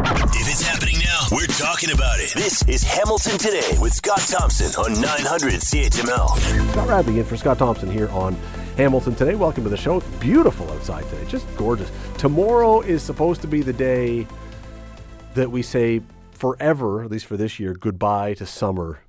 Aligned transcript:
If 0.00 0.48
it's 0.48 0.62
happening 0.62 0.98
now, 0.98 1.26
we're 1.32 1.46
talking 1.46 1.90
about 1.90 2.20
it. 2.20 2.32
This 2.32 2.62
is 2.68 2.84
Hamilton 2.84 3.36
Today 3.36 3.76
with 3.80 3.92
Scott 3.92 4.20
Thompson 4.20 4.72
on 4.80 4.92
900 5.00 5.54
CHML. 5.54 6.70
Scott 6.70 6.88
Radley 6.88 7.18
in 7.18 7.24
for 7.24 7.36
Scott 7.36 7.58
Thompson 7.58 7.90
here 7.90 8.08
on 8.10 8.34
Hamilton 8.76 9.16
today. 9.16 9.34
Welcome 9.34 9.64
to 9.64 9.70
the 9.70 9.76
show. 9.76 9.98
Beautiful 10.20 10.70
outside 10.70 11.02
today, 11.08 11.24
just 11.26 11.48
gorgeous. 11.56 11.90
Tomorrow 12.16 12.82
is 12.82 13.02
supposed 13.02 13.40
to 13.40 13.48
be 13.48 13.60
the 13.60 13.72
day 13.72 14.28
that 15.34 15.50
we 15.50 15.62
say 15.62 16.00
forever, 16.30 17.02
at 17.02 17.10
least 17.10 17.26
for 17.26 17.36
this 17.36 17.58
year, 17.58 17.74
goodbye 17.74 18.34
to 18.34 18.46
summer 18.46 19.00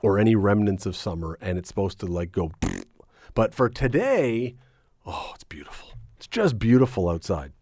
or 0.00 0.18
any 0.18 0.34
remnants 0.34 0.86
of 0.86 0.96
summer, 0.96 1.36
and 1.42 1.58
it's 1.58 1.68
supposed 1.68 2.00
to 2.00 2.06
like 2.06 2.32
go. 2.32 2.50
But 3.34 3.54
for 3.54 3.68
today, 3.68 4.56
oh, 5.04 5.32
it's 5.34 5.44
beautiful. 5.44 5.90
It's 6.16 6.26
just 6.26 6.58
beautiful 6.58 7.10
outside. 7.10 7.52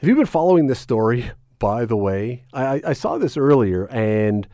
Have 0.00 0.08
you 0.08 0.14
been 0.14 0.26
following 0.26 0.68
this 0.68 0.78
story? 0.78 1.32
By 1.58 1.84
the 1.84 1.96
way, 1.96 2.44
I, 2.52 2.80
I 2.86 2.92
saw 2.92 3.18
this 3.18 3.36
earlier, 3.36 3.86
and 3.86 4.46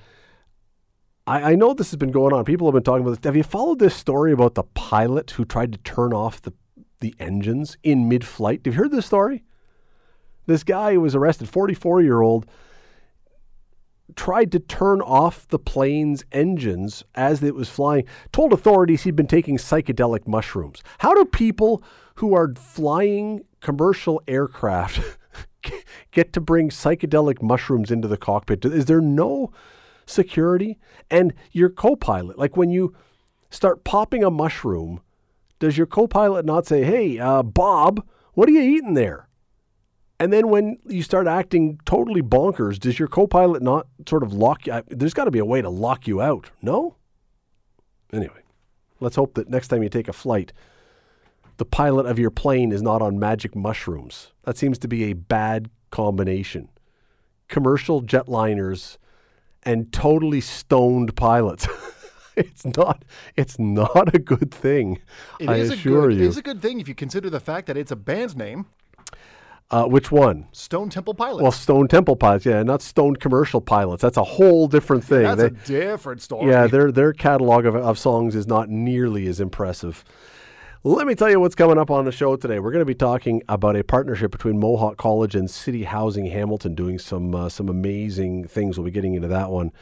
I, 1.27 1.53
I 1.53 1.55
know 1.55 1.75
this 1.75 1.91
has 1.91 1.99
been 1.99 2.13
going 2.13 2.33
on. 2.33 2.47
People 2.47 2.67
have 2.67 2.73
been 2.73 2.83
talking 2.83 3.03
about 3.03 3.21
this. 3.21 3.27
Have 3.27 3.37
you 3.37 3.43
followed 3.43 3.79
this 3.79 3.95
story 3.95 4.33
about 4.33 4.55
the 4.55 4.63
pilot 4.63 5.33
who 5.33 5.45
tried 5.45 5.73
to 5.73 5.79
turn 5.79 6.15
off 6.15 6.41
the 6.41 6.53
the 7.01 7.15
engines 7.19 7.77
in 7.83 8.09
mid-flight? 8.09 8.63
Have 8.65 8.75
you 8.75 8.81
heard 8.81 8.91
this 8.91 9.05
story? 9.05 9.45
This 10.47 10.65
guy 10.65 10.95
who 10.95 11.03
was 11.03 11.15
arrested, 11.15 11.51
44 11.51 12.01
year 12.01 12.23
old, 12.23 12.47
tried 14.17 14.51
to 14.53 14.59
turn 14.59 15.03
off 15.03 15.47
the 15.49 15.59
plane's 15.59 16.25
engines 16.33 17.05
as 17.15 17.43
it 17.43 17.55
was 17.55 17.69
flying. 17.69 18.05
Told 18.33 18.55
authorities 18.55 19.03
he'd 19.03 19.17
been 19.17 19.27
taking 19.27 19.59
psychedelic 19.59 20.27
mushrooms. 20.27 20.83
How 21.01 21.13
do 21.13 21.27
people 21.27 21.83
who 22.15 22.35
are 22.35 22.55
flying 22.55 23.43
commercial 23.61 24.23
aircraft 24.27 25.19
get 26.11 26.33
to 26.33 26.41
bring 26.41 26.71
psychedelic 26.71 27.43
mushrooms 27.43 27.91
into 27.91 28.09
the 28.09 28.17
cockpit? 28.17 28.65
Is 28.65 28.87
there 28.87 29.01
no 29.01 29.53
security? 30.07 30.79
And 31.11 31.35
your 31.53 31.69
co 31.69 31.97
pilot, 31.97 32.39
like 32.39 32.57
when 32.57 32.71
you 32.71 32.95
start 33.51 33.85
popping 33.85 34.25
a 34.25 34.31
mushroom, 34.31 35.01
does 35.59 35.77
your 35.77 35.87
co 35.87 36.07
pilot 36.07 36.45
not 36.45 36.67
say, 36.67 36.85
hey, 36.85 37.19
uh, 37.19 37.43
Bob, 37.43 38.07
what 38.35 38.49
are 38.49 38.53
you 38.53 38.61
eating 38.61 38.95
there? 38.95 39.29
And 40.21 40.33
then 40.33 40.49
when 40.49 40.79
you 40.87 41.03
start 41.03 41.27
acting 41.27 41.81
totally 41.85 42.23
bonkers, 42.23 42.79
does 42.79 42.99
your 42.99 43.09
co 43.09 43.27
pilot 43.27 43.63
not 43.63 43.87
sort 44.09 44.23
of 44.23 44.33
lock 44.33 44.67
you? 44.67 44.83
There's 44.89 45.15
got 45.15 45.25
to 45.25 45.31
be 45.31 45.39
a 45.39 45.45
way 45.45 45.61
to 45.63 45.71
lock 45.71 46.07
you 46.07 46.21
out, 46.21 46.51
no? 46.63 46.97
Anyway, 48.13 48.43
let's 49.01 49.17
hope 49.17 49.35
that 49.35 49.49
next 49.49 49.69
time 49.69 49.83
you 49.83 49.89
take 49.89 50.09
a 50.09 50.13
flight, 50.13 50.53
the 51.57 51.65
pilot 51.65 52.07
of 52.07 52.19
your 52.19 52.31
plane 52.31 52.73
is 52.73 52.83
not 52.83 53.03
on 53.03 53.19
magic 53.19 53.55
mushrooms. 53.55 54.33
That 54.43 54.57
seems 54.57 54.79
to 54.81 54.89
be 54.89 55.05
a 55.05 55.13
bad 55.13 55.71
combination. 55.91 56.69
Commercial 57.49 58.03
jetliners 58.03 58.99
and 59.63 59.93
totally 59.93 60.41
stoned 60.41 61.15
pilots. 61.17 61.67
it's 62.37 62.65
not 62.77 63.05
it's 63.37 63.59
not 63.59 64.15
a 64.15 64.19
good 64.19 64.51
thing. 64.53 65.01
It 65.39 65.49
I 65.49 65.57
assure 65.57 66.09
good, 66.09 66.19
you. 66.19 66.25
It 66.25 66.29
is 66.29 66.37
a 66.37 66.43
good 66.43 66.61
thing 66.61 66.81
if 66.81 66.89
you 66.89 66.95
consider 66.95 67.31
the 67.31 67.41
fact 67.41 67.67
that 67.69 67.77
it's 67.77 67.93
a 67.93 67.97
band's 67.97 68.35
name, 68.35 68.67
uh, 69.71 69.85
which 69.87 70.11
one? 70.11 70.47
Stone 70.53 70.91
Temple 70.91 71.15
Pilots. 71.15 71.43
Well, 71.43 71.53
Stone 71.53 71.89
Temple 71.89 72.17
pilots, 72.17 72.45
yeah, 72.45 72.63
not 72.63 72.83
Stone 72.83 73.17
commercial 73.17 73.61
pilots. 73.61 74.03
That's 74.03 74.17
a 74.17 74.25
whole 74.25 74.67
different 74.69 75.05
thing. 75.05 75.23
That's 75.23 75.41
They- 75.41 75.47
a 75.47 75.51
different 75.91 76.23
story. 76.23 76.51
yeah, 76.51 76.67
their 76.67 76.93
their 76.93 77.13
catalog 77.13 77.65
of, 77.67 77.75
of 77.77 77.99
songs 77.99 78.35
is 78.35 78.47
not 78.47 78.69
nearly 78.69 79.27
as 79.27 79.41
impressive. 79.41 80.05
Let 80.87 81.07
me 81.07 81.15
tell 81.15 81.31
you 81.31 81.41
what's 81.41 81.55
coming 81.55 81.79
up 81.79 81.91
on 81.91 82.05
the 82.05 82.13
show 82.13 82.37
today. 82.37 82.59
We're 82.59 82.71
going 82.71 82.83
to 82.83 82.85
be 82.85 82.95
talking 82.95 83.43
about 83.49 83.75
a 83.75 83.83
partnership 83.83 84.31
between 84.31 84.61
Mohawk 84.61 84.99
College 84.99 85.35
and 85.35 85.51
City 85.51 85.85
Housing 85.85 86.27
Hamilton, 86.27 86.75
doing 86.75 86.99
some 86.99 87.35
uh, 87.35 87.49
some 87.49 87.71
amazing 87.71 88.49
things. 88.49 88.77
We'll 88.77 88.85
be 88.85 88.91
getting 88.91 89.15
into 89.15 89.29
that 89.29 89.51
one 89.51 89.73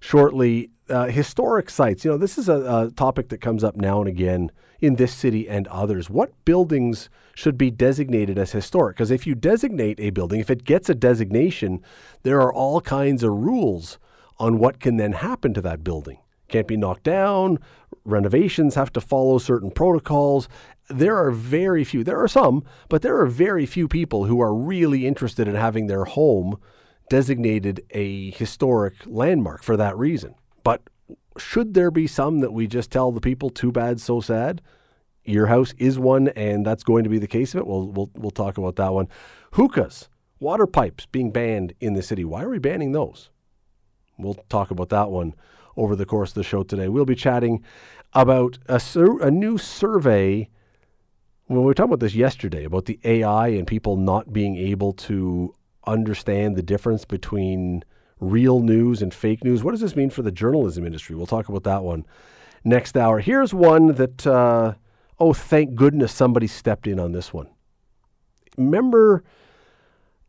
shortly. 0.00 0.70
Uh, 0.90 1.06
historic 1.06 1.70
sites. 1.70 2.04
You 2.04 2.10
know, 2.10 2.16
this 2.18 2.36
is 2.36 2.48
a, 2.48 2.88
a 2.88 2.90
topic 2.96 3.28
that 3.28 3.40
comes 3.40 3.62
up 3.62 3.76
now 3.76 4.00
and 4.00 4.08
again 4.08 4.50
in 4.80 4.96
this 4.96 5.14
city 5.14 5.48
and 5.48 5.68
others. 5.68 6.10
What 6.10 6.32
buildings 6.44 7.08
should 7.36 7.56
be 7.56 7.70
designated 7.70 8.36
as 8.36 8.50
historic? 8.50 8.96
Because 8.96 9.12
if 9.12 9.28
you 9.28 9.36
designate 9.36 10.00
a 10.00 10.10
building, 10.10 10.40
if 10.40 10.50
it 10.50 10.64
gets 10.64 10.88
a 10.88 10.94
designation, 10.96 11.84
there 12.24 12.40
are 12.40 12.52
all 12.52 12.80
kinds 12.80 13.22
of 13.22 13.30
rules 13.30 14.00
on 14.38 14.58
what 14.58 14.80
can 14.80 14.96
then 14.96 15.12
happen 15.12 15.54
to 15.54 15.60
that 15.60 15.84
building. 15.84 16.18
Can't 16.48 16.66
be 16.66 16.76
knocked 16.76 17.04
down. 17.04 17.58
Renovations 18.08 18.74
have 18.74 18.90
to 18.94 19.02
follow 19.02 19.36
certain 19.36 19.70
protocols. 19.70 20.48
There 20.88 21.16
are 21.16 21.30
very 21.30 21.84
few, 21.84 22.02
there 22.02 22.18
are 22.18 22.28
some, 22.28 22.64
but 22.88 23.02
there 23.02 23.20
are 23.20 23.26
very 23.26 23.66
few 23.66 23.86
people 23.86 24.24
who 24.24 24.40
are 24.40 24.54
really 24.54 25.06
interested 25.06 25.46
in 25.46 25.54
having 25.54 25.86
their 25.86 26.04
home 26.04 26.58
designated 27.10 27.84
a 27.90 28.30
historic 28.30 28.94
landmark 29.04 29.62
for 29.62 29.76
that 29.76 29.96
reason. 29.98 30.34
But 30.64 30.88
should 31.36 31.74
there 31.74 31.90
be 31.90 32.06
some 32.06 32.40
that 32.40 32.54
we 32.54 32.66
just 32.66 32.90
tell 32.90 33.12
the 33.12 33.20
people, 33.20 33.50
too 33.50 33.72
bad, 33.72 34.00
so 34.00 34.22
sad? 34.22 34.62
Your 35.24 35.48
house 35.48 35.74
is 35.76 35.98
one, 35.98 36.28
and 36.28 36.64
that's 36.64 36.84
going 36.84 37.04
to 37.04 37.10
be 37.10 37.18
the 37.18 37.26
case 37.26 37.54
of 37.54 37.60
it. 37.60 37.66
We'll, 37.66 37.88
we'll, 37.88 38.10
we'll 38.14 38.30
talk 38.30 38.56
about 38.56 38.76
that 38.76 38.94
one. 38.94 39.08
Hookahs, 39.52 40.08
water 40.40 40.66
pipes 40.66 41.04
being 41.04 41.30
banned 41.30 41.74
in 41.78 41.92
the 41.92 42.02
city. 42.02 42.24
Why 42.24 42.42
are 42.42 42.48
we 42.48 42.58
banning 42.58 42.92
those? 42.92 43.28
We'll 44.16 44.38
talk 44.48 44.70
about 44.70 44.88
that 44.88 45.10
one 45.10 45.34
over 45.76 45.94
the 45.94 46.06
course 46.06 46.30
of 46.30 46.34
the 46.34 46.42
show 46.42 46.64
today. 46.64 46.88
We'll 46.88 47.04
be 47.04 47.14
chatting 47.14 47.62
about 48.12 48.58
a, 48.66 48.80
sur- 48.80 49.20
a 49.20 49.30
new 49.30 49.58
survey. 49.58 50.48
When 51.46 51.60
we 51.60 51.64
were 51.64 51.74
talking 51.74 51.90
about 51.90 52.00
this 52.00 52.14
yesterday 52.14 52.64
about 52.64 52.84
the 52.84 53.00
AI 53.04 53.48
and 53.48 53.66
people 53.66 53.96
not 53.96 54.32
being 54.32 54.56
able 54.56 54.92
to 54.94 55.54
understand 55.86 56.56
the 56.56 56.62
difference 56.62 57.04
between 57.04 57.82
real 58.20 58.60
news 58.60 59.02
and 59.02 59.12
fake 59.14 59.44
news. 59.44 59.62
What 59.62 59.72
does 59.72 59.80
this 59.80 59.96
mean 59.96 60.10
for 60.10 60.22
the 60.22 60.32
journalism 60.32 60.84
industry? 60.84 61.16
We'll 61.16 61.26
talk 61.26 61.48
about 61.48 61.64
that 61.64 61.82
one 61.82 62.04
next 62.64 62.96
hour. 62.96 63.20
Here's 63.20 63.54
one 63.54 63.94
that, 63.94 64.26
uh, 64.26 64.74
oh, 65.18 65.32
thank 65.32 65.74
goodness 65.74 66.12
somebody 66.12 66.46
stepped 66.46 66.86
in 66.86 66.98
on 66.98 67.12
this 67.12 67.32
one. 67.32 67.48
Remember 68.56 69.22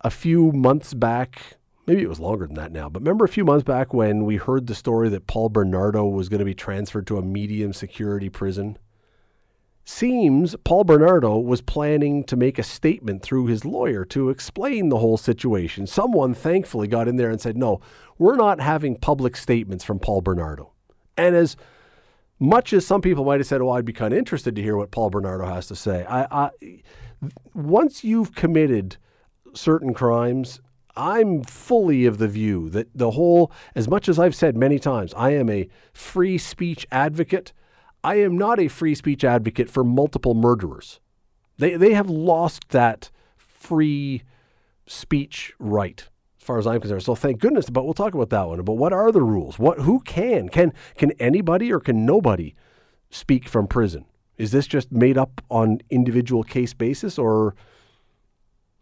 a 0.01 0.09
few 0.09 0.51
months 0.51 0.93
back, 0.93 1.57
maybe 1.89 2.03
it 2.03 2.09
was 2.09 2.19
longer 2.19 2.45
than 2.45 2.55
that 2.55 2.71
now, 2.71 2.87
but 2.87 3.01
remember 3.01 3.25
a 3.25 3.29
few 3.29 3.43
months 3.43 3.63
back 3.63 3.95
when 3.95 4.23
we 4.23 4.35
heard 4.35 4.67
the 4.67 4.75
story 4.75 5.09
that 5.09 5.25
Paul 5.25 5.49
Bernardo 5.49 6.05
was 6.05 6.29
going 6.29 6.37
to 6.37 6.45
be 6.45 6.53
transferred 6.53 7.07
to 7.07 7.17
a 7.17 7.23
medium 7.23 7.73
security 7.73 8.29
prison? 8.29 8.77
Seems 9.85 10.55
Paul 10.63 10.83
Bernardo 10.83 11.39
was 11.39 11.61
planning 11.61 12.23
to 12.25 12.35
make 12.35 12.59
a 12.59 12.63
statement 12.63 13.23
through 13.23 13.47
his 13.47 13.65
lawyer 13.65 14.05
to 14.05 14.29
explain 14.29 14.89
the 14.89 14.99
whole 14.99 15.17
situation. 15.17 15.87
Someone 15.87 16.35
thankfully 16.35 16.87
got 16.87 17.07
in 17.07 17.15
there 17.15 17.31
and 17.31 17.41
said, 17.41 17.57
no, 17.57 17.81
we're 18.19 18.35
not 18.35 18.59
having 18.59 18.95
public 18.95 19.35
statements 19.35 19.83
from 19.83 19.97
Paul 19.97 20.21
Bernardo. 20.21 20.73
And 21.17 21.35
as 21.35 21.57
much 22.37 22.71
as 22.71 22.85
some 22.85 23.01
people 23.01 23.25
might 23.25 23.39
have 23.39 23.47
said, 23.47 23.61
"Oh, 23.61 23.71
I'd 23.71 23.83
be 23.83 23.93
kind 23.93 24.13
of 24.13 24.17
interested 24.19 24.55
to 24.55 24.61
hear 24.61 24.77
what 24.77 24.91
Paul 24.91 25.09
Bernardo 25.09 25.45
has 25.45 25.67
to 25.67 25.75
say," 25.75 26.05
I, 26.05 26.45
I 26.45 26.49
once 27.53 28.03
you've 28.05 28.33
committed 28.33 28.95
certain 29.53 29.93
crimes, 29.93 30.61
I'm 30.99 31.43
fully 31.43 32.05
of 32.05 32.17
the 32.17 32.27
view 32.27 32.69
that 32.71 32.89
the 32.93 33.11
whole, 33.11 33.53
as 33.73 33.87
much 33.87 34.09
as 34.09 34.19
I've 34.19 34.35
said 34.35 34.57
many 34.57 34.77
times, 34.79 35.13
I 35.15 35.29
am 35.29 35.49
a 35.49 35.69
free 35.93 36.37
speech 36.37 36.85
advocate. 36.91 37.53
I 38.03 38.15
am 38.15 38.37
not 38.37 38.59
a 38.59 38.67
free 38.67 38.95
speech 38.95 39.23
advocate 39.23 39.69
for 39.69 39.85
multiple 39.85 40.33
murderers. 40.33 40.99
They 41.57 41.77
they 41.77 41.93
have 41.93 42.09
lost 42.09 42.69
that 42.69 43.11
free 43.37 44.23
speech 44.87 45.53
right 45.57 46.05
as 46.37 46.43
far 46.43 46.57
as 46.57 46.67
I'm 46.67 46.81
concerned. 46.81 47.03
So 47.03 47.15
thank 47.15 47.39
goodness. 47.39 47.69
But 47.69 47.85
we'll 47.85 47.93
talk 47.93 48.13
about 48.13 48.29
that 48.31 48.49
one. 48.49 48.61
But 48.63 48.73
what 48.73 48.91
are 48.91 49.13
the 49.13 49.21
rules? 49.21 49.57
What 49.57 49.79
who 49.79 50.01
can 50.01 50.49
can 50.49 50.73
can 50.97 51.11
anybody 51.11 51.71
or 51.71 51.79
can 51.79 52.05
nobody 52.05 52.55
speak 53.09 53.47
from 53.47 53.67
prison? 53.67 54.03
Is 54.37 54.51
this 54.51 54.67
just 54.67 54.91
made 54.91 55.17
up 55.17 55.41
on 55.49 55.79
individual 55.89 56.43
case 56.43 56.73
basis 56.73 57.17
or 57.17 57.55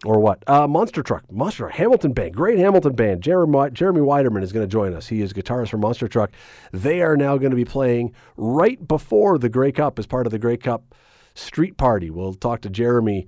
or 0.06 0.20
what? 0.20 0.44
Uh, 0.48 0.68
Monster 0.68 1.02
Truck, 1.02 1.32
Monster 1.32 1.70
Hamilton 1.70 2.14
Band, 2.14 2.36
great 2.36 2.60
Hamilton 2.60 2.94
Band. 2.94 3.22
Jeremy, 3.22 3.72
Jeremy 3.72 4.02
Widerman 4.02 4.44
is 4.44 4.52
going 4.52 4.64
to 4.64 4.72
join 4.72 4.94
us. 4.94 5.08
He 5.08 5.22
is 5.22 5.34
guitarist 5.34 5.70
for 5.70 5.78
Monster 5.78 6.08
Truck. 6.08 6.32
They 6.72 7.02
are 7.02 7.18
now 7.18 7.38
going 7.38 7.52
to 7.52 7.56
be 7.56 7.66
playing 7.66 8.14
right 8.36 8.88
before 8.88 9.38
the 9.38 9.50
Grey 9.50 9.72
Cup 9.72 9.98
as 9.98 10.06
part 10.06 10.28
of 10.28 10.32
the 10.32 10.40
Grey 10.40 10.58
Cup 10.58 10.94
Street 11.34 11.78
Party. 11.78 12.10
We'll 12.10 12.34
talk 12.34 12.62
to 12.62 12.70
Jeremy 12.70 13.28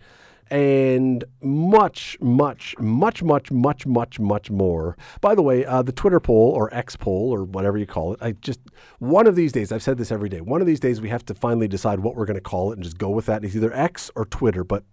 and 0.51 1.24
much, 1.42 2.18
much, 2.19 2.75
much, 2.80 3.22
much, 3.22 3.51
much, 3.51 3.86
much, 3.86 4.19
much 4.19 4.50
more. 4.50 4.98
By 5.22 5.36
the 5.36 5.42
way, 5.42 5.65
uh, 5.65 5.81
the 5.81 5.92
Twitter 5.92 6.19
poll 6.19 6.51
or 6.51 6.74
X 6.74 6.95
poll 6.95 7.33
or 7.33 7.44
whatever 7.44 7.77
you 7.77 7.86
call 7.86 8.13
it, 8.13 8.19
I 8.22 8.31
just, 8.31 8.60
one 8.98 9.27
of 9.27 9.36
these 9.36 9.51
days, 9.51 9.72
I've 9.72 9.83
said 9.83 9.98
this 9.98 10.12
every 10.12 10.30
day, 10.30 10.42
one 10.42 10.62
of 10.62 10.68
these 10.68 10.80
days 10.80 11.01
we 11.01 11.10
have 11.10 11.25
to 11.25 11.33
finally 11.33 11.68
decide 11.68 12.00
what 12.00 12.15
we're 12.15 12.25
going 12.25 12.36
to 12.36 12.42
call 12.42 12.72
it 12.72 12.75
and 12.75 12.83
just 12.83 12.98
go 12.98 13.10
with 13.10 13.27
that. 13.27 13.44
It's 13.44 13.56
either 13.56 13.74
X 13.74 14.10
or 14.15 14.25
Twitter. 14.25 14.63
But 14.63 14.83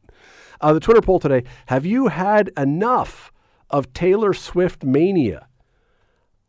uh, 0.61 0.73
the 0.73 0.81
Twitter 0.81 1.01
poll 1.01 1.19
today 1.19 1.45
Have 1.67 1.87
you 1.87 2.09
had 2.09 2.51
enough 2.57 3.33
of 3.71 3.93
Taylor 3.93 4.33
Swift 4.33 4.85
mania? 4.85 5.49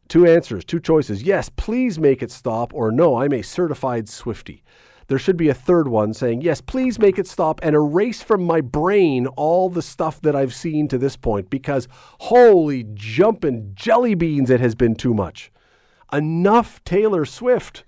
Two 0.07 0.25
answers, 0.25 0.63
two 0.63 0.79
choices. 0.79 1.23
Yes, 1.23 1.49
please 1.49 1.99
make 1.99 2.23
it 2.23 2.31
stop, 2.31 2.73
or 2.73 2.91
no, 2.91 3.17
I'm 3.17 3.33
a 3.33 3.41
certified 3.41 4.07
Swifty. 4.07 4.63
there 5.07 5.19
should 5.19 5.35
be 5.35 5.49
a 5.49 5.53
third 5.53 5.87
one 5.87 6.13
saying, 6.13 6.41
yes, 6.41 6.61
please 6.61 6.97
make 6.97 7.19
it 7.19 7.27
stop 7.27 7.59
and 7.63 7.75
erase 7.75 8.21
from 8.21 8.43
my 8.43 8.61
brain 8.61 9.27
all 9.35 9.69
the 9.69 9.81
stuff 9.81 10.21
that 10.21 10.35
I've 10.35 10.53
seen 10.53 10.87
to 10.89 10.97
this 10.97 11.17
point 11.17 11.49
because 11.49 11.87
holy 12.21 12.85
jumping 12.93 13.71
jelly 13.73 14.15
beans, 14.15 14.49
it 14.49 14.61
has 14.61 14.75
been 14.75 14.95
too 14.95 15.13
much. 15.13 15.51
Enough 16.13 16.81
Taylor 16.85 17.25
Swift. 17.25 17.83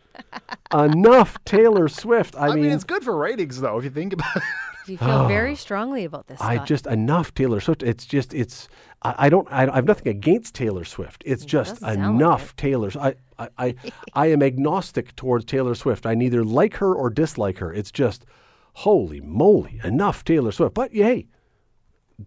Enough 0.74 1.44
Taylor 1.45 1.88
Swift. 1.88 2.36
I, 2.36 2.50
I 2.50 2.56
mean, 2.56 2.66
it's 2.66 2.83
good 2.83 3.04
for 3.04 3.16
ratings, 3.18 3.60
though, 3.60 3.77
if 3.77 3.83
you 3.83 3.89
think 3.89 4.13
about 4.13 4.36
it. 4.36 4.44
You 4.89 4.98
feel 4.98 5.27
very 5.27 5.56
strongly 5.56 6.04
about 6.06 6.27
this. 6.27 6.39
Oh. 6.42 6.45
I 6.45 6.56
Scott. 6.56 6.68
just 6.68 6.88
enough 6.88 7.33
Taylor 7.33 7.60
Swift. 7.60 7.83
It's 7.83 8.06
just 8.06 8.33
it's 8.33 8.68
I, 9.01 9.16
I 9.18 9.30
don't 9.30 9.48
I, 9.51 9.71
I 9.71 9.75
have 9.75 9.86
nothing 9.86 10.07
against 10.07 10.56
Taylor 10.56 10.83
Swift. 10.86 11.24
It's 11.25 11.45
just 11.45 11.81
doesn't 11.81 12.01
like 12.01 12.10
enough 12.10 12.56
Taylor. 12.56 12.92
I 13.00 13.16
I 13.38 13.50
I, 13.57 13.75
I 14.13 14.27
am 14.27 14.44
agnostic 14.44 15.16
towards 15.16 15.45
Taylor 15.45 15.75
Swift. 15.75 16.06
I 16.06 16.16
neither 16.16 16.44
like 16.44 16.75
her 16.75 16.94
or 16.94 17.10
dislike 17.10 17.60
her. 17.60 17.74
It's 17.74 17.92
just 17.92 18.25
holy 18.74 19.21
moly, 19.21 19.80
enough 19.83 20.24
Taylor 20.24 20.51
Swift. 20.51 20.74
But 20.74 20.94
hey, 20.94 21.27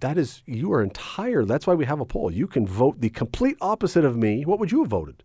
that 0.00 0.16
is 0.16 0.42
you 0.46 0.72
are 0.72 0.82
entire. 0.82 1.44
That's 1.44 1.66
why 1.66 1.74
we 1.74 1.84
have 1.84 2.00
a 2.00 2.06
poll. 2.06 2.30
You 2.30 2.46
can 2.46 2.66
vote 2.66 3.00
the 3.00 3.10
complete 3.10 3.56
opposite 3.60 4.04
of 4.04 4.16
me. 4.16 4.44
What 4.44 4.58
would 4.58 4.72
you 4.72 4.80
have 4.80 4.90
voted? 4.90 5.24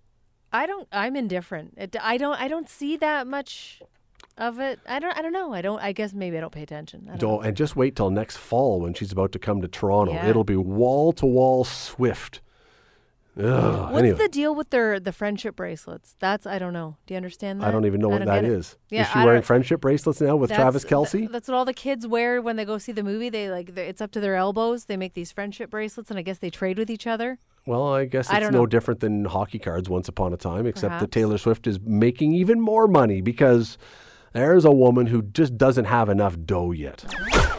I 0.51 0.65
don't. 0.65 0.87
I'm 0.91 1.15
indifferent. 1.15 1.73
It, 1.77 1.95
I 2.01 2.17
don't. 2.17 2.39
I 2.39 2.47
don't 2.47 2.69
see 2.69 2.97
that 2.97 3.27
much 3.27 3.81
of 4.37 4.59
it. 4.59 4.79
I 4.87 4.99
don't. 4.99 5.17
I 5.17 5.21
don't 5.21 5.33
know. 5.33 5.53
I 5.53 5.61
don't. 5.61 5.81
I 5.81 5.91
guess 5.91 6.13
maybe 6.13 6.37
I 6.37 6.41
don't 6.41 6.53
pay 6.53 6.63
attention. 6.63 7.09
I 7.11 7.17
don't 7.17 7.45
and 7.45 7.55
just 7.55 7.75
wait 7.75 7.95
till 7.95 8.09
next 8.09 8.37
fall 8.37 8.79
when 8.81 8.93
she's 8.93 9.11
about 9.11 9.31
to 9.33 9.39
come 9.39 9.61
to 9.61 9.67
Toronto. 9.67 10.13
Yeah. 10.13 10.27
It'll 10.29 10.43
be 10.43 10.55
wall 10.55 11.11
to 11.13 11.25
wall 11.25 11.63
Swift. 11.63 12.41
Ugh, 13.39 13.91
What's 13.91 13.99
anyway. 13.99 14.17
the 14.17 14.29
deal 14.29 14.55
with 14.55 14.71
their 14.71 14.99
the 14.99 15.11
friendship 15.11 15.55
bracelets? 15.55 16.15
That's 16.17 16.47
I 16.47 16.57
don't 16.57 16.73
know. 16.73 16.97
Do 17.05 17.13
you 17.13 17.17
understand 17.17 17.61
that? 17.61 17.67
I 17.67 17.71
don't 17.71 17.85
even 17.85 18.01
know 18.01 18.09
I 18.09 18.17
what 18.17 18.25
that 18.25 18.45
is. 18.45 18.77
Yeah, 18.89 19.03
is 19.03 19.09
she 19.09 19.19
I 19.19 19.25
wearing 19.25 19.43
friendship 19.43 19.79
bracelets 19.79 20.19
now 20.21 20.35
with 20.37 20.51
Travis 20.51 20.81
th- 20.81 20.91
Kelce? 20.91 21.31
that's 21.31 21.47
what 21.47 21.53
all 21.53 21.65
the 21.65 21.73
kids 21.73 22.07
wear 22.07 22.41
when 22.41 22.55
they 22.55 22.65
go 22.65 22.79
see 22.79 22.93
the 22.93 23.03
movie. 23.03 23.29
They 23.29 23.51
like 23.51 23.77
it's 23.77 24.01
up 24.01 24.11
to 24.13 24.19
their 24.19 24.35
elbows. 24.35 24.85
They 24.85 24.97
make 24.97 25.13
these 25.13 25.31
friendship 25.31 25.69
bracelets, 25.69 26.09
and 26.09 26.17
I 26.17 26.23
guess 26.23 26.39
they 26.39 26.49
trade 26.49 26.79
with 26.79 26.89
each 26.89 27.05
other. 27.05 27.37
Well, 27.67 27.93
I 27.93 28.05
guess 28.05 28.29
I 28.29 28.37
it's 28.37 28.51
no 28.51 28.59
know. 28.59 28.65
different 28.65 29.01
than 29.01 29.25
hockey 29.25 29.59
cards 29.59 29.89
once 29.89 30.07
upon 30.07 30.33
a 30.33 30.37
time, 30.37 30.65
except 30.65 30.99
that 30.99 31.11
Taylor 31.11 31.37
Swift 31.37 31.67
is 31.67 31.79
making 31.81 32.33
even 32.33 32.61
more 32.61 32.87
money 32.87 33.21
because 33.21 33.77
there's 34.33 34.65
a 34.65 34.71
woman 34.71 35.07
who 35.07 35.21
just 35.21 35.57
doesn't 35.57 35.85
have 35.85 36.09
enough 36.09 36.37
dough 36.45 36.71
yet. 36.71 37.05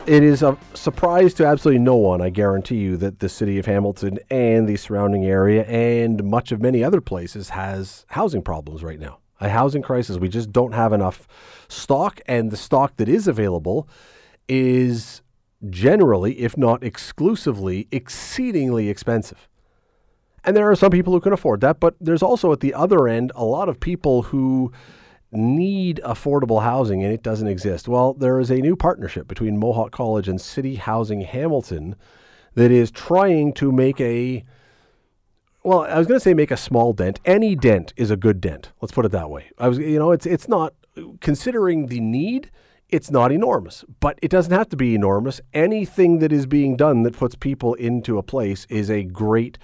It 0.06 0.22
is 0.22 0.42
a 0.42 0.56
surprise 0.72 1.34
to 1.34 1.46
absolutely 1.46 1.80
no 1.80 1.96
one, 1.96 2.22
I 2.22 2.30
guarantee 2.30 2.76
you, 2.76 2.96
that 2.96 3.18
the 3.18 3.28
city 3.28 3.58
of 3.58 3.66
Hamilton 3.66 4.18
and 4.30 4.66
the 4.66 4.76
surrounding 4.76 5.26
area 5.26 5.64
and 5.64 6.24
much 6.24 6.50
of 6.50 6.62
many 6.62 6.82
other 6.82 7.00
places 7.02 7.50
has 7.50 8.06
housing 8.08 8.40
problems 8.42 8.82
right 8.82 8.98
now. 8.98 9.18
A 9.40 9.50
housing 9.50 9.82
crisis. 9.82 10.16
We 10.16 10.28
just 10.28 10.50
don't 10.50 10.72
have 10.72 10.92
enough 10.92 11.28
stock, 11.68 12.20
and 12.26 12.50
the 12.50 12.56
stock 12.56 12.96
that 12.96 13.08
is 13.08 13.28
available 13.28 13.88
is 14.48 15.22
generally, 15.68 16.40
if 16.40 16.56
not 16.56 16.82
exclusively, 16.82 17.88
exceedingly 17.90 18.88
expensive. 18.88 19.47
And 20.44 20.56
there 20.56 20.70
are 20.70 20.76
some 20.76 20.90
people 20.90 21.12
who 21.12 21.20
can 21.20 21.32
afford 21.32 21.60
that, 21.60 21.80
but 21.80 21.94
there's 22.00 22.22
also 22.22 22.52
at 22.52 22.60
the 22.60 22.74
other 22.74 23.08
end 23.08 23.32
a 23.34 23.44
lot 23.44 23.68
of 23.68 23.80
people 23.80 24.22
who 24.22 24.72
need 25.30 26.00
affordable 26.04 26.62
housing 26.62 27.02
and 27.02 27.12
it 27.12 27.22
doesn't 27.22 27.48
exist. 27.48 27.88
Well, 27.88 28.14
there 28.14 28.40
is 28.40 28.50
a 28.50 28.56
new 28.56 28.76
partnership 28.76 29.28
between 29.28 29.58
Mohawk 29.58 29.92
College 29.92 30.28
and 30.28 30.40
City 30.40 30.76
Housing 30.76 31.20
Hamilton 31.22 31.96
that 32.54 32.70
is 32.70 32.90
trying 32.90 33.52
to 33.54 33.70
make 33.72 34.00
a 34.00 34.44
well, 35.64 35.80
I 35.82 35.98
was 35.98 36.06
going 36.06 36.18
to 36.18 36.22
say 36.22 36.34
make 36.34 36.52
a 36.52 36.56
small 36.56 36.92
dent. 36.92 37.20
Any 37.26 37.54
dent 37.54 37.92
is 37.96 38.10
a 38.10 38.16
good 38.16 38.40
dent. 38.40 38.72
Let's 38.80 38.92
put 38.92 39.04
it 39.04 39.10
that 39.10 39.28
way. 39.28 39.50
I 39.58 39.68
was 39.68 39.78
you 39.78 39.98
know, 39.98 40.12
it's 40.12 40.24
it's 40.24 40.48
not 40.48 40.72
considering 41.20 41.86
the 41.86 42.00
need 42.00 42.50
it's 42.88 43.10
not 43.10 43.30
enormous, 43.30 43.84
but 44.00 44.18
it 44.22 44.30
doesn't 44.30 44.52
have 44.52 44.68
to 44.70 44.76
be 44.76 44.94
enormous. 44.94 45.40
Anything 45.52 46.20
that 46.20 46.32
is 46.32 46.46
being 46.46 46.76
done 46.76 47.02
that 47.02 47.16
puts 47.16 47.34
people 47.34 47.74
into 47.74 48.16
a 48.16 48.22
place 48.22 48.66
is 48.70 48.90
a 48.90 49.02
great, 49.02 49.58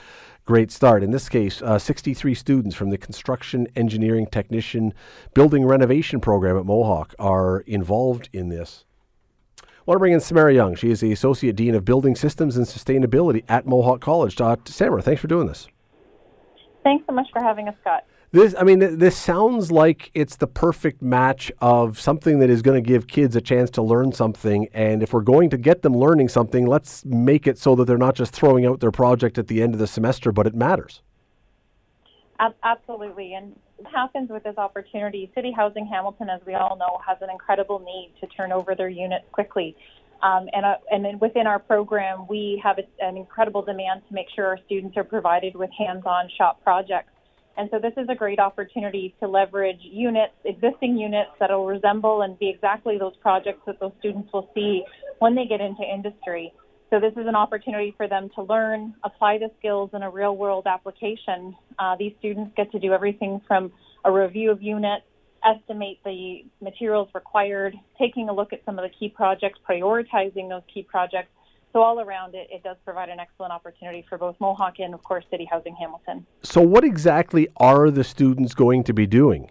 great 0.44 0.70
start. 0.70 1.02
In 1.02 1.10
this 1.10 1.28
case, 1.28 1.62
uh, 1.62 1.78
63 1.78 2.34
students 2.34 2.76
from 2.76 2.90
the 2.90 2.98
Construction 2.98 3.66
Engineering 3.74 4.26
Technician 4.26 4.92
Building 5.34 5.64
Renovation 5.64 6.20
Program 6.20 6.56
at 6.56 6.66
Mohawk 6.66 7.14
are 7.18 7.60
involved 7.60 8.28
in 8.32 8.48
this. 8.48 8.84
I 9.62 9.66
want 9.86 9.96
to 9.96 10.00
bring 10.00 10.12
in 10.12 10.20
Samara 10.20 10.54
Young. 10.54 10.74
She 10.74 10.90
is 10.90 11.00
the 11.00 11.12
Associate 11.12 11.54
Dean 11.54 11.74
of 11.74 11.84
Building 11.84 12.14
Systems 12.14 12.56
and 12.56 12.66
Sustainability 12.66 13.44
at 13.48 13.66
Mohawk 13.66 14.00
College. 14.00 14.40
Uh, 14.40 14.56
Samara, 14.64 15.02
thanks 15.02 15.20
for 15.20 15.28
doing 15.28 15.46
this. 15.46 15.68
Thanks 16.82 17.04
so 17.06 17.12
much 17.12 17.26
for 17.32 17.42
having 17.42 17.68
us, 17.68 17.74
Scott. 17.80 18.04
This, 18.34 18.52
I 18.58 18.64
mean, 18.64 18.98
this 18.98 19.16
sounds 19.16 19.70
like 19.70 20.10
it's 20.12 20.34
the 20.34 20.48
perfect 20.48 21.00
match 21.00 21.52
of 21.60 22.00
something 22.00 22.40
that 22.40 22.50
is 22.50 22.62
going 22.62 22.82
to 22.82 22.84
give 22.84 23.06
kids 23.06 23.36
a 23.36 23.40
chance 23.40 23.70
to 23.70 23.80
learn 23.80 24.10
something. 24.10 24.66
And 24.74 25.04
if 25.04 25.12
we're 25.12 25.20
going 25.20 25.50
to 25.50 25.56
get 25.56 25.82
them 25.82 25.96
learning 25.96 26.30
something, 26.30 26.66
let's 26.66 27.04
make 27.04 27.46
it 27.46 27.58
so 27.58 27.76
that 27.76 27.84
they're 27.84 27.96
not 27.96 28.16
just 28.16 28.32
throwing 28.32 28.66
out 28.66 28.80
their 28.80 28.90
project 28.90 29.38
at 29.38 29.46
the 29.46 29.62
end 29.62 29.72
of 29.72 29.78
the 29.78 29.86
semester, 29.86 30.32
but 30.32 30.48
it 30.48 30.54
matters. 30.56 31.00
Absolutely. 32.64 33.34
And 33.34 33.54
what 33.76 33.92
happens 33.92 34.30
with 34.30 34.42
this 34.42 34.58
opportunity, 34.58 35.30
City 35.32 35.52
Housing 35.52 35.86
Hamilton, 35.86 36.28
as 36.28 36.40
we 36.44 36.54
all 36.54 36.76
know, 36.76 37.00
has 37.06 37.18
an 37.20 37.30
incredible 37.30 37.78
need 37.78 38.14
to 38.20 38.26
turn 38.26 38.50
over 38.50 38.74
their 38.74 38.88
units 38.88 39.26
quickly. 39.30 39.76
Um, 40.24 40.48
and, 40.52 40.66
uh, 40.66 40.74
and 40.90 41.04
then 41.04 41.20
within 41.20 41.46
our 41.46 41.60
program, 41.60 42.26
we 42.28 42.60
have 42.64 42.78
a, 42.78 43.04
an 43.04 43.16
incredible 43.16 43.62
demand 43.62 44.02
to 44.08 44.12
make 44.12 44.26
sure 44.34 44.46
our 44.46 44.58
students 44.66 44.96
are 44.96 45.04
provided 45.04 45.54
with 45.54 45.70
hands-on 45.78 46.28
shop 46.36 46.60
projects. 46.64 47.10
And 47.56 47.68
so 47.70 47.78
this 47.78 47.92
is 47.96 48.08
a 48.08 48.14
great 48.14 48.38
opportunity 48.38 49.14
to 49.20 49.28
leverage 49.28 49.80
units, 49.80 50.34
existing 50.44 50.98
units 50.98 51.30
that 51.38 51.50
will 51.50 51.66
resemble 51.66 52.22
and 52.22 52.38
be 52.38 52.48
exactly 52.48 52.98
those 52.98 53.16
projects 53.20 53.60
that 53.66 53.78
those 53.80 53.92
students 54.00 54.32
will 54.32 54.50
see 54.54 54.82
when 55.20 55.34
they 55.34 55.46
get 55.46 55.60
into 55.60 55.82
industry. 55.82 56.52
So 56.90 57.00
this 57.00 57.12
is 57.12 57.26
an 57.26 57.34
opportunity 57.34 57.94
for 57.96 58.08
them 58.08 58.28
to 58.34 58.42
learn, 58.42 58.94
apply 59.04 59.38
the 59.38 59.50
skills 59.58 59.90
in 59.94 60.02
a 60.02 60.10
real 60.10 60.36
world 60.36 60.66
application. 60.66 61.56
Uh, 61.78 61.96
these 61.98 62.12
students 62.18 62.52
get 62.56 62.70
to 62.72 62.78
do 62.78 62.92
everything 62.92 63.40
from 63.46 63.72
a 64.04 64.12
review 64.12 64.50
of 64.50 64.62
units, 64.62 65.04
estimate 65.44 65.98
the 66.04 66.44
materials 66.60 67.08
required, 67.14 67.74
taking 67.98 68.28
a 68.28 68.32
look 68.32 68.52
at 68.52 68.64
some 68.64 68.78
of 68.78 68.84
the 68.84 68.90
key 68.96 69.08
projects, 69.08 69.58
prioritizing 69.68 70.48
those 70.48 70.62
key 70.72 70.82
projects. 70.82 71.28
So 71.74 71.82
all 71.82 71.98
around 71.98 72.36
it, 72.36 72.46
it 72.52 72.62
does 72.62 72.76
provide 72.84 73.08
an 73.08 73.18
excellent 73.18 73.52
opportunity 73.52 74.06
for 74.08 74.16
both 74.16 74.36
Mohawk 74.38 74.74
and, 74.78 74.94
of 74.94 75.02
course, 75.02 75.24
City 75.28 75.44
Housing 75.50 75.74
Hamilton. 75.74 76.24
So, 76.44 76.60
what 76.60 76.84
exactly 76.84 77.48
are 77.56 77.90
the 77.90 78.04
students 78.04 78.54
going 78.54 78.84
to 78.84 78.94
be 78.94 79.08
doing? 79.08 79.50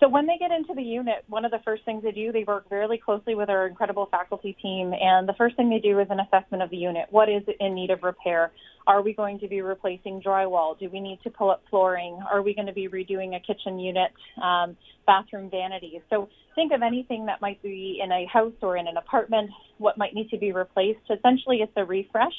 So 0.00 0.08
when 0.08 0.26
they 0.26 0.38
get 0.38 0.50
into 0.50 0.72
the 0.74 0.82
unit, 0.82 1.24
one 1.28 1.44
of 1.44 1.50
the 1.50 1.60
first 1.62 1.84
things 1.84 2.02
they 2.02 2.10
do, 2.10 2.32
they 2.32 2.44
work 2.44 2.64
really 2.70 2.96
closely 2.96 3.34
with 3.34 3.50
our 3.50 3.66
incredible 3.66 4.08
faculty 4.10 4.56
team. 4.60 4.94
And 4.94 5.28
the 5.28 5.34
first 5.34 5.56
thing 5.56 5.68
they 5.68 5.78
do 5.78 6.00
is 6.00 6.06
an 6.08 6.20
assessment 6.20 6.62
of 6.62 6.70
the 6.70 6.78
unit. 6.78 7.08
What 7.10 7.28
is 7.28 7.42
in 7.60 7.74
need 7.74 7.90
of 7.90 8.02
repair? 8.02 8.50
Are 8.86 9.02
we 9.02 9.12
going 9.12 9.38
to 9.40 9.48
be 9.48 9.60
replacing 9.60 10.22
drywall? 10.22 10.78
Do 10.78 10.88
we 10.90 11.00
need 11.00 11.20
to 11.24 11.30
pull 11.30 11.50
up 11.50 11.62
flooring? 11.70 12.18
Are 12.30 12.42
we 12.42 12.54
going 12.54 12.66
to 12.66 12.72
be 12.72 12.88
redoing 12.88 13.36
a 13.36 13.40
kitchen 13.40 13.78
unit, 13.78 14.12
um, 14.42 14.76
bathroom 15.06 15.50
vanities? 15.50 16.00
So 16.10 16.28
think 16.54 16.72
of 16.72 16.82
anything 16.82 17.26
that 17.26 17.40
might 17.40 17.62
be 17.62 18.00
in 18.02 18.10
a 18.10 18.26
house 18.26 18.54
or 18.62 18.76
in 18.76 18.86
an 18.88 18.96
apartment, 18.96 19.50
what 19.78 19.98
might 19.98 20.14
need 20.14 20.30
to 20.30 20.38
be 20.38 20.52
replaced. 20.52 21.00
Essentially, 21.10 21.58
it's 21.58 21.72
a 21.76 21.84
refresh 21.84 22.34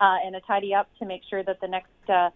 uh, 0.00 0.16
and 0.24 0.36
a 0.36 0.40
tidy 0.40 0.74
up 0.74 0.88
to 0.98 1.06
make 1.06 1.22
sure 1.28 1.42
that 1.42 1.60
the 1.60 1.68
next 1.68 1.88
uh, 2.08 2.30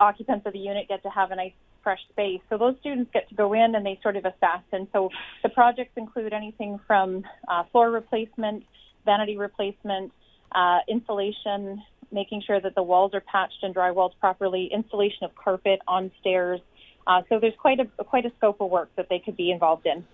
occupants 0.00 0.46
of 0.46 0.52
the 0.52 0.58
unit 0.58 0.88
get 0.88 1.02
to 1.02 1.10
have 1.10 1.30
a 1.30 1.36
nice 1.36 1.52
fresh 1.82 2.00
space. 2.10 2.40
So 2.48 2.58
those 2.58 2.76
students 2.80 3.10
get 3.12 3.28
to 3.28 3.34
go 3.34 3.52
in 3.52 3.74
and 3.74 3.84
they 3.84 3.98
sort 4.02 4.16
of 4.16 4.24
assess. 4.24 4.62
And 4.72 4.86
so 4.92 5.10
the 5.42 5.48
projects 5.48 5.92
include 5.96 6.32
anything 6.32 6.78
from 6.86 7.24
uh, 7.48 7.64
floor 7.72 7.90
replacement, 7.90 8.64
vanity 9.04 9.36
replacement, 9.36 10.12
uh, 10.54 10.78
insulation, 10.88 11.82
making 12.10 12.42
sure 12.46 12.60
that 12.60 12.74
the 12.74 12.82
walls 12.82 13.12
are 13.14 13.20
patched 13.20 13.62
and 13.62 13.74
drywalled 13.74 14.12
properly, 14.20 14.70
installation 14.72 15.24
of 15.24 15.34
carpet 15.34 15.80
on 15.88 16.10
stairs. 16.20 16.60
Uh, 17.06 17.22
so 17.28 17.40
there's 17.40 17.54
quite 17.58 17.80
a 17.80 18.04
quite 18.04 18.24
a 18.26 18.32
scope 18.38 18.60
of 18.60 18.70
work 18.70 18.90
that 18.96 19.08
they 19.08 19.18
could 19.18 19.36
be 19.36 19.50
involved 19.50 19.86
in. 19.86 20.04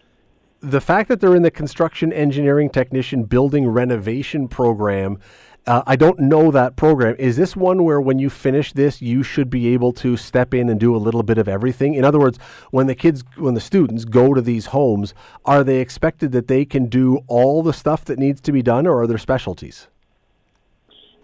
The 0.61 0.81
fact 0.81 1.09
that 1.09 1.21
they're 1.21 1.37
in 1.37 1.43
the 1.43 1.51
construction 1.51 2.13
engineering 2.13 2.71
technician 2.71 3.25
building 3.25 3.69
renovation 3.69 4.49
program, 4.49 5.21
uh, 5.69 5.83
I 5.87 5.97
don't 5.97 6.19
know 6.19 6.51
that 6.51 6.75
program. 6.77 7.15
Is 7.19 7.37
this 7.37 7.55
one 7.55 7.85
where 7.85 8.01
when 8.01 8.19
you 8.19 8.31
finish 8.31 8.73
this, 8.73 9.01
you 9.03 9.23
should 9.23 9.51
be 9.51 9.69
able 9.69 9.93
to 9.95 10.17
step 10.17 10.55
in 10.55 10.69
and 10.69 10.81
do 10.81 10.97
a 10.97 10.99
little 10.99 11.23
bit 11.23 11.39
of 11.39 11.47
everything? 11.47 11.95
In 11.95 12.05
other 12.05 12.19
words, 12.19 12.39
when 12.71 12.87
the 12.87 12.95
kids, 12.95 13.23
when 13.37 13.55
the 13.55 13.61
students 13.61 14.05
go 14.05 14.35
to 14.35 14.41
these 14.41 14.67
homes, 14.67 15.15
are 15.45 15.63
they 15.63 15.79
expected 15.79 16.33
that 16.33 16.49
they 16.49 16.65
can 16.65 16.87
do 16.87 17.21
all 17.29 17.63
the 17.63 17.75
stuff 17.75 18.05
that 18.07 18.19
needs 18.19 18.41
to 18.41 18.51
be 18.51 18.63
done, 18.63 18.87
or 18.87 19.03
are 19.03 19.07
there 19.07 19.19
specialties? 19.19 19.89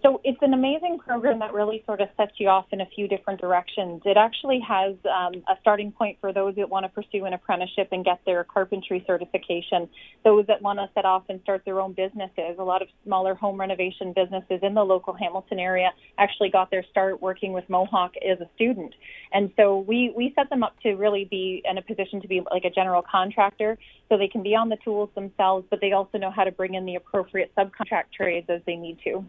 So 0.04 0.20
it's 0.22 0.42
an 0.42 0.52
amazing 0.52 0.98
program 0.98 1.38
that 1.38 1.54
really 1.54 1.82
sort 1.86 2.02
of 2.02 2.08
sets 2.18 2.32
you 2.36 2.48
off 2.48 2.66
in 2.72 2.82
a 2.82 2.86
few 2.94 3.08
different 3.08 3.40
directions. 3.40 4.02
It 4.04 4.18
actually 4.18 4.60
has 4.60 4.96
um, 5.06 5.42
a 5.48 5.56
starting 5.62 5.92
point 5.92 6.18
for 6.20 6.30
those 6.30 6.56
that 6.56 6.68
want 6.68 6.84
to 6.84 6.90
pursue 6.90 7.24
an 7.24 7.32
apprenticeship 7.32 7.88
and 7.90 8.04
get 8.04 8.20
their 8.26 8.44
carpentry 8.44 9.02
certification. 9.06 9.88
Those 10.22 10.46
that 10.48 10.60
want 10.60 10.78
to 10.78 10.90
set 10.92 11.06
off 11.06 11.22
and 11.30 11.40
start 11.40 11.62
their 11.64 11.80
own 11.80 11.94
businesses. 11.94 12.56
A 12.58 12.62
lot 12.62 12.82
of 12.82 12.88
smaller 13.02 13.34
home 13.34 13.58
renovation 13.58 14.12
businesses 14.14 14.60
in 14.62 14.74
the 14.74 14.84
local 14.84 15.14
Hamilton 15.14 15.58
area 15.58 15.90
actually 16.18 16.50
got 16.50 16.70
their 16.70 16.84
start 16.90 17.22
working 17.22 17.54
with 17.54 17.64
Mohawk 17.70 18.12
as 18.30 18.38
a 18.42 18.48
student. 18.56 18.94
And 19.32 19.52
so 19.56 19.78
we, 19.88 20.12
we 20.14 20.34
set 20.36 20.50
them 20.50 20.62
up 20.62 20.78
to 20.82 20.96
really 20.96 21.24
be 21.30 21.62
in 21.64 21.78
a 21.78 21.82
position 21.82 22.20
to 22.20 22.28
be 22.28 22.42
like 22.50 22.66
a 22.66 22.70
general 22.70 23.02
contractor 23.10 23.78
so 24.10 24.18
they 24.18 24.28
can 24.28 24.42
be 24.42 24.54
on 24.54 24.68
the 24.68 24.76
tools 24.84 25.08
themselves, 25.14 25.66
but 25.70 25.80
they 25.80 25.92
also 25.92 26.18
know 26.18 26.30
how 26.30 26.44
to 26.44 26.52
bring 26.52 26.74
in 26.74 26.84
the 26.84 26.96
appropriate 26.96 27.50
subcontract 27.56 28.12
trades 28.14 28.50
as 28.50 28.60
they 28.66 28.76
need 28.76 28.98
to. 29.04 29.24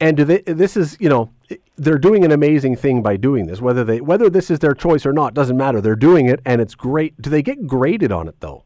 And 0.00 0.16
they? 0.18 0.38
This 0.42 0.76
is 0.76 0.96
you 1.00 1.08
know 1.08 1.30
they're 1.76 1.98
doing 1.98 2.24
an 2.24 2.32
amazing 2.32 2.76
thing 2.76 3.02
by 3.02 3.16
doing 3.16 3.46
this. 3.46 3.60
Whether 3.60 3.84
they 3.84 4.00
whether 4.00 4.28
this 4.28 4.50
is 4.50 4.58
their 4.58 4.74
choice 4.74 5.06
or 5.06 5.12
not 5.12 5.34
doesn't 5.34 5.56
matter. 5.56 5.80
They're 5.80 5.96
doing 5.96 6.26
it, 6.28 6.40
and 6.44 6.60
it's 6.60 6.74
great. 6.74 7.20
Do 7.20 7.30
they 7.30 7.42
get 7.42 7.66
graded 7.66 8.12
on 8.12 8.28
it 8.28 8.36
though? 8.40 8.64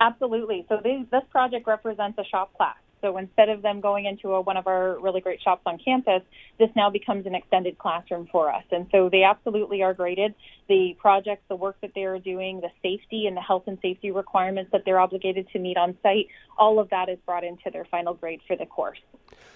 Absolutely. 0.00 0.66
So 0.68 0.80
this 0.82 1.22
project 1.30 1.66
represents 1.66 2.18
a 2.18 2.24
shop 2.24 2.52
class. 2.56 2.76
So 3.02 3.18
instead 3.18 3.48
of 3.48 3.62
them 3.62 3.80
going 3.80 4.06
into 4.06 4.32
a, 4.32 4.40
one 4.40 4.56
of 4.56 4.66
our 4.66 4.98
really 5.00 5.20
great 5.20 5.42
shops 5.42 5.62
on 5.66 5.78
campus, 5.84 6.22
this 6.58 6.70
now 6.74 6.88
becomes 6.88 7.26
an 7.26 7.34
extended 7.34 7.76
classroom 7.76 8.28
for 8.30 8.50
us. 8.50 8.64
And 8.70 8.86
so 8.92 9.08
they 9.10 9.24
absolutely 9.24 9.82
are 9.82 9.92
graded. 9.92 10.34
The 10.68 10.96
projects, 10.98 11.42
the 11.48 11.56
work 11.56 11.76
that 11.82 11.90
they 11.94 12.04
are 12.04 12.18
doing, 12.18 12.60
the 12.60 12.70
safety 12.80 13.26
and 13.26 13.36
the 13.36 13.40
health 13.40 13.64
and 13.66 13.76
safety 13.82 14.10
requirements 14.12 14.70
that 14.72 14.84
they're 14.84 15.00
obligated 15.00 15.48
to 15.52 15.58
meet 15.58 15.76
on 15.76 15.98
site, 16.02 16.28
all 16.56 16.78
of 16.78 16.88
that 16.90 17.08
is 17.08 17.18
brought 17.26 17.44
into 17.44 17.70
their 17.70 17.84
final 17.84 18.14
grade 18.14 18.40
for 18.46 18.56
the 18.56 18.66
course. 18.66 19.00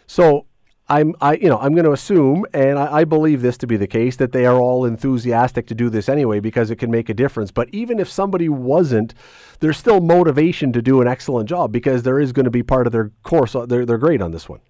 So 0.07 0.47
I'm, 0.89 1.17
I, 1.21 1.35
you 1.35 1.49
know, 1.49 1.59
I'm 1.59 1.75
going 1.75 1.85
to 1.85 1.93
assume, 1.93 2.47
and 2.55 2.79
I, 2.79 2.99
I, 2.99 3.05
believe 3.05 3.43
this 3.43 3.59
to 3.59 3.67
be 3.67 3.77
the 3.77 3.89
case, 3.89 4.15
that 4.17 4.31
they 4.31 4.47
are 4.47 4.57
all 4.57 4.85
enthusiastic 4.85 5.67
to 5.67 5.75
do 5.75 5.91
this 5.91 6.09
anyway 6.09 6.39
because 6.39 6.71
it 6.71 6.77
can 6.77 6.93
make 6.93 7.09
a 7.09 7.15
difference. 7.15 7.51
But 7.51 7.69
even 7.73 7.99
if 7.99 8.09
somebody 8.09 8.49
wasn't, 8.49 9.13
there's 9.59 9.77
still 9.77 10.01
motivation 10.01 10.73
to 10.75 10.81
do 10.81 11.01
an 11.01 11.09
excellent 11.09 11.49
job 11.49 11.73
because 11.73 12.05
there 12.05 12.21
is 12.21 12.33
going 12.33 12.45
to 12.45 12.53
be 12.53 12.63
part 12.63 12.87
of 12.87 12.93
their 12.93 13.11
course. 13.25 13.57
Uh, 13.57 13.67
they're, 13.67 13.85
great 13.99 14.23
on 14.23 14.31
this 14.31 14.49
one. 14.49 14.61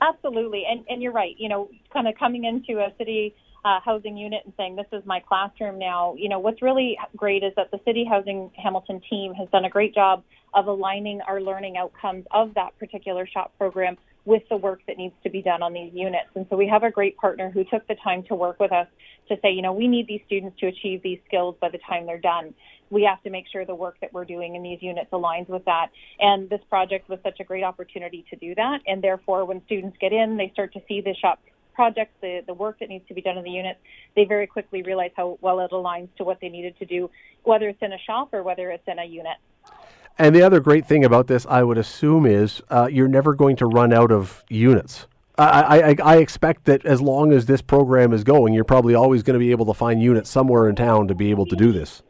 Absolutely, 0.00 0.64
and 0.70 0.84
and 0.88 1.02
you're 1.02 1.12
right. 1.12 1.34
You 1.38 1.48
know, 1.48 1.70
kind 1.92 2.06
of 2.06 2.14
coming 2.16 2.44
into 2.44 2.80
a 2.80 2.92
city 2.98 3.34
uh, 3.64 3.80
housing 3.84 4.16
unit 4.16 4.42
and 4.44 4.54
saying, 4.56 4.76
this 4.76 4.86
is 4.92 5.04
my 5.04 5.20
classroom 5.20 5.78
now. 5.78 6.14
You 6.16 6.28
know, 6.28 6.38
what's 6.38 6.62
really 6.62 6.96
great 7.16 7.42
is 7.42 7.52
that 7.56 7.70
the 7.70 7.80
City 7.84 8.04
Housing 8.08 8.50
Hamilton 8.62 9.00
team 9.10 9.34
has 9.34 9.48
done 9.50 9.64
a 9.64 9.70
great 9.70 9.94
job 9.94 10.22
of 10.54 10.66
aligning 10.66 11.20
our 11.22 11.40
learning 11.40 11.76
outcomes 11.76 12.24
of 12.30 12.54
that 12.54 12.78
particular 12.78 13.26
shop 13.26 13.52
program 13.58 13.96
with 14.28 14.42
the 14.50 14.56
work 14.58 14.80
that 14.86 14.98
needs 14.98 15.14
to 15.22 15.30
be 15.30 15.40
done 15.40 15.62
on 15.62 15.72
these 15.72 15.90
units. 15.94 16.28
And 16.34 16.46
so 16.50 16.56
we 16.56 16.68
have 16.68 16.82
a 16.82 16.90
great 16.90 17.16
partner 17.16 17.50
who 17.50 17.64
took 17.64 17.88
the 17.88 17.94
time 17.94 18.22
to 18.24 18.34
work 18.34 18.60
with 18.60 18.72
us 18.72 18.86
to 19.28 19.38
say, 19.40 19.50
you 19.52 19.62
know, 19.62 19.72
we 19.72 19.88
need 19.88 20.06
these 20.06 20.20
students 20.26 20.60
to 20.60 20.66
achieve 20.66 21.02
these 21.02 21.18
skills 21.26 21.56
by 21.58 21.70
the 21.70 21.78
time 21.78 22.04
they're 22.04 22.18
done. 22.18 22.52
We 22.90 23.04
have 23.04 23.22
to 23.22 23.30
make 23.30 23.46
sure 23.50 23.64
the 23.64 23.74
work 23.74 23.96
that 24.02 24.12
we're 24.12 24.26
doing 24.26 24.54
in 24.54 24.62
these 24.62 24.82
units 24.82 25.10
aligns 25.12 25.48
with 25.48 25.64
that. 25.64 25.88
And 26.20 26.50
this 26.50 26.60
project 26.68 27.08
was 27.08 27.18
such 27.22 27.40
a 27.40 27.44
great 27.44 27.64
opportunity 27.64 28.26
to 28.28 28.36
do 28.36 28.54
that. 28.54 28.82
And 28.86 29.02
therefore, 29.02 29.46
when 29.46 29.64
students 29.64 29.96
get 29.98 30.12
in, 30.12 30.36
they 30.36 30.50
start 30.52 30.74
to 30.74 30.82
see 30.86 31.00
the 31.00 31.14
shop 31.14 31.40
projects, 31.74 32.12
the, 32.20 32.42
the 32.46 32.54
work 32.54 32.80
that 32.80 32.90
needs 32.90 33.08
to 33.08 33.14
be 33.14 33.22
done 33.22 33.38
in 33.38 33.44
the 33.44 33.50
units, 33.50 33.80
they 34.14 34.24
very 34.24 34.46
quickly 34.46 34.82
realize 34.82 35.12
how 35.16 35.38
well 35.40 35.60
it 35.60 35.70
aligns 35.70 36.08
to 36.18 36.24
what 36.24 36.38
they 36.42 36.50
needed 36.50 36.78
to 36.80 36.84
do, 36.84 37.08
whether 37.44 37.66
it's 37.68 37.80
in 37.80 37.94
a 37.94 37.98
shop 37.98 38.34
or 38.34 38.42
whether 38.42 38.70
it's 38.70 38.86
in 38.86 38.98
a 38.98 39.04
unit. 39.04 39.38
And 40.18 40.34
the 40.34 40.42
other 40.42 40.58
great 40.58 40.84
thing 40.84 41.04
about 41.04 41.28
this, 41.28 41.46
I 41.48 41.62
would 41.62 41.78
assume, 41.78 42.26
is 42.26 42.60
uh, 42.70 42.88
you're 42.90 43.08
never 43.08 43.34
going 43.34 43.56
to 43.56 43.66
run 43.66 43.92
out 43.92 44.10
of 44.10 44.42
units. 44.48 45.06
I, 45.38 45.92
I, 45.92 45.96
I, 46.02 46.16
expect 46.16 46.64
that 46.64 46.84
as 46.84 47.00
long 47.00 47.32
as 47.32 47.46
this 47.46 47.62
program 47.62 48.12
is 48.12 48.24
going, 48.24 48.54
you're 48.54 48.64
probably 48.64 48.96
always 48.96 49.22
going 49.22 49.34
to 49.34 49.38
be 49.38 49.52
able 49.52 49.66
to 49.66 49.74
find 49.74 50.02
units 50.02 50.28
somewhere 50.28 50.68
in 50.68 50.74
town 50.74 51.06
to 51.06 51.14
be 51.14 51.30
able 51.30 51.46
to 51.46 51.54
do 51.54 51.70
this. 51.70 52.02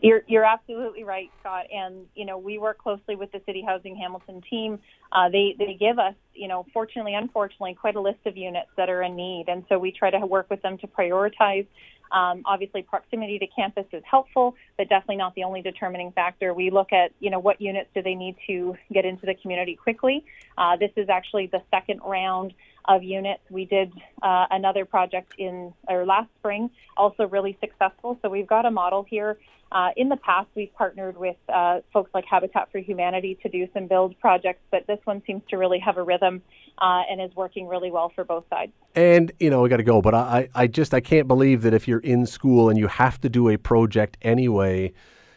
You're, 0.00 0.22
you're 0.26 0.44
absolutely 0.44 1.04
right, 1.04 1.30
Scott. 1.38 1.66
And 1.72 2.06
you 2.16 2.24
know, 2.24 2.38
we 2.38 2.58
work 2.58 2.78
closely 2.78 3.14
with 3.14 3.30
the 3.30 3.40
City 3.46 3.62
Housing 3.64 3.94
Hamilton 3.94 4.42
team. 4.50 4.80
Uh, 5.12 5.28
they 5.28 5.54
they 5.56 5.76
give 5.78 6.00
us, 6.00 6.14
you 6.34 6.48
know, 6.48 6.66
fortunately, 6.72 7.14
unfortunately, 7.14 7.74
quite 7.74 7.94
a 7.94 8.00
list 8.00 8.18
of 8.26 8.36
units 8.36 8.70
that 8.76 8.90
are 8.90 9.04
in 9.04 9.14
need, 9.14 9.44
and 9.46 9.64
so 9.68 9.78
we 9.78 9.92
try 9.92 10.10
to 10.10 10.26
work 10.26 10.50
with 10.50 10.60
them 10.62 10.78
to 10.78 10.88
prioritize. 10.88 11.68
Um, 12.12 12.42
obviously, 12.44 12.82
proximity 12.82 13.38
to 13.38 13.46
campus 13.46 13.86
is 13.92 14.02
helpful, 14.08 14.54
but 14.76 14.88
definitely 14.88 15.16
not 15.16 15.34
the 15.34 15.44
only 15.44 15.62
determining 15.62 16.12
factor. 16.12 16.52
We 16.52 16.70
look 16.70 16.92
at, 16.92 17.12
you 17.20 17.30
know, 17.30 17.38
what 17.38 17.60
units 17.60 17.88
do 17.94 18.02
they 18.02 18.14
need 18.14 18.36
to 18.46 18.76
get 18.92 19.04
into 19.04 19.26
the 19.26 19.34
community 19.34 19.76
quickly. 19.76 20.24
Uh, 20.58 20.76
this 20.76 20.90
is 20.96 21.08
actually 21.08 21.46
the 21.46 21.62
second 21.70 22.00
round 22.04 22.52
of 22.86 23.02
units. 23.02 23.42
We 23.50 23.64
did 23.64 23.92
uh, 24.22 24.46
another 24.50 24.84
project 24.84 25.34
in 25.38 25.72
or 25.88 26.04
last 26.04 26.28
spring, 26.38 26.70
also 26.96 27.26
really 27.28 27.56
successful. 27.60 28.18
So 28.22 28.28
we've 28.28 28.46
got 28.46 28.66
a 28.66 28.70
model 28.70 29.04
here. 29.08 29.38
Uh, 29.70 29.88
in 29.96 30.10
the 30.10 30.16
past, 30.16 30.48
we've 30.54 30.72
partnered 30.74 31.16
with 31.16 31.36
uh, 31.48 31.80
folks 31.94 32.10
like 32.12 32.26
Habitat 32.26 32.70
for 32.70 32.78
Humanity 32.78 33.38
to 33.42 33.48
do 33.48 33.66
some 33.72 33.86
build 33.86 34.18
projects, 34.20 34.60
but 34.70 34.86
this 34.86 34.98
one 35.04 35.22
seems 35.26 35.42
to 35.48 35.56
really 35.56 35.78
have 35.78 35.96
a 35.96 36.02
rhythm 36.02 36.42
uh, 36.78 37.02
and 37.10 37.22
is 37.22 37.34
working 37.34 37.66
really 37.66 37.90
well 37.90 38.12
for 38.14 38.22
both 38.22 38.44
sides. 38.50 38.72
And 38.94 39.32
you 39.40 39.48
know, 39.48 39.62
we 39.62 39.70
got 39.70 39.78
to 39.78 39.82
go, 39.82 40.02
but 40.02 40.14
I, 40.14 40.50
I 40.54 40.66
just 40.66 40.92
I 40.92 41.00
can't 41.00 41.26
believe 41.26 41.62
that 41.62 41.72
if 41.72 41.88
you're 41.88 42.00
in 42.00 42.26
school 42.26 42.68
and 42.68 42.78
you 42.78 42.86
have 42.86 43.18
to 43.22 43.30
do 43.30 43.48
a 43.48 43.56
project 43.56 44.18
anyway 44.20 44.92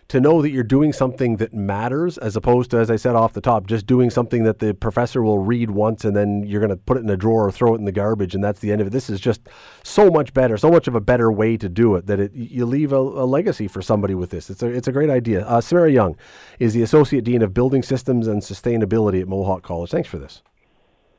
to 0.07 0.21
know 0.21 0.41
that 0.41 0.51
you're 0.51 0.63
doing 0.63 0.93
something 0.93 1.37
that 1.37 1.53
matters 1.53 2.17
as 2.19 2.35
opposed 2.35 2.69
to, 2.71 2.77
as 2.77 2.91
I 2.91 2.95
said 2.95 3.15
off 3.15 3.33
the 3.33 3.41
top, 3.41 3.65
just 3.65 3.87
doing 3.87 4.11
something 4.11 4.43
that 4.43 4.59
the 4.59 4.73
professor 4.75 5.23
will 5.23 5.39
read 5.39 5.71
once 5.71 6.05
and 6.05 6.15
then 6.15 6.43
you're 6.43 6.59
going 6.59 6.69
to 6.69 6.75
put 6.75 6.97
it 6.97 6.99
in 6.99 7.09
a 7.09 7.17
drawer 7.17 7.47
or 7.47 7.51
throw 7.51 7.73
it 7.73 7.79
in 7.79 7.85
the 7.85 7.91
garbage 7.91 8.35
and 8.35 8.43
that's 8.43 8.59
the 8.59 8.71
end 8.71 8.81
of 8.81 8.87
it. 8.87 8.91
This 8.91 9.09
is 9.09 9.19
just 9.19 9.41
so 9.83 10.11
much 10.11 10.33
better, 10.33 10.57
so 10.57 10.69
much 10.69 10.87
of 10.87 10.93
a 10.93 11.01
better 11.01 11.31
way 11.31 11.57
to 11.57 11.67
do 11.67 11.95
it 11.95 12.05
that 12.05 12.19
it, 12.19 12.33
you 12.33 12.65
leave 12.67 12.93
a, 12.93 12.97
a 12.97 13.25
legacy 13.25 13.67
for 13.67 13.81
somebody 13.81 14.13
with 14.13 14.29
this. 14.29 14.49
It's 14.51 14.61
a, 14.61 14.67
it's 14.67 14.87
a 14.87 14.91
great 14.91 15.09
idea. 15.09 15.43
Uh, 15.45 15.59
Samara 15.59 15.91
Young 15.91 16.15
is 16.59 16.73
the 16.75 16.83
Associate 16.83 17.23
Dean 17.23 17.41
of 17.41 17.53
Building 17.53 17.81
Systems 17.81 18.27
and 18.27 18.43
Sustainability 18.43 19.21
at 19.21 19.27
Mohawk 19.27 19.63
College. 19.63 19.89
Thanks 19.89 20.07
for 20.07 20.19
this. 20.19 20.43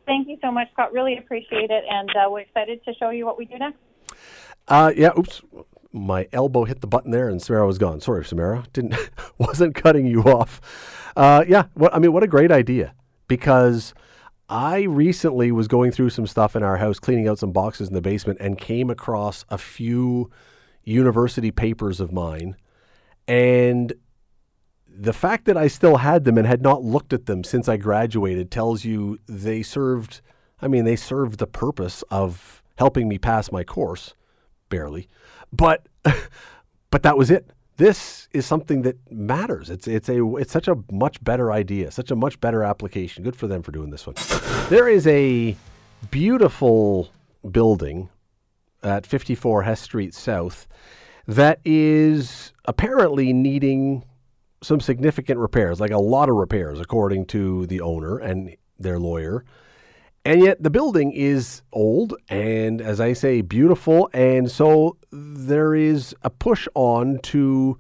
Thank 0.07 0.29
you 0.29 0.39
so 0.41 0.53
much, 0.53 0.69
Scott. 0.73 0.93
Really 0.93 1.19
appreciate 1.19 1.71
it. 1.71 1.83
And 1.91 2.09
uh, 2.11 2.31
we're 2.31 2.41
excited 2.41 2.85
to 2.85 2.95
show 2.95 3.11
you 3.11 3.27
what 3.27 3.37
we 3.37 3.47
do 3.47 3.59
next. 3.59 3.79
Uh, 4.69 4.93
yeah, 4.97 5.11
oops 5.19 5.43
my 5.97 6.29
elbow 6.33 6.65
hit 6.65 6.81
the 6.81 6.87
button 6.87 7.11
there 7.11 7.29
and 7.29 7.41
Samara 7.41 7.67
was 7.67 7.79
gone. 7.79 8.01
Sorry, 8.01 8.25
Samara. 8.25 8.65
Didn't 8.73 8.95
wasn't 9.39 9.75
cutting 9.75 10.07
you 10.07 10.23
off. 10.23 10.61
Uh, 11.17 11.45
yeah, 11.49 11.65
what 11.75 11.95
I 11.95 11.99
mean, 11.99 12.13
what 12.13 12.23
a 12.23 12.29
great 12.29 12.53
idea 12.53 12.95
because 13.29 13.95
I 14.49 14.83
recently 14.83 15.51
was 15.51 15.67
going 15.67 15.91
through 15.91 16.11
some 16.11 16.27
stuff 16.27 16.55
in 16.55 16.63
our 16.63 16.77
house, 16.77 16.99
cleaning 16.99 17.27
out 17.27 17.39
some 17.39 17.53
boxes 17.53 17.89
in 17.89 17.95
the 17.95 18.01
basement, 18.01 18.39
and 18.41 18.59
came 18.59 18.91
across 18.91 19.45
a 19.49 19.59
few 19.59 20.31
university 20.85 21.51
papers 21.51 22.01
of 22.01 22.13
mine, 22.13 22.57
and 23.27 23.93
the 24.89 25.13
fact 25.13 25.47
that 25.47 25.57
I 25.57 25.67
still 25.67 25.99
had 25.99 26.25
them 26.25 26.39
and 26.39 26.47
had 26.47 26.63
not 26.63 26.83
looked 26.83 27.13
at 27.13 27.27
them 27.27 27.45
since 27.45 27.69
I 27.69 27.77
graduated 27.77 28.51
tells 28.51 28.85
you 28.85 29.19
they 29.27 29.63
served. 29.63 30.21
I 30.61 30.69
mean, 30.69 30.85
they 30.85 30.97
served 30.97 31.39
the 31.39 31.47
purpose 31.47 32.03
of 32.11 32.63
helping 32.79 33.09
me 33.09 33.19
pass 33.19 33.53
my 33.53 33.63
course, 33.63 34.15
barely. 34.71 35.09
But 35.57 35.87
but 36.91 37.03
that 37.03 37.17
was 37.17 37.31
it. 37.31 37.51
This 37.77 38.29
is 38.33 38.47
something 38.47 38.83
that 38.83 38.97
matters. 39.11 39.71
It's 39.71 39.87
it's 39.87 40.09
a 40.09 40.37
it's 40.37 40.53
such 40.53 40.69
a 40.69 40.77
much 40.91 41.23
better 41.23 41.53
idea, 41.53 41.91
such 41.91 42.11
a 42.11 42.17
much 42.17 42.41
better 42.41 42.63
application. 42.63 43.25
Good 43.25 43.37
for 43.37 43.47
them 43.47 43.63
for 43.63 43.73
doing 43.73 43.91
this 43.91 44.07
one. 44.07 44.17
there 44.69 44.89
is 44.89 45.07
a 45.07 45.57
beautiful 46.11 47.11
building 47.51 48.09
at 48.83 49.07
54 49.07 49.63
Hess 49.63 49.81
Street 49.81 50.15
South 50.15 50.67
that 51.27 51.61
is 51.65 52.53
apparently 52.67 53.33
needing 53.33 54.05
some 54.63 54.81
significant 54.81 55.39
repairs, 55.39 55.81
like 55.81 55.91
a 55.91 55.99
lot 55.99 56.29
of 56.29 56.37
repairs, 56.37 56.81
according 56.81 57.27
to 57.27 57.67
the 57.67 57.81
owner 57.81 58.19
and 58.19 58.57
their 58.79 58.99
lawyer. 58.99 59.45
And 60.27 60.43
yet 60.43 60.61
the 60.61 60.71
building 60.71 61.13
is 61.13 61.63
old 61.73 62.15
and, 62.29 62.81
as 62.81 63.01
I 63.01 63.13
say, 63.13 63.43
beautiful. 63.43 64.11
And 64.13 64.51
so 64.51 64.97
there 65.13 65.75
is 65.75 66.17
a 66.23 66.31
push 66.31 66.67
on 66.75 67.21
to 67.25 67.79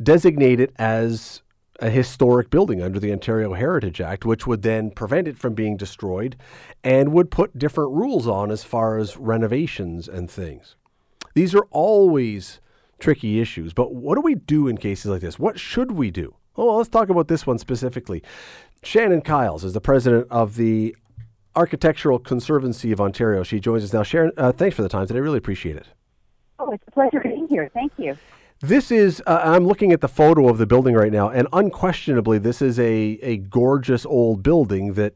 designate 0.00 0.60
it 0.60 0.72
as 0.76 1.42
a 1.80 1.90
historic 1.90 2.48
building 2.48 2.80
under 2.80 3.00
the 3.00 3.10
Ontario 3.10 3.54
Heritage 3.54 4.00
Act, 4.00 4.24
which 4.24 4.46
would 4.46 4.62
then 4.62 4.92
prevent 4.92 5.26
it 5.26 5.36
from 5.36 5.54
being 5.54 5.76
destroyed 5.76 6.36
and 6.84 7.12
would 7.12 7.30
put 7.30 7.58
different 7.58 7.90
rules 7.90 8.28
on 8.28 8.52
as 8.52 8.62
far 8.62 8.98
as 8.98 9.16
renovations 9.16 10.06
and 10.06 10.30
things. 10.30 10.76
These 11.34 11.56
are 11.56 11.66
always 11.70 12.60
tricky 13.00 13.40
issues, 13.40 13.72
but 13.72 13.94
what 13.94 14.14
do 14.14 14.20
we 14.20 14.36
do 14.36 14.68
in 14.68 14.76
cases 14.76 15.06
like 15.06 15.22
this? 15.22 15.40
What 15.40 15.58
should 15.58 15.92
we 15.92 16.12
do? 16.12 16.36
Oh, 16.56 16.66
well, 16.66 16.76
let's 16.76 16.88
talk 16.88 17.08
about 17.08 17.26
this 17.26 17.46
one 17.46 17.58
specifically. 17.58 18.22
Shannon 18.84 19.22
Kyles 19.22 19.64
is 19.64 19.72
the 19.72 19.80
president 19.80 20.28
of 20.30 20.56
the 20.56 20.94
Architectural 21.56 22.18
Conservancy 22.18 22.92
of 22.92 23.00
Ontario. 23.00 23.42
She 23.42 23.60
joins 23.60 23.84
us 23.84 23.92
now. 23.92 24.02
Sharon, 24.02 24.32
uh, 24.36 24.52
thanks 24.52 24.76
for 24.76 24.82
the 24.82 24.88
time 24.88 25.06
today. 25.06 25.18
I 25.18 25.22
really 25.22 25.38
appreciate 25.38 25.76
it. 25.76 25.88
Oh, 26.58 26.70
it's 26.72 26.84
a 26.86 26.90
pleasure 26.90 27.20
being 27.20 27.46
here. 27.48 27.70
Thank 27.72 27.92
you. 27.96 28.16
This 28.60 28.90
is, 28.90 29.22
uh, 29.26 29.40
I'm 29.42 29.66
looking 29.66 29.90
at 29.92 30.02
the 30.02 30.08
photo 30.08 30.48
of 30.48 30.58
the 30.58 30.66
building 30.66 30.94
right 30.94 31.10
now, 31.10 31.30
and 31.30 31.48
unquestionably, 31.52 32.38
this 32.38 32.60
is 32.60 32.78
a, 32.78 33.18
a 33.22 33.38
gorgeous 33.38 34.04
old 34.04 34.42
building 34.42 34.92
that 34.94 35.14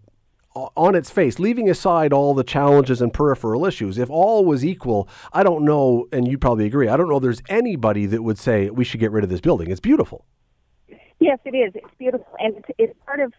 on 0.55 0.95
its 0.95 1.11
face, 1.11 1.39
leaving 1.39 1.69
aside 1.69 2.13
all 2.13 2.33
the 2.33 2.45
challenges 2.45 3.03
and 3.03 3.13
peripheral 3.13 3.67
issues, 3.67 3.99
if 3.99 4.09
all 4.09 4.45
was 4.45 4.65
equal, 4.65 5.09
I 5.33 5.43
don't 5.43 5.65
know, 5.65 6.07
and 6.13 6.27
you 6.29 6.39
probably 6.39 6.65
agree, 6.65 6.89
I 6.89 6.97
don't 6.97 7.09
know 7.09 7.19
there's 7.19 7.43
anybody 7.49 8.07
that 8.07 8.23
would 8.23 8.39
say 8.39 8.71
we 8.71 8.85
should 8.85 9.01
get 9.01 9.11
rid 9.11 9.25
of 9.25 9.31
this 9.31 9.41
building. 9.41 9.71
It's 9.71 9.81
beautiful. 9.81 10.25
Yes, 11.21 11.39
it 11.45 11.55
is. 11.55 11.73
It's 11.75 11.95
beautiful, 11.99 12.27
and 12.39 12.57
it's, 12.57 12.69
it's 12.79 12.95
part 13.05 13.21
of. 13.21 13.33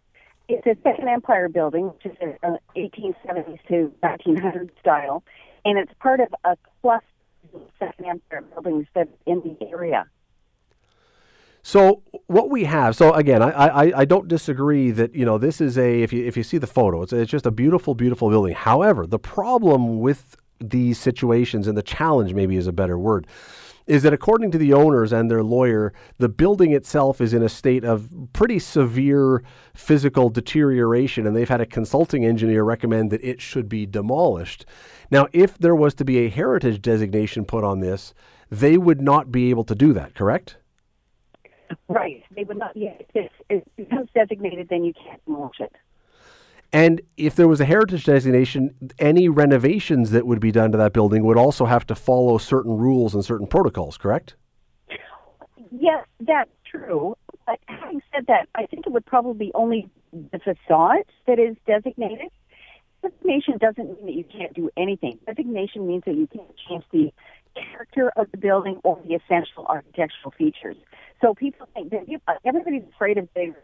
It's 0.48 0.66
a 0.68 0.75
Second 0.84 1.08
Empire 1.08 1.50
building, 1.50 1.88
which 1.88 2.06
is 2.06 2.18
a, 2.22 2.48
a 2.48 2.60
1870s 2.78 3.60
to 3.68 3.92
1900s 4.04 4.70
style, 4.80 5.24
and 5.64 5.78
it's 5.78 5.92
part 6.00 6.20
of 6.20 6.28
a 6.44 6.58
cluster 6.82 7.06
of 7.54 7.62
Second 7.80 8.06
Empire 8.06 8.44
buildings 8.54 8.88
that 8.94 9.10
in 9.25 9.42
the 9.42 9.68
area. 9.68 10.06
So 11.64 12.04
what 12.28 12.52
we 12.52 12.66
have, 12.66 12.96
so 12.96 13.12
again, 13.14 13.42
I, 13.42 13.50
I, 13.50 14.00
I 14.02 14.06
don't 14.06 14.28
disagree 14.28 14.92
that 14.92 15.16
you 15.16 15.25
know 15.25 15.40
this 15.40 15.60
is 15.60 15.80
a 15.80 16.04
if 16.04 16.14
you 16.14 16.24
if 16.24 16.38
you 16.38 16.44
see 16.44 16.60
the 16.60 16.68
photo, 16.68 17.02
it's 17.02 17.12
it's 17.12 17.32
just 17.32 17.48
a 17.48 17.52
beautiful 17.52 17.96
beautiful 17.96 18.30
building. 18.30 18.54
However, 18.54 19.08
the 19.08 19.18
problem 19.18 20.00
with 20.00 20.36
these 20.60 21.00
situations 21.00 21.68
and 21.68 21.75
the 21.75 21.82
challenge 21.82 22.36
maybe 22.36 22.56
is 22.56 22.68
a 22.68 22.72
better 22.72 23.00
word 23.00 23.25
is 23.88 24.04
that 24.04 24.13
according 24.13 24.51
to 24.51 24.58
the 24.58 24.74
owners 24.74 25.13
and 25.13 25.30
their 25.30 25.44
lawyer, 25.44 25.94
the 26.18 26.30
building 26.30 26.72
itself 26.72 27.22
is 27.22 27.34
in 27.34 27.44
a 27.44 27.50
state 27.50 27.84
of 27.84 28.10
pretty 28.34 28.60
severe 28.60 29.44
physical 29.74 30.30
deterioration, 30.30 31.27
and 31.27 31.36
they've 31.36 31.50
had 31.50 31.62
a 31.62 31.65
consulting 31.65 32.25
engineer 32.25 32.63
recommend 32.63 33.12
that 33.12 33.24
it 33.24 33.42
should 33.42 33.70
be 33.70 33.86
demolished. 33.86 34.65
Now, 35.12 35.27
if 35.34 35.58
there 35.58 35.75
was 35.75 35.94
to 35.96 36.06
be 36.06 36.20
a 36.20 36.30
heritage 36.30 36.82
designation 36.82 37.46
put 37.46 37.63
on 37.63 37.80
this, 37.80 38.13
they 38.50 38.77
would 38.77 39.01
not 39.01 39.32
be 39.32 39.50
able 39.50 39.63
to 39.65 39.75
do 39.75 39.94
that, 39.94 40.15
correct? 40.15 40.58
Right. 41.88 42.24
They 42.36 42.44
would 42.44 42.58
not. 42.58 42.75
Yeah. 42.75 42.94
If 43.13 43.32
it, 43.50 43.75
becomes 43.75 44.10
designated, 44.13 44.68
then 44.70 44.84
you 44.84 44.94
can't 44.94 45.24
demolish 45.25 45.60
it. 45.60 45.72
And 46.74 47.02
if 47.16 47.36
there 47.36 47.48
was 47.48 47.62
a 47.62 47.66
heritage 47.66 48.06
designation, 48.06 48.76
any 49.00 49.30
renovations 49.30 50.12
that 50.12 50.28
would 50.28 50.40
be 50.40 50.52
done 50.52 50.72
to 50.72 50.78
that 50.78 50.94
building 50.94 51.24
would 51.24 51.38
also 51.38 51.66
have 51.66 51.86
to 51.88 51.96
follow 51.96 52.38
certain 52.38 52.78
rules 52.78 53.16
and 53.16 53.24
certain 53.24 53.48
protocols, 53.48 53.98
correct? 53.98 54.36
Yes, 55.72 56.06
that's 56.20 56.50
true. 56.70 57.16
But 57.46 57.60
having 57.68 58.02
said 58.14 58.26
that, 58.28 58.50
I 58.56 58.66
think 58.66 58.88
it 58.88 58.92
would 58.92 59.06
probably 59.06 59.48
be 59.48 59.52
only 59.54 59.90
the 60.12 60.40
facade 60.40 61.06
that 61.28 61.40
is 61.40 61.56
designated. 61.66 62.30
Designation 63.02 63.58
doesn't 63.60 64.04
mean 64.04 64.06
that 64.06 64.14
you 64.14 64.24
can't 64.24 64.54
do 64.54 64.70
anything. 64.76 65.20
Designation 65.28 65.88
means 65.88 66.04
that 66.06 66.16
you 66.16 66.28
can't 66.28 66.56
change 66.68 66.84
the 66.92 67.14
character 67.56 68.12
of 68.18 68.32
the 68.32 68.38
building 68.38 68.82
or 68.84 69.00
the 69.08 69.14
essential 69.14 69.66
architectural 69.68 70.34
features. 70.38 70.76
So 71.22 71.34
people 71.34 71.68
think 71.74 71.92
that 71.92 72.06
everybody's 72.44 72.84
afraid 72.94 73.18
of 73.18 73.30
their 73.36 73.56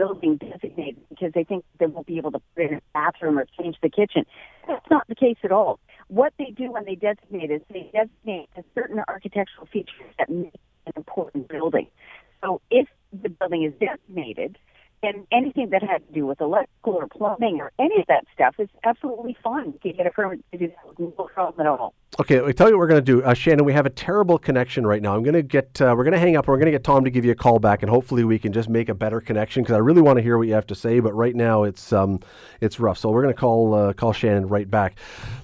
building 0.00 0.36
designated 0.36 0.96
because 1.10 1.32
they 1.34 1.44
think 1.44 1.62
they 1.78 1.86
won't 1.86 2.06
be 2.06 2.16
able 2.16 2.30
to 2.32 2.40
put 2.56 2.64
in 2.64 2.74
a 2.74 2.80
bathroom 2.94 3.38
or 3.38 3.46
change 3.60 3.76
the 3.82 3.90
kitchen. 3.90 4.24
That's 4.66 4.86
not 4.90 5.06
the 5.08 5.14
case 5.14 5.36
at 5.44 5.52
all. 5.52 5.78
What 6.08 6.32
they 6.38 6.54
do 6.56 6.72
when 6.72 6.86
they 6.86 6.94
designate 6.94 7.50
is 7.50 7.60
they 7.70 7.90
designate 7.92 8.48
a 8.56 8.64
certain 8.74 9.00
architectural 9.06 9.66
features 9.70 10.14
that 10.18 10.30
make 10.30 10.54
an 10.86 10.92
important 10.96 11.48
building. 11.48 11.86
So 12.42 12.62
if 12.70 12.88
the 13.12 13.28
building 13.28 13.64
is 13.64 13.74
designated, 13.78 14.56
then 15.02 15.26
anything 15.32 15.70
that 15.70 15.82
has 15.82 16.02
to 16.06 16.12
do 16.12 16.26
with 16.26 16.40
electrical 16.40 16.94
or 16.94 17.06
plumbing 17.08 17.60
or 17.60 17.72
any 17.78 18.00
of 18.00 18.06
that 18.08 18.24
stuff 18.34 18.54
is 18.58 18.68
absolutely 18.84 19.36
fine. 19.42 19.72
You 19.82 19.92
get 19.92 20.06
a 20.06 20.10
permit 20.10 20.44
to 20.52 20.58
do 20.58 20.68
that 20.68 20.98
with 20.98 20.98
no 21.18 21.24
problem 21.24 21.66
at 21.66 21.70
all. 21.70 21.94
Okay, 22.18 22.44
I 22.44 22.52
tell 22.52 22.68
you 22.68 22.74
what 22.74 22.80
we're 22.80 22.88
going 22.88 23.04
to 23.04 23.12
do, 23.12 23.22
uh, 23.22 23.32
Shannon. 23.32 23.64
We 23.64 23.72
have 23.72 23.86
a 23.86 23.90
terrible 23.90 24.36
connection 24.36 24.86
right 24.86 25.00
now. 25.00 25.14
I'm 25.14 25.22
going 25.22 25.34
to 25.34 25.42
get, 25.42 25.80
uh, 25.80 25.94
we're 25.96 26.04
going 26.04 26.12
to 26.12 26.18
hang 26.18 26.36
up. 26.36 26.44
and 26.44 26.52
We're 26.52 26.58
going 26.58 26.66
to 26.66 26.72
get 26.72 26.84
Tom 26.84 27.04
to 27.04 27.10
give 27.10 27.24
you 27.24 27.30
a 27.30 27.36
call 27.36 27.58
back, 27.58 27.82
and 27.82 27.88
hopefully 27.88 28.24
we 28.24 28.38
can 28.38 28.52
just 28.52 28.68
make 28.68 28.88
a 28.88 28.94
better 28.94 29.20
connection 29.20 29.62
because 29.62 29.74
I 29.74 29.78
really 29.78 30.02
want 30.02 30.18
to 30.18 30.22
hear 30.22 30.36
what 30.36 30.48
you 30.48 30.54
have 30.54 30.66
to 30.66 30.74
say. 30.74 31.00
But 31.00 31.14
right 31.14 31.34
now 31.34 31.62
it's 31.62 31.92
um, 31.92 32.20
it's 32.60 32.78
rough. 32.80 32.98
So 32.98 33.10
we're 33.10 33.22
going 33.22 33.34
to 33.34 33.40
call 33.40 33.74
uh, 33.74 33.92
call 33.92 34.12
Shannon 34.12 34.48
right 34.48 34.68
back. 34.70 34.98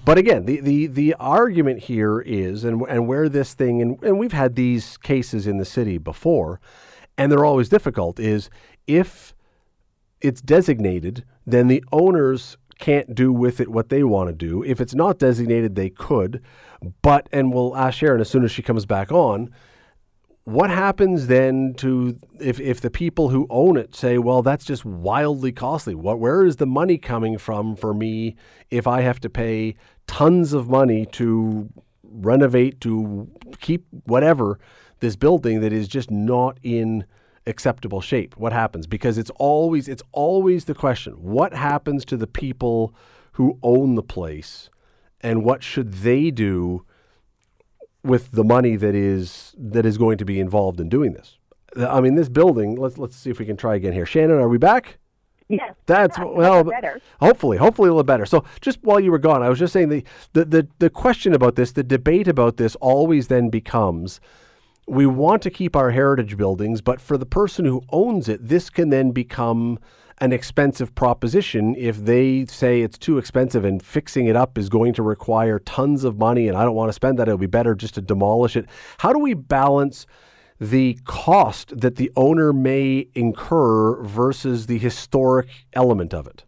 But 0.05 0.17
again, 0.17 0.45
the 0.45 0.59
the 0.59 0.87
the 0.87 1.13
argument 1.15 1.79
here 1.83 2.19
is, 2.19 2.63
and 2.63 2.81
and 2.89 3.07
where 3.07 3.29
this 3.29 3.53
thing, 3.53 3.81
and 3.81 4.03
and 4.03 4.19
we've 4.19 4.33
had 4.33 4.55
these 4.55 4.97
cases 4.97 5.47
in 5.47 5.57
the 5.57 5.65
city 5.65 5.97
before, 5.97 6.59
and 7.17 7.31
they're 7.31 7.45
always 7.45 7.69
difficult. 7.69 8.19
Is 8.19 8.49
if 8.87 9.33
it's 10.21 10.41
designated, 10.41 11.23
then 11.45 11.67
the 11.67 11.83
owners 11.91 12.57
can't 12.79 13.15
do 13.15 13.31
with 13.33 13.59
it 13.59 13.69
what 13.69 13.89
they 13.89 14.03
want 14.03 14.29
to 14.29 14.33
do. 14.33 14.63
If 14.63 14.79
it's 14.79 14.95
not 14.95 15.19
designated, 15.19 15.75
they 15.75 15.89
could. 15.89 16.43
But, 17.01 17.27
and 17.31 17.53
we'll 17.53 17.75
ask 17.75 17.97
Sharon 17.97 18.21
as 18.21 18.29
soon 18.29 18.43
as 18.43 18.51
she 18.51 18.61
comes 18.61 18.85
back 18.85 19.11
on, 19.11 19.49
what 20.43 20.69
happens 20.69 21.27
then 21.27 21.73
to 21.75 22.17
if, 22.39 22.59
if 22.61 22.79
the 22.79 22.89
people 22.89 23.29
who 23.29 23.47
own 23.49 23.75
it 23.75 23.93
say, 23.93 24.17
well, 24.17 24.41
that's 24.41 24.63
just 24.63 24.85
wildly 24.85 25.51
costly? 25.51 25.93
What, 25.93 26.19
where 26.19 26.45
is 26.45 26.55
the 26.55 26.65
money 26.65 26.97
coming 26.97 27.37
from 27.37 27.75
for 27.75 27.93
me 27.93 28.37
if 28.69 28.87
I 28.87 29.01
have 29.01 29.19
to 29.21 29.29
pay 29.29 29.75
tons 30.07 30.53
of 30.53 30.69
money 30.69 31.05
to 31.13 31.67
renovate, 32.01 32.79
to 32.81 33.29
keep 33.59 33.85
whatever 34.05 34.57
this 35.01 35.17
building 35.17 35.59
that 35.59 35.73
is 35.73 35.87
just 35.87 36.09
not 36.09 36.57
in 36.63 37.05
acceptable 37.47 38.01
shape 38.01 38.35
what 38.37 38.53
happens 38.53 38.85
because 38.85 39.17
it's 39.17 39.31
always 39.37 39.87
it's 39.87 40.03
always 40.11 40.65
the 40.65 40.75
question 40.75 41.13
what 41.13 41.53
happens 41.53 42.03
to 42.05 42.17
the 42.17 42.27
people 42.27 42.93
who 43.33 43.57
own 43.63 43.95
the 43.95 44.03
place 44.03 44.69
and 45.21 45.43
what 45.43 45.63
should 45.63 45.93
they 45.93 46.29
do 46.29 46.85
with 48.03 48.31
the 48.31 48.43
money 48.43 48.75
that 48.75 48.93
is 48.93 49.55
that 49.57 49.85
is 49.85 49.97
going 49.97 50.17
to 50.17 50.25
be 50.25 50.39
involved 50.39 50.79
in 50.79 50.89
doing 50.89 51.13
this 51.13 51.37
i 51.77 52.01
mean 52.01 52.15
this 52.15 52.29
building 52.29 52.75
let's 52.75 52.97
let's 52.97 53.15
see 53.15 53.29
if 53.29 53.39
we 53.39 53.45
can 53.45 53.57
try 53.57 53.75
again 53.75 53.93
here 53.93 54.05
shannon 54.05 54.37
are 54.37 54.49
we 54.49 54.57
back 54.57 54.97
Yes. 55.49 55.75
that's 55.85 56.19
well, 56.19 56.65
better. 56.65 56.99
hopefully, 57.21 57.57
hopefully 57.57 57.87
a 57.87 57.91
little 57.93 58.03
better. 58.03 58.25
So, 58.25 58.43
just 58.59 58.79
while 58.83 58.99
you 58.99 59.11
were 59.11 59.17
gone, 59.17 59.41
I 59.41 59.49
was 59.49 59.59
just 59.59 59.71
saying 59.71 59.87
the, 59.87 60.03
the 60.33 60.43
the 60.43 60.67
the 60.79 60.89
question 60.89 61.33
about 61.33 61.55
this, 61.55 61.71
the 61.71 61.83
debate 61.83 62.27
about 62.27 62.57
this, 62.57 62.75
always 62.75 63.27
then 63.29 63.49
becomes: 63.49 64.19
we 64.87 65.05
want 65.05 65.41
to 65.43 65.49
keep 65.49 65.75
our 65.75 65.91
heritage 65.91 66.37
buildings, 66.37 66.81
but 66.81 67.01
for 67.01 67.17
the 67.17 67.25
person 67.25 67.65
who 67.65 67.83
owns 67.89 68.29
it, 68.29 68.47
this 68.47 68.69
can 68.69 68.89
then 68.89 69.11
become 69.11 69.79
an 70.19 70.33
expensive 70.33 70.95
proposition 70.95 71.75
if 71.77 71.97
they 71.97 72.45
say 72.45 72.81
it's 72.81 72.97
too 72.97 73.17
expensive 73.17 73.63
and 73.63 73.83
fixing 73.83 74.25
it 74.25 74.35
up 74.35 74.57
is 74.57 74.69
going 74.69 74.93
to 74.93 75.03
require 75.03 75.59
tons 75.59 76.03
of 76.03 76.17
money 76.17 76.47
and 76.47 76.57
I 76.57 76.63
don't 76.63 76.73
want 76.73 76.89
to 76.89 76.93
spend 76.93 77.19
that. 77.19 77.27
It'll 77.27 77.37
be 77.37 77.45
better 77.45 77.75
just 77.75 77.93
to 77.95 78.01
demolish 78.01 78.55
it. 78.55 78.65
How 78.97 79.13
do 79.13 79.19
we 79.19 79.33
balance? 79.33 80.07
the 80.59 80.97
cost 81.05 81.79
that 81.79 81.95
the 81.95 82.11
owner 82.15 82.51
may 82.51 83.07
incur 83.13 84.01
versus 84.03 84.65
the 84.65 84.77
historic 84.77 85.47
element 85.73 86.13
of 86.13 86.27
it? 86.27 86.43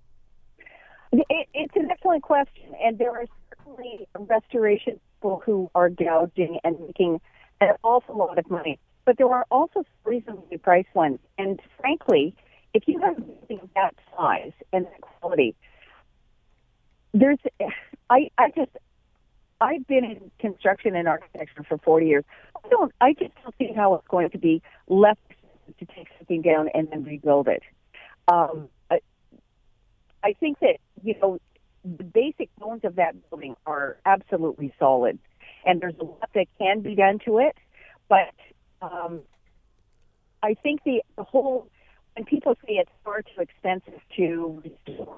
It, 1.12 1.48
it's 1.54 1.76
an 1.76 1.90
excellent 1.92 2.24
question, 2.24 2.74
and 2.84 2.98
there 2.98 3.12
are 3.12 3.26
certainly 3.58 4.08
restoration 4.18 5.00
people 5.16 5.42
who 5.46 5.70
are 5.76 5.90
gouging 5.90 6.60
and 6.64 6.80
making 6.80 7.22
an 7.62 7.76
awful 7.84 8.18
lot 8.18 8.38
of 8.38 8.50
money. 8.50 8.80
But 9.06 9.18
there 9.18 9.30
are 9.30 9.46
also 9.50 9.86
reasonably 10.04 10.58
priced 10.58 10.94
ones, 10.94 11.20
and 11.38 11.60
frankly, 11.80 12.36
if 12.74 12.84
you 12.88 13.00
have 13.00 13.16
something 13.16 13.70
that 13.76 13.96
size 14.16 14.52
and 14.72 14.86
that 14.86 15.02
quality, 15.02 15.56
there's 17.14 17.40
I 18.10 18.30
I 18.38 18.52
just 18.56 18.72
I've 19.62 19.86
been 19.88 20.06
in 20.06 20.32
construction 20.40 20.96
and 20.96 21.08
architecture 21.08 21.64
for 21.68 21.78
40 21.80 22.06
years. 22.06 22.24
I 22.64 22.70
don't, 22.70 22.92
I 23.02 23.14
just 23.14 23.32
don't 23.44 23.56
see 23.58 23.74
how 23.76 23.96
it's 23.96 24.08
going 24.08 24.30
to 24.30 24.38
be 24.38 24.62
less 24.88 25.18
to 25.80 25.86
take 25.86 26.08
something 26.18 26.42
down 26.42 26.70
and 26.74 26.88
then 26.90 27.04
rebuild 27.04 27.48
it. 27.48 27.62
Um, 28.28 28.70
I, 28.90 29.00
I 30.24 30.34
think 30.34 30.60
that, 30.60 30.78
you 31.04 31.16
know, 31.22 31.40
the 31.84 32.04
basic 32.04 32.54
bones 32.58 32.82
of 32.84 32.96
that 32.96 33.16
building 33.30 33.56
are 33.66 33.98
absolutely 34.06 34.74
solid. 34.80 35.20
And 35.66 35.82
there's 35.82 35.96
a 36.00 36.06
lot 36.06 36.30
that 36.34 36.48
can 36.58 36.82
be 36.82 36.96
done 36.96 37.20
to 37.26 37.40
it. 37.40 37.58
But 38.08 38.34
um, 38.82 39.22
I 40.42 40.54
think 40.56 40.84
the, 40.84 41.02
the 41.16 41.24
whole, 41.24 41.68
when 42.16 42.26
people 42.26 42.56
say 42.66 42.74
it's 42.74 42.92
far 43.04 43.22
too 43.22 43.42
expensive 43.42 44.00
to 44.18 44.62
restore, 44.64 45.18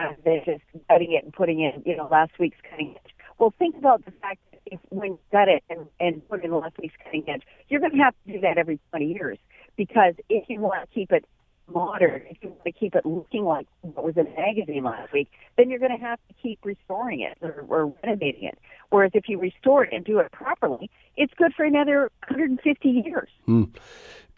uh, 0.00 0.12
they're 0.24 0.44
just 0.44 0.62
cutting 0.88 1.12
it 1.12 1.24
and 1.24 1.32
putting 1.32 1.60
in, 1.60 1.82
you 1.84 1.96
know, 1.96 2.08
last 2.10 2.32
week's 2.38 2.58
cutting 2.68 2.96
edge 2.96 3.14
well, 3.38 3.52
think 3.58 3.76
about 3.76 4.04
the 4.04 4.12
fact 4.12 4.38
that 4.52 4.60
if 4.66 4.80
when 4.90 5.12
you 5.12 5.18
gut 5.32 5.48
it 5.48 5.62
and, 5.68 5.86
and 6.00 6.26
put 6.28 6.44
in 6.44 6.52
last 6.52 6.76
week's 6.80 6.94
cutting 7.02 7.24
edge, 7.28 7.42
you're 7.68 7.80
going 7.80 7.92
to 7.92 7.98
have 7.98 8.14
to 8.26 8.32
do 8.32 8.40
that 8.40 8.58
every 8.58 8.78
20 8.90 9.06
years 9.06 9.38
because 9.76 10.14
if 10.28 10.48
you 10.48 10.60
want 10.60 10.88
to 10.88 10.94
keep 10.94 11.12
it 11.12 11.24
modern, 11.66 12.22
if 12.28 12.36
you 12.42 12.50
want 12.50 12.64
to 12.64 12.72
keep 12.72 12.94
it 12.94 13.04
looking 13.04 13.44
like 13.44 13.66
what 13.80 14.04
was 14.04 14.16
in 14.16 14.24
the 14.24 14.30
magazine 14.30 14.84
last 14.84 15.12
week, 15.12 15.30
then 15.56 15.70
you're 15.70 15.78
going 15.78 15.96
to 15.96 16.04
have 16.04 16.18
to 16.28 16.34
keep 16.42 16.60
restoring 16.64 17.20
it 17.20 17.38
or, 17.40 17.64
or 17.68 17.92
renovating 18.02 18.44
it. 18.44 18.58
Whereas 18.94 19.10
if 19.12 19.28
you 19.28 19.40
restore 19.40 19.82
it 19.82 19.92
and 19.92 20.04
do 20.04 20.20
it 20.20 20.30
properly, 20.30 20.88
it's 21.16 21.34
good 21.34 21.52
for 21.56 21.64
another 21.64 22.12
150 22.28 22.88
years. 22.88 23.28
Hmm. 23.44 23.64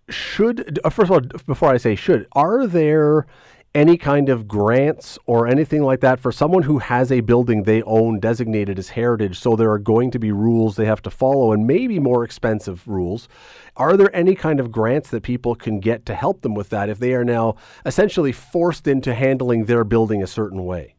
Should 0.08 0.80
uh, 0.82 0.88
first 0.88 1.10
of 1.10 1.12
all, 1.12 1.20
before 1.46 1.74
I 1.74 1.76
say 1.76 1.94
should, 1.94 2.26
are 2.32 2.66
there 2.66 3.26
any 3.74 3.98
kind 3.98 4.30
of 4.30 4.48
grants 4.48 5.18
or 5.26 5.46
anything 5.46 5.82
like 5.82 6.00
that 6.00 6.20
for 6.20 6.32
someone 6.32 6.62
who 6.62 6.78
has 6.78 7.12
a 7.12 7.20
building 7.20 7.64
they 7.64 7.82
own 7.82 8.18
designated 8.18 8.78
as 8.78 8.88
heritage? 8.88 9.38
So 9.38 9.56
there 9.56 9.70
are 9.72 9.78
going 9.78 10.10
to 10.12 10.18
be 10.18 10.32
rules 10.32 10.76
they 10.76 10.86
have 10.86 11.02
to 11.02 11.10
follow 11.10 11.52
and 11.52 11.66
maybe 11.66 11.98
more 11.98 12.24
expensive 12.24 12.88
rules. 12.88 13.28
Are 13.76 13.94
there 13.94 14.16
any 14.16 14.34
kind 14.34 14.58
of 14.58 14.72
grants 14.72 15.10
that 15.10 15.22
people 15.22 15.54
can 15.54 15.80
get 15.80 16.06
to 16.06 16.14
help 16.14 16.40
them 16.40 16.54
with 16.54 16.70
that 16.70 16.88
if 16.88 16.98
they 16.98 17.12
are 17.12 17.26
now 17.26 17.56
essentially 17.84 18.32
forced 18.32 18.86
into 18.86 19.12
handling 19.12 19.66
their 19.66 19.84
building 19.84 20.22
a 20.22 20.26
certain 20.26 20.64
way? 20.64 20.94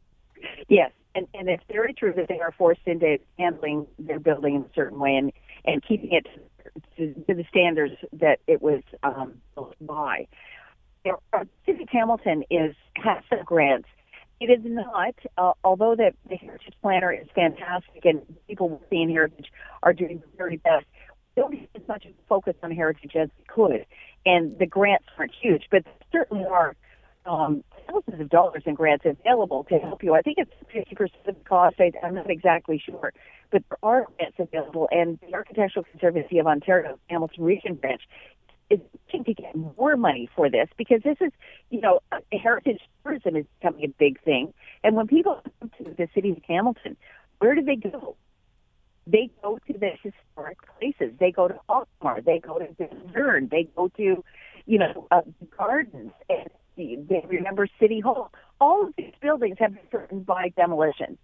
Yes, 0.70 0.92
and, 1.18 1.28
and 1.34 1.50
it's 1.50 1.64
very 1.72 1.94
true 1.94 2.14
that 2.16 2.28
they 2.28 2.40
are 2.40 2.54
forced 2.58 2.82
into 2.86 3.18
handling 3.40 3.88
their 3.98 4.20
building 4.20 4.56
in 4.56 4.62
a 4.62 4.74
certain 4.76 5.00
way 5.00 5.16
and, 5.16 5.32
and 5.66 5.84
keeping 5.84 6.12
it 6.12 6.28
to, 6.96 7.14
to 7.14 7.34
the 7.34 7.44
standards 7.50 7.96
that 8.14 8.40
it 8.46 8.62
was 8.62 8.84
um, 9.02 9.34
built 9.56 9.74
by. 9.82 10.28
There 11.04 11.16
are, 11.34 11.48
City 11.66 11.84
of 11.84 11.90
Hamilton 11.90 12.44
is 12.52 12.76
has 12.96 13.24
some 13.30 13.44
grants. 13.44 13.88
It 14.40 14.52
is 14.52 14.60
not, 14.64 15.16
uh, 15.40 15.54
although 15.64 15.96
the, 15.96 16.12
the 16.30 16.36
Heritage 16.36 16.76
Planner 16.84 17.12
is 17.12 17.28
fantastic 17.34 18.06
and 18.06 18.22
people 18.48 18.80
in 18.92 19.10
Heritage 19.10 19.52
are 19.82 19.94
doing 19.94 20.20
the 20.20 20.38
very 20.38 20.58
best. 20.58 20.86
Don't 21.36 21.56
have 21.58 21.70
as 21.76 21.88
much 21.88 22.06
focus 22.30 22.54
on 22.62 22.70
Heritage 22.72 23.16
as 23.16 23.30
they 23.38 23.44
could, 23.48 23.86
and 24.26 24.58
the 24.60 24.68
grants 24.68 25.06
aren't 25.18 25.34
huge, 25.34 25.64
but 25.72 25.84
certainly 26.12 26.46
are 26.46 26.76
um, 27.26 27.64
thousands 27.88 28.22
of 28.22 28.30
dollars 28.30 28.64
in 28.66 28.76
grants 28.76 29.06
available 29.06 29.64
to 29.66 29.78
help 29.80 30.04
you. 30.04 30.14
I 30.14 30.22
think 30.22 30.38
it's 30.38 30.52
50% 30.74 31.02
of 31.02 31.10
the 31.26 31.34
cost. 31.44 31.76
I, 31.80 31.92
I'm 32.04 32.16
not 32.16 32.30
exactly 32.30 32.82
sure. 32.84 33.14
But 33.52 33.64
there 33.70 33.78
are 33.84 34.06
grants 34.18 34.38
available, 34.40 34.90
and 34.92 35.20
the 35.22 35.34
Architectural 35.34 35.86
Conservancy 35.92 36.40
of 36.40 36.48
Ontario, 36.48 37.00
Hamilton 37.10 37.44
Region 37.44 37.76
Branch, 37.76 38.02
is 38.70 38.80
looking 38.94 39.24
to 39.24 39.34
get 39.34 39.56
more 39.56 39.96
money 39.96 40.30
for 40.36 40.50
this 40.50 40.68
because 40.78 41.02
this 41.04 41.18
is, 41.22 41.32
you 41.70 41.80
know, 41.80 42.00
heritage 42.34 42.82
tourism 43.04 43.38
is 43.38 43.46
becoming 43.60 43.86
a 43.86 43.94
big 43.98 44.22
thing. 44.24 44.54
And 44.84 44.96
when 44.96 45.08
people 45.08 45.42
come 45.60 45.72
to 45.78 45.84
the 45.86 46.08
city 46.14 46.32
of 46.32 46.40
Hamilton, 46.48 46.98
where 47.40 47.56
do 47.56 47.62
they 47.62 47.78
go? 47.78 48.18
They 49.06 49.30
go 49.42 49.58
to 49.68 49.74
the 49.74 49.92
historic 50.04 50.58
places. 50.80 51.14
They 51.18 51.32
go 51.32 51.48
to 51.48 51.58
Auchmar. 51.70 52.24
They 52.24 52.40
go 52.40 52.60
to 52.60 52.68
Vern. 53.14 53.48
They 53.50 53.70
go 53.76 53.88
to, 53.96 54.24
you 54.66 54.80
know, 54.80 55.08
uh, 55.12 55.22
gardens 55.58 56.12
and 56.30 56.50
they 56.78 57.26
remember 57.28 57.68
City 57.80 58.00
Hall. 58.00 58.32
All 58.62 58.88
of 58.88 58.94
these 58.98 59.14
buildings 59.22 59.58
have 59.60 59.74
been 59.74 59.84
threatened 59.90 60.26
by 60.26 60.50
demolition. 60.56 61.18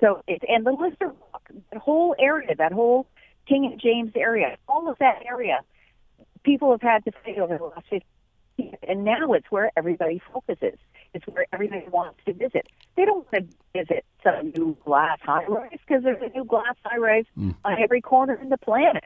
So 0.00 0.22
it's 0.26 0.44
and 0.48 0.64
the 0.64 0.72
Lister 0.72 1.08
Block, 1.08 1.50
that 1.72 1.80
whole 1.80 2.14
area, 2.18 2.54
that 2.56 2.72
whole 2.72 3.06
King 3.46 3.66
and 3.66 3.80
James 3.80 4.12
area, 4.14 4.56
all 4.68 4.88
of 4.88 4.98
that 4.98 5.22
area, 5.26 5.60
people 6.44 6.70
have 6.70 6.82
had 6.82 7.04
to 7.04 7.12
fight 7.24 7.38
over 7.38 7.58
the 7.58 7.64
last 7.64 7.86
50 7.90 8.06
years. 8.56 8.74
And 8.86 9.04
now 9.04 9.32
it's 9.32 9.50
where 9.50 9.70
everybody 9.76 10.22
focuses. 10.32 10.78
It's 11.12 11.26
where 11.26 11.46
everybody 11.52 11.86
wants 11.90 12.20
to 12.26 12.32
visit. 12.32 12.68
They 12.96 13.04
don't 13.04 13.26
want 13.32 13.50
to 13.50 13.78
visit 13.78 14.04
some 14.22 14.52
new 14.56 14.76
glass 14.84 15.18
high 15.22 15.44
rise 15.46 15.78
because 15.86 16.04
there's 16.04 16.22
a 16.22 16.28
new 16.36 16.44
glass 16.44 16.76
high 16.84 16.98
rise 16.98 17.24
mm. 17.36 17.54
on 17.64 17.82
every 17.82 18.00
corner 18.00 18.34
in 18.34 18.48
the 18.48 18.58
planet. 18.58 19.04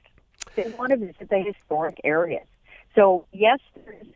They 0.54 0.72
want 0.78 0.90
to 0.90 0.96
visit 0.96 1.28
the 1.30 1.38
historic 1.38 2.00
areas. 2.04 2.46
So 2.94 3.26
yes, 3.32 3.58
there's 3.74 4.06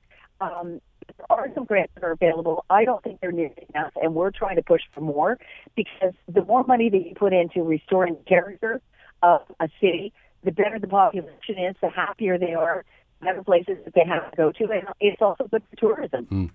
um, 0.41 0.81
there 1.17 1.27
are 1.31 1.49
some 1.55 1.65
grants 1.65 1.93
that 1.95 2.05
are 2.05 2.13
available. 2.13 2.65
I 2.71 2.85
don't 2.85 3.03
think 3.03 3.21
they're 3.21 3.33
nearly 3.33 3.67
enough, 3.75 3.93
and 4.01 4.15
we're 4.15 4.31
trying 4.31 4.57
to 4.57 4.63
push 4.63 4.83
for 4.95 5.01
more 5.01 5.39
because 5.75 6.15
the 6.33 6.45
more 6.45 6.65
money 6.65 6.91
that 6.91 7.07
you 7.07 7.15
put 7.15 7.33
into 7.33 7.63
restoring 7.63 8.15
the 8.15 8.25
character 8.25 8.81
of 9.23 9.43
a 9.61 9.69
city, 9.81 10.13
the 10.45 10.53
better 10.53 10.79
the 10.79 10.87
population 10.87 11.59
is, 11.59 11.75
the 11.81 11.89
happier 11.89 12.39
they 12.39 12.55
are, 12.55 12.85
better 13.21 13.43
places 13.43 13.77
that 13.85 13.95
they 13.95 14.05
have 14.07 14.31
to 14.31 14.37
go 14.37 14.53
to, 14.53 14.65
and 14.71 14.87
it's 15.01 15.21
also 15.21 15.49
good 15.49 15.63
for 15.71 15.77
tourism. 15.77 16.27
Mm. 16.27 16.51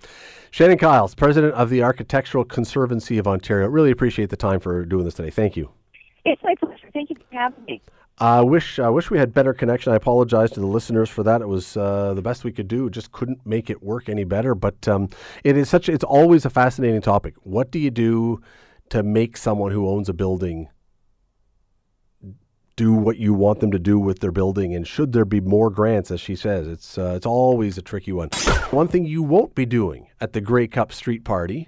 Shannon 0.51 0.77
Kyles, 0.77 1.13
president 1.15 1.53
of 1.55 1.69
the 1.69 1.83
Architectural 1.83 2.45
Conservancy 2.45 3.17
of 3.17 3.27
Ontario. 3.27 3.67
Really 3.67 3.91
appreciate 3.91 4.29
the 4.29 4.37
time 4.37 4.59
for 4.59 4.85
doing 4.85 5.03
this 5.03 5.15
today. 5.15 5.29
Thank 5.29 5.57
you. 5.57 5.71
It's 6.25 6.41
my 6.41 6.55
pleasure. 6.55 6.89
Thank 6.93 7.09
you 7.09 7.17
for 7.17 7.35
having 7.35 7.65
me. 7.65 7.81
I 8.23 8.39
wish 8.39 8.79
I 8.79 8.87
wish 8.87 9.11
we 9.11 9.17
had 9.17 9.33
better 9.33 9.53
connection. 9.53 9.91
I 9.91 9.97
apologize 9.97 10.49
to 10.51 10.61
the 10.61 10.65
listeners 10.65 11.09
for 11.09 11.23
that. 11.23 11.41
It 11.41 11.47
was 11.49 11.75
uh, 11.75 12.13
the 12.13 12.21
best 12.21 12.45
we 12.45 12.53
could 12.53 12.69
do. 12.69 12.89
Just 12.89 13.11
couldn't 13.11 13.45
make 13.45 13.69
it 13.69 13.83
work 13.83 14.07
any 14.07 14.23
better. 14.23 14.55
But 14.55 14.87
um, 14.87 15.09
it 15.43 15.57
is 15.57 15.69
such. 15.69 15.89
It's 15.89 16.05
always 16.05 16.45
a 16.45 16.49
fascinating 16.49 17.01
topic. 17.01 17.35
What 17.41 17.69
do 17.69 17.79
you 17.79 17.91
do 17.91 18.39
to 18.91 19.03
make 19.03 19.35
someone 19.35 19.73
who 19.73 19.89
owns 19.89 20.07
a 20.07 20.13
building 20.13 20.69
do 22.77 22.93
what 22.93 23.17
you 23.17 23.33
want 23.33 23.59
them 23.59 23.71
to 23.71 23.79
do 23.79 23.99
with 23.99 24.19
their 24.19 24.31
building? 24.31 24.73
And 24.73 24.87
should 24.87 25.11
there 25.11 25.25
be 25.25 25.41
more 25.41 25.69
grants, 25.69 26.09
as 26.09 26.21
she 26.21 26.37
says? 26.37 26.65
It's 26.65 26.97
uh, 26.97 27.15
it's 27.17 27.25
always 27.25 27.77
a 27.77 27.81
tricky 27.81 28.13
one. 28.13 28.29
One 28.71 28.87
thing 28.87 29.03
you 29.03 29.21
won't 29.21 29.53
be 29.53 29.65
doing 29.65 30.07
at 30.21 30.31
the 30.31 30.39
Grey 30.39 30.67
Cup 30.67 30.93
Street 30.93 31.25
Party 31.25 31.67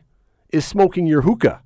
is 0.51 0.63
smoking 0.63 1.05
your 1.05 1.23
hookah. 1.23 1.63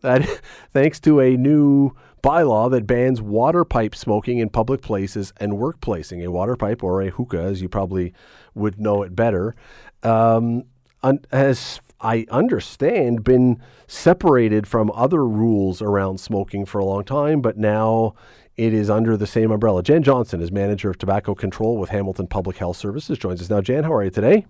That 0.00 0.26
thanks 0.72 0.98
to 1.02 1.20
a 1.20 1.36
new 1.36 1.92
bylaw 2.26 2.70
that 2.70 2.86
bans 2.86 3.22
water 3.22 3.64
pipe 3.64 3.94
smoking 3.94 4.38
in 4.38 4.48
public 4.48 4.82
places 4.82 5.32
and 5.38 5.52
workplacing. 5.54 6.24
A 6.24 6.30
water 6.30 6.56
pipe 6.56 6.82
or 6.82 7.02
a 7.02 7.10
hookah, 7.10 7.40
as 7.40 7.62
you 7.62 7.68
probably 7.68 8.12
would 8.54 8.80
know 8.80 9.02
it 9.02 9.14
better, 9.14 9.54
um, 10.02 10.64
un- 11.02 11.24
has 11.32 11.80
I 12.00 12.26
understand, 12.30 13.24
been 13.24 13.60
separated 13.86 14.66
from 14.66 14.90
other 14.94 15.26
rules 15.26 15.80
around 15.80 16.18
smoking 16.18 16.66
for 16.66 16.78
a 16.78 16.84
long 16.84 17.04
time, 17.04 17.40
but 17.40 17.56
now 17.56 18.14
it 18.56 18.74
is 18.74 18.90
under 18.90 19.16
the 19.16 19.26
same 19.26 19.50
umbrella. 19.50 19.82
Jan 19.82 20.02
Johnson 20.02 20.42
is 20.42 20.52
manager 20.52 20.90
of 20.90 20.98
tobacco 20.98 21.34
control 21.34 21.78
with 21.78 21.90
Hamilton 21.90 22.26
Public 22.26 22.58
Health 22.58 22.76
Services. 22.76 23.18
Joins 23.18 23.40
us 23.40 23.48
now. 23.48 23.60
Jan, 23.60 23.84
how 23.84 23.94
are 23.94 24.04
you 24.04 24.10
today? 24.10 24.46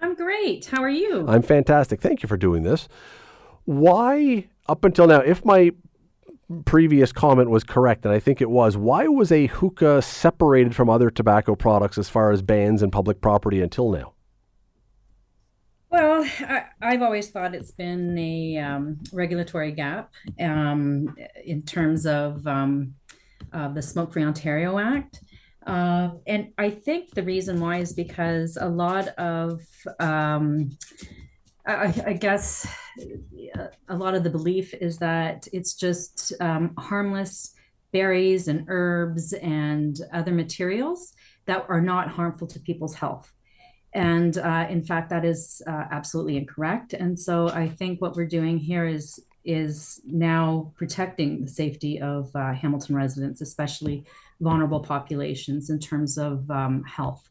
I'm 0.00 0.14
great. 0.14 0.66
How 0.66 0.82
are 0.82 0.90
you? 0.90 1.26
I'm 1.26 1.42
fantastic. 1.42 2.00
Thank 2.00 2.22
you 2.22 2.28
for 2.28 2.36
doing 2.36 2.62
this. 2.62 2.88
Why, 3.64 4.48
up 4.68 4.84
until 4.84 5.06
now, 5.06 5.20
if 5.20 5.44
my 5.44 5.72
previous 6.64 7.12
comment 7.12 7.50
was 7.50 7.64
correct, 7.64 8.04
and 8.04 8.14
I 8.14 8.20
think 8.20 8.40
it 8.40 8.50
was, 8.50 8.76
why 8.76 9.06
was 9.06 9.32
a 9.32 9.46
hookah 9.46 10.02
separated 10.02 10.74
from 10.74 10.88
other 10.88 11.10
tobacco 11.10 11.54
products 11.54 11.98
as 11.98 12.08
far 12.08 12.30
as 12.30 12.42
bans 12.42 12.82
and 12.82 12.92
public 12.92 13.20
property 13.20 13.60
until 13.60 13.90
now? 13.90 14.12
Well, 15.90 16.24
I, 16.82 16.92
have 16.92 17.02
always 17.02 17.30
thought 17.30 17.54
it's 17.54 17.70
been 17.70 18.18
a 18.18 18.58
um, 18.58 18.98
regulatory 19.12 19.72
gap 19.72 20.12
um, 20.40 21.16
in 21.44 21.62
terms 21.62 22.06
of 22.06 22.46
um, 22.46 22.94
uh, 23.52 23.68
the 23.68 23.82
Smoke 23.82 24.12
Free 24.12 24.24
Ontario 24.24 24.78
Act. 24.78 25.20
Uh, 25.66 26.10
and 26.26 26.52
I 26.58 26.70
think 26.70 27.10
the 27.14 27.22
reason 27.22 27.60
why 27.60 27.78
is 27.78 27.92
because 27.92 28.56
a 28.60 28.68
lot 28.68 29.08
of 29.18 29.62
um, 29.98 30.70
I, 31.66 32.02
I, 32.06 32.12
guess 32.12 32.66
a 33.88 33.96
lot 33.96 34.14
of 34.14 34.22
the 34.22 34.30
belief 34.30 34.72
is 34.74 34.98
that 34.98 35.48
it's 35.52 35.74
just 35.74 36.32
um, 36.40 36.74
harmless 36.78 37.54
berries 37.92 38.46
and 38.46 38.64
herbs 38.68 39.32
and 39.32 39.98
other 40.12 40.32
materials 40.32 41.12
that 41.46 41.64
are 41.68 41.80
not 41.80 42.08
harmful 42.08 42.46
to 42.48 42.60
people's 42.60 42.94
health. 42.94 43.32
And 43.92 44.36
uh, 44.38 44.66
in 44.68 44.82
fact, 44.82 45.10
that 45.10 45.24
is 45.24 45.62
uh, 45.66 45.84
absolutely 45.90 46.36
incorrect. 46.36 46.92
And 46.92 47.18
so 47.18 47.48
I 47.48 47.68
think 47.68 48.00
what 48.00 48.14
we're 48.14 48.26
doing 48.26 48.58
here 48.58 48.86
is 48.86 49.20
is 49.44 50.00
now 50.04 50.72
protecting 50.74 51.40
the 51.40 51.48
safety 51.48 52.00
of 52.00 52.34
uh, 52.34 52.52
Hamilton 52.52 52.96
residents, 52.96 53.40
especially 53.40 54.04
vulnerable 54.40 54.80
populations, 54.80 55.70
in 55.70 55.78
terms 55.78 56.18
of 56.18 56.50
um, 56.50 56.82
health 56.82 57.30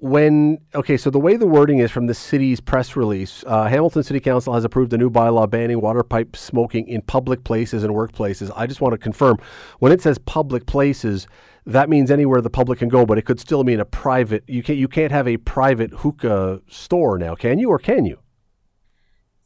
when 0.00 0.58
okay, 0.74 0.96
so 0.96 1.10
the 1.10 1.20
way 1.20 1.36
the 1.36 1.46
wording 1.46 1.78
is 1.78 1.90
from 1.90 2.06
the 2.06 2.14
city's 2.14 2.60
press 2.60 2.96
release, 2.96 3.44
uh, 3.46 3.66
Hamilton 3.66 4.02
City 4.02 4.20
Council 4.20 4.54
has 4.54 4.64
approved 4.64 4.92
a 4.92 4.98
new 4.98 5.10
bylaw 5.10 5.48
banning 5.48 5.80
water 5.80 6.02
pipe 6.02 6.36
smoking 6.36 6.88
in 6.88 7.02
public 7.02 7.44
places 7.44 7.84
and 7.84 7.94
workplaces. 7.94 8.50
I 8.56 8.66
just 8.66 8.80
want 8.80 8.92
to 8.92 8.98
confirm 8.98 9.38
when 9.78 9.92
it 9.92 10.00
says 10.00 10.18
public 10.18 10.64
places, 10.64 11.26
that 11.66 11.90
means 11.90 12.10
anywhere 12.10 12.40
the 12.40 12.50
public 12.50 12.78
can 12.78 12.88
go, 12.88 13.04
but 13.04 13.18
it 13.18 13.22
could 13.22 13.38
still 13.38 13.62
mean 13.62 13.78
a 13.78 13.84
private. 13.84 14.42
You 14.46 14.62
can't 14.62 14.78
you 14.78 14.88
can't 14.88 15.12
have 15.12 15.28
a 15.28 15.36
private 15.36 15.90
hookah 15.90 16.62
store 16.68 17.18
now, 17.18 17.34
can 17.34 17.58
you, 17.58 17.68
or 17.68 17.78
can 17.78 18.06
you? 18.06 18.18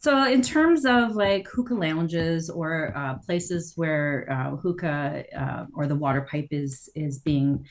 So, 0.05 0.23
in 0.25 0.43
terms 0.43 0.85
of 0.85 1.17
like 1.17 1.49
hookah 1.49 1.77
lounges 1.77 2.51
or 2.51 2.93
uh, 2.95 3.14
places 3.25 3.73
where 3.75 4.31
uh, 4.31 4.55
hookah 4.57 5.25
uh, 5.35 5.64
or 5.75 5.87
the 5.87 5.95
water 5.95 6.29
pipe 6.31 6.49
is 6.51 6.90
is 6.95 7.21
being 7.21 7.64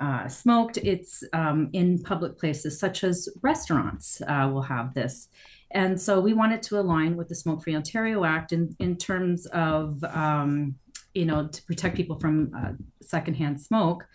uh, 0.00 0.28
smoked, 0.28 0.76
it's 0.76 1.24
um, 1.32 1.68
in 1.72 2.00
public 2.00 2.38
places 2.38 2.78
such 2.78 3.02
as 3.02 3.28
restaurants 3.42 4.22
uh, 4.28 4.48
will 4.52 4.62
have 4.62 4.94
this. 4.94 5.30
And 5.72 6.00
so, 6.00 6.20
we 6.20 6.32
wanted 6.32 6.62
to 6.62 6.78
align 6.78 7.16
with 7.16 7.26
the 7.26 7.34
Smoke 7.34 7.64
Free 7.64 7.74
Ontario 7.74 8.22
Act 8.24 8.52
in 8.52 8.76
in 8.78 8.96
terms 8.96 9.46
of 9.46 10.04
um, 10.04 10.76
you 11.14 11.24
know 11.24 11.48
to 11.48 11.62
protect 11.64 11.96
people 11.96 12.20
from 12.20 12.52
uh, 12.56 12.70
secondhand 13.02 13.60
smoke. 13.60 14.06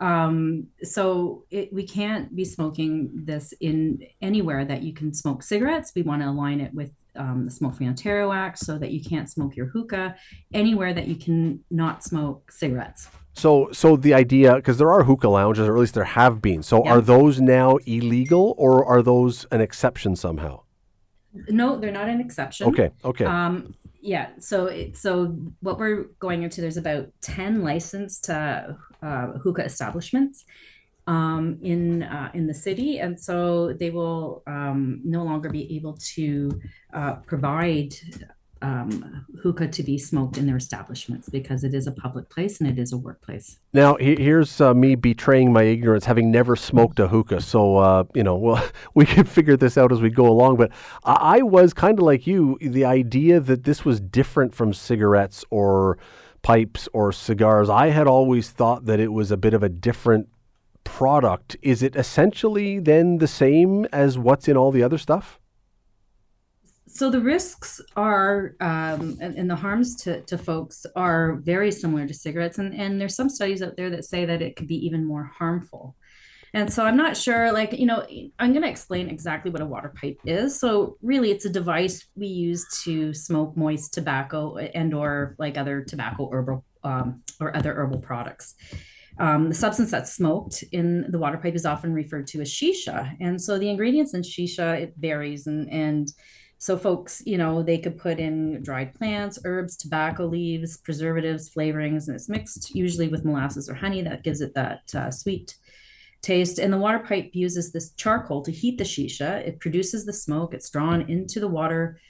Um, 0.00 0.68
so 0.82 1.44
it, 1.50 1.72
we 1.72 1.86
can't 1.86 2.34
be 2.34 2.44
smoking 2.44 3.10
this 3.14 3.54
in 3.60 4.04
anywhere 4.20 4.64
that 4.64 4.82
you 4.82 4.92
can 4.92 5.14
smoke 5.14 5.42
cigarettes. 5.42 5.92
We 5.94 6.02
want 6.02 6.22
to 6.22 6.28
align 6.28 6.60
it 6.60 6.74
with 6.74 6.90
um, 7.16 7.44
the 7.44 7.50
Smoke 7.50 7.76
Free 7.76 7.86
Ontario 7.86 8.32
Act 8.32 8.58
so 8.58 8.76
that 8.78 8.90
you 8.90 9.02
can't 9.02 9.30
smoke 9.30 9.56
your 9.56 9.66
hookah 9.66 10.16
anywhere 10.52 10.92
that 10.92 11.06
you 11.06 11.16
can 11.16 11.62
not 11.70 12.02
smoke 12.02 12.50
cigarettes. 12.50 13.08
So, 13.34 13.68
so 13.72 13.96
the 13.96 14.14
idea, 14.14 14.54
because 14.54 14.78
there 14.78 14.90
are 14.90 15.02
hookah 15.02 15.28
lounges, 15.28 15.66
or 15.66 15.74
at 15.74 15.80
least 15.80 15.94
there 15.94 16.04
have 16.04 16.40
been. 16.40 16.62
So, 16.62 16.84
yeah. 16.84 16.92
are 16.92 17.00
those 17.00 17.40
now 17.40 17.76
illegal, 17.86 18.54
or 18.58 18.84
are 18.84 19.02
those 19.02 19.44
an 19.50 19.60
exception 19.60 20.14
somehow? 20.14 20.62
No, 21.48 21.78
they're 21.78 21.90
not 21.90 22.08
an 22.08 22.20
exception. 22.20 22.68
Okay, 22.68 22.90
okay. 23.04 23.24
Um, 23.24 23.74
yeah. 24.04 24.28
So, 24.38 24.66
it, 24.66 24.96
so 24.96 25.34
what 25.60 25.78
we're 25.78 26.04
going 26.18 26.42
into, 26.42 26.60
there's 26.60 26.76
about 26.76 27.08
ten 27.22 27.62
licensed 27.62 28.28
uh, 28.28 28.74
uh, 29.02 29.26
hookah 29.42 29.64
establishments 29.64 30.44
um, 31.06 31.58
in 31.62 32.02
uh, 32.02 32.30
in 32.34 32.46
the 32.46 32.52
city, 32.52 32.98
and 32.98 33.18
so 33.18 33.72
they 33.72 33.90
will 33.90 34.42
um, 34.46 35.00
no 35.04 35.24
longer 35.24 35.48
be 35.48 35.74
able 35.76 35.96
to 36.14 36.60
uh, 36.92 37.14
provide 37.26 37.94
um, 38.64 39.26
hookah 39.42 39.68
to 39.68 39.82
be 39.82 39.98
smoked 39.98 40.38
in 40.38 40.46
their 40.46 40.56
establishments 40.56 41.28
because 41.28 41.64
it 41.64 41.74
is 41.74 41.86
a 41.86 41.92
public 41.92 42.30
place 42.30 42.60
and 42.60 42.70
it 42.70 42.78
is 42.78 42.92
a 42.92 42.96
workplace. 42.96 43.58
Now, 43.74 43.96
he- 43.96 44.16
here's 44.16 44.58
uh, 44.58 44.72
me 44.72 44.94
betraying 44.94 45.52
my 45.52 45.64
ignorance, 45.64 46.06
having 46.06 46.30
never 46.30 46.56
smoked 46.56 46.98
a 46.98 47.08
hookah. 47.08 47.42
So, 47.42 47.76
uh, 47.76 48.04
you 48.14 48.22
know, 48.22 48.36
well, 48.36 48.66
we 48.94 49.04
can 49.04 49.24
figure 49.24 49.56
this 49.58 49.76
out 49.76 49.92
as 49.92 50.00
we 50.00 50.08
go 50.08 50.26
along. 50.26 50.56
But 50.56 50.70
I, 51.04 51.38
I 51.38 51.42
was 51.42 51.74
kind 51.74 51.98
of 51.98 52.04
like 52.06 52.26
you, 52.26 52.56
the 52.62 52.86
idea 52.86 53.38
that 53.38 53.64
this 53.64 53.84
was 53.84 54.00
different 54.00 54.54
from 54.54 54.72
cigarettes 54.72 55.44
or 55.50 55.98
pipes 56.40 56.88
or 56.94 57.12
cigars. 57.12 57.68
I 57.68 57.88
had 57.88 58.06
always 58.06 58.50
thought 58.50 58.86
that 58.86 58.98
it 58.98 59.12
was 59.12 59.30
a 59.30 59.36
bit 59.36 59.52
of 59.52 59.62
a 59.62 59.68
different 59.68 60.28
product. 60.84 61.56
Is 61.60 61.82
it 61.82 61.96
essentially 61.96 62.78
then 62.78 63.18
the 63.18 63.28
same 63.28 63.84
as 63.92 64.18
what's 64.18 64.48
in 64.48 64.56
all 64.56 64.70
the 64.70 64.82
other 64.82 64.98
stuff? 64.98 65.38
So 66.86 67.10
the 67.10 67.20
risks 67.20 67.80
are, 67.96 68.54
um, 68.60 69.16
and, 69.20 69.36
and 69.36 69.50
the 69.50 69.56
harms 69.56 69.96
to, 70.02 70.20
to 70.22 70.36
folks 70.36 70.84
are 70.94 71.36
very 71.36 71.72
similar 71.72 72.06
to 72.06 72.14
cigarettes. 72.14 72.58
And, 72.58 72.74
and 72.74 73.00
there's 73.00 73.16
some 73.16 73.30
studies 73.30 73.62
out 73.62 73.76
there 73.76 73.90
that 73.90 74.04
say 74.04 74.24
that 74.26 74.42
it 74.42 74.56
could 74.56 74.68
be 74.68 74.86
even 74.86 75.04
more 75.04 75.24
harmful. 75.24 75.96
And 76.52 76.72
so 76.72 76.84
I'm 76.84 76.96
not 76.96 77.16
sure, 77.16 77.52
like, 77.52 77.72
you 77.72 77.86
know, 77.86 78.06
I'm 78.38 78.52
going 78.52 78.62
to 78.62 78.68
explain 78.68 79.08
exactly 79.08 79.50
what 79.50 79.60
a 79.60 79.66
water 79.66 79.92
pipe 80.00 80.20
is. 80.24 80.58
So 80.60 80.98
really 81.02 81.32
it's 81.32 81.44
a 81.44 81.50
device 81.50 82.06
we 82.14 82.28
use 82.28 82.64
to 82.84 83.12
smoke 83.12 83.56
moist 83.56 83.92
tobacco 83.92 84.56
and 84.56 84.94
or 84.94 85.34
like 85.36 85.58
other 85.58 85.82
tobacco 85.82 86.30
herbal 86.30 86.64
um, 86.84 87.22
or 87.40 87.56
other 87.56 87.74
herbal 87.74 87.98
products. 87.98 88.54
Um, 89.18 89.48
the 89.48 89.54
substance 89.54 89.90
that's 89.90 90.12
smoked 90.12 90.62
in 90.70 91.10
the 91.10 91.18
water 91.18 91.38
pipe 91.38 91.56
is 91.56 91.66
often 91.66 91.92
referred 91.92 92.28
to 92.28 92.40
as 92.40 92.50
shisha. 92.52 93.16
And 93.20 93.40
so 93.40 93.58
the 93.58 93.68
ingredients 93.68 94.14
in 94.14 94.22
shisha, 94.22 94.80
it 94.80 94.94
varies. 94.96 95.48
And, 95.48 95.68
and 95.70 96.08
so 96.58 96.78
folks, 96.78 97.22
you 97.26 97.36
know, 97.36 97.62
they 97.62 97.78
could 97.78 97.98
put 97.98 98.18
in 98.18 98.62
dried 98.62 98.94
plants, 98.94 99.38
herbs, 99.44 99.76
tobacco 99.76 100.26
leaves, 100.26 100.76
preservatives, 100.78 101.50
flavorings, 101.50 102.06
and 102.06 102.14
it's 102.14 102.28
mixed 102.28 102.74
usually 102.74 103.08
with 103.08 103.24
molasses 103.24 103.68
or 103.68 103.74
honey 103.74 104.02
that 104.02 104.22
gives 104.22 104.40
it 104.40 104.54
that 104.54 104.82
uh, 104.94 105.10
sweet 105.10 105.56
taste. 106.22 106.58
And 106.58 106.72
the 106.72 106.78
water 106.78 107.00
pipe 107.00 107.30
uses 107.34 107.70
this 107.70 107.92
charcoal 107.92 108.42
to 108.42 108.50
heat 108.50 108.78
the 108.78 108.84
shisha. 108.84 109.46
It 109.46 109.60
produces 109.60 110.04
the 110.04 110.12
smoke. 110.12 110.54
It's 110.54 110.70
drawn 110.70 111.02
into 111.02 111.38
the 111.38 111.48
water. 111.48 112.00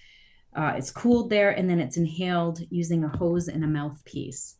Uh, 0.54 0.74
it's 0.76 0.92
cooled 0.92 1.30
there, 1.30 1.50
and 1.50 1.68
then 1.68 1.80
it's 1.80 1.96
inhaled 1.96 2.60
using 2.70 3.02
a 3.02 3.08
hose 3.08 3.48
and 3.48 3.64
a 3.64 3.66
mouthpiece. 3.66 4.56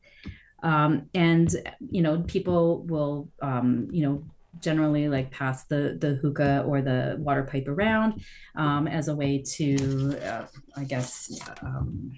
Um, 0.64 1.08
and 1.14 1.54
you 1.90 2.02
know, 2.02 2.22
people 2.22 2.82
will, 2.84 3.28
um, 3.40 3.86
you 3.92 4.04
know, 4.04 4.24
generally 4.60 5.08
like 5.08 5.30
pass 5.30 5.64
the 5.64 5.96
the 6.00 6.14
hookah 6.14 6.64
or 6.66 6.82
the 6.82 7.16
water 7.18 7.42
pipe 7.42 7.68
around 7.68 8.22
um, 8.56 8.86
as 8.86 9.08
a 9.08 9.14
way 9.14 9.42
to, 9.56 10.18
uh, 10.24 10.46
I 10.76 10.84
guess, 10.84 11.40
um, 11.62 12.12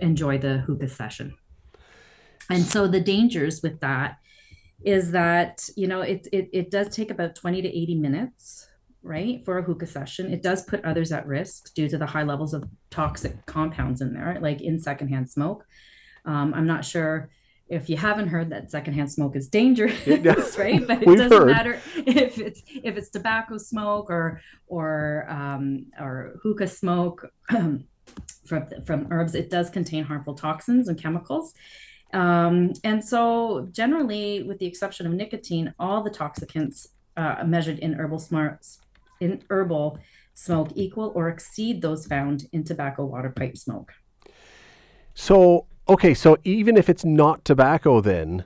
enjoy 0.00 0.38
the 0.38 0.58
hookah 0.58 0.88
session. 0.88 1.34
And 2.50 2.64
so 2.64 2.86
the 2.86 3.00
dangers 3.00 3.62
with 3.62 3.80
that 3.80 4.18
is 4.84 5.12
that 5.12 5.68
you 5.76 5.86
know 5.86 6.00
it 6.00 6.26
it, 6.32 6.48
it 6.52 6.70
does 6.70 6.88
take 6.88 7.10
about 7.10 7.36
20 7.36 7.62
to 7.62 7.68
80 7.68 7.94
minutes 7.96 8.68
right 9.02 9.44
for 9.44 9.58
a 9.58 9.62
hookah 9.62 9.86
session 9.86 10.32
it 10.32 10.42
does 10.42 10.64
put 10.64 10.84
others 10.84 11.12
at 11.12 11.26
risk 11.26 11.72
due 11.74 11.88
to 11.88 11.98
the 11.98 12.06
high 12.06 12.22
levels 12.22 12.54
of 12.54 12.64
toxic 12.90 13.46
compounds 13.46 14.00
in 14.00 14.12
there 14.12 14.38
like 14.40 14.60
in 14.60 14.78
secondhand 14.78 15.30
smoke 15.30 15.64
um, 16.24 16.52
i'm 16.54 16.66
not 16.66 16.84
sure 16.84 17.30
if 17.72 17.88
you 17.90 17.96
haven't 17.96 18.28
heard 18.28 18.50
that 18.50 18.70
secondhand 18.70 19.10
smoke 19.10 19.34
is 19.34 19.48
dangerous, 19.48 20.06
Yeah. 20.06 20.34
right? 20.58 20.86
But 20.86 21.02
it 21.02 21.06
doesn't 21.06 21.32
heard. 21.32 21.46
matter 21.58 21.80
if 21.96 22.38
it's 22.38 22.62
if 22.68 22.96
it's 22.98 23.08
tobacco 23.08 23.56
smoke 23.58 24.10
or 24.10 24.40
or 24.66 25.26
um, 25.28 25.86
or 25.98 26.38
hookah 26.42 26.66
smoke 26.68 27.18
from 27.48 28.66
from 28.86 29.06
herbs. 29.10 29.34
It 29.34 29.48
does 29.50 29.70
contain 29.70 30.04
harmful 30.04 30.34
toxins 30.34 30.88
and 30.88 31.00
chemicals. 31.00 31.54
Um, 32.12 32.74
and 32.84 33.02
so, 33.02 33.68
generally, 33.72 34.42
with 34.42 34.58
the 34.58 34.66
exception 34.66 35.06
of 35.06 35.12
nicotine, 35.14 35.72
all 35.78 36.02
the 36.02 36.10
toxicants 36.10 36.88
uh, 37.16 37.42
measured 37.46 37.78
in 37.78 37.94
herbal 37.94 38.18
smarts 38.18 38.80
in 39.20 39.42
herbal 39.48 39.98
smoke 40.34 40.70
equal 40.74 41.12
or 41.14 41.28
exceed 41.28 41.80
those 41.80 42.06
found 42.06 42.48
in 42.52 42.64
tobacco 42.64 43.04
water 43.06 43.30
pipe 43.30 43.56
smoke. 43.56 43.92
So, 45.14 45.66
okay, 45.92 46.14
so 46.14 46.36
even 46.44 46.76
if 46.76 46.88
it's 46.88 47.04
not 47.04 47.44
tobacco, 47.44 48.00
then 48.00 48.44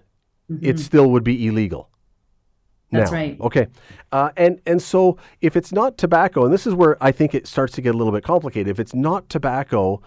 it 0.61 0.78
still 0.78 1.11
would 1.11 1.24
be 1.24 1.46
illegal. 1.46 1.90
Mm-hmm. 2.87 2.96
That's 2.96 3.11
now. 3.11 3.16
right. 3.16 3.40
Okay, 3.40 3.66
uh, 4.12 4.30
and 4.37 4.61
and 4.64 4.80
so 4.80 5.18
if 5.40 5.56
it's 5.56 5.72
not 5.72 5.98
tobacco, 5.98 6.44
and 6.44 6.54
this 6.54 6.66
is 6.66 6.74
where 6.74 6.96
I 7.02 7.11
think 7.12 7.35
it 7.35 7.46
starts 7.46 7.72
to 7.74 7.82
get 7.82 7.94
a 7.94 7.98
little 7.98 8.12
bit 8.12 8.22
complicated. 8.22 8.68
If 8.68 8.78
it's 8.78 8.94
not 8.94 9.28
tobacco, 9.28 10.02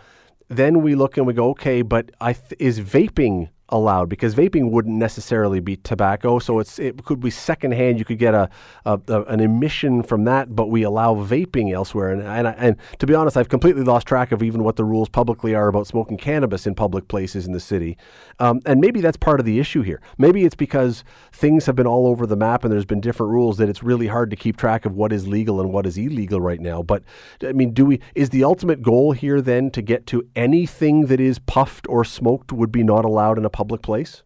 then 0.48 0.82
we 0.82 0.96
look 0.96 1.18
and 1.18 1.28
we 1.28 1.34
go, 1.34 1.50
okay, 1.50 1.82
but 1.82 2.12
I 2.22 2.34
th- 2.34 2.56
is 2.60 2.80
vaping 2.80 3.50
allowed? 3.70 4.10
Because 4.10 4.36
vaping 4.36 4.72
wouldn't 4.72 4.98
necessarily 4.98 5.60
be 5.60 5.78
tobacco, 5.78 6.40
so 6.40 6.60
it's 6.60 6.80
it 6.80 7.04
could 7.06 7.20
be 7.20 7.30
secondhand. 7.30 8.00
You 8.00 8.06
could 8.06 8.20
get 8.20 8.34
a, 8.34 8.50
a, 8.86 9.00
a 9.08 9.24
an 9.24 9.40
emission 9.40 10.04
from 10.04 10.24
that, 10.26 10.56
but 10.56 10.70
we 10.70 10.84
allow 10.84 11.16
vaping 11.16 11.74
elsewhere. 11.74 12.10
And 12.10 12.22
and, 12.22 12.48
I- 12.48 12.56
and 12.58 12.76
to 13.00 13.08
be 13.08 13.14
honest, 13.16 13.38
I've 13.38 13.50
completely 13.50 13.84
lost 13.84 14.08
track 14.08 14.32
of 14.32 14.44
even 14.44 14.64
what 14.64 14.76
the 14.76 14.84
rules 14.84 15.10
publicly 15.10 15.56
are 15.56 15.68
about 15.68 15.88
smoking 15.88 16.18
cannabis 16.18 16.68
in 16.68 16.76
public 16.76 17.08
places 17.08 17.46
in 17.48 17.54
the 17.54 17.60
city. 17.60 17.98
Um, 18.40 18.62
and 18.66 18.80
maybe 18.82 19.02
that's 19.02 19.18
part 19.18 19.40
of 19.40 19.46
the 19.46 19.60
issue 19.60 19.82
here. 19.82 20.02
Maybe 20.18 20.46
it's 20.46 20.56
because 20.56 21.04
things 21.32 21.66
have 21.66 21.76
been 21.76 21.88
all 21.88 22.08
over 22.08 22.26
the 22.26 22.36
map 22.38 22.64
and 22.64 22.72
there's 22.72 22.86
been 22.86 23.02
different 23.02 23.32
rules 23.32 23.58
that 23.58 23.70
it's 23.70 23.84
really 23.84 24.08
hard 24.08 24.30
to 24.32 24.36
keep 24.36 24.58
track 24.58 24.86
of 24.86 24.96
what 24.96 25.12
is 25.12 25.28
legal 25.28 25.60
and 25.62 25.72
what 25.72 25.86
is 25.86 25.98
illegal 25.98 26.40
right 26.42 26.60
now. 26.60 26.82
But 26.82 27.04
I 27.44 27.52
mean, 27.52 27.74
do 27.74 27.86
we 27.86 28.00
is 28.16 28.30
the 28.30 28.44
ultimate 28.44 28.82
goal 28.82 29.12
here 29.12 29.42
then 29.42 29.70
to 29.72 29.82
get 29.82 30.06
to 30.08 30.28
anything 30.36 31.08
that 31.08 31.20
is 31.20 31.40
puffed 31.40 31.86
or 31.90 32.04
smoked 32.06 32.52
would 32.52 32.72
be 32.72 32.84
not 32.84 33.06
allowed 33.06 33.38
in 33.38 33.46
a 33.46 33.50
public 33.60 33.82
place? 33.82 34.24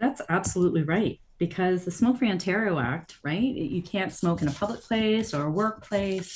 That's 0.00 0.22
absolutely 0.30 0.82
right. 0.82 1.20
Because 1.36 1.84
the 1.84 1.90
Smoke 1.90 2.16
Free 2.18 2.30
Ontario 2.30 2.78
Act, 2.78 3.18
right? 3.22 3.42
You 3.76 3.82
can't 3.82 4.14
smoke 4.14 4.40
in 4.40 4.48
a 4.48 4.50
public 4.50 4.80
place 4.80 5.34
or 5.34 5.42
a 5.42 5.50
workplace, 5.50 6.28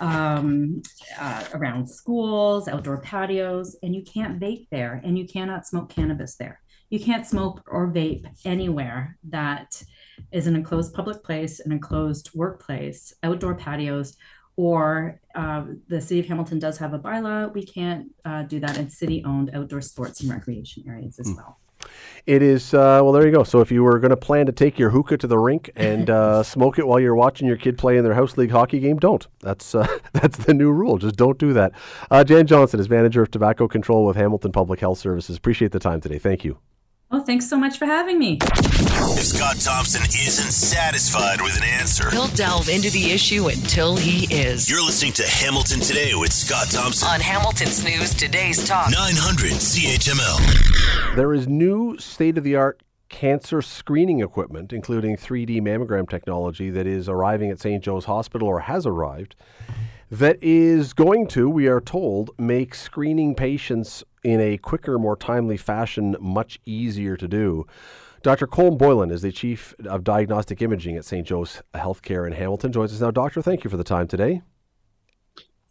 um, 0.00 0.82
uh, 1.18 1.44
around 1.54 1.88
schools, 1.88 2.68
outdoor 2.68 3.00
patios, 3.00 3.74
and 3.82 3.96
you 3.96 4.02
can't 4.04 4.38
vape 4.38 4.68
there, 4.70 5.00
and 5.02 5.18
you 5.18 5.26
cannot 5.26 5.66
smoke 5.66 5.88
cannabis 5.88 6.36
there. 6.36 6.60
You 6.90 7.00
can't 7.00 7.26
smoke 7.26 7.62
or 7.66 7.90
vape 7.90 8.26
anywhere 8.44 9.16
that 9.30 9.82
is 10.30 10.46
an 10.46 10.56
enclosed 10.56 10.92
public 10.92 11.24
place, 11.24 11.58
an 11.58 11.72
enclosed 11.72 12.30
workplace, 12.34 13.14
outdoor 13.22 13.54
patios, 13.54 14.14
or 14.58 15.20
uh, 15.36 15.64
the 15.86 16.00
city 16.00 16.18
of 16.18 16.26
Hamilton 16.26 16.58
does 16.58 16.78
have 16.78 16.92
a 16.92 16.98
bylaw. 16.98 17.54
We 17.54 17.64
can't 17.64 18.08
uh, 18.24 18.42
do 18.42 18.58
that 18.58 18.76
in 18.76 18.90
city-owned 18.90 19.52
outdoor 19.54 19.80
sports 19.80 20.20
and 20.20 20.28
recreation 20.28 20.82
areas 20.84 21.20
as 21.20 21.32
well. 21.32 21.60
It 22.26 22.42
is 22.42 22.74
uh, 22.74 23.00
well. 23.04 23.12
There 23.12 23.24
you 23.24 23.30
go. 23.30 23.44
So 23.44 23.60
if 23.60 23.70
you 23.70 23.84
were 23.84 24.00
going 24.00 24.10
to 24.10 24.16
plan 24.16 24.46
to 24.46 24.52
take 24.52 24.76
your 24.76 24.90
hookah 24.90 25.18
to 25.18 25.28
the 25.28 25.38
rink 25.38 25.70
and 25.76 26.10
uh, 26.10 26.42
smoke 26.54 26.80
it 26.80 26.88
while 26.88 26.98
you're 26.98 27.14
watching 27.14 27.46
your 27.46 27.56
kid 27.56 27.78
play 27.78 27.98
in 27.98 28.02
their 28.02 28.14
house 28.14 28.36
league 28.36 28.50
hockey 28.50 28.80
game, 28.80 28.98
don't. 28.98 29.24
That's 29.38 29.76
uh, 29.76 29.86
that's 30.12 30.38
the 30.38 30.54
new 30.54 30.72
rule. 30.72 30.98
Just 30.98 31.14
don't 31.14 31.38
do 31.38 31.52
that. 31.52 31.70
Uh, 32.10 32.24
Jan 32.24 32.48
Johnson 32.48 32.80
is 32.80 32.90
manager 32.90 33.22
of 33.22 33.30
tobacco 33.30 33.68
control 33.68 34.04
with 34.06 34.16
Hamilton 34.16 34.50
Public 34.50 34.80
Health 34.80 34.98
Services. 34.98 35.36
Appreciate 35.36 35.70
the 35.70 35.78
time 35.78 36.00
today. 36.00 36.18
Thank 36.18 36.44
you. 36.44 36.58
Well, 37.12 37.22
thanks 37.22 37.48
so 37.48 37.56
much 37.56 37.78
for 37.78 37.86
having 37.86 38.18
me. 38.18 38.40
If 39.18 39.24
Scott 39.24 39.58
Thompson 39.58 40.02
isn't 40.02 40.52
satisfied 40.52 41.40
with 41.40 41.56
an 41.56 41.64
answer, 41.64 42.08
He'll 42.10 42.28
delve 42.28 42.68
into 42.68 42.88
the 42.92 43.10
issue 43.10 43.48
until 43.48 43.96
he 43.96 44.32
is. 44.32 44.70
you're 44.70 44.80
listening 44.80 45.12
to 45.14 45.26
Hamilton 45.26 45.80
Today 45.80 46.12
with 46.14 46.32
Scott 46.32 46.70
Thompson. 46.70 47.08
On 47.08 47.18
Hamilton's 47.18 47.82
News 47.82 48.14
Today's 48.14 48.64
Talk. 48.64 48.92
900 48.92 49.50
CHML. 49.50 51.16
There 51.16 51.34
is 51.34 51.48
new 51.48 51.98
state 51.98 52.38
of 52.38 52.44
the 52.44 52.54
art 52.54 52.80
cancer 53.08 53.60
screening 53.60 54.20
equipment, 54.20 54.72
including 54.72 55.16
3D 55.16 55.60
mammogram 55.62 56.08
technology, 56.08 56.70
that 56.70 56.86
is 56.86 57.08
arriving 57.08 57.50
at 57.50 57.58
St. 57.58 57.82
Joe's 57.82 58.04
Hospital 58.04 58.46
or 58.46 58.60
has 58.60 58.86
arrived, 58.86 59.34
that 60.12 60.38
is 60.40 60.92
going 60.92 61.26
to, 61.28 61.50
we 61.50 61.66
are 61.66 61.80
told, 61.80 62.30
make 62.38 62.72
screening 62.72 63.34
patients 63.34 64.04
in 64.22 64.40
a 64.40 64.58
quicker, 64.58 64.96
more 64.96 65.16
timely 65.16 65.56
fashion 65.56 66.14
much 66.20 66.60
easier 66.64 67.16
to 67.16 67.26
do. 67.26 67.66
Dr. 68.28 68.46
Colm 68.46 68.76
Boylan 68.76 69.10
is 69.10 69.22
the 69.22 69.32
Chief 69.32 69.74
of 69.86 70.04
Diagnostic 70.04 70.60
Imaging 70.60 70.98
at 70.98 71.06
St. 71.06 71.26
Joe's 71.26 71.62
Healthcare 71.72 72.26
in 72.26 72.34
Hamilton. 72.34 72.70
Joins 72.72 72.92
us 72.92 73.00
now. 73.00 73.10
Doctor, 73.10 73.40
thank 73.40 73.64
you 73.64 73.70
for 73.70 73.78
the 73.78 73.84
time 73.84 74.06
today. 74.06 74.42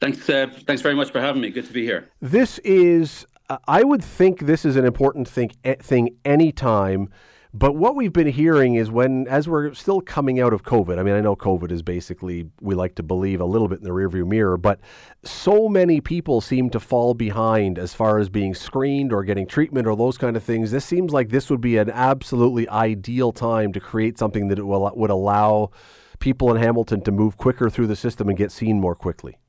Thanks, 0.01 0.27
uh, 0.27 0.47
thanks 0.65 0.81
very 0.81 0.95
much 0.95 1.11
for 1.11 1.21
having 1.21 1.39
me. 1.39 1.51
Good 1.51 1.67
to 1.67 1.71
be 1.71 1.85
here. 1.85 2.09
This 2.19 2.57
is, 2.63 3.27
uh, 3.47 3.59
I 3.67 3.83
would 3.83 4.03
think 4.03 4.39
this 4.39 4.65
is 4.65 4.75
an 4.75 4.85
important 4.85 5.27
thing, 5.27 5.51
eh, 5.63 5.75
thing 5.79 6.17
anytime, 6.25 7.09
But 7.57 7.75
what 7.75 7.95
we've 7.95 8.13
been 8.13 8.27
hearing 8.27 8.75
is 8.75 8.91
when, 8.91 9.27
as 9.27 9.49
we're 9.49 9.73
still 9.73 9.99
coming 9.99 10.39
out 10.39 10.53
of 10.53 10.61
COVID, 10.61 10.99
I 10.99 11.03
mean, 11.03 11.15
I 11.15 11.21
know 11.21 11.35
COVID 11.35 11.71
is 11.71 11.81
basically, 11.81 12.51
we 12.61 12.75
like 12.75 12.93
to 12.95 13.03
believe, 13.03 13.41
a 13.41 13.45
little 13.45 13.67
bit 13.67 13.79
in 13.79 13.83
the 13.83 13.89
rearview 13.89 14.27
mirror, 14.27 14.57
but 14.57 14.79
so 15.23 15.67
many 15.67 15.99
people 15.99 16.39
seem 16.39 16.69
to 16.69 16.79
fall 16.79 17.15
behind 17.15 17.79
as 17.79 17.95
far 17.95 18.19
as 18.19 18.29
being 18.29 18.53
screened 18.53 19.11
or 19.11 19.23
getting 19.23 19.47
treatment 19.47 19.87
or 19.87 19.95
those 19.95 20.19
kind 20.19 20.37
of 20.37 20.43
things. 20.43 20.69
This 20.69 20.85
seems 20.85 21.13
like 21.13 21.29
this 21.29 21.49
would 21.49 21.61
be 21.61 21.77
an 21.77 21.89
absolutely 21.89 22.69
ideal 22.69 23.31
time 23.31 23.73
to 23.73 23.79
create 23.79 24.19
something 24.19 24.49
that 24.49 24.63
will, 24.63 24.91
would 24.95 25.09
allow 25.09 25.71
people 26.19 26.53
in 26.53 26.61
Hamilton 26.61 27.01
to 27.01 27.11
move 27.11 27.37
quicker 27.37 27.71
through 27.71 27.87
the 27.87 27.95
system 27.95 28.29
and 28.29 28.37
get 28.37 28.51
seen 28.51 28.79
more 28.79 28.93
quickly. 28.93 29.39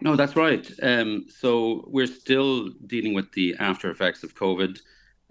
No, 0.00 0.16
that's 0.16 0.34
right. 0.34 0.68
Um, 0.82 1.26
so 1.28 1.84
we're 1.86 2.08
still 2.08 2.70
dealing 2.84 3.14
with 3.14 3.30
the 3.30 3.54
after 3.60 3.92
effects 3.92 4.24
of 4.24 4.34
COVID. 4.34 4.80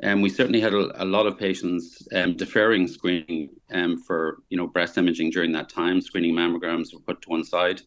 And 0.01 0.13
um, 0.13 0.21
we 0.21 0.29
certainly 0.29 0.61
had 0.61 0.73
a, 0.73 1.03
a 1.03 1.05
lot 1.05 1.25
of 1.25 1.37
patients 1.37 2.07
um, 2.13 2.37
deferring 2.37 2.87
screening 2.87 3.49
um, 3.71 4.01
for 4.01 4.37
you 4.49 4.57
know 4.57 4.67
breast 4.67 4.97
imaging 4.97 5.31
during 5.31 5.51
that 5.53 5.69
time. 5.69 5.99
Screening 5.99 6.33
mammograms 6.33 6.93
were 6.93 7.01
put 7.01 7.21
to 7.23 7.29
one 7.29 7.43
side, 7.43 7.81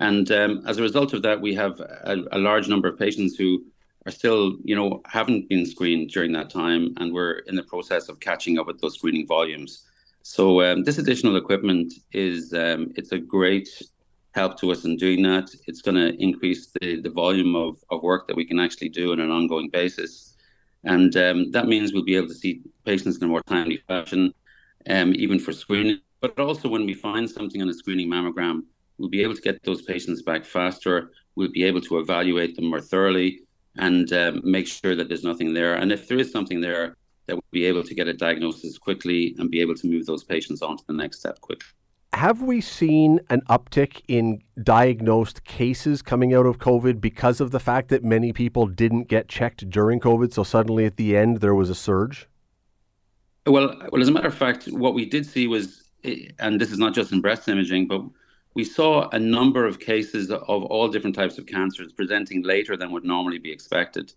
and 0.00 0.30
um, 0.32 0.62
as 0.66 0.78
a 0.78 0.82
result 0.82 1.12
of 1.12 1.22
that, 1.22 1.40
we 1.40 1.54
have 1.54 1.78
a, 1.80 2.16
a, 2.32 2.38
large 2.38 2.68
number 2.68 2.88
of 2.88 2.98
patients 2.98 3.36
who 3.36 3.64
are 4.04 4.10
still 4.10 4.56
you 4.64 4.74
know 4.74 5.00
haven't 5.06 5.48
been 5.48 5.64
screened 5.64 6.10
during 6.10 6.32
that 6.32 6.50
time, 6.50 6.92
and 6.96 7.12
we're 7.12 7.38
in 7.46 7.54
the 7.54 7.62
process 7.62 8.08
of 8.08 8.18
catching 8.18 8.58
up 8.58 8.66
with 8.66 8.80
those 8.80 8.94
screening 8.94 9.26
volumes. 9.26 9.84
So 10.22 10.62
um, 10.62 10.82
this 10.82 10.98
additional 10.98 11.36
equipment 11.36 11.92
is 12.12 12.52
um, 12.52 12.92
it's 12.96 13.12
a 13.12 13.18
great 13.18 13.68
help 14.34 14.58
to 14.58 14.72
us 14.72 14.84
in 14.84 14.96
doing 14.96 15.22
that. 15.22 15.50
It's 15.66 15.82
going 15.82 15.96
to 15.96 16.20
increase 16.20 16.72
the, 16.80 17.00
the 17.00 17.10
volume 17.10 17.54
of, 17.54 17.76
of 17.90 18.02
work 18.02 18.26
that 18.26 18.36
we 18.36 18.44
can 18.44 18.58
actually 18.58 18.88
do 18.88 19.12
on 19.12 19.20
an 19.20 19.30
ongoing 19.30 19.70
basis. 19.70 20.33
And 20.84 21.16
um, 21.16 21.50
that 21.52 21.66
means 21.66 21.92
we'll 21.92 22.04
be 22.04 22.16
able 22.16 22.28
to 22.28 22.34
see 22.34 22.62
patients 22.84 23.16
in 23.16 23.24
a 23.24 23.26
more 23.26 23.42
timely 23.42 23.78
fashion, 23.88 24.32
um, 24.88 25.14
even 25.14 25.38
for 25.38 25.52
screening. 25.52 26.00
But 26.20 26.38
also, 26.38 26.68
when 26.68 26.86
we 26.86 26.94
find 26.94 27.28
something 27.28 27.60
on 27.60 27.68
a 27.68 27.74
screening 27.74 28.08
mammogram, 28.10 28.62
we'll 28.98 29.08
be 29.08 29.22
able 29.22 29.34
to 29.34 29.42
get 29.42 29.62
those 29.64 29.82
patients 29.82 30.22
back 30.22 30.44
faster. 30.44 31.12
We'll 31.36 31.52
be 31.52 31.64
able 31.64 31.80
to 31.82 31.98
evaluate 31.98 32.56
them 32.56 32.66
more 32.66 32.80
thoroughly 32.80 33.40
and 33.76 34.12
um, 34.12 34.40
make 34.44 34.68
sure 34.68 34.94
that 34.94 35.08
there's 35.08 35.24
nothing 35.24 35.52
there. 35.52 35.74
And 35.74 35.90
if 35.90 36.06
there 36.06 36.18
is 36.18 36.30
something 36.30 36.60
there, 36.60 36.96
that 37.26 37.34
we'll 37.34 37.42
be 37.50 37.64
able 37.64 37.82
to 37.82 37.94
get 37.94 38.06
a 38.06 38.12
diagnosis 38.12 38.78
quickly 38.78 39.34
and 39.38 39.50
be 39.50 39.60
able 39.60 39.74
to 39.74 39.88
move 39.88 40.06
those 40.06 40.24
patients 40.24 40.62
on 40.62 40.76
to 40.76 40.84
the 40.86 40.92
next 40.92 41.20
step 41.20 41.40
quickly 41.40 41.73
have 42.14 42.40
we 42.42 42.60
seen 42.60 43.20
an 43.28 43.42
uptick 43.50 44.02
in 44.08 44.42
diagnosed 44.62 45.44
cases 45.44 46.00
coming 46.00 46.32
out 46.32 46.46
of 46.46 46.58
COVID 46.58 47.00
because 47.00 47.40
of 47.40 47.50
the 47.50 47.60
fact 47.60 47.88
that 47.88 48.04
many 48.04 48.32
people 48.32 48.66
didn't 48.66 49.08
get 49.08 49.28
checked 49.28 49.68
during 49.68 50.00
COVID? 50.00 50.32
So 50.32 50.42
suddenly 50.44 50.86
at 50.86 50.96
the 50.96 51.16
end 51.16 51.40
there 51.40 51.54
was 51.54 51.70
a 51.70 51.74
surge? 51.74 52.28
Well, 53.46 53.76
well, 53.90 54.00
as 54.00 54.08
a 54.08 54.12
matter 54.12 54.28
of 54.28 54.34
fact, 54.34 54.66
what 54.66 54.94
we 54.94 55.04
did 55.04 55.26
see 55.26 55.46
was, 55.46 55.84
eh, 56.04 56.28
and 56.38 56.60
this 56.60 56.70
is 56.70 56.78
not 56.78 56.94
just 56.94 57.12
in 57.12 57.20
breast 57.20 57.48
imaging, 57.48 57.88
but 57.88 58.02
we 58.54 58.64
saw 58.64 59.08
a 59.10 59.18
number 59.18 59.66
of 59.66 59.80
cases 59.80 60.30
of 60.30 60.40
all 60.48 60.88
different 60.88 61.16
types 61.16 61.36
of 61.36 61.46
cancers 61.46 61.92
presenting 61.92 62.42
later 62.42 62.76
than 62.76 62.92
would 62.92 63.04
normally 63.04 63.38
be 63.38 63.50
expected. 63.50 64.14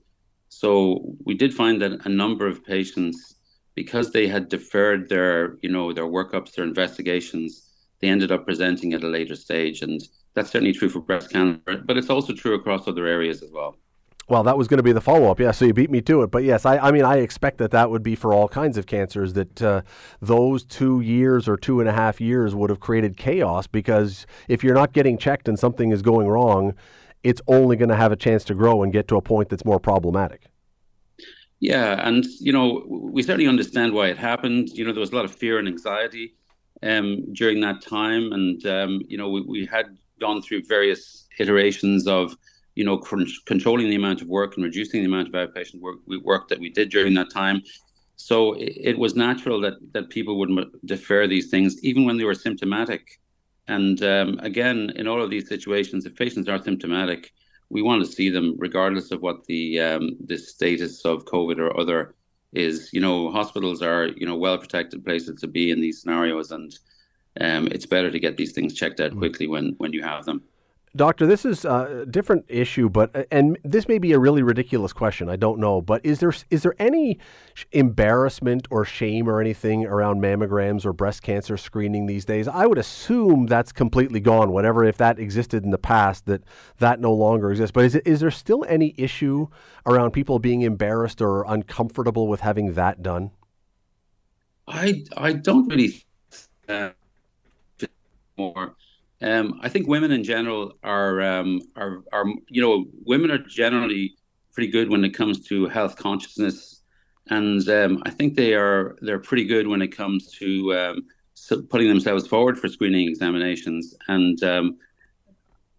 So 0.49 1.15
we 1.25 1.33
did 1.33 1.53
find 1.53 1.81
that 1.81 2.05
a 2.05 2.10
number 2.10 2.47
of 2.47 2.63
patients, 2.63 3.36
because 3.75 4.12
they 4.12 4.27
had 4.27 4.47
deferred 4.47 5.10
their, 5.10 5.57
you 5.62 5.69
know, 5.69 5.91
their 5.91 6.05
workups, 6.05 6.53
their 6.53 6.63
investigations, 6.63 7.66
they 7.99 8.10
ended 8.10 8.31
up 8.31 8.45
presenting 8.45 8.93
at 8.93 9.03
a 9.03 9.07
later 9.07 9.36
stage. 9.36 9.81
And 9.81 10.01
that's 10.33 10.51
certainly 10.51 10.73
true 10.73 10.89
for 10.89 10.99
breast 10.99 11.31
cancer, 11.31 11.81
but 11.86 11.97
it's 11.97 12.10
also 12.10 12.33
true 12.33 12.55
across 12.55 12.88
other 12.88 13.05
areas 13.05 13.41
as 13.41 13.51
well. 13.51 13.77
Well, 14.29 14.43
that 14.43 14.57
was 14.57 14.67
going 14.67 14.77
to 14.77 14.83
be 14.83 14.91
the 14.91 14.99
follow 14.99 15.31
up. 15.31 15.39
Yeah, 15.39 15.51
so 15.51 15.63
you 15.63 15.73
beat 15.73 15.89
me 15.89 16.01
to 16.01 16.21
it. 16.21 16.31
But 16.31 16.43
yes, 16.43 16.65
I, 16.65 16.77
I 16.77 16.91
mean, 16.91 17.05
I 17.05 17.17
expect 17.17 17.60
that 17.60 17.71
that 17.71 17.89
would 17.89 18.03
be 18.03 18.13
for 18.13 18.33
all 18.33 18.49
kinds 18.49 18.77
of 18.77 18.86
cancers, 18.86 19.33
that 19.33 19.62
uh, 19.62 19.83
those 20.19 20.65
two 20.65 20.99
years 20.99 21.47
or 21.47 21.55
two 21.55 21.79
and 21.79 21.88
a 21.88 21.93
half 21.93 22.19
years 22.19 22.53
would 22.53 22.69
have 22.69 22.81
created 22.81 23.15
chaos 23.15 23.67
because 23.67 24.27
if 24.49 24.65
you're 24.65 24.75
not 24.75 24.91
getting 24.91 25.17
checked 25.17 25.47
and 25.47 25.57
something 25.57 25.91
is 25.91 26.01
going 26.01 26.27
wrong, 26.27 26.73
it's 27.23 27.41
only 27.47 27.77
going 27.77 27.89
to 27.89 27.95
have 27.95 28.12
a 28.12 28.17
chance 28.17 28.43
to 28.45 28.53
grow 28.53 28.83
and 28.83 28.91
get 28.91 29.07
to 29.07 29.15
a 29.15 29.21
point 29.21 29.47
that's 29.47 29.63
more 29.63 29.79
problematic. 29.79 30.47
Yeah, 31.62 32.05
and, 32.05 32.25
you 32.39 32.51
know, 32.51 32.83
we 32.86 33.23
certainly 33.23 33.47
understand 33.47 33.93
why 33.93 34.10
it 34.10 34.17
happened. 34.17 34.69
You 34.69 34.86
know, 34.86 34.91
there 34.91 34.99
was 34.99 35.12
a 35.12 35.15
lot 35.15 35.25
of 35.25 35.33
fear 35.33 35.57
and 35.57 35.69
anxiety 35.69 36.36
um, 36.83 37.33
during 37.33 37.59
that 37.61 37.81
time. 37.81 38.31
And, 38.33 38.65
um, 38.65 39.01
you 39.07 39.17
know, 39.17 39.29
we, 39.29 39.41
we 39.41 39.65
had 39.65 39.97
gone 40.19 40.41
through 40.41 40.63
various 40.63 41.27
iterations 41.39 42.07
of, 42.07 42.35
you 42.75 42.83
know, 42.83 42.97
controlling 43.45 43.89
the 43.89 43.95
amount 43.95 44.21
of 44.21 44.27
work 44.27 44.55
and 44.55 44.63
reducing 44.63 45.01
the 45.01 45.07
amount 45.07 45.27
of 45.27 45.33
outpatient 45.33 45.81
work, 45.81 45.97
work 46.23 46.47
that 46.49 46.59
we 46.59 46.69
did 46.69 46.89
during 46.89 47.13
that 47.15 47.31
time. 47.31 47.61
So 48.15 48.53
it, 48.53 48.73
it 48.77 48.97
was 48.97 49.15
natural 49.15 49.61
that, 49.61 49.75
that 49.93 50.09
people 50.09 50.37
would 50.39 50.51
defer 50.85 51.27
these 51.27 51.49
things, 51.49 51.83
even 51.83 52.05
when 52.05 52.17
they 52.17 52.23
were 52.23 52.35
symptomatic. 52.35 53.19
And 53.67 54.01
um, 54.03 54.39
again, 54.39 54.91
in 54.95 55.07
all 55.07 55.21
of 55.21 55.29
these 55.29 55.47
situations, 55.47 56.05
if 56.05 56.15
patients 56.15 56.47
are 56.47 56.63
symptomatic, 56.63 57.33
we 57.69 57.81
want 57.81 58.03
to 58.05 58.11
see 58.11 58.29
them 58.29 58.55
regardless 58.57 59.11
of 59.11 59.21
what 59.21 59.43
the 59.45 59.79
um, 59.81 60.15
the 60.25 60.37
status 60.37 61.03
of 61.03 61.25
COVID 61.25 61.59
or 61.59 61.77
other 61.77 62.15
is 62.53 62.91
you 62.93 63.01
know 63.01 63.29
hospitals 63.31 63.81
are 63.81 64.07
you 64.07 64.25
know 64.25 64.36
well 64.36 64.57
protected 64.57 65.03
places 65.03 65.39
to 65.39 65.47
be 65.47 65.71
in 65.71 65.81
these 65.81 66.01
scenarios 66.01 66.51
and 66.51 66.79
um, 67.39 67.67
it's 67.67 67.86
better 67.86 68.10
to 68.10 68.19
get 68.19 68.38
these 68.38 68.53
things 68.53 68.73
checked 68.73 68.99
out 68.99 69.12
mm. 69.12 69.17
quickly 69.17 69.47
when 69.47 69.75
when 69.77 69.93
you 69.93 70.01
have 70.01 70.25
them 70.25 70.41
Doctor, 70.97 71.25
this 71.27 71.45
is 71.45 71.63
a 71.63 72.05
different 72.10 72.45
issue, 72.47 72.89
but 72.89 73.15
uh, 73.15 73.23
and 73.31 73.57
this 73.63 73.88
may 73.88 73.99
be 73.99 74.12
a 74.12 74.19
really 74.19 74.41
ridiculous 74.41 74.91
question. 74.91 75.29
I 75.29 75.36
don't 75.36 75.60
know, 75.60 75.81
but 75.81 76.05
is 76.05 76.19
there 76.19 76.33
is 76.49 76.63
there 76.63 76.75
any 76.79 77.19
embarrassment 77.71 78.67
or 78.69 78.83
shame 78.83 79.29
or 79.29 79.39
anything 79.39 79.86
around 79.86 80.21
mammograms 80.21 80.86
or 80.86 80.93
breast 80.93 81.21
cancer 81.21 81.55
screening 81.55 82.07
these 82.07 82.25
days? 82.25 82.47
I 82.47 82.65
would 82.65 82.77
assume 82.77 83.45
that's 83.45 83.71
completely 83.71 84.19
gone. 84.19 84.51
Whatever, 84.51 84.83
if 84.83 84.97
that 84.97 85.19
existed 85.19 85.63
in 85.63 85.71
the 85.71 85.77
past, 85.77 86.25
that 86.25 86.43
that 86.79 86.99
no 86.99 87.13
longer 87.13 87.51
exists. 87.51 87.71
But 87.71 87.86
is 87.86 87.95
it, 87.95 88.05
is 88.05 88.19
there 88.19 88.31
still 88.31 88.65
any 88.67 88.93
issue 88.97 89.47
around 89.86 90.12
people 90.12 90.39
being 90.39 90.63
embarrassed 90.63 91.21
or 91.21 91.43
uncomfortable 91.47 92.27
with 92.27 92.41
having 92.41 92.73
that 92.73 93.03
done? 93.03 93.31
I 94.67 95.03
I 95.15 95.33
don't 95.33 95.67
really 95.67 96.03
more 98.38 98.75
um, 99.21 99.60
I 99.62 99.69
think 99.69 99.88
women 99.88 100.12
in 100.12 100.23
general 100.23 100.73
are 100.84 101.21
um, 101.21 101.62
are 101.75 102.03
are 102.13 102.25
you 102.49 102.62
know 102.62 102.86
women 103.06 103.32
are 103.32 103.39
generally 103.39 104.15
pretty 104.53 104.71
good 104.71 104.89
when 104.89 105.03
it 105.03 105.10
comes 105.10 105.45
to 105.47 105.67
health 105.67 105.95
consciousness, 105.95 106.82
and 107.30 107.67
um, 107.69 108.03
I 108.06 108.12
think 108.12 108.36
they 108.36 108.53
are 108.53 108.95
they're 109.01 109.19
pretty 109.19 109.45
good 109.45 109.67
when 109.67 109.82
it 109.82 109.89
comes 109.89 110.32
to 110.39 110.73
um, 110.75 111.06
putting 111.69 111.88
themselves 111.88 112.27
forward 112.27 112.60
for 112.60 112.67
screening 112.67 113.08
examinations. 113.08 113.95
And 114.08 114.41
um, 114.43 114.77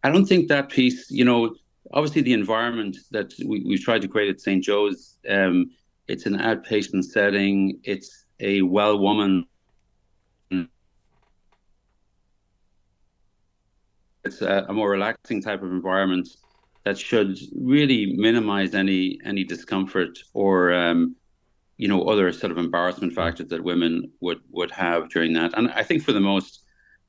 I 0.03 0.11
don't 0.11 0.27
think 0.27 0.49
that 0.49 0.69
piece, 0.69 1.11
you 1.11 1.25
know, 1.25 1.55
obviously 1.93 2.23
the 2.23 2.33
environment 2.33 2.97
that 3.11 3.35
we, 3.45 3.61
we've 3.61 3.83
tried 3.83 4.03
to 4.03 4.09
create 4.09 4.31
at 4.31 4.41
St. 4.41 4.63
Joe's, 4.63 5.17
um, 5.29 5.71
it's 6.07 6.27
an 6.27 6.39
outpatient 6.39 7.05
setting. 7.05 7.81
It's 7.85 8.25
a 8.41 8.63
well 8.63 8.99
woman 8.99 9.45
it's 14.29 14.43
a, 14.43 14.67
a 14.69 14.73
more 14.73 14.91
relaxing 14.91 15.43
type 15.43 15.63
of 15.63 15.71
environment 15.71 16.29
that 16.85 16.99
should 16.99 17.37
really 17.55 18.15
minimize 18.17 18.75
any 18.75 19.19
any 19.25 19.45
discomfort 19.45 20.19
or 20.33 20.73
um, 20.73 21.17
you 21.77 21.89
know 21.89 22.01
other 22.05 22.33
sort 22.33 22.53
of 22.53 22.59
embarrassment 22.59 23.13
factors 23.13 23.49
that 23.49 23.63
women 23.63 24.11
would 24.21 24.41
would 24.51 24.71
have 24.71 25.09
during 25.11 25.33
that. 25.35 25.51
And 25.57 25.71
I 25.73 25.83
think 25.83 26.03
for 26.03 26.13
the 26.13 26.21
most, 26.21 26.63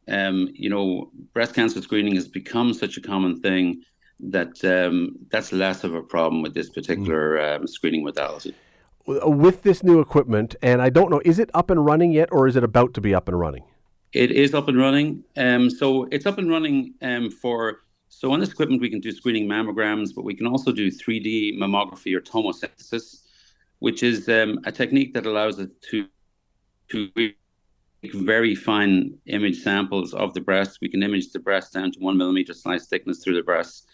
um, 0.07 0.49
you 0.53 0.69
know, 0.69 1.11
breast 1.33 1.53
cancer 1.53 1.81
screening 1.81 2.15
has 2.15 2.27
become 2.27 2.73
such 2.73 2.97
a 2.97 3.01
common 3.01 3.39
thing 3.41 3.81
that 4.35 4.53
um, 4.65 5.15
that's 5.31 5.51
less 5.53 5.83
of 5.83 5.93
a 5.93 6.01
problem 6.01 6.41
with 6.41 6.53
this 6.53 6.69
particular 6.69 7.39
um, 7.39 7.67
screening 7.67 8.03
modality. 8.03 8.53
With 9.07 9.63
this 9.63 9.81
new 9.81 9.99
equipment, 9.99 10.55
and 10.61 10.81
I 10.81 10.89
don't 10.89 11.09
know, 11.09 11.21
is 11.25 11.39
it 11.39 11.49
up 11.53 11.71
and 11.71 11.83
running 11.83 12.11
yet, 12.11 12.29
or 12.31 12.47
is 12.47 12.55
it 12.55 12.63
about 12.63 12.93
to 12.95 13.01
be 13.01 13.15
up 13.15 13.27
and 13.27 13.39
running? 13.39 13.63
It 14.13 14.31
is 14.31 14.53
up 14.53 14.67
and 14.67 14.77
running. 14.77 15.23
Um, 15.37 15.69
so 15.69 16.05
it's 16.11 16.25
up 16.25 16.37
and 16.37 16.49
running 16.49 16.93
um, 17.01 17.29
for. 17.29 17.81
So 18.11 18.31
on 18.31 18.39
this 18.39 18.49
equipment, 18.49 18.81
we 18.81 18.89
can 18.89 18.99
do 18.99 19.11
screening 19.11 19.47
mammograms, 19.47 20.09
but 20.15 20.25
we 20.25 20.33
can 20.33 20.47
also 20.47 20.71
do 20.71 20.89
3D 20.89 21.59
mammography 21.59 22.15
or 22.15 22.21
tomosynthesis, 22.21 23.21
which 23.79 24.01
is 24.01 24.27
um, 24.27 24.59
a 24.65 24.71
technique 24.71 25.13
that 25.13 25.27
allows 25.27 25.59
us 25.59 25.67
to 25.91 26.07
to 26.89 27.11
make 27.15 27.35
very 28.15 28.55
fine 28.55 29.15
image 29.27 29.61
samples 29.61 30.15
of 30.15 30.33
the 30.33 30.41
breast. 30.41 30.79
We 30.81 30.89
can 30.89 31.03
image 31.03 31.31
the 31.31 31.39
breast 31.39 31.73
down 31.73 31.91
to 31.91 31.99
one 31.99 32.17
millimeter 32.17 32.53
slice 32.55 32.87
thickness 32.87 33.23
through 33.23 33.35
the 33.35 33.43
breast, 33.43 33.85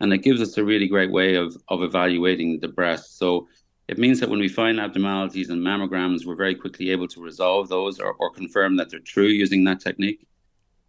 and 0.00 0.12
it 0.12 0.18
gives 0.18 0.42
us 0.42 0.58
a 0.58 0.64
really 0.64 0.86
great 0.86 1.10
way 1.10 1.36
of 1.36 1.56
of 1.68 1.82
evaluating 1.82 2.60
the 2.60 2.68
breast. 2.68 3.18
So 3.18 3.48
it 3.88 3.98
means 3.98 4.20
that 4.20 4.30
when 4.30 4.40
we 4.40 4.48
find 4.48 4.78
abnormalities 4.78 5.50
in 5.50 5.58
mammograms, 5.58 6.24
we're 6.24 6.36
very 6.36 6.54
quickly 6.54 6.90
able 6.90 7.08
to 7.08 7.22
resolve 7.22 7.68
those 7.68 7.98
or, 7.98 8.12
or 8.20 8.30
confirm 8.30 8.76
that 8.76 8.90
they're 8.90 9.00
true 9.00 9.26
using 9.26 9.64
that 9.64 9.80
technique. 9.80 10.26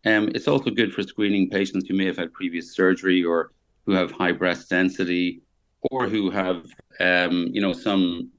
Um, 0.06 0.29
it's 0.36 0.47
also 0.47 0.69
good 0.69 0.93
for 0.93 1.01
screening 1.03 1.49
patients 1.49 1.88
who 1.88 1.95
may 1.95 2.06
have 2.06 2.17
had 2.17 2.34
previous 2.34 2.75
surgery 2.75 3.23
or 3.23 3.51
who 3.86 3.93
have 3.93 4.12
high 4.12 4.32
breast 4.32 4.69
density 4.69 5.41
or 5.91 6.08
who 6.08 6.29
have, 6.29 6.65
um, 6.99 7.47
you 7.51 7.62
know, 7.62 7.73
some 7.73 8.32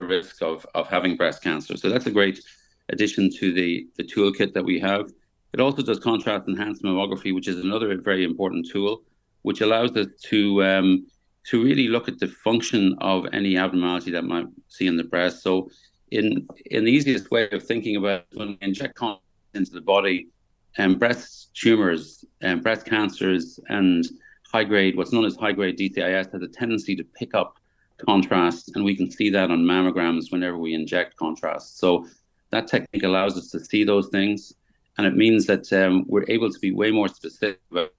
risk 0.00 0.42
of, 0.42 0.66
of 0.74 0.88
having 0.88 1.16
breast 1.16 1.42
cancer. 1.42 1.76
So 1.76 1.88
that's 1.88 2.06
a 2.06 2.10
great 2.10 2.40
addition 2.88 3.30
to 3.38 3.52
the, 3.52 3.86
the 3.96 4.04
toolkit 4.04 4.52
that 4.54 4.64
we 4.64 4.78
have. 4.80 5.10
It 5.52 5.60
also 5.60 5.82
does 5.82 6.00
contrast 6.00 6.48
enhanced 6.48 6.82
mammography, 6.82 7.34
which 7.34 7.48
is 7.48 7.58
another 7.58 7.96
very 8.00 8.24
important 8.24 8.68
tool, 8.70 9.02
which 9.42 9.60
allows 9.60 9.96
us 9.96 10.08
to 10.24 10.64
um, 10.64 11.06
to 11.44 11.62
really 11.62 11.88
look 11.88 12.08
at 12.08 12.18
the 12.18 12.28
function 12.28 12.96
of 13.00 13.26
any 13.32 13.56
abnormality 13.56 14.10
that 14.12 14.24
might 14.24 14.46
see 14.68 14.86
in 14.86 14.96
the 14.96 15.04
breast. 15.04 15.42
So, 15.42 15.70
in 16.10 16.46
in 16.66 16.84
the 16.84 16.92
easiest 16.92 17.30
way 17.30 17.48
of 17.50 17.62
thinking 17.62 17.96
about 17.96 18.24
when 18.34 18.48
we 18.48 18.58
inject 18.60 18.94
contrast 18.94 19.22
into 19.54 19.72
the 19.72 19.80
body, 19.80 20.28
and 20.76 20.94
um, 20.94 20.98
breast 20.98 21.54
tumors 21.54 22.24
and 22.40 22.54
um, 22.54 22.60
breast 22.60 22.86
cancers 22.86 23.60
and 23.68 24.04
high 24.52 24.64
grade, 24.64 24.96
what's 24.96 25.12
known 25.12 25.24
as 25.24 25.36
high 25.36 25.52
grade 25.52 25.78
DCIS, 25.78 26.32
has 26.32 26.42
a 26.42 26.48
tendency 26.48 26.96
to 26.96 27.04
pick 27.04 27.34
up 27.34 27.58
contrast, 27.98 28.72
and 28.74 28.84
we 28.84 28.96
can 28.96 29.10
see 29.10 29.30
that 29.30 29.50
on 29.50 29.64
mammograms 29.64 30.32
whenever 30.32 30.56
we 30.56 30.74
inject 30.74 31.16
contrast. 31.16 31.78
So 31.78 32.06
that 32.50 32.66
technique 32.66 33.04
allows 33.04 33.36
us 33.36 33.50
to 33.50 33.60
see 33.60 33.84
those 33.84 34.08
things, 34.08 34.52
and 34.98 35.06
it 35.06 35.16
means 35.16 35.46
that 35.46 35.72
um, 35.72 36.04
we're 36.06 36.24
able 36.28 36.50
to 36.50 36.58
be 36.58 36.72
way 36.72 36.90
more 36.90 37.08
specific 37.08 37.60
about 37.70 37.92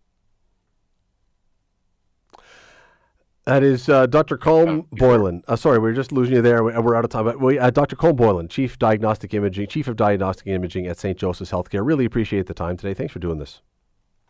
That 3.46 3.62
is 3.62 3.88
uh, 3.90 4.08
Dr. 4.08 4.40
Colm 4.40 4.90
Boylan. 4.90 5.44
Uh, 5.48 5.56
sorry, 5.56 5.78
we 5.78 5.92
are 5.92 5.94
just 5.94 6.12
losing 6.12 6.36
you 6.36 6.42
there. 6.42 6.64
We're 6.64 6.96
out 6.96 7.06
of 7.06 7.12
time. 7.12 7.26
But 7.26 7.40
we, 7.40 7.60
uh, 7.60 7.70
Dr. 7.70 7.96
Colm 7.96 8.16
Boylan, 8.16 8.48
Chief 8.48 8.80
Diagnostic 8.80 9.36
Imaging, 9.36 9.68
Chief 9.68 9.88
of 9.88 9.96
Diagnostic 9.96 10.48
Imaging 10.48 10.88
at 10.88 10.98
St. 10.98 11.16
Joseph's 11.16 11.52
Healthcare. 11.52 11.86
Really 11.86 12.06
appreciate 12.06 12.48
the 12.48 12.56
time 12.56 12.76
today. 12.76 12.96
Thanks 12.96 13.14
for 13.14 13.20
doing 13.20 13.38
this. 13.38 13.62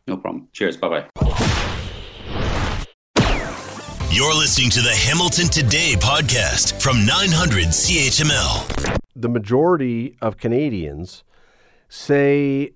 No 0.05 0.18
problem. 0.18 0.49
Cheers. 0.51 0.76
Bye 0.76 0.89
bye. 0.89 1.09
You're 4.11 4.36
listening 4.36 4.70
to 4.72 4.82
the 4.82 4.93
Hamilton 4.93 5.47
Today 5.47 5.93
podcast 5.97 6.82
from 6.82 7.05
900 7.05 7.68
CHML. 7.68 8.97
The 9.16 9.30
majority 9.30 10.18
of 10.22 10.36
Canadians 10.36 11.24
say 11.88 12.72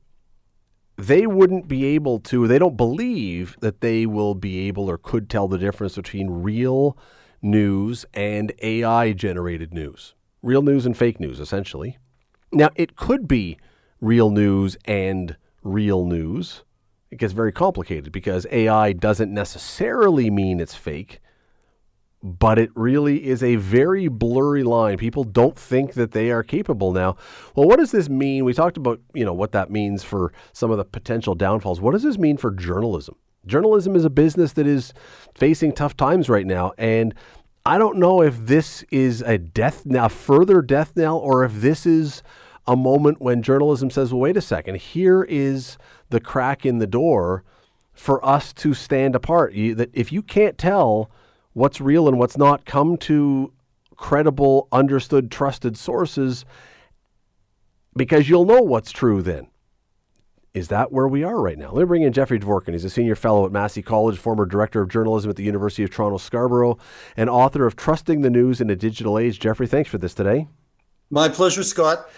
they 1.00 1.26
wouldn't 1.26 1.70
be 1.70 1.86
able 1.86 2.20
to, 2.20 2.46
they 2.46 2.60
don't 2.60 2.76
believe 2.76 3.56
that 3.62 3.80
they 3.80 4.06
will 4.06 4.36
be 4.36 4.68
able 4.68 4.90
or 4.90 4.98
could 4.98 5.30
tell 5.30 5.48
the 5.48 5.58
difference 5.58 5.96
between 5.96 6.30
real 6.30 6.98
news 7.42 8.06
and 8.14 8.52
AI 8.62 9.14
generated 9.14 9.74
news. 9.74 10.14
Real 10.44 10.62
news 10.62 10.86
and 10.86 10.98
fake 10.98 11.18
news, 11.18 11.40
essentially. 11.40 11.98
Now, 12.52 12.70
it 12.76 12.98
could 12.98 13.30
be 13.30 13.58
real 14.02 14.30
news 14.30 14.76
and 14.84 15.38
real 15.64 16.06
news. 16.06 16.64
It 17.12 17.18
gets 17.18 17.32
very 17.32 17.54
complicated 17.54 18.12
because 18.12 18.46
AI 18.52 18.92
doesn't 18.92 19.34
necessarily 19.34 20.30
mean 20.30 20.60
it's 20.60 20.76
fake 20.76 21.22
but 22.22 22.60
it 22.60 22.70
really 22.76 23.28
is 23.28 23.42
a 23.42 23.56
very 23.56 24.08
blurry 24.08 24.64
line. 24.64 24.98
People 24.98 25.24
don't 25.24 25.58
think 25.58 25.94
that 25.94 26.12
they 26.12 26.32
are 26.32 26.44
capable 26.44 26.92
now. 26.92 27.16
Well, 27.56 27.68
what 27.68 27.80
does 27.80 27.92
this 27.92 28.10
mean? 28.10 28.44
We 28.44 28.54
talked 28.54 28.78
about, 28.78 29.00
you 29.14 29.24
know, 29.24 29.34
what 29.34 29.54
that 29.54 29.72
means 29.72 30.04
for 30.04 30.34
some 30.52 30.72
of 30.72 30.78
the 30.78 30.86
potential 30.86 31.36
downfalls. 31.36 31.80
What 31.80 31.92
does 31.92 32.04
this 32.04 32.18
mean 32.18 32.38
for 32.38 32.52
journalism? 32.52 33.16
Journalism 33.46 33.96
is 33.96 34.04
a 34.04 34.10
business 34.10 34.54
that 34.54 34.68
is 34.68 34.94
facing 35.34 35.72
tough 35.72 35.96
times 35.96 36.28
right 36.28 36.46
now 36.46 36.74
and 36.78 37.14
I 37.66 37.78
don't 37.78 37.98
know 37.98 38.22
if 38.22 38.48
this 38.48 38.84
is 38.90 39.22
a 39.22 39.38
death 39.38 39.86
now, 39.86 40.08
further 40.08 40.62
death 40.62 40.94
knell, 40.96 41.18
or 41.18 41.44
if 41.44 41.54
this 41.56 41.86
is 41.86 42.24
a 42.66 42.76
moment 42.76 43.22
when 43.22 43.44
journalism 43.44 43.90
says, 43.90 44.14
well, 44.14 44.22
wait 44.22 44.38
a 44.38 44.42
second, 44.42 44.78
here 44.78 45.24
is 45.24 45.78
the 46.10 46.20
crack 46.20 46.66
in 46.66 46.80
the 46.80 46.88
door 46.88 47.44
for 47.94 48.26
us 48.26 48.54
to 48.54 48.74
stand 48.74 49.14
apart. 49.14 49.54
You, 49.54 49.76
that 49.76 49.90
if 49.94 50.12
you 50.12 50.22
can't 50.22 50.58
tell 50.58 51.12
what's 51.60 51.82
real 51.82 52.08
and 52.08 52.18
what's 52.18 52.38
not, 52.38 52.66
come 52.66 52.96
to 52.96 53.52
credible, 53.98 54.70
understood, 54.72 55.30
trusted 55.30 55.78
sources 55.78 56.46
because 57.96 58.30
you'll 58.30 58.46
know 58.46 58.62
what's 58.62 58.92
true 58.92 59.22
then. 59.22 59.48
Is 60.54 60.70
that 60.70 60.92
where 60.92 61.08
we 61.08 61.24
are 61.24 61.40
right 61.40 61.58
now? 61.58 61.72
Let 61.72 61.82
me 61.82 61.86
bring 61.86 62.02
in 62.02 62.14
Jeffrey 62.14 62.40
Dvorkin. 62.40 62.72
He's 62.72 62.86
a 62.86 62.90
senior 62.90 63.16
fellow 63.16 63.46
at 63.46 63.52
Massey 63.52 63.82
College, 63.82 64.18
former 64.18 64.46
director 64.46 64.82
of 64.82 64.90
journalism 64.90 65.30
at 65.30 65.36
the 65.36 65.44
University 65.44 65.84
of 65.84 65.92
Toronto 65.92 66.18
Scarborough, 66.18 66.78
and 67.16 67.30
author 67.30 67.68
of 67.68 67.76
Trusting 67.76 68.22
the 68.22 68.30
News 68.30 68.62
in 68.62 68.70
a 68.70 68.76
Digital 68.76 69.20
Age. 69.20 69.38
Jeffrey, 69.40 69.68
thanks 69.68 69.90
for 69.90 69.98
this 69.98 70.14
today. 70.14 70.48
My 71.10 71.28
pleasure, 71.28 71.64
Scott. 71.64 72.10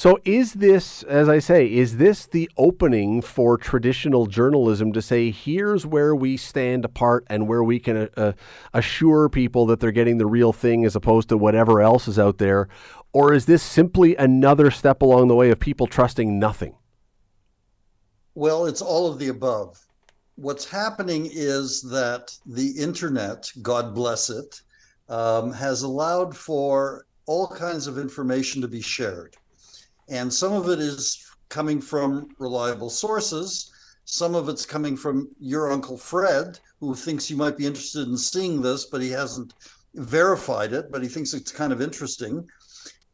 So, 0.00 0.18
is 0.24 0.54
this, 0.54 1.02
as 1.02 1.28
I 1.28 1.40
say, 1.40 1.70
is 1.70 1.98
this 1.98 2.24
the 2.24 2.48
opening 2.56 3.20
for 3.20 3.58
traditional 3.58 4.24
journalism 4.24 4.94
to 4.94 5.02
say, 5.02 5.30
here's 5.30 5.84
where 5.84 6.14
we 6.16 6.38
stand 6.38 6.86
apart 6.86 7.26
and 7.28 7.46
where 7.46 7.62
we 7.62 7.78
can 7.78 7.96
uh, 7.98 8.08
uh, 8.16 8.32
assure 8.72 9.28
people 9.28 9.66
that 9.66 9.78
they're 9.78 9.92
getting 9.92 10.16
the 10.16 10.24
real 10.24 10.54
thing 10.54 10.86
as 10.86 10.96
opposed 10.96 11.28
to 11.28 11.36
whatever 11.36 11.82
else 11.82 12.08
is 12.08 12.18
out 12.18 12.38
there? 12.38 12.66
Or 13.12 13.34
is 13.34 13.44
this 13.44 13.62
simply 13.62 14.16
another 14.16 14.70
step 14.70 15.02
along 15.02 15.28
the 15.28 15.34
way 15.34 15.50
of 15.50 15.60
people 15.60 15.86
trusting 15.86 16.38
nothing? 16.38 16.76
Well, 18.34 18.64
it's 18.64 18.80
all 18.80 19.06
of 19.06 19.18
the 19.18 19.28
above. 19.28 19.86
What's 20.36 20.64
happening 20.64 21.28
is 21.30 21.82
that 21.90 22.34
the 22.46 22.70
internet, 22.70 23.52
God 23.60 23.94
bless 23.94 24.30
it, 24.30 24.62
um, 25.10 25.52
has 25.52 25.82
allowed 25.82 26.34
for 26.34 27.04
all 27.26 27.48
kinds 27.48 27.86
of 27.86 27.98
information 27.98 28.62
to 28.62 28.68
be 28.68 28.80
shared. 28.80 29.36
And 30.10 30.32
some 30.32 30.52
of 30.52 30.68
it 30.68 30.80
is 30.80 31.24
coming 31.48 31.80
from 31.80 32.28
reliable 32.38 32.90
sources. 32.90 33.70
Some 34.04 34.34
of 34.34 34.48
it's 34.48 34.66
coming 34.66 34.96
from 34.96 35.28
your 35.38 35.70
Uncle 35.70 35.96
Fred, 35.96 36.58
who 36.80 36.94
thinks 36.94 37.30
you 37.30 37.36
might 37.36 37.56
be 37.56 37.66
interested 37.66 38.08
in 38.08 38.18
seeing 38.18 38.60
this, 38.60 38.86
but 38.86 39.00
he 39.00 39.10
hasn't 39.10 39.54
verified 39.94 40.72
it, 40.72 40.90
but 40.90 41.02
he 41.02 41.08
thinks 41.08 41.32
it's 41.32 41.52
kind 41.52 41.72
of 41.72 41.80
interesting. 41.80 42.48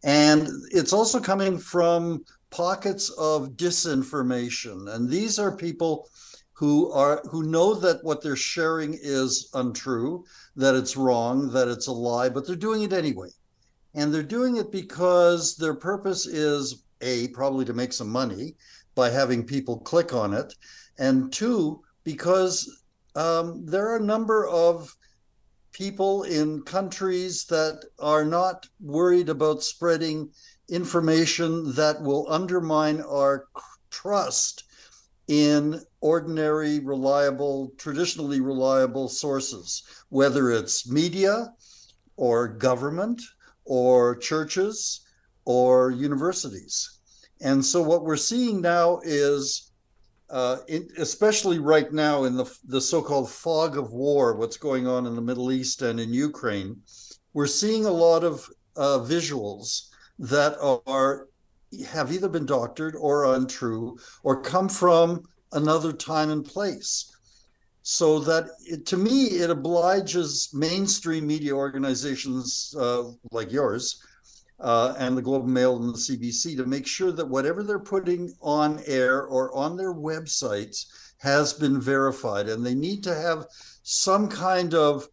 And 0.05 0.49
it's 0.71 0.93
also 0.93 1.21
coming 1.21 1.59
from 1.59 2.25
pockets 2.51 3.11
of 3.11 3.51
disinformation. 3.51 4.95
And 4.95 5.09
these 5.09 5.39
are 5.39 5.55
people 5.55 6.09
who 6.53 6.91
are 6.93 7.21
who 7.31 7.43
know 7.43 7.75
that 7.75 8.03
what 8.03 8.23
they're 8.23 8.37
sharing 8.37 8.97
is 9.03 9.51
untrue, 9.53 10.25
that 10.55 10.75
it's 10.75 10.97
wrong, 10.97 11.51
that 11.53 11.69
it's 11.69 11.89
a 11.89 11.93
lie, 11.93 12.31
but 12.31 12.47
they're 12.47 12.57
doing 12.57 12.83
it 12.83 12.95
anyway. 12.95 13.29
And 13.95 14.13
they're 14.13 14.23
doing 14.23 14.57
it 14.57 14.73
because 14.73 15.57
their 15.57 15.75
purpose 15.75 16.27
is 16.27 16.85
a 17.01 17.29
probably 17.29 17.65
to 17.65 17.73
make 17.73 17.93
some 17.93 18.09
money 18.09 18.55
by 18.95 19.11
having 19.11 19.45
people 19.45 19.79
click 19.79 20.13
on 20.15 20.33
it 20.33 20.55
and 20.99 21.33
two 21.33 21.83
because 22.05 22.83
um, 23.15 23.65
there 23.67 23.89
are 23.89 23.97
a 23.97 24.13
number 24.15 24.47
of 24.49 24.95
people 25.73 26.23
in 26.23 26.63
countries 26.63 27.45
that 27.45 27.85
are 27.99 28.25
not 28.25 28.67
worried 28.81 29.29
about 29.29 29.63
spreading 29.63 30.31
information 30.69 31.75
that 31.75 32.01
will 32.01 32.27
undermine 32.31 33.01
our 33.03 33.47
trust 33.91 34.65
in 35.29 35.81
ordinary, 36.01 36.79
reliable, 36.79 37.73
traditionally 37.77 38.41
reliable 38.41 39.09
sources, 39.09 39.83
whether 40.09 40.51
it's 40.51 40.89
media 40.89 41.53
or 42.17 42.49
government 42.49 43.21
or 43.65 44.17
churches 44.17 45.06
or 45.47 45.91
universities. 45.91 46.99
And 47.41 47.65
so 47.65 47.81
what 47.81 48.05
we're 48.05 48.17
seeing 48.17 48.61
now 48.61 49.01
is, 49.05 49.73
uh, 50.29 50.59
in, 50.69 50.89
especially 50.99 51.59
right 51.59 51.93
now 51.93 52.25
in 52.25 52.37
the, 52.37 52.59
the 52.67 52.81
so-called 52.81 53.31
fog 53.31 53.79
of 53.79 53.93
war, 53.93 54.35
what's 54.35 54.57
going 54.57 54.87
on 54.87 55.07
in 55.07 55.15
the 55.15 55.23
Middle 55.23 55.51
East 55.51 55.83
and 55.83 55.99
in 55.99 56.13
Ukraine, 56.13 56.77
we're 57.33 57.47
seeing 57.47 57.87
a 57.87 57.91
lot 57.91 58.25
of 58.25 58.47
uh, 58.77 58.99
visuals 58.99 59.89
that 60.19 60.57
are 60.87 61.29
have 61.89 62.13
either 62.13 62.29
been 62.29 62.47
doctored 62.47 62.95
or 62.97 63.35
untrue 63.35 63.99
or 64.23 64.41
come 64.41 64.69
from 64.69 65.23
another 65.53 65.93
time 65.93 66.31
and 66.31 66.45
place 66.45 67.13
so 67.83 68.19
that 68.19 68.49
it, 68.65 68.87
to 68.87 68.97
me 68.97 69.27
it 69.27 69.51
obliges 69.51 70.51
mainstream 70.53 71.27
media 71.27 71.53
organizations 71.53 72.75
uh, 72.79 73.05
like 73.31 73.53
yours 73.53 74.03
uh, 74.61 74.95
and 74.99 75.17
the 75.17 75.23
Globe 75.23 75.45
and 75.45 75.55
Mail 75.55 75.77
and 75.77 75.89
the 75.89 75.99
CBC 75.99 76.57
to 76.57 76.67
make 76.67 76.87
sure 76.87 77.13
that 77.13 77.29
whatever 77.29 77.63
they're 77.63 77.79
putting 77.79 78.33
on 78.41 78.81
air 78.87 79.25
or 79.25 79.55
on 79.55 79.77
their 79.77 79.93
websites 79.93 80.87
has 81.19 81.53
been 81.53 81.81
verified. 81.81 82.49
And 82.49 82.65
they 82.65 82.75
need 82.75 83.03
to 83.05 83.15
have 83.15 83.47
some 83.83 84.29
kind 84.29 84.75
of 84.75 85.09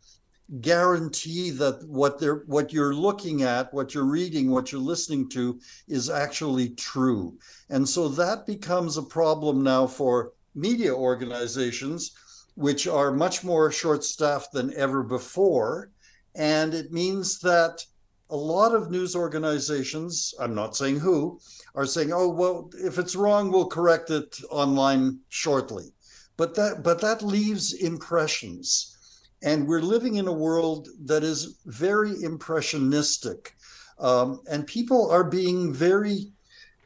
guarantee 0.62 1.50
that 1.50 1.88
what 1.88 2.20
they're 2.20 2.44
what 2.48 2.74
you're 2.74 2.94
looking 2.94 3.44
at 3.44 3.74
what 3.74 3.94
you're 3.94 4.04
reading 4.04 4.52
what 4.52 4.72
you're 4.72 4.82
listening 4.82 5.28
to 5.28 5.58
is 5.88 6.10
actually 6.10 6.70
true 6.72 7.36
and 7.70 7.88
so 7.88 8.10
that 8.10 8.46
becomes 8.46 8.98
a 8.98 9.02
problem 9.02 9.64
now 9.64 9.88
for 9.88 10.34
media 10.54 10.94
organizations 10.94 12.12
which 12.56 12.88
are 12.88 13.12
much 13.12 13.44
more 13.44 13.72
short 13.72 14.04
staffed 14.04 14.52
than 14.52 14.74
ever 14.76 15.02
before 15.02 15.89
and 16.36 16.74
it 16.74 16.91
means 16.91 17.39
that 17.39 17.84
a 18.30 18.36
lot 18.36 18.74
of 18.74 18.89
news 18.89 19.15
organizations, 19.15 20.34
I'm 20.39 20.55
not 20.55 20.76
saying 20.76 20.99
who, 20.99 21.39
are 21.76 21.86
saying, 21.86 22.11
"Oh, 22.13 22.30
well, 22.30 22.69
if 22.74 22.97
it's 22.97 23.15
wrong, 23.15 23.51
we'll 23.51 23.67
correct 23.67 24.09
it 24.09 24.39
online 24.49 25.19
shortly." 25.30 25.93
But 26.38 26.55
that 26.55 26.84
but 26.84 27.01
that 27.01 27.21
leaves 27.21 27.74
impressions. 27.74 28.95
And 29.43 29.67
we're 29.67 29.82
living 29.82 30.15
in 30.15 30.28
a 30.28 30.34
world 30.47 30.88
that 31.05 31.24
is 31.24 31.57
very 31.65 32.24
impressionistic. 32.24 33.55
Um, 33.99 34.41
and 34.49 34.65
people 34.65 35.11
are 35.11 35.24
being 35.26 35.74
very 35.74 36.32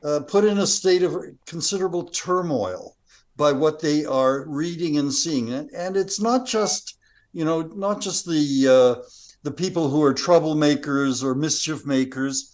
uh, 0.04 0.22
put 0.22 0.44
in 0.44 0.58
a 0.58 0.68
state 0.68 1.04
of 1.04 1.16
considerable 1.46 2.06
turmoil 2.06 2.98
by 3.36 3.52
what 3.52 3.80
they 3.80 4.06
are 4.06 4.46
reading 4.48 4.98
and 4.98 5.14
seeing. 5.14 5.54
And, 5.54 5.70
and 5.72 5.96
it's 5.96 6.20
not 6.20 6.46
just, 6.48 6.98
you 7.34 7.46
know, 7.46 7.62
not 7.62 8.02
just 8.02 8.26
the 8.26 8.68
uh, 8.68 9.08
the 9.44 9.52
people 9.52 9.90
who 9.90 10.04
are 10.04 10.14
troublemakers 10.14 11.24
or 11.24 11.36
mischief 11.36 11.86
makers. 11.86 12.54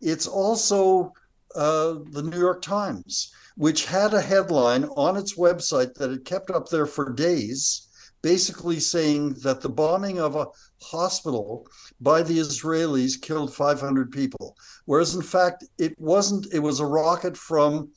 It's 0.00 0.26
also 0.26 1.12
uh, 1.54 1.96
the 2.10 2.22
New 2.22 2.38
York 2.38 2.62
Times, 2.62 3.32
which 3.56 3.86
had 3.86 4.14
a 4.14 4.20
headline 4.20 4.84
on 4.96 5.16
its 5.16 5.36
website 5.36 5.94
that 5.94 6.10
it 6.10 6.24
kept 6.24 6.50
up 6.50 6.68
there 6.68 6.86
for 6.86 7.12
days, 7.12 7.88
basically 8.22 8.80
saying 8.80 9.34
that 9.42 9.60
the 9.60 9.68
bombing 9.68 10.18
of 10.18 10.36
a 10.36 10.46
hospital 10.80 11.66
by 12.00 12.22
the 12.22 12.38
Israelis 12.38 13.20
killed 13.20 13.54
500 13.54 14.10
people. 14.10 14.56
Whereas 14.86 15.14
in 15.14 15.22
fact, 15.22 15.64
it 15.78 15.98
wasn't, 15.98 16.46
it 16.52 16.60
was 16.60 16.80
a 16.80 16.86
rocket 16.86 17.36
from 17.36 17.90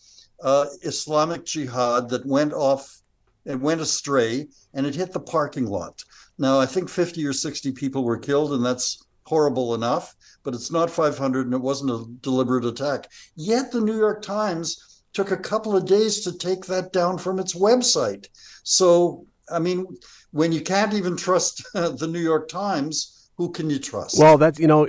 uh, 0.44 0.66
Islamic 0.82 1.46
Jihad 1.46 2.10
that 2.10 2.26
went 2.26 2.54
off 2.54 3.02
and 3.46 3.62
went 3.62 3.82
astray 3.82 4.48
and 4.74 4.86
it 4.86 4.96
hit 4.96 5.14
the 5.14 5.20
parking 5.20 5.66
lot. 5.66 6.04
Now, 6.38 6.60
I 6.60 6.66
think 6.66 6.90
50 6.90 7.26
or 7.26 7.34
60 7.34 7.72
people 7.72 8.04
were 8.04 8.18
killed, 8.18 8.54
and 8.54 8.66
that's 8.66 9.04
horrible 9.26 9.74
enough, 9.74 10.16
but 10.44 10.54
it's 10.54 10.72
not 10.72 10.90
500 10.90 11.46
and 11.46 11.56
it 11.56 11.62
wasn't 11.62 11.92
a 11.92 12.06
deliberate 12.22 12.66
attack. 12.66 13.12
Yet 13.36 13.72
the 13.72 13.82
New 13.82 13.98
York 13.98 14.22
Times 14.22 15.02
took 15.14 15.32
a 15.32 15.38
couple 15.38 15.76
of 15.76 15.86
days 15.86 16.22
to 16.22 16.38
take 16.38 16.66
that 16.66 16.94
down 16.94 17.18
from 17.18 17.40
its 17.40 17.56
website. 17.56 18.28
So, 18.64 19.26
I 19.50 19.60
mean, 19.60 19.86
when 20.32 20.52
you 20.52 20.62
can't 20.62 20.94
even 20.94 21.16
trust 21.16 21.64
the 21.74 22.08
New 22.10 22.20
York 22.20 22.48
Times, 22.50 23.15
who 23.38 23.52
can 23.52 23.70
you 23.70 23.80
trust? 23.80 24.18
Well, 24.18 24.38
that's 24.38 24.60
you 24.60 24.68
know, 24.68 24.88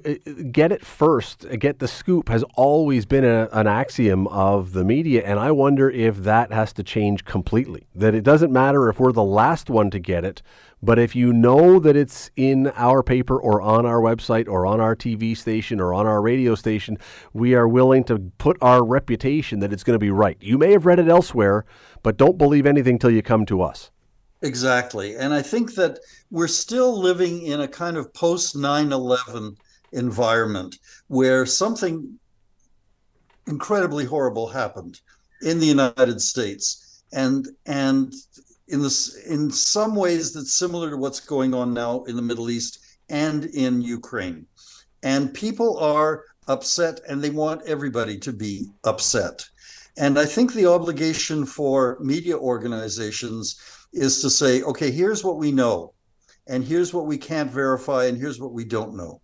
get 0.53 0.71
it 0.71 0.85
first, 0.85 1.47
get 1.59 1.81
the 1.81 1.89
scoop 1.89 2.29
has 2.29 2.45
always 2.55 3.05
been 3.05 3.25
a, 3.25 3.49
an 3.53 3.67
axiom 3.67 4.29
of 4.29 4.73
the 4.73 4.85
media, 4.85 5.25
and 5.25 5.41
I 5.41 5.51
wonder 5.51 5.91
if 5.91 6.19
that 6.19 6.53
has 6.53 6.73
to 6.75 6.85
change 6.85 7.25
completely. 7.25 7.89
That 7.95 8.15
it 8.15 8.23
doesn't 8.23 8.53
matter 8.53 8.89
if 8.89 9.01
we're 9.01 9.11
the 9.11 9.25
last 9.25 9.69
one 9.69 9.91
to 9.91 9.99
get 9.99 10.25
it, 10.25 10.43
but 10.81 10.97
if 10.97 11.17
you 11.17 11.33
know 11.33 11.81
that 11.81 11.97
it's 11.97 12.31
in 12.37 12.69
our 12.77 13.03
paper 13.03 13.37
or 13.37 13.61
on 13.61 13.85
our 13.85 14.01
website 14.01 14.47
or 14.47 14.65
on 14.65 14.81
our 14.81 14.95
TV 14.95 15.37
station 15.37 15.81
or 15.81 15.93
on 15.93 16.07
our 16.07 16.23
radio 16.23 16.55
station, 16.55 16.99
we 17.33 17.55
are 17.55 17.67
willing 17.67 18.05
to 18.05 18.31
put 18.39 18.57
our 18.61 18.85
reputation 18.85 19.59
that 19.59 19.73
it's 19.73 19.83
going 19.83 19.97
to 19.97 19.99
be 19.99 20.11
right. 20.11 20.37
You 20.41 20.57
may 20.57 20.71
have 20.71 20.87
read 20.87 21.01
it 21.01 21.09
elsewhere, 21.09 21.65
but 22.05 22.17
don't 22.17 22.39
believe 22.39 22.67
anything 22.67 23.01
till 23.01 23.11
you 23.11 23.23
come 23.23 23.45
to 23.47 23.61
us. 23.63 23.91
Exactly. 24.47 25.17
And 25.17 25.35
I 25.35 25.43
think 25.43 25.75
that 25.75 25.99
we're 26.31 26.47
still 26.47 26.97
living 26.99 27.43
in 27.43 27.61
a 27.63 27.69
kind 27.69 27.97
of 27.97 28.15
post 28.15 28.57
9 28.57 28.93
11 28.93 29.57
environment 29.93 30.79
where 31.09 31.45
something 31.45 32.19
incredibly 33.49 34.05
horrible 34.05 34.47
happened 34.47 35.01
in 35.43 35.59
the 35.59 35.67
United 35.67 36.21
States. 36.21 37.03
And, 37.13 37.49
and 37.67 38.15
in 38.69 38.83
this 38.83 39.17
in 39.27 39.51
some 39.51 39.95
ways 39.97 40.33
that's 40.33 40.55
similar 40.55 40.91
to 40.91 40.97
what's 40.97 41.21
going 41.21 41.53
on 41.53 41.75
now 41.75 42.05
in 42.05 42.15
the 42.17 42.23
Middle 42.23 42.49
East 42.51 42.79
and 43.09 43.47
in 43.47 43.81
Ukraine. 43.81 44.47
And 45.03 45.35
people 45.35 45.79
are 45.79 46.25
upset 46.49 47.01
and 47.09 47.23
they 47.23 47.31
want 47.31 47.63
everybody 47.67 48.17
to 48.19 48.33
be 48.33 48.67
upset. 48.85 49.45
And 49.97 50.19
I 50.19 50.27
think 50.27 50.53
the 50.53 50.67
obligation 50.67 51.47
for 51.47 51.99
media 52.01 52.37
organizations 52.37 53.59
is 53.97 54.21
to 54.23 54.31
say, 54.31 54.63
okay, 54.63 54.91
here's 54.91 55.25
what 55.25 55.39
we 55.39 55.51
know, 55.53 55.95
and 56.47 56.65
here's 56.65 56.95
what 56.95 57.07
we 57.07 57.19
can't 57.19 57.51
verify, 57.51 58.05
and 58.05 58.19
here's 58.19 58.41
what 58.41 58.53
we 58.53 58.65
don't 58.65 58.95
know. 58.95 59.21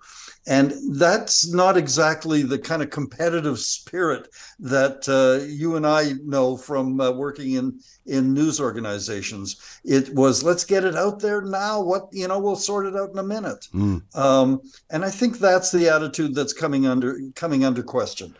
And 0.46 0.74
that's 0.98 1.52
not 1.52 1.76
exactly 1.76 2.42
the 2.42 2.58
kind 2.58 2.82
of 2.82 2.90
competitive 2.90 3.60
spirit 3.60 4.28
that 4.58 5.08
uh, 5.08 5.44
you 5.46 5.76
and 5.76 5.86
I 5.86 6.14
know 6.24 6.56
from 6.56 7.00
uh, 7.00 7.12
working 7.12 7.52
in 7.52 7.78
in 8.06 8.34
news 8.34 8.60
organizations. 8.60 9.80
It 9.84 10.12
was 10.14 10.42
let's 10.42 10.64
get 10.64 10.84
it 10.84 10.96
out 10.96 11.20
there 11.20 11.42
now. 11.42 11.80
What 11.80 12.08
you 12.10 12.26
know, 12.26 12.40
we'll 12.40 12.56
sort 12.56 12.86
it 12.86 12.96
out 12.96 13.10
in 13.10 13.18
a 13.18 13.22
minute. 13.22 13.68
Mm. 13.72 14.02
Um, 14.16 14.60
and 14.90 15.04
I 15.04 15.10
think 15.10 15.38
that's 15.38 15.70
the 15.70 15.88
attitude 15.88 16.34
that's 16.34 16.52
coming 16.52 16.86
under 16.86 17.20
coming 17.36 17.64
under 17.64 17.84
question. 17.84 18.34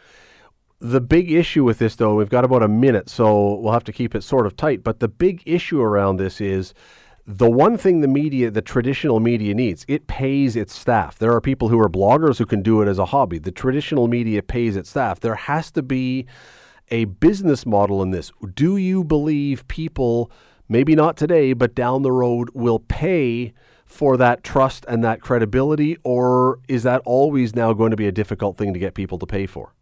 The 0.84 1.00
big 1.00 1.30
issue 1.30 1.62
with 1.62 1.78
this, 1.78 1.94
though, 1.94 2.16
we've 2.16 2.28
got 2.28 2.44
about 2.44 2.64
a 2.64 2.66
minute, 2.66 3.08
so 3.08 3.54
we'll 3.54 3.72
have 3.72 3.84
to 3.84 3.92
keep 3.92 4.16
it 4.16 4.24
sort 4.24 4.46
of 4.46 4.56
tight. 4.56 4.82
But 4.82 4.98
the 4.98 5.06
big 5.06 5.40
issue 5.46 5.80
around 5.80 6.16
this 6.16 6.40
is 6.40 6.74
the 7.24 7.48
one 7.48 7.78
thing 7.78 8.00
the 8.00 8.08
media, 8.08 8.50
the 8.50 8.62
traditional 8.62 9.20
media 9.20 9.54
needs, 9.54 9.84
it 9.86 10.08
pays 10.08 10.56
its 10.56 10.74
staff. 10.76 11.20
There 11.20 11.32
are 11.32 11.40
people 11.40 11.68
who 11.68 11.78
are 11.78 11.88
bloggers 11.88 12.38
who 12.38 12.46
can 12.46 12.62
do 12.62 12.82
it 12.82 12.88
as 12.88 12.98
a 12.98 13.04
hobby. 13.04 13.38
The 13.38 13.52
traditional 13.52 14.08
media 14.08 14.42
pays 14.42 14.74
its 14.74 14.90
staff. 14.90 15.20
There 15.20 15.36
has 15.36 15.70
to 15.70 15.82
be 15.82 16.26
a 16.90 17.04
business 17.04 17.64
model 17.64 18.02
in 18.02 18.10
this. 18.10 18.32
Do 18.52 18.76
you 18.76 19.04
believe 19.04 19.68
people, 19.68 20.32
maybe 20.68 20.96
not 20.96 21.16
today, 21.16 21.52
but 21.52 21.76
down 21.76 22.02
the 22.02 22.10
road, 22.10 22.50
will 22.54 22.80
pay 22.80 23.54
for 23.86 24.16
that 24.16 24.42
trust 24.42 24.84
and 24.88 25.04
that 25.04 25.20
credibility? 25.20 25.96
Or 26.02 26.58
is 26.66 26.82
that 26.82 27.02
always 27.04 27.54
now 27.54 27.72
going 27.72 27.92
to 27.92 27.96
be 27.96 28.08
a 28.08 28.12
difficult 28.12 28.56
thing 28.56 28.72
to 28.72 28.80
get 28.80 28.94
people 28.94 29.20
to 29.20 29.26
pay 29.26 29.46
for? 29.46 29.74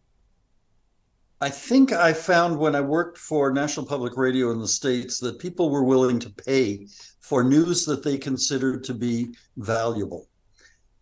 I 1.42 1.48
think 1.48 1.90
I 1.90 2.12
found 2.12 2.58
when 2.58 2.74
I 2.74 2.82
worked 2.82 3.16
for 3.16 3.50
National 3.50 3.86
Public 3.86 4.18
Radio 4.18 4.50
in 4.50 4.60
the 4.60 4.68
States 4.68 5.18
that 5.20 5.38
people 5.38 5.70
were 5.70 5.84
willing 5.84 6.18
to 6.18 6.28
pay 6.28 6.86
for 7.20 7.42
news 7.42 7.86
that 7.86 8.02
they 8.02 8.18
considered 8.18 8.84
to 8.84 8.92
be 8.92 9.34
valuable. 9.56 10.28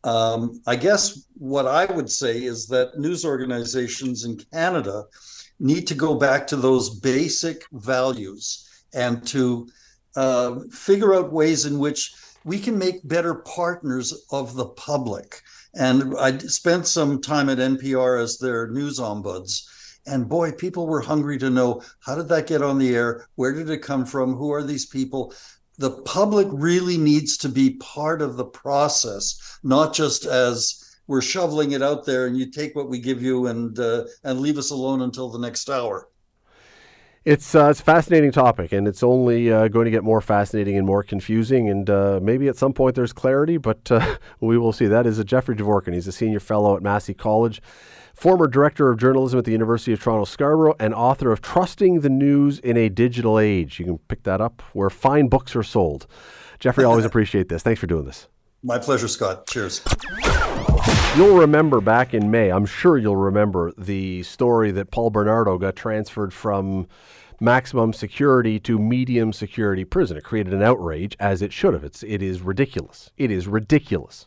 Um, 0.05 0.63
I 0.65 0.77
guess 0.77 1.27
what 1.35 1.67
I 1.67 1.87
would 1.87 2.09
say 2.09 2.45
is 2.45 2.69
that 2.69 3.01
news 3.01 3.25
organizations 3.25 4.25
in 4.25 4.39
Canada 4.53 5.07
need 5.59 5.89
to 5.89 5.97
go 5.97 6.15
back 6.15 6.47
to 6.47 6.57
those 6.57 7.01
basic 7.01 7.65
values 7.73 8.85
and 8.95 9.27
to 9.27 9.69
uh, 10.15 10.61
figure 10.71 11.17
out 11.17 11.33
ways 11.33 11.67
in 11.67 11.81
which 11.81 12.15
we 12.45 12.61
can 12.61 12.79
make 12.79 13.09
better 13.09 13.35
partners 13.35 14.25
of 14.31 14.55
the 14.55 14.67
public. 14.67 15.43
And 15.75 16.15
I 16.17 16.39
spent 16.39 16.87
some 16.87 17.21
time 17.21 17.49
at 17.49 17.59
NPR 17.59 18.23
as 18.23 18.39
their 18.39 18.69
news 18.69 19.01
ombuds 19.01 19.67
and 20.09 20.29
boy 20.29 20.51
people 20.53 20.87
were 20.87 21.01
hungry 21.01 21.39
to 21.39 21.51
know 21.51 21.83
how 22.01 22.15
did 22.15 22.29
that 22.29 22.47
get 22.47 22.63
on 22.63 22.79
the 22.79 22.95
air 22.95 23.27
where 23.37 23.53
did 23.53 23.71
it 23.71 23.79
come 23.83 24.05
from 24.05 24.35
who 24.35 24.53
are 24.53 24.63
these 24.63 24.87
people 24.87 25.33
the 25.79 25.91
public 26.03 26.49
really 26.51 26.99
needs 26.99 27.37
to 27.37 27.49
be 27.49 27.77
part 27.81 28.21
of 28.23 28.37
the 28.37 28.45
process 28.45 29.59
not 29.63 29.95
just 29.95 30.25
as 30.25 30.85
we're 31.07 31.23
shoveling 31.23 31.73
it 31.73 31.83
out 31.83 32.05
there 32.05 32.27
and 32.27 32.37
you 32.37 32.51
take 32.51 32.75
what 32.75 32.89
we 32.89 32.99
give 32.99 33.23
you 33.23 33.47
and 33.47 33.79
uh, 33.79 34.05
and 34.25 34.41
leave 34.41 34.59
us 34.59 34.71
alone 34.71 35.03
until 35.03 35.29
the 35.29 35.39
next 35.39 35.71
hour 35.71 36.09
it's 37.25 37.55
uh, 37.55 37.69
it's 37.69 37.81
a 37.81 37.85
fascinating 37.85 38.33
topic, 38.33 38.73
and 38.73 38.89
it's 38.89 39.03
only 39.03 39.53
uh, 39.53 39.69
going 39.69 39.85
to 39.85 39.91
get 39.91 40.03
more 40.03 40.23
fascinating 40.23 40.79
and 40.79 40.87
more 40.87 41.03
confusing. 41.03 41.69
And 41.69 41.91
uh, 41.91 42.21
maybe 42.23 42.49
at 42.49 42.57
some 42.57 42.73
point 42.73 42.95
there's 42.95 43.13
clarity, 43.13 43.59
but 43.59 43.91
uh, 43.93 44.17
we 44.41 44.57
will 44.57 44.73
see. 44.73 44.87
That 44.87 45.07
is 45.07 45.19
a 45.19 45.25
Jeffrey 45.25 45.55
Dvorkin. 45.55 45.93
He's 45.93 46.07
a 46.07 46.13
senior 46.13 46.41
fellow 46.41 46.75
at 46.75 46.83
Massey 46.83 47.13
College 47.13 47.61
former 48.19 48.49
director 48.49 48.91
of 48.91 48.99
journalism 48.99 49.39
at 49.39 49.45
the 49.45 49.53
University 49.53 49.93
of 49.93 50.01
Toronto 50.01 50.25
Scarborough, 50.25 50.75
and 50.81 50.93
author 50.93 51.31
of 51.31 51.41
Trusting 51.41 52.01
the 52.01 52.11
News 52.11 52.59
in 52.59 52.77
a 52.77 52.89
Digital 52.89 53.39
Age. 53.39 53.79
You 53.79 53.85
can 53.85 53.99
pick 53.99 54.25
that 54.25 54.41
up 54.41 54.61
where 54.73 54.91
fine 54.91 55.29
books 55.29 55.55
are 55.55 55.63
sold. 55.63 56.09
Jeffrey, 56.59 56.85
always 56.85 57.05
appreciate 57.07 57.49
this. 57.49 57.63
Thanks 57.63 57.81
for 57.81 57.87
doing 57.87 58.07
this. 58.07 58.27
My 58.65 58.77
pleasure, 58.77 59.07
Scott. 59.07 59.47
Cheers. 59.47 59.83
You'll 61.17 61.39
remember 61.39 61.81
back 61.81 62.13
in 62.13 62.29
May, 62.29 62.51
I'm 62.51 62.67
sure 62.67 62.99
you'll 62.99 63.15
remember 63.15 63.73
the 63.79 64.25
story 64.25 64.73
that 64.73 64.91
Paul 64.91 65.11
Bernardo 65.11 65.57
got 65.57 65.77
transferred 65.77 66.33
from 66.33 66.89
maximum 67.39 67.93
security 67.93 68.59
to 68.59 68.81
medium 68.81 69.33
security 69.33 69.85
prison. 69.85 70.17
It 70.17 70.25
created 70.25 70.53
an 70.53 70.63
outrage, 70.63 71.17
as 71.21 71.41
it 71.41 71.53
should 71.53 71.73
have. 71.73 71.85
It's, 71.85 72.03
it 72.03 72.21
is 72.21 72.41
ridiculous. 72.41 73.13
It 73.17 73.31
is 73.31 73.47
ridiculous 73.47 74.27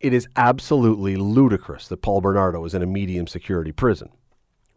it 0.00 0.14
is 0.14 0.26
absolutely 0.36 1.16
ludicrous 1.16 1.88
that 1.88 2.02
Paul 2.02 2.20
Bernardo 2.20 2.64
is 2.64 2.74
in 2.74 2.82
a 2.82 2.86
medium 2.86 3.26
security 3.26 3.72
prison. 3.72 4.10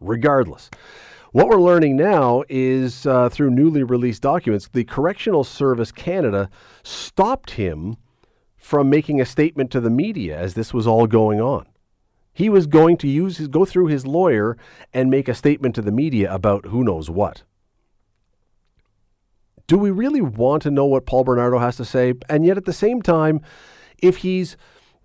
Regardless, 0.00 0.70
what 1.32 1.48
we're 1.48 1.60
learning 1.60 1.96
now 1.96 2.44
is 2.48 3.06
uh, 3.06 3.28
through 3.28 3.50
newly 3.50 3.82
released 3.82 4.22
documents, 4.22 4.68
the 4.68 4.84
Correctional 4.84 5.42
Service 5.42 5.90
Canada 5.90 6.50
stopped 6.82 7.52
him 7.52 7.96
from 8.56 8.88
making 8.88 9.20
a 9.20 9.26
statement 9.26 9.70
to 9.70 9.80
the 9.80 9.90
media 9.90 10.38
as 10.38 10.54
this 10.54 10.72
was 10.72 10.86
all 10.86 11.06
going 11.06 11.40
on. 11.40 11.66
He 12.32 12.48
was 12.48 12.66
going 12.66 12.96
to 12.98 13.08
use 13.08 13.38
his, 13.38 13.48
go 13.48 13.64
through 13.64 13.86
his 13.86 14.06
lawyer 14.06 14.56
and 14.92 15.10
make 15.10 15.28
a 15.28 15.34
statement 15.34 15.74
to 15.76 15.82
the 15.82 15.92
media 15.92 16.32
about 16.32 16.66
who 16.66 16.84
knows 16.84 17.08
what. 17.08 17.42
Do 19.66 19.78
we 19.78 19.90
really 19.90 20.20
want 20.20 20.62
to 20.64 20.70
know 20.70 20.84
what 20.84 21.06
Paul 21.06 21.24
Bernardo 21.24 21.58
has 21.58 21.76
to 21.78 21.84
say? 21.84 22.14
And 22.28 22.44
yet 22.44 22.56
at 22.56 22.64
the 22.64 22.72
same 22.72 23.00
time, 23.00 23.40
if 23.98 24.18
he's 24.18 24.56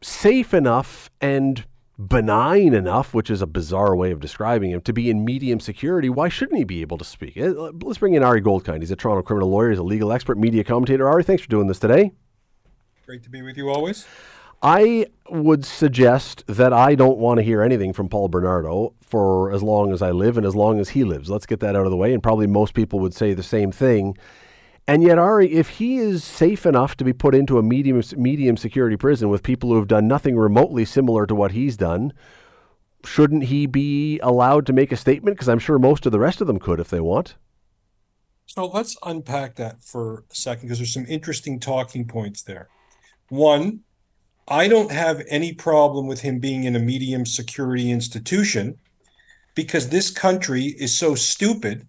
safe 0.01 0.53
enough 0.53 1.09
and 1.21 1.65
benign 1.99 2.73
enough, 2.73 3.13
which 3.13 3.29
is 3.29 3.41
a 3.41 3.47
bizarre 3.47 3.95
way 3.95 4.11
of 4.11 4.19
describing 4.19 4.71
him, 4.71 4.81
to 4.81 4.93
be 4.93 5.09
in 5.09 5.25
medium 5.25 5.59
security, 5.59 6.09
why 6.09 6.29
shouldn't 6.29 6.57
he 6.57 6.63
be 6.63 6.81
able 6.81 6.97
to 6.97 7.03
speak? 7.03 7.37
Uh, 7.37 7.71
let's 7.83 7.97
bring 7.97 8.13
in 8.13 8.23
Ari 8.23 8.41
Goldkind. 8.41 8.79
He's 8.79 8.91
a 8.91 8.95
Toronto 8.95 9.21
criminal 9.21 9.49
lawyer. 9.49 9.71
He's 9.71 9.79
a 9.79 9.83
legal 9.83 10.13
expert, 10.13 10.37
media 10.37 10.63
commentator. 10.63 11.09
Ari, 11.09 11.23
thanks 11.23 11.43
for 11.43 11.49
doing 11.49 11.67
this 11.67 11.79
today. 11.79 12.13
Great 13.05 13.23
to 13.23 13.29
be 13.29 13.41
with 13.41 13.57
you 13.57 13.69
always. 13.69 14.07
I 14.61 15.07
would 15.29 15.65
suggest 15.65 16.43
that 16.47 16.73
I 16.73 16.95
don't 16.95 17.17
want 17.17 17.37
to 17.37 17.43
hear 17.43 17.61
anything 17.61 17.93
from 17.93 18.09
Paul 18.09 18.27
Bernardo 18.27 18.93
for 19.01 19.51
as 19.51 19.63
long 19.63 19.93
as 19.93 20.01
I 20.01 20.11
live 20.11 20.37
and 20.37 20.45
as 20.45 20.55
long 20.55 20.79
as 20.79 20.89
he 20.89 21.03
lives. 21.03 21.29
Let's 21.29 21.45
get 21.45 21.59
that 21.61 21.75
out 21.75 21.85
of 21.85 21.91
the 21.91 21.97
way. 21.97 22.13
And 22.13 22.21
probably 22.21 22.47
most 22.47 22.73
people 22.73 22.99
would 22.99 23.13
say 23.13 23.33
the 23.33 23.43
same 23.43 23.71
thing. 23.71 24.17
And 24.89 25.03
yet, 25.03 25.19
Ari, 25.19 25.53
if 25.53 25.69
he 25.69 25.97
is 25.97 26.23
safe 26.23 26.65
enough 26.65 26.97
to 26.97 27.03
be 27.03 27.13
put 27.13 27.35
into 27.35 27.59
a 27.59 27.63
medium 27.63 28.01
medium 28.17 28.57
security 28.57 28.97
prison 28.97 29.29
with 29.29 29.43
people 29.43 29.69
who 29.69 29.75
have 29.75 29.87
done 29.87 30.07
nothing 30.07 30.35
remotely 30.35 30.83
similar 30.83 31.27
to 31.27 31.35
what 31.35 31.51
he's 31.51 31.77
done, 31.77 32.11
shouldn't 33.05 33.43
he 33.43 33.67
be 33.67 34.17
allowed 34.21 34.65
to 34.65 34.73
make 34.73 34.91
a 34.91 34.97
statement? 34.97 35.37
Because 35.37 35.47
I'm 35.47 35.59
sure 35.59 35.77
most 35.77 36.07
of 36.07 36.11
the 36.11 36.17
rest 36.17 36.41
of 36.41 36.47
them 36.47 36.57
could 36.57 36.79
if 36.79 36.89
they 36.89 36.99
want. 36.99 37.35
So 38.47 38.65
let's 38.65 38.97
unpack 39.05 39.57
that 39.57 39.83
for 39.83 40.23
a 40.31 40.35
second 40.35 40.63
because 40.63 40.79
there's 40.79 40.95
some 40.95 41.05
interesting 41.07 41.59
talking 41.59 42.07
points 42.07 42.41
there. 42.41 42.67
One, 43.27 43.81
I 44.47 44.67
don't 44.67 44.91
have 44.91 45.21
any 45.29 45.53
problem 45.53 46.07
with 46.07 46.21
him 46.21 46.39
being 46.39 46.63
in 46.63 46.75
a 46.75 46.79
medium 46.79 47.27
security 47.27 47.91
institution 47.91 48.79
because 49.53 49.89
this 49.89 50.09
country 50.09 50.73
is 50.79 50.97
so 50.97 51.13
stupid 51.13 51.87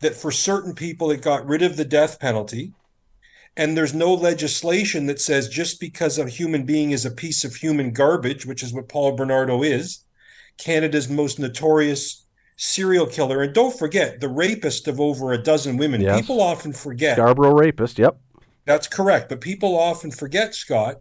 that 0.00 0.14
for 0.14 0.30
certain 0.30 0.74
people 0.74 1.10
it 1.10 1.22
got 1.22 1.46
rid 1.46 1.62
of 1.62 1.76
the 1.76 1.84
death 1.84 2.18
penalty 2.20 2.72
and 3.56 3.76
there's 3.76 3.94
no 3.94 4.12
legislation 4.12 5.06
that 5.06 5.20
says 5.20 5.48
just 5.48 5.80
because 5.80 6.18
a 6.18 6.28
human 6.28 6.66
being 6.66 6.90
is 6.90 7.06
a 7.06 7.10
piece 7.10 7.44
of 7.44 7.56
human 7.56 7.92
garbage 7.92 8.44
which 8.46 8.62
is 8.62 8.72
what 8.72 8.88
Paul 8.88 9.12
Bernardo 9.12 9.62
is 9.62 10.04
Canada's 10.58 11.08
most 11.08 11.38
notorious 11.38 12.26
serial 12.56 13.06
killer 13.06 13.42
and 13.42 13.54
don't 13.54 13.78
forget 13.78 14.20
the 14.20 14.28
rapist 14.28 14.88
of 14.88 15.00
over 15.00 15.32
a 15.32 15.42
dozen 15.42 15.76
women 15.76 16.00
Yes. 16.00 16.20
people 16.20 16.40
often 16.40 16.72
forget 16.72 17.16
Scarborough 17.16 17.54
rapist, 17.54 17.98
yep. 17.98 18.18
that's 18.64 18.88
correct. 18.88 19.28
But 19.28 19.40
people 19.40 19.78
often 19.78 20.10
forget, 20.10 20.54
Scott, 20.54 20.96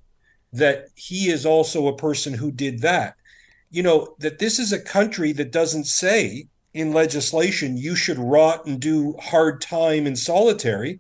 that 0.52 0.88
he 0.96 1.30
is 1.30 1.46
also 1.46 1.88
a 1.88 1.96
person 1.96 2.36
who 2.36 2.52
did 2.52 2.82
that. 2.82 3.16
You 3.72 3.84
know, 3.84 4.16
that 4.20 4.40
this 4.40 4.60
is 4.60 4.72
a 4.72 4.80
country 4.80 5.32
that 5.34 5.52
doesn't 5.52 5.86
say 5.86 6.48
in 6.76 6.92
legislation 6.92 7.78
you 7.78 7.96
should 7.96 8.20
rot 8.20 8.66
and 8.66 8.82
do 8.82 9.16
hard 9.22 9.62
time 9.62 10.06
in 10.06 10.16
solitary 10.16 11.00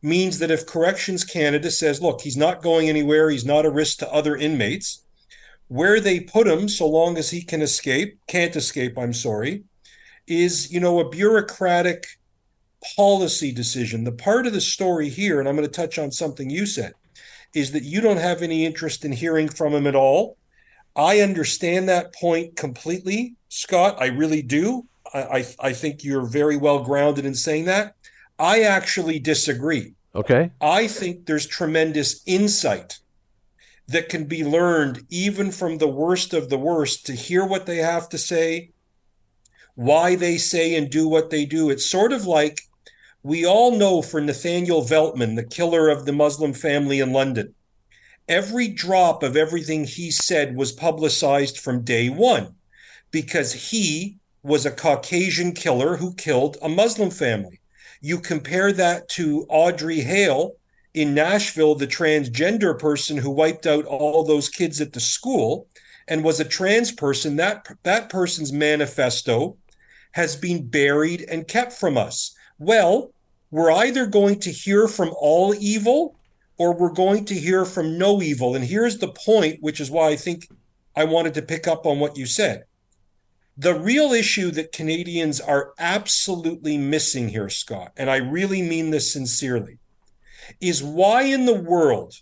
means 0.00 0.38
that 0.38 0.52
if 0.52 0.64
Corrections 0.64 1.24
Canada 1.24 1.68
says, 1.68 2.00
look, 2.00 2.20
he's 2.20 2.36
not 2.36 2.62
going 2.62 2.88
anywhere, 2.88 3.28
he's 3.28 3.44
not 3.44 3.66
a 3.66 3.70
risk 3.70 3.98
to 3.98 4.12
other 4.12 4.36
inmates, 4.36 5.02
where 5.66 5.98
they 5.98 6.20
put 6.20 6.46
him, 6.46 6.68
so 6.68 6.86
long 6.86 7.18
as 7.18 7.30
he 7.30 7.42
can 7.42 7.60
escape, 7.60 8.20
can't 8.28 8.54
escape, 8.54 8.96
I'm 8.96 9.12
sorry, 9.12 9.64
is, 10.28 10.72
you 10.72 10.78
know, 10.78 11.00
a 11.00 11.08
bureaucratic 11.08 12.06
policy 12.94 13.50
decision. 13.50 14.04
The 14.04 14.12
part 14.12 14.46
of 14.46 14.52
the 14.52 14.60
story 14.60 15.08
here, 15.08 15.40
and 15.40 15.48
I'm 15.48 15.56
going 15.56 15.68
to 15.68 15.74
touch 15.74 15.98
on 15.98 16.12
something 16.12 16.50
you 16.50 16.66
said, 16.66 16.92
is 17.52 17.72
that 17.72 17.82
you 17.82 18.00
don't 18.00 18.18
have 18.18 18.42
any 18.42 18.64
interest 18.64 19.04
in 19.04 19.10
hearing 19.10 19.48
from 19.48 19.74
him 19.74 19.88
at 19.88 19.96
all. 19.96 20.36
I 20.94 21.18
understand 21.18 21.88
that 21.88 22.14
point 22.14 22.54
completely, 22.54 23.34
Scott. 23.48 23.96
I 23.98 24.06
really 24.06 24.42
do. 24.42 24.86
I, 25.14 25.46
I, 25.60 25.72
think 25.72 26.04
you're 26.04 26.26
very 26.26 26.56
well 26.56 26.82
grounded 26.82 27.24
in 27.24 27.34
saying 27.34 27.64
that. 27.66 27.94
I 28.38 28.62
actually 28.62 29.18
disagree. 29.18 29.94
Okay. 30.14 30.50
I 30.60 30.86
think 30.86 31.26
there's 31.26 31.46
tremendous 31.46 32.22
insight 32.26 32.98
that 33.88 34.08
can 34.08 34.24
be 34.24 34.44
learned 34.44 35.06
even 35.08 35.52
from 35.52 35.78
the 35.78 35.88
worst 35.88 36.34
of 36.34 36.48
the 36.48 36.58
worst 36.58 37.06
to 37.06 37.12
hear 37.12 37.44
what 37.44 37.66
they 37.66 37.78
have 37.78 38.08
to 38.08 38.18
say, 38.18 38.70
why 39.74 40.16
they 40.16 40.38
say 40.38 40.74
and 40.74 40.90
do 40.90 41.06
what 41.06 41.30
they 41.30 41.44
do. 41.44 41.70
It's 41.70 41.86
sort 41.86 42.12
of 42.12 42.26
like 42.26 42.62
we 43.22 43.44
all 43.44 43.76
know 43.76 44.02
for 44.02 44.20
Nathaniel 44.20 44.82
Veltman, 44.82 45.36
the 45.36 45.44
killer 45.44 45.88
of 45.88 46.06
the 46.06 46.12
Muslim 46.12 46.52
family 46.52 47.00
in 47.00 47.12
London, 47.12 47.54
every 48.28 48.68
drop 48.68 49.22
of 49.22 49.36
everything 49.36 49.84
he 49.84 50.10
said 50.10 50.56
was 50.56 50.72
publicized 50.72 51.58
from 51.58 51.82
day 51.82 52.08
one 52.08 52.54
because 53.10 53.70
he 53.70 54.18
was 54.46 54.64
a 54.64 54.70
Caucasian 54.70 55.52
killer 55.52 55.96
who 55.96 56.14
killed 56.14 56.56
a 56.62 56.68
Muslim 56.68 57.10
family. 57.10 57.58
You 58.00 58.20
compare 58.20 58.72
that 58.72 59.08
to 59.10 59.44
Audrey 59.48 60.00
Hale 60.02 60.52
in 60.94 61.14
Nashville, 61.14 61.74
the 61.74 61.88
transgender 61.88 62.78
person 62.78 63.16
who 63.16 63.30
wiped 63.30 63.66
out 63.66 63.84
all 63.86 64.22
those 64.22 64.48
kids 64.48 64.80
at 64.80 64.92
the 64.92 65.00
school 65.00 65.66
and 66.06 66.22
was 66.22 66.38
a 66.38 66.44
trans 66.44 66.92
person, 66.92 67.34
that, 67.36 67.66
that 67.82 68.08
person's 68.08 68.52
manifesto 68.52 69.56
has 70.12 70.36
been 70.36 70.68
buried 70.68 71.22
and 71.28 71.48
kept 71.48 71.72
from 71.72 71.98
us. 71.98 72.32
Well, 72.56 73.10
we're 73.50 73.72
either 73.72 74.06
going 74.06 74.38
to 74.40 74.52
hear 74.52 74.86
from 74.86 75.10
all 75.18 75.56
evil 75.58 76.20
or 76.56 76.72
we're 76.72 76.92
going 76.92 77.24
to 77.26 77.34
hear 77.34 77.64
from 77.64 77.98
no 77.98 78.22
evil. 78.22 78.54
And 78.54 78.64
here's 78.64 78.98
the 78.98 79.08
point, 79.08 79.58
which 79.60 79.80
is 79.80 79.90
why 79.90 80.10
I 80.10 80.16
think 80.16 80.48
I 80.94 81.02
wanted 81.02 81.34
to 81.34 81.42
pick 81.42 81.66
up 81.66 81.84
on 81.84 81.98
what 81.98 82.16
you 82.16 82.26
said. 82.26 82.64
The 83.58 83.74
real 83.74 84.12
issue 84.12 84.50
that 84.50 84.72
Canadians 84.72 85.40
are 85.40 85.72
absolutely 85.78 86.76
missing 86.76 87.30
here, 87.30 87.48
Scott, 87.48 87.92
and 87.96 88.10
I 88.10 88.16
really 88.16 88.60
mean 88.60 88.90
this 88.90 89.10
sincerely, 89.10 89.78
is 90.60 90.82
why 90.82 91.22
in 91.22 91.46
the 91.46 91.58
world, 91.58 92.16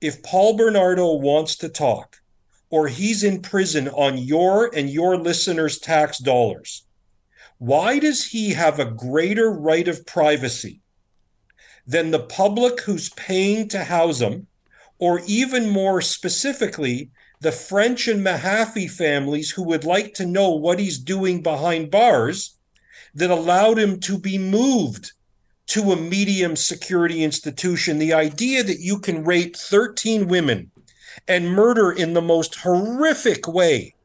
if 0.00 0.22
Paul 0.22 0.56
Bernardo 0.56 1.12
wants 1.14 1.56
to 1.56 1.68
talk, 1.68 2.18
or 2.70 2.86
he's 2.86 3.24
in 3.24 3.42
prison 3.42 3.88
on 3.88 4.18
your 4.18 4.70
and 4.74 4.88
your 4.88 5.16
listeners' 5.16 5.78
tax 5.80 6.18
dollars, 6.18 6.84
why 7.58 7.98
does 7.98 8.26
he 8.26 8.50
have 8.52 8.78
a 8.78 8.90
greater 8.90 9.50
right 9.50 9.88
of 9.88 10.06
privacy 10.06 10.82
than 11.84 12.12
the 12.12 12.22
public 12.22 12.82
who's 12.82 13.10
paying 13.10 13.66
to 13.68 13.84
house 13.84 14.20
him, 14.20 14.46
or 14.98 15.20
even 15.26 15.68
more 15.68 16.00
specifically, 16.00 17.10
the 17.40 17.52
French 17.52 18.08
and 18.08 18.24
Mahaffy 18.24 18.90
families 18.90 19.50
who 19.50 19.62
would 19.64 19.84
like 19.84 20.14
to 20.14 20.26
know 20.26 20.50
what 20.50 20.78
he's 20.78 20.98
doing 20.98 21.42
behind 21.42 21.90
bars 21.90 22.56
that 23.14 23.30
allowed 23.30 23.78
him 23.78 24.00
to 24.00 24.18
be 24.18 24.38
moved 24.38 25.12
to 25.68 25.92
a 25.92 25.96
medium 25.96 26.56
security 26.56 27.22
institution? 27.24 27.98
The 27.98 28.12
idea 28.12 28.62
that 28.62 28.80
you 28.80 28.98
can 28.98 29.24
rape 29.24 29.56
13 29.56 30.28
women 30.28 30.70
and 31.26 31.50
murder 31.50 31.90
in 31.90 32.14
the 32.14 32.22
most 32.22 32.56
horrific 32.56 33.48
way 33.48 33.95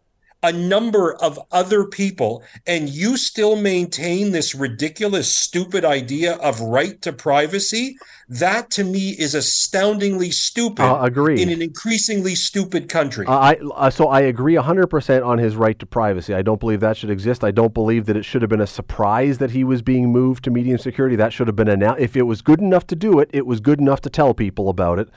a 0.43 0.51
number 0.51 1.13
of 1.21 1.39
other 1.51 1.85
people 1.85 2.43
and 2.65 2.89
you 2.89 3.15
still 3.17 3.55
maintain 3.55 4.31
this 4.31 4.55
ridiculous 4.55 5.31
stupid 5.31 5.85
idea 5.85 6.33
of 6.37 6.59
right 6.61 7.01
to 7.01 7.13
privacy 7.13 7.95
that 8.27 8.69
to 8.71 8.83
me 8.83 9.09
is 9.11 9.35
astoundingly 9.35 10.31
stupid 10.31 10.83
Uh, 10.83 10.99
agree. 11.01 11.41
in 11.41 11.49
an 11.49 11.61
increasingly 11.61 12.33
stupid 12.33 12.89
country 12.89 13.25
Uh, 13.27 13.31
I 13.37 13.55
uh, 13.75 13.89
so 13.89 14.07
I 14.07 14.21
agree 14.21 14.55
100% 14.55 15.25
on 15.25 15.37
his 15.37 15.55
right 15.55 15.77
to 15.79 15.85
privacy. 15.85 16.33
I 16.33 16.41
don't 16.41 16.59
believe 16.59 16.79
that 16.79 16.97
should 16.97 17.09
exist. 17.09 17.43
I 17.43 17.51
don't 17.51 17.73
believe 17.73 18.05
that 18.05 18.15
it 18.17 18.23
should 18.23 18.41
have 18.41 18.49
been 18.49 18.61
a 18.61 18.67
surprise 18.67 19.37
that 19.39 19.51
he 19.51 19.63
was 19.63 19.81
being 19.81 20.11
moved 20.11 20.43
to 20.45 20.49
medium 20.51 20.77
security. 20.77 21.15
That 21.15 21.33
should 21.33 21.47
have 21.47 21.55
been 21.55 21.67
announced. 21.67 22.01
If 22.01 22.15
it 22.15 22.23
was 22.23 22.41
good 22.41 22.59
enough 22.61 22.87
to 22.87 22.95
do 22.95 23.19
it, 23.19 23.29
it 23.33 23.45
was 23.45 23.59
good 23.59 23.79
enough 23.79 24.01
to 24.01 24.09
tell 24.09 24.33
people 24.33 24.69
about 24.69 24.97
it. 24.99 25.09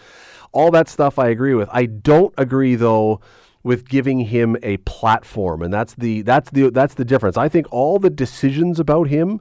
All 0.53 0.71
that 0.73 0.89
stuff 0.89 1.19
I 1.19 1.29
agree 1.29 1.55
with. 1.55 1.69
I 1.73 1.87
don't 1.87 2.33
agree 2.37 2.75
though 2.75 3.21
with 3.65 3.89
giving 3.89 4.21
him 4.21 4.57
a 4.63 4.77
platform, 4.79 5.63
and 5.63 5.75
that's 5.75 5.95
the 5.95 6.23
that's 6.23 6.51
the 6.51 6.71
that's 6.71 6.95
the 6.95 7.05
difference. 7.05 7.37
I 7.37 7.49
think 7.49 7.67
all 7.73 7.99
the 7.99 8.11
decisions 8.11 8.79
about 8.79 9.09
him 9.09 9.41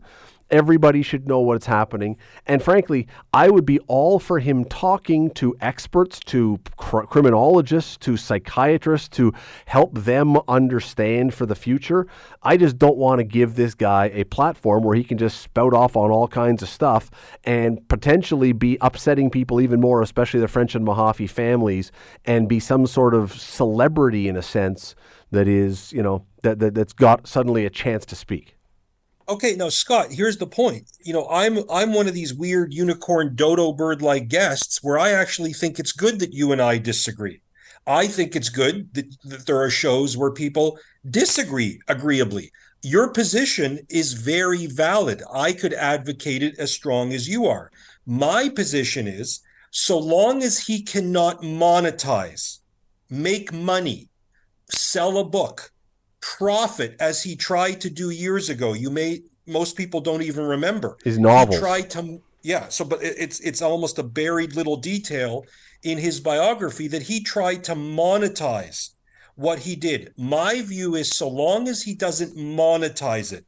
Everybody 0.50 1.02
should 1.02 1.28
know 1.28 1.39
what's 1.39 1.66
happening. 1.66 2.18
And 2.46 2.62
frankly, 2.62 3.08
I 3.34 3.50
would 3.50 3.66
be 3.66 3.80
all 3.88 4.20
for 4.20 4.39
him 4.39 4.66
talking 4.66 5.32
to 5.32 5.56
experts, 5.62 6.20
to 6.22 6.60
cr- 6.78 7.02
criminologists, 7.02 7.98
to 7.98 8.18
psychiatrists 8.18 9.10
to 9.10 9.34
help 9.66 9.98
them 9.98 10.38
understand 10.48 11.34
for 11.34 11.46
the 11.46 11.56
future. 11.56 12.08
I 12.41 12.58
just 12.58 12.78
don't 12.78 12.98
want 12.98 13.20
to 13.20 13.24
give 13.24 13.56
this 13.56 13.74
guy 13.74 14.12
a 14.14 14.26
platform 14.26 14.84
where 14.84 14.96
he 14.96 15.04
can 15.04 15.18
just 15.18 15.41
spout 15.41 15.74
off 15.74 15.96
on 15.96 16.12
all 16.12 16.28
kinds 16.28 16.62
of 16.62 16.70
stuff 16.70 17.10
and 17.44 17.88
potentially 17.88 18.52
be 18.52 18.78
upsetting 18.82 19.30
people 19.30 19.62
even 19.62 19.80
more, 19.80 20.02
especially 20.02 20.39
the 20.39 20.48
French 20.48 20.76
and 20.76 20.86
Mahaffy 20.86 21.30
families, 21.30 21.91
and 22.26 22.48
be 22.48 22.60
some 22.60 22.86
sort 22.86 23.14
of 23.14 23.34
celebrity 23.34 24.28
in 24.28 24.38
a 24.38 24.41
sense 24.41 24.96
that 25.32 25.48
is, 25.48 25.91
you 25.91 26.04
know, 26.04 26.26
that, 26.44 26.60
that 26.60 26.76
that's 26.76 26.94
got 26.94 27.28
suddenly 27.28 27.66
a 27.66 27.70
chance 27.70 28.06
to 28.06 28.16
speak. 28.16 28.56
Okay, 29.28 29.56
now 29.56 29.70
Scott, 29.70 30.12
here's 30.12 30.38
the 30.38 30.48
point. 30.48 30.92
You 31.02 31.14
know, 31.14 31.28
I'm 31.30 31.60
I'm 31.70 31.94
one 31.94 32.08
of 32.08 32.14
these 32.14 32.34
weird 32.34 32.74
unicorn 32.74 33.36
dodo 33.36 33.72
bird 33.72 34.02
like 34.02 34.28
guests 34.28 34.84
where 34.84 35.00
I 35.00 35.12
actually 35.12 35.54
think 35.54 35.80
it's 35.80 35.94
good 35.94 36.20
that 36.20 36.34
you 36.34 36.52
and 36.52 36.62
I 36.62 36.78
disagree. 36.78 37.42
I 37.88 38.08
think 38.08 38.36
it's 38.36 38.50
good 38.50 38.94
that, 38.94 39.06
that 39.24 39.46
there 39.46 39.62
are 39.62 39.70
shows 39.70 40.18
where 40.18 40.32
people 40.32 40.78
disagree 41.10 41.80
agreeably. 41.88 42.52
Your 42.82 43.10
position 43.10 43.80
is 43.90 44.14
very 44.14 44.68
valid. 44.68 45.22
I 45.34 45.54
could 45.54 45.74
advocate 45.74 46.44
it 46.44 46.58
as 46.60 46.72
strong 46.72 47.14
as 47.14 47.28
you 47.28 47.46
are. 47.46 47.72
My 48.06 48.50
position 48.50 49.08
is 49.08 49.42
so 49.72 49.98
long 49.98 50.44
as 50.44 50.68
he 50.68 50.82
cannot 50.82 51.42
monetize, 51.42 52.60
make 53.10 53.52
money, 53.52 54.10
sell 54.70 55.18
a 55.18 55.24
book, 55.24 55.73
profit 56.24 56.96
as 57.00 57.22
he 57.22 57.36
tried 57.36 57.82
to 57.82 57.90
do 57.90 58.10
years 58.10 58.50
ago. 58.50 58.74
You 58.74 58.90
may 58.90 59.24
most 59.46 59.76
people 59.76 60.00
don't 60.00 60.22
even 60.22 60.46
remember 60.46 60.98
His 61.04 61.20
novels. 61.20 61.56
He 61.56 61.62
tried 61.62 61.90
to 61.92 62.22
yeah. 62.42 62.70
So, 62.70 62.86
but 62.86 63.00
it's 63.02 63.40
it's 63.42 63.62
almost 63.62 64.00
a 64.00 64.04
buried 64.04 64.56
little 64.56 64.78
detail 64.78 65.46
in 65.84 65.98
his 65.98 66.22
biography 66.22 66.88
that 66.88 67.04
he 67.04 67.22
tried 67.22 67.64
to 67.66 67.76
monetize 67.76 68.92
what 69.36 69.60
he 69.60 69.76
did. 69.76 70.14
My 70.18 70.62
view 70.62 70.96
is 70.96 71.10
so 71.10 71.28
long 71.28 71.68
as 71.68 71.84
he 71.84 71.94
doesn't 71.94 72.38
monetize 72.38 73.34
it, 73.34 73.46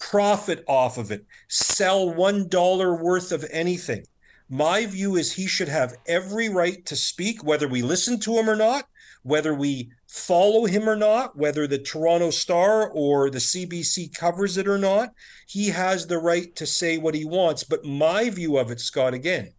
profit 0.00 0.64
off 0.66 0.98
of 0.98 1.12
it, 1.12 1.24
sell 1.46 2.08
$1 2.08 3.00
worth 3.00 3.30
of 3.30 3.44
anything, 3.52 4.04
my 4.48 4.86
view 4.86 5.16
is 5.16 5.32
he 5.32 5.46
should 5.46 5.68
have 5.68 5.96
every 6.06 6.48
right 6.48 6.84
to 6.86 6.94
speak, 6.94 7.42
whether 7.42 7.66
we 7.66 7.82
listen 7.82 8.20
to 8.20 8.38
him 8.38 8.48
or 8.48 8.56
not, 8.56 8.86
whether 9.22 9.52
we 9.52 9.90
follow 10.16 10.64
him 10.64 10.88
or 10.88 10.96
not, 10.96 11.36
whether 11.36 11.66
the 11.66 11.78
Toronto 11.78 12.30
Star 12.30 12.88
or 12.88 13.30
the 13.30 13.38
CBC 13.38 14.16
covers 14.16 14.56
it 14.56 14.66
or 14.66 14.78
not. 14.78 15.10
He 15.46 15.68
has 15.68 16.06
the 16.06 16.18
right 16.18 16.54
to 16.56 16.66
say 16.66 16.96
what 16.96 17.14
he 17.14 17.24
wants. 17.24 17.64
But 17.64 17.84
my 17.84 18.30
view 18.30 18.56
of 18.56 18.70
it, 18.70 18.80
Scott, 18.80 19.12
again, 19.12 19.52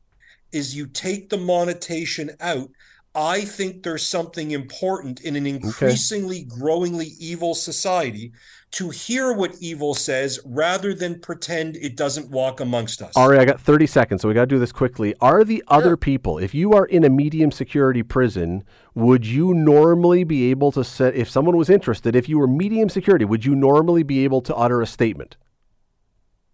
is 0.52 0.76
you 0.76 0.88
take 0.88 1.30
the 1.30 1.38
monetization 1.38 2.32
out. 2.40 2.70
I 3.18 3.42
think 3.42 3.82
there's 3.82 4.06
something 4.06 4.52
important 4.52 5.22
in 5.22 5.36
an 5.36 5.48
increasingly 5.48 6.42
okay. 6.42 6.60
growingly 6.60 7.14
evil 7.20 7.56
society 7.56 8.32
to 8.70 8.92
hear 8.92 9.34
what 9.34 9.56
evil 9.60 9.96
says 9.96 10.40
rather 10.46 10.94
than 10.94 11.20
pretend 11.20 11.78
it 11.78 11.98
doesn't 11.98 12.30
walk 12.30 12.60
amongst 12.60 13.02
us. 13.02 13.14
Ari, 13.16 13.40
I 13.40 13.46
got 13.46 13.60
30 13.60 13.88
seconds, 13.88 14.22
so 14.22 14.28
we 14.28 14.36
got 14.36 14.42
to 14.42 14.46
do 14.46 14.60
this 14.60 14.72
quickly. 14.72 15.16
Are 15.20 15.44
the 15.44 15.64
other 15.68 15.90
sure. 15.92 15.98
people, 15.98 16.38
if 16.38 16.54
you 16.54 16.74
are 16.74 16.86
in 16.86 17.04
a 17.04 17.10
medium 17.10 17.52
security 17.52 18.04
prison, 18.04 18.64
would 18.94 19.26
you 19.26 19.52
normally 19.52 20.24
be 20.24 20.52
able 20.52 20.72
to 20.74 20.84
set, 20.84 21.16
if 21.16 21.28
someone 21.28 21.58
was 21.58 21.72
interested, 21.72 22.16
if 22.16 22.30
you 22.30 22.38
were 22.38 22.48
medium 22.48 22.88
security, 22.88 23.26
would 23.26 23.46
you 23.46 23.56
normally 23.56 24.04
be 24.04 24.24
able 24.26 24.42
to 24.42 24.56
utter 24.56 24.80
a 24.80 24.86
statement? 24.86 25.38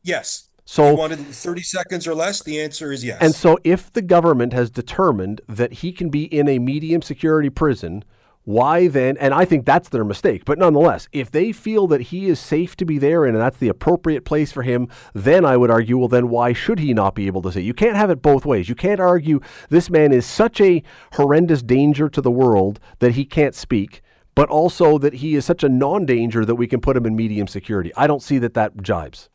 Yes. 0.02 0.48
So 0.66 0.92
you 0.92 0.98
wanted 0.98 1.20
30 1.20 1.62
seconds 1.62 2.08
or 2.08 2.16
less? 2.16 2.42
The 2.42 2.62
answer 2.62 2.92
is 2.92 3.04
yes. 3.04 3.18
And 3.22 3.36
so 3.36 3.58
if 3.64 3.92
the 3.92 4.02
government 4.02 4.54
has 4.54 4.70
determined 4.70 5.42
that 5.48 5.74
he 5.74 5.92
can 5.92 6.10
be 6.10 6.24
in 6.24 6.48
a 6.48 6.60
medium 6.60 7.02
security 7.02 7.50
prison, 7.50 8.04
why 8.46 8.88
then? 8.88 9.18
And 9.18 9.34
I 9.34 9.46
think 9.46 9.66
that's 9.66 9.90
their 9.90 10.04
mistake. 10.04 10.44
But 10.46 10.60
nonetheless, 10.60 11.08
if 11.12 11.32
they 11.32 11.52
feel 11.52 11.88
that 11.88 12.02
he 12.02 12.28
is 12.28 12.40
safe 12.40 12.76
to 12.78 12.86
be 12.86 12.98
there 12.98 13.26
and 13.26 13.36
that's 13.38 13.58
the 13.58 13.70
appropriate 13.70 14.26
place 14.26 14.52
for 14.52 14.64
him, 14.64 14.90
then 15.14 15.46
I 15.46 15.58
would 15.58 15.72
argue, 15.72 15.98
well, 15.98 16.08
then 16.08 16.30
why 16.30 16.54
should 16.54 16.80
he 16.80 16.94
not 16.94 17.16
be 17.16 17.28
able 17.28 17.42
to 17.44 17.52
say? 17.52 17.62
You 17.62 17.74
can't 17.74 17.96
have 17.96 18.10
it 18.10 18.22
both 18.22 18.46
ways. 18.46 18.68
You 18.68 18.76
can't 18.76 19.00
argue 19.00 19.40
this 19.70 19.90
man 19.90 20.12
is 20.12 20.26
such 20.26 20.60
a 20.60 20.84
horrendous 21.14 21.62
danger 21.62 22.10
to 22.10 22.22
the 22.22 22.32
world 22.32 22.80
that 23.00 23.14
he 23.14 23.26
can't 23.26 23.56
speak, 23.56 24.02
but 24.36 24.50
also 24.50 24.98
that 24.98 25.16
he 25.16 25.36
is 25.36 25.46
such 25.46 25.64
a 25.64 25.70
non 25.70 26.06
danger 26.06 26.44
that 26.44 26.56
we 26.56 26.68
can 26.68 26.82
put 26.82 26.98
him 26.98 27.06
in 27.06 27.16
medium 27.16 27.48
security. 27.48 27.94
I 27.96 28.08
don't 28.08 28.22
see 28.22 28.40
that 28.40 28.56
that 28.56 28.78
jibes. 28.78 29.30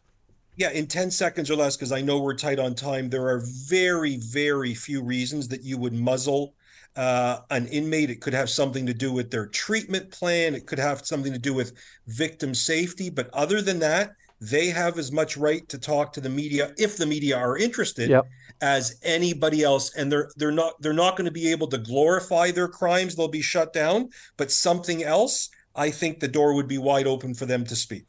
Yeah, 0.58 0.70
in 0.70 0.88
10 0.88 1.12
seconds 1.12 1.50
or 1.50 1.56
less, 1.56 1.76
because 1.76 1.92
I 1.92 2.00
know 2.00 2.18
we're 2.18 2.34
tight 2.34 2.58
on 2.58 2.74
time, 2.74 3.08
there 3.08 3.28
are 3.28 3.40
very, 3.68 4.16
very 4.16 4.74
few 4.74 5.02
reasons 5.02 5.46
that 5.48 5.62
you 5.62 5.78
would 5.78 5.92
muzzle 5.92 6.54
uh, 6.96 7.38
an 7.50 7.68
inmate. 7.68 8.10
It 8.10 8.20
could 8.20 8.34
have 8.34 8.50
something 8.50 8.84
to 8.86 8.92
do 8.92 9.12
with 9.12 9.30
their 9.30 9.46
treatment 9.46 10.10
plan. 10.10 10.56
It 10.56 10.66
could 10.66 10.80
have 10.80 11.06
something 11.06 11.32
to 11.32 11.38
do 11.38 11.54
with 11.54 11.74
victim 12.08 12.56
safety. 12.56 13.08
But 13.08 13.30
other 13.32 13.62
than 13.62 13.78
that, 13.78 14.16
they 14.40 14.66
have 14.66 14.98
as 14.98 15.12
much 15.12 15.36
right 15.36 15.68
to 15.68 15.78
talk 15.78 16.12
to 16.12 16.20
the 16.20 16.28
media 16.28 16.72
if 16.76 16.96
the 16.96 17.06
media 17.06 17.36
are 17.36 17.56
interested 17.56 18.10
yep. 18.10 18.26
as 18.60 18.98
anybody 19.02 19.62
else 19.62 19.94
and 19.96 20.12
they're 20.12 20.30
they're 20.36 20.52
not 20.52 20.80
they're 20.80 20.92
not 20.92 21.16
going 21.16 21.24
to 21.24 21.32
be 21.32 21.50
able 21.50 21.66
to 21.66 21.78
glorify 21.78 22.50
their 22.50 22.68
crimes 22.68 23.16
they'll 23.16 23.26
be 23.26 23.42
shut 23.42 23.72
down 23.72 24.08
but 24.36 24.52
something 24.52 25.02
else 25.02 25.50
i 25.74 25.90
think 25.90 26.20
the 26.20 26.28
door 26.28 26.54
would 26.54 26.68
be 26.68 26.78
wide 26.78 27.06
open 27.06 27.34
for 27.34 27.46
them 27.46 27.64
to 27.64 27.74
speak 27.74 28.04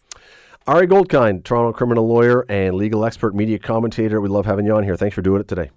Ari 0.68 0.88
Goldkind, 0.88 1.44
Toronto 1.44 1.72
criminal 1.76 2.08
lawyer 2.08 2.46
and 2.50 2.76
legal 2.76 3.04
expert, 3.06 3.34
media 3.34 3.58
commentator. 3.58 4.22
We 4.22 4.30
love 4.30 4.46
having 4.46 4.66
you 4.66 4.76
on 4.76 4.84
here. 4.84 4.96
Thanks 4.96 5.16
for 5.16 5.22
doing 5.22 5.42
it 5.42 5.48
today. 5.48 5.72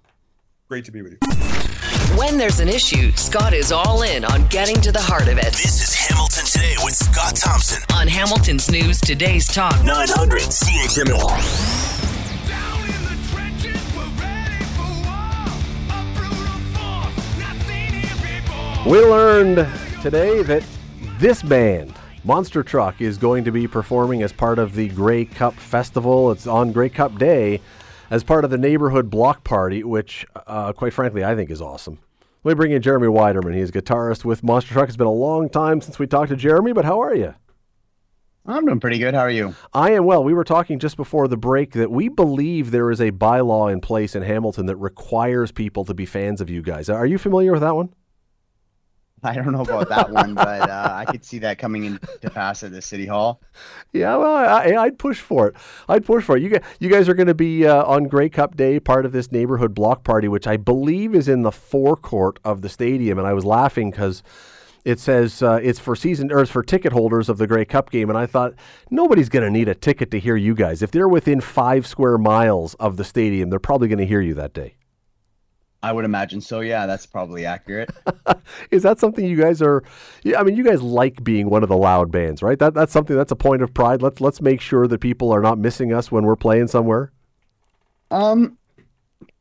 Great 0.67 0.85
to 0.85 0.91
be 0.91 1.01
with 1.01 1.13
you. 1.13 1.17
When 2.17 2.37
there's 2.37 2.59
an 2.59 2.69
issue, 2.69 3.11
Scott 3.13 3.53
is 3.53 3.71
all 3.71 4.03
in 4.03 4.23
on 4.23 4.45
getting 4.47 4.79
to 4.81 4.91
the 4.91 5.01
heart 5.01 5.27
of 5.27 5.37
it. 5.39 5.51
This 5.53 5.81
is 5.81 5.95
Hamilton 5.95 6.45
Today 6.45 6.75
with 6.83 6.93
Scott 6.93 7.35
Thompson 7.35 7.81
on 7.95 8.07
Hamilton's 8.07 8.69
News 8.69 9.01
Today's 9.01 9.47
Talk 9.47 9.73
900 9.83 10.41
CHML. 10.41 11.29
We 18.85 18.99
learned 18.99 19.65
today 20.01 20.43
that 20.43 20.63
this 21.17 21.41
band, 21.41 21.93
Monster 22.25 22.63
Truck, 22.63 23.01
is 23.01 23.17
going 23.17 23.43
to 23.43 23.51
be 23.51 23.67
performing 23.67 24.23
as 24.23 24.31
part 24.31 24.57
of 24.57 24.75
the 24.75 24.87
Grey 24.87 25.25
Cup 25.25 25.55
Festival. 25.55 26.31
It's 26.31 26.47
on 26.47 26.71
Grey 26.71 26.87
Cup 26.87 27.19
Day 27.19 27.59
as 28.09 28.23
part 28.23 28.45
of 28.45 28.49
the 28.49 28.57
neighborhood 28.57 29.09
block 29.09 29.43
party, 29.43 29.83
which, 29.83 30.25
uh, 30.47 30.71
quite 30.71 30.93
frankly, 30.93 31.25
I 31.25 31.35
think 31.35 31.49
is 31.49 31.61
awesome. 31.61 31.99
Let 32.45 32.53
me 32.53 32.55
bring 32.55 32.71
in 32.71 32.81
Jeremy 32.81 33.07
Widerman. 33.07 33.55
He's 33.55 33.69
a 33.69 33.73
guitarist 33.73 34.23
with 34.23 34.41
Monster 34.41 34.73
Truck. 34.73 34.87
It's 34.87 34.95
been 34.95 35.05
a 35.05 35.11
long 35.11 35.49
time 35.49 35.81
since 35.81 35.99
we 35.99 36.07
talked 36.07 36.29
to 36.29 36.37
Jeremy, 36.37 36.71
but 36.71 36.85
how 36.85 37.01
are 37.01 37.13
you? 37.13 37.33
I'm 38.45 38.65
doing 38.65 38.79
pretty 38.79 38.99
good. 38.99 39.13
How 39.13 39.21
are 39.21 39.29
you? 39.29 39.55
I 39.73 39.91
am 39.91 40.05
well. 40.05 40.23
We 40.23 40.33
were 40.33 40.43
talking 40.45 40.79
just 40.79 40.95
before 40.95 41.27
the 41.27 41.37
break 41.37 41.73
that 41.73 41.91
we 41.91 42.07
believe 42.07 42.71
there 42.71 42.89
is 42.89 43.01
a 43.01 43.11
bylaw 43.11 43.71
in 43.71 43.81
place 43.81 44.15
in 44.15 44.23
Hamilton 44.23 44.65
that 44.67 44.77
requires 44.77 45.51
people 45.51 45.83
to 45.85 45.93
be 45.93 46.05
fans 46.05 46.39
of 46.39 46.49
you 46.49 46.61
guys. 46.61 46.89
Are 46.89 47.05
you 47.05 47.17
familiar 47.17 47.51
with 47.51 47.61
that 47.61 47.75
one? 47.75 47.93
I 49.25 49.35
don't 49.35 49.53
know 49.53 49.61
about 49.61 49.87
that 49.89 50.09
one, 50.09 50.33
but 50.33 50.69
uh, 50.69 50.93
I 50.93 51.05
could 51.05 51.23
see 51.23 51.39
that 51.39 51.57
coming 51.57 51.85
into 51.85 52.29
pass 52.29 52.63
at 52.63 52.71
the 52.71 52.81
city 52.81 53.05
hall. 53.05 53.41
Yeah, 53.93 54.17
well, 54.17 54.35
I, 54.35 54.83
would 54.85 54.99
push 54.99 55.19
for 55.19 55.47
it. 55.47 55.55
I'd 55.87 56.05
push 56.05 56.25
for 56.25 56.35
it. 56.35 56.43
You 56.43 56.49
guys, 56.49 56.63
you 56.79 56.89
guys 56.89 57.07
are 57.07 57.13
going 57.13 57.27
to 57.27 57.33
be 57.33 57.65
uh, 57.65 57.85
on 57.85 58.05
Grey 58.05 58.27
Cup 58.27 58.57
Day, 58.57 58.79
part 58.79 59.05
of 59.05 59.13
this 59.13 59.31
neighborhood 59.31 59.73
block 59.73 60.03
party, 60.03 60.27
which 60.27 60.45
I 60.45 60.57
believe 60.57 61.15
is 61.15 61.29
in 61.29 61.43
the 61.43 61.51
forecourt 61.51 62.39
of 62.43 62.61
the 62.61 62.69
stadium. 62.69 63.17
And 63.17 63.25
I 63.25 63.33
was 63.33 63.45
laughing 63.45 63.91
because 63.91 64.23
it 64.83 64.99
says 64.99 65.41
uh, 65.41 65.59
it's 65.63 65.79
for 65.79 65.95
season 65.95 66.29
or 66.29 66.41
it's 66.41 66.51
for 66.51 66.61
ticket 66.61 66.91
holders 66.91 67.29
of 67.29 67.37
the 67.37 67.47
Grey 67.47 67.63
Cup 67.63 67.91
game, 67.91 68.09
and 68.09 68.17
I 68.17 68.25
thought 68.25 68.53
nobody's 68.91 69.29
going 69.29 69.45
to 69.45 69.51
need 69.51 69.69
a 69.69 69.75
ticket 69.75 70.11
to 70.11 70.19
hear 70.19 70.35
you 70.35 70.53
guys. 70.53 70.81
If 70.81 70.91
they're 70.91 71.07
within 71.07 71.39
five 71.39 71.87
square 71.87 72.17
miles 72.17 72.73
of 72.75 72.97
the 72.97 73.05
stadium, 73.05 73.49
they're 73.49 73.59
probably 73.59 73.87
going 73.87 73.99
to 73.99 74.05
hear 74.05 74.21
you 74.21 74.33
that 74.33 74.53
day. 74.53 74.75
I 75.83 75.91
would 75.91 76.05
imagine 76.05 76.39
so. 76.39 76.61
Yeah, 76.61 76.85
that's 76.85 77.05
probably 77.05 77.45
accurate. 77.45 77.91
Is 78.71 78.83
that 78.83 78.99
something 78.99 79.25
you 79.25 79.35
guys 79.35 79.61
are? 79.61 79.83
Yeah, 80.23 80.39
I 80.39 80.43
mean, 80.43 80.55
you 80.55 80.63
guys 80.63 80.81
like 80.81 81.21
being 81.25 81.49
one 81.49 81.61
of 81.61 81.67
the 81.67 81.77
loud 81.77 82.09
bands, 82.09 82.41
right? 82.41 82.57
That 82.57 82.73
that's 82.73 82.93
something 82.93 83.17
that's 83.17 83.33
a 83.33 83.35
point 83.35 83.61
of 83.61 83.73
pride. 83.73 84.01
Let's 84.01 84.21
let's 84.21 84.41
make 84.41 84.61
sure 84.61 84.87
that 84.87 84.99
people 84.99 85.33
are 85.33 85.41
not 85.41 85.59
missing 85.59 85.93
us 85.93 86.09
when 86.09 86.23
we're 86.23 86.37
playing 86.37 86.67
somewhere. 86.67 87.11
Um, 88.11 88.57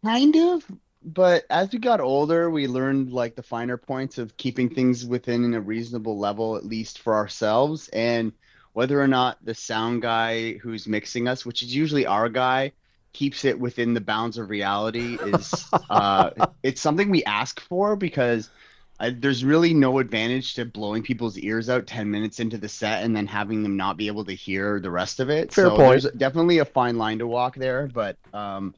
kind 0.05 0.35
of. 0.37 0.65
But 1.05 1.45
as 1.49 1.71
we 1.73 1.79
got 1.79 2.01
older, 2.01 2.51
we 2.51 2.67
learned 2.67 3.13
like 3.13 3.37
the 3.37 3.43
finer 3.43 3.77
points 3.77 4.19
of 4.19 4.37
keeping 4.37 4.69
things 4.69 5.07
within 5.07 5.55
a 5.55 5.61
reasonable 5.61 6.19
level, 6.19 6.57
at 6.57 6.65
least 6.65 6.99
for 6.99 7.15
ourselves, 7.15 7.89
and 7.89 8.33
whether 8.73 9.01
or 9.01 9.09
not 9.09 9.39
the 9.45 9.55
sound 9.55 10.03
guy 10.03 10.55
who's 10.55 10.89
mixing 10.89 11.29
us, 11.29 11.47
which 11.47 11.63
is 11.63 11.75
usually 11.75 12.07
our 12.07 12.29
guy, 12.29 12.73
keeps 13.13 13.45
it 13.45 13.59
within 13.59 13.95
the 13.95 14.01
bounds 14.01 14.39
of 14.39 14.51
reality 14.51 15.19
is 15.23 15.65
uh, 15.91 16.31
it's 16.63 16.81
something 16.81 17.11
we 17.11 17.25
ask 17.25 17.61
for 17.61 17.97
because 17.97 18.51
uh, 19.01 19.11
there's 19.19 19.45
really 19.45 19.75
no 19.75 19.99
advantage 19.99 20.55
to 20.55 20.65
blowing 20.65 21.03
people's 21.03 21.37
ears 21.39 21.69
out 21.69 21.87
10 21.87 22.11
minutes 22.11 22.41
into 22.41 22.57
the 22.57 22.69
set 22.69 23.03
and 23.03 23.17
then 23.17 23.27
having 23.27 23.63
them 23.63 23.77
not 23.77 23.97
be 23.97 24.07
able 24.07 24.25
to 24.25 24.33
hear 24.33 24.81
the 24.81 24.91
rest 24.91 25.21
of 25.21 25.29
it. 25.29 25.53
Fair 25.53 25.67
so 25.67 25.77
point. 25.77 26.03
There's 26.03 26.15
definitely 26.15 26.59
a 26.59 26.65
fine 26.65 26.97
line 26.97 27.19
to 27.19 27.27
walk 27.27 27.57
there, 27.57 27.89
but 27.93 28.17
um, 28.33 28.75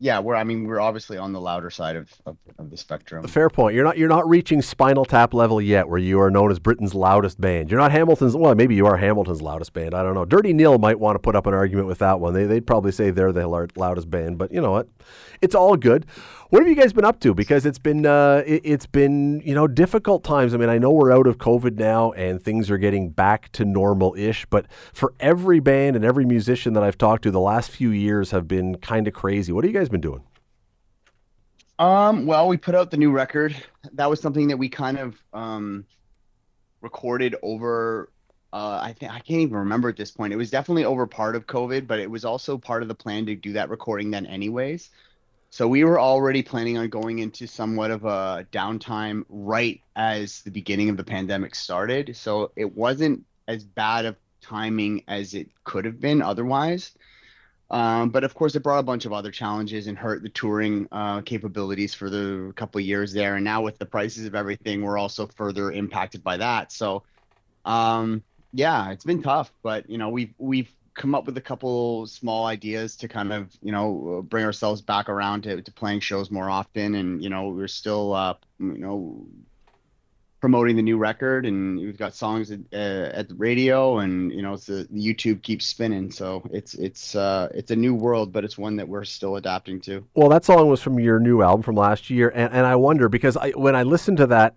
yeah, 0.00 0.20
we're 0.20 0.36
I 0.36 0.44
mean 0.44 0.64
we're 0.64 0.80
obviously 0.80 1.18
on 1.18 1.32
the 1.32 1.40
louder 1.40 1.70
side 1.70 1.96
of, 1.96 2.12
of, 2.24 2.36
of, 2.58 2.70
the 2.70 2.76
spectrum. 2.76 3.26
Fair 3.26 3.50
point. 3.50 3.74
You're 3.74 3.84
not 3.84 3.98
you're 3.98 4.08
not 4.08 4.28
reaching 4.28 4.62
Spinal 4.62 5.04
Tap 5.04 5.34
level 5.34 5.60
yet, 5.60 5.88
where 5.88 5.98
you 5.98 6.20
are 6.20 6.30
known 6.30 6.50
as 6.50 6.58
Britain's 6.58 6.94
loudest 6.94 7.40
band. 7.40 7.70
You're 7.70 7.80
not 7.80 7.90
Hamilton's. 7.90 8.36
Well, 8.36 8.54
maybe 8.54 8.76
you 8.76 8.86
are 8.86 8.96
Hamilton's 8.96 9.42
loudest 9.42 9.72
band. 9.72 9.94
I 9.94 10.02
don't 10.02 10.14
know. 10.14 10.24
Dirty 10.24 10.52
Nil 10.52 10.78
might 10.78 11.00
want 11.00 11.16
to 11.16 11.18
put 11.18 11.34
up 11.34 11.46
an 11.46 11.54
argument 11.54 11.88
with 11.88 11.98
that 11.98 12.20
one. 12.20 12.32
They 12.32 12.44
they'd 12.44 12.66
probably 12.66 12.92
say 12.92 13.10
they're 13.10 13.32
the 13.32 13.46
loudest 13.46 14.10
band, 14.10 14.38
but 14.38 14.52
you 14.52 14.60
know 14.60 14.70
what? 14.70 14.88
It's 15.40 15.54
all 15.54 15.76
good. 15.76 16.06
What 16.50 16.62
have 16.62 16.68
you 16.68 16.74
guys 16.74 16.94
been 16.94 17.04
up 17.04 17.20
to? 17.20 17.34
Because 17.34 17.66
it's 17.66 17.78
been 17.78 18.06
uh, 18.06 18.42
it, 18.46 18.64
has 18.64 18.86
been 18.86 19.40
you 19.40 19.54
know 19.54 19.66
difficult 19.66 20.24
times. 20.24 20.54
I 20.54 20.56
mean, 20.56 20.70
I 20.70 20.78
know 20.78 20.90
we're 20.90 21.12
out 21.12 21.26
of 21.26 21.36
COVID 21.36 21.76
now 21.76 22.12
and 22.12 22.42
things 22.42 22.70
are 22.70 22.78
getting 22.78 23.10
back 23.10 23.52
to 23.52 23.66
normal 23.66 24.14
ish, 24.16 24.46
but 24.46 24.64
for 24.94 25.12
every 25.20 25.60
band 25.60 25.94
and 25.94 26.06
every 26.06 26.24
musician 26.24 26.72
that 26.72 26.82
I've 26.82 26.96
talked 26.96 27.24
to, 27.24 27.30
the 27.30 27.38
last 27.38 27.70
few 27.70 27.90
years 27.90 28.30
have 28.30 28.48
been 28.48 28.76
kind 28.78 29.06
of 29.06 29.12
crazy. 29.12 29.52
What 29.52 29.64
have 29.64 29.72
you 29.72 29.78
guys 29.78 29.90
been 29.90 30.00
doing? 30.00 30.22
Um, 31.78 32.24
well, 32.24 32.48
we 32.48 32.56
put 32.56 32.74
out 32.74 32.90
the 32.90 32.96
new 32.96 33.10
record. 33.10 33.54
That 33.92 34.08
was 34.08 34.18
something 34.18 34.48
that 34.48 34.56
we 34.56 34.70
kind 34.70 34.98
of 34.98 35.22
um, 35.34 35.84
recorded 36.80 37.36
over. 37.42 38.10
Uh, 38.54 38.80
I 38.82 38.94
think 38.94 39.12
I 39.12 39.20
can't 39.20 39.40
even 39.40 39.56
remember 39.56 39.90
at 39.90 39.98
this 39.98 40.10
point. 40.10 40.32
It 40.32 40.36
was 40.36 40.50
definitely 40.50 40.86
over 40.86 41.06
part 41.06 41.36
of 41.36 41.46
COVID, 41.46 41.86
but 41.86 41.98
it 42.00 42.10
was 42.10 42.24
also 42.24 42.56
part 42.56 42.80
of 42.80 42.88
the 42.88 42.94
plan 42.94 43.26
to 43.26 43.34
do 43.34 43.52
that 43.52 43.68
recording 43.68 44.10
then, 44.10 44.24
anyways. 44.24 44.88
So 45.50 45.66
we 45.66 45.84
were 45.84 45.98
already 45.98 46.42
planning 46.42 46.76
on 46.76 46.88
going 46.88 47.20
into 47.20 47.46
somewhat 47.46 47.90
of 47.90 48.04
a 48.04 48.46
downtime 48.52 49.24
right 49.28 49.80
as 49.96 50.42
the 50.42 50.50
beginning 50.50 50.90
of 50.90 50.96
the 50.96 51.04
pandemic 51.04 51.54
started. 51.54 52.16
So 52.16 52.52
it 52.54 52.76
wasn't 52.76 53.24
as 53.46 53.64
bad 53.64 54.04
of 54.04 54.16
timing 54.40 55.04
as 55.08 55.34
it 55.34 55.48
could 55.64 55.84
have 55.84 56.00
been 56.00 56.20
otherwise. 56.20 56.92
Um, 57.70 58.10
but 58.10 58.24
of 58.24 58.34
course, 58.34 58.54
it 58.54 58.62
brought 58.62 58.78
a 58.78 58.82
bunch 58.82 59.04
of 59.04 59.12
other 59.12 59.30
challenges 59.30 59.86
and 59.86 59.98
hurt 59.98 60.22
the 60.22 60.30
touring 60.30 60.88
uh, 60.90 61.20
capabilities 61.22 61.92
for 61.92 62.08
the 62.08 62.52
couple 62.56 62.80
years 62.80 63.12
there. 63.12 63.36
And 63.36 63.44
now 63.44 63.62
with 63.62 63.78
the 63.78 63.86
prices 63.86 64.26
of 64.26 64.34
everything, 64.34 64.82
we're 64.82 64.98
also 64.98 65.26
further 65.26 65.70
impacted 65.70 66.22
by 66.22 66.38
that. 66.38 66.72
So, 66.72 67.02
um, 67.64 68.22
yeah, 68.52 68.90
it's 68.90 69.04
been 69.04 69.22
tough. 69.22 69.52
But 69.62 69.88
you 69.90 69.98
know, 69.98 70.08
we've 70.08 70.32
we've 70.38 70.72
come 70.98 71.14
up 71.14 71.24
with 71.24 71.38
a 71.38 71.40
couple 71.40 72.06
small 72.06 72.44
ideas 72.44 72.96
to 72.96 73.08
kind 73.08 73.32
of 73.32 73.50
you 73.62 73.72
know 73.72 74.22
bring 74.28 74.44
ourselves 74.44 74.82
back 74.82 75.08
around 75.08 75.42
to, 75.42 75.62
to 75.62 75.72
playing 75.72 76.00
shows 76.00 76.30
more 76.30 76.50
often. 76.50 76.94
And 76.94 77.22
you 77.22 77.30
know, 77.30 77.48
we're 77.48 77.68
still 77.68 78.12
uh, 78.12 78.34
you 78.58 78.78
know 78.78 79.26
promoting 80.40 80.76
the 80.76 80.82
new 80.82 80.96
record 80.96 81.46
and 81.46 81.78
we've 81.78 81.98
got 81.98 82.14
songs 82.14 82.52
at, 82.52 82.60
uh, 82.72 83.10
at 83.12 83.28
the 83.28 83.34
radio 83.34 83.98
and 83.98 84.30
you 84.32 84.40
know 84.40 84.52
it's 84.52 84.66
the, 84.66 84.86
the 84.88 85.04
youtube 85.04 85.42
keeps 85.42 85.66
spinning 85.66 86.12
so 86.12 86.48
it's 86.52 86.74
it's 86.74 87.16
uh 87.16 87.48
it's 87.52 87.72
a 87.72 87.76
new 87.76 87.92
world 87.92 88.32
but 88.32 88.44
it's 88.44 88.56
one 88.56 88.76
that 88.76 88.88
we're 88.88 89.04
still 89.04 89.34
adapting 89.34 89.80
to 89.80 90.04
Well, 90.14 90.28
that 90.28 90.44
song 90.44 90.68
was 90.68 90.80
from 90.80 91.00
your 91.00 91.18
new 91.18 91.42
album 91.42 91.62
from 91.62 91.74
last 91.74 92.08
year, 92.10 92.28
and, 92.28 92.52
and 92.52 92.66
I 92.66 92.76
wonder 92.76 93.08
because 93.08 93.36
I, 93.36 93.50
when 93.50 93.74
I 93.74 93.82
listen 93.82 94.16
to 94.16 94.26
that, 94.28 94.54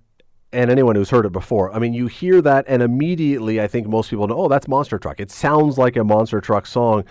and 0.53 0.69
anyone 0.69 0.95
who's 0.95 1.09
heard 1.09 1.25
it 1.25 1.31
before, 1.31 1.73
I 1.73 1.79
mean, 1.79 1.93
you 1.93 2.07
hear 2.07 2.41
that, 2.41 2.65
and 2.67 2.81
immediately 2.81 3.61
I 3.61 3.67
think 3.67 3.87
most 3.87 4.09
people 4.09 4.27
know, 4.27 4.37
oh, 4.37 4.47
that's 4.47 4.67
Monster 4.67 4.99
Truck. 4.99 5.19
It 5.19 5.31
sounds 5.31 5.77
like 5.77 5.95
a 5.95 6.03
Monster 6.03 6.41
Truck 6.41 6.65
song. 6.65 7.05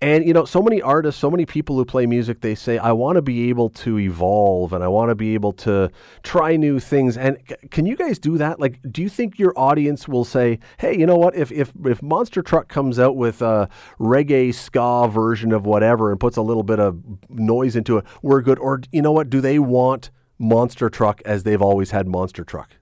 And, 0.00 0.26
you 0.26 0.32
know, 0.32 0.44
so 0.44 0.60
many 0.60 0.82
artists, 0.82 1.20
so 1.20 1.30
many 1.30 1.46
people 1.46 1.76
who 1.76 1.84
play 1.84 2.06
music, 2.06 2.40
they 2.40 2.56
say, 2.56 2.76
I 2.76 2.90
want 2.90 3.14
to 3.14 3.22
be 3.22 3.50
able 3.50 3.68
to 3.70 4.00
evolve 4.00 4.72
and 4.72 4.82
I 4.82 4.88
want 4.88 5.10
to 5.10 5.14
be 5.14 5.34
able 5.34 5.52
to 5.52 5.92
try 6.24 6.56
new 6.56 6.80
things. 6.80 7.16
And 7.16 7.38
c- 7.48 7.68
can 7.70 7.86
you 7.86 7.94
guys 7.94 8.18
do 8.18 8.36
that? 8.36 8.58
Like, 8.58 8.80
do 8.90 9.00
you 9.00 9.08
think 9.08 9.38
your 9.38 9.56
audience 9.56 10.08
will 10.08 10.24
say, 10.24 10.58
hey, 10.78 10.98
you 10.98 11.06
know 11.06 11.14
what? 11.14 11.36
If, 11.36 11.52
if, 11.52 11.70
if 11.84 12.02
Monster 12.02 12.42
Truck 12.42 12.66
comes 12.66 12.98
out 12.98 13.14
with 13.14 13.42
a 13.42 13.68
reggae 14.00 14.52
ska 14.52 15.06
version 15.06 15.52
of 15.52 15.66
whatever 15.66 16.10
and 16.10 16.18
puts 16.18 16.36
a 16.36 16.42
little 16.42 16.64
bit 16.64 16.80
of 16.80 17.00
noise 17.28 17.76
into 17.76 17.98
it, 17.98 18.04
we're 18.22 18.42
good. 18.42 18.58
Or, 18.58 18.80
you 18.90 19.02
know 19.02 19.12
what? 19.12 19.30
Do 19.30 19.40
they 19.40 19.60
want 19.60 20.10
Monster 20.42 20.90
Truck 20.90 21.22
as 21.24 21.44
they've 21.44 21.62
always 21.62 21.92
had 21.92 22.08
Monster 22.08 22.42
Truck? 22.42 22.74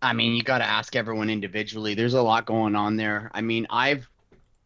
I 0.00 0.14
mean, 0.14 0.34
you 0.34 0.42
got 0.42 0.58
to 0.58 0.64
ask 0.64 0.96
everyone 0.96 1.28
individually. 1.28 1.94
There's 1.94 2.14
a 2.14 2.22
lot 2.22 2.46
going 2.46 2.74
on 2.74 2.96
there. 2.96 3.30
I 3.34 3.42
mean, 3.42 3.66
I've 3.68 4.08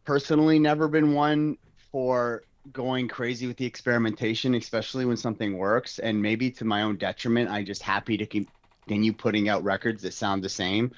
personally 0.05 0.59
never 0.59 0.87
been 0.87 1.13
one 1.13 1.57
for 1.91 2.43
going 2.71 3.09
crazy 3.09 3.47
with 3.47 3.57
the 3.57 3.65
experimentation, 3.65 4.55
especially 4.55 5.05
when 5.05 5.17
something 5.17 5.57
works. 5.57 5.99
And 5.99 6.21
maybe 6.21 6.51
to 6.51 6.63
my 6.63 6.83
own 6.83 6.95
detriment, 6.95 7.49
I'm 7.49 7.65
just 7.65 7.81
happy 7.81 8.15
to 8.15 8.25
continue 8.25 9.11
putting 9.11 9.49
out 9.49 9.61
records 9.65 10.03
that 10.03 10.13
sound 10.13 10.43
the 10.43 10.49
same. 10.49 10.91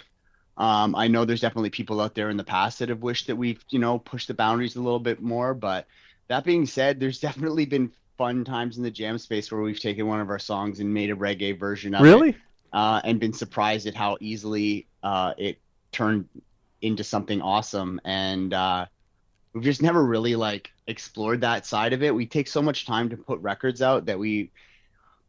Um, 0.58 0.94
I 0.96 1.08
know 1.08 1.26
there's 1.26 1.42
definitely 1.42 1.72
people 1.72 2.00
out 2.00 2.14
there 2.14 2.30
in 2.30 2.38
the 2.38 2.44
past 2.44 2.78
that 2.78 2.90
have 2.90 3.02
wished 3.02 3.26
that 3.26 3.36
we've, 3.36 3.66
you 3.70 3.80
know, 3.80 3.98
pushed 3.98 4.28
the 4.28 4.36
boundaries 4.36 4.76
a 4.76 4.82
little 4.82 5.00
bit 5.00 5.20
more. 5.20 5.56
But 5.56 5.88
that 6.28 6.44
being 6.44 6.68
said, 6.68 7.00
there's 7.00 7.20
definitely 7.28 7.66
been 7.66 7.92
fun 8.18 8.44
times 8.44 8.78
in 8.78 8.84
the 8.84 8.92
jam 8.92 9.18
space 9.18 9.52
where 9.52 9.62
we've 9.62 9.80
taken 9.80 10.08
one 10.08 10.20
of 10.20 10.30
our 10.30 10.40
songs 10.40 10.80
and 10.80 10.94
made 10.94 11.10
a 11.10 11.16
reggae 11.16 11.58
version 11.58 11.96
of 11.96 12.02
it 12.02 12.10
Really? 12.10 12.36
uh, 12.72 13.02
and 13.04 13.20
been 13.20 13.34
surprised 13.34 13.88
at 13.88 13.96
how 13.96 14.18
easily 14.22 14.88
uh, 15.02 15.34
it 15.38 15.58
turned 15.92 16.28
into 16.82 17.04
something 17.04 17.42
awesome. 17.42 18.00
And 18.04 18.54
uh, 18.54 18.86
we've 19.54 19.64
just 19.64 19.82
never 19.82 20.04
really 20.04 20.36
like 20.36 20.72
explored 20.88 21.42
that 21.42 21.66
side 21.66 21.94
of 21.94 22.04
it. 22.04 22.14
We 22.14 22.26
take 22.26 22.48
so 22.48 22.62
much 22.62 22.86
time 22.86 23.10
to 23.10 23.18
put 23.18 23.40
records 23.40 23.82
out 23.82 24.06
that 24.06 24.20
we 24.20 24.52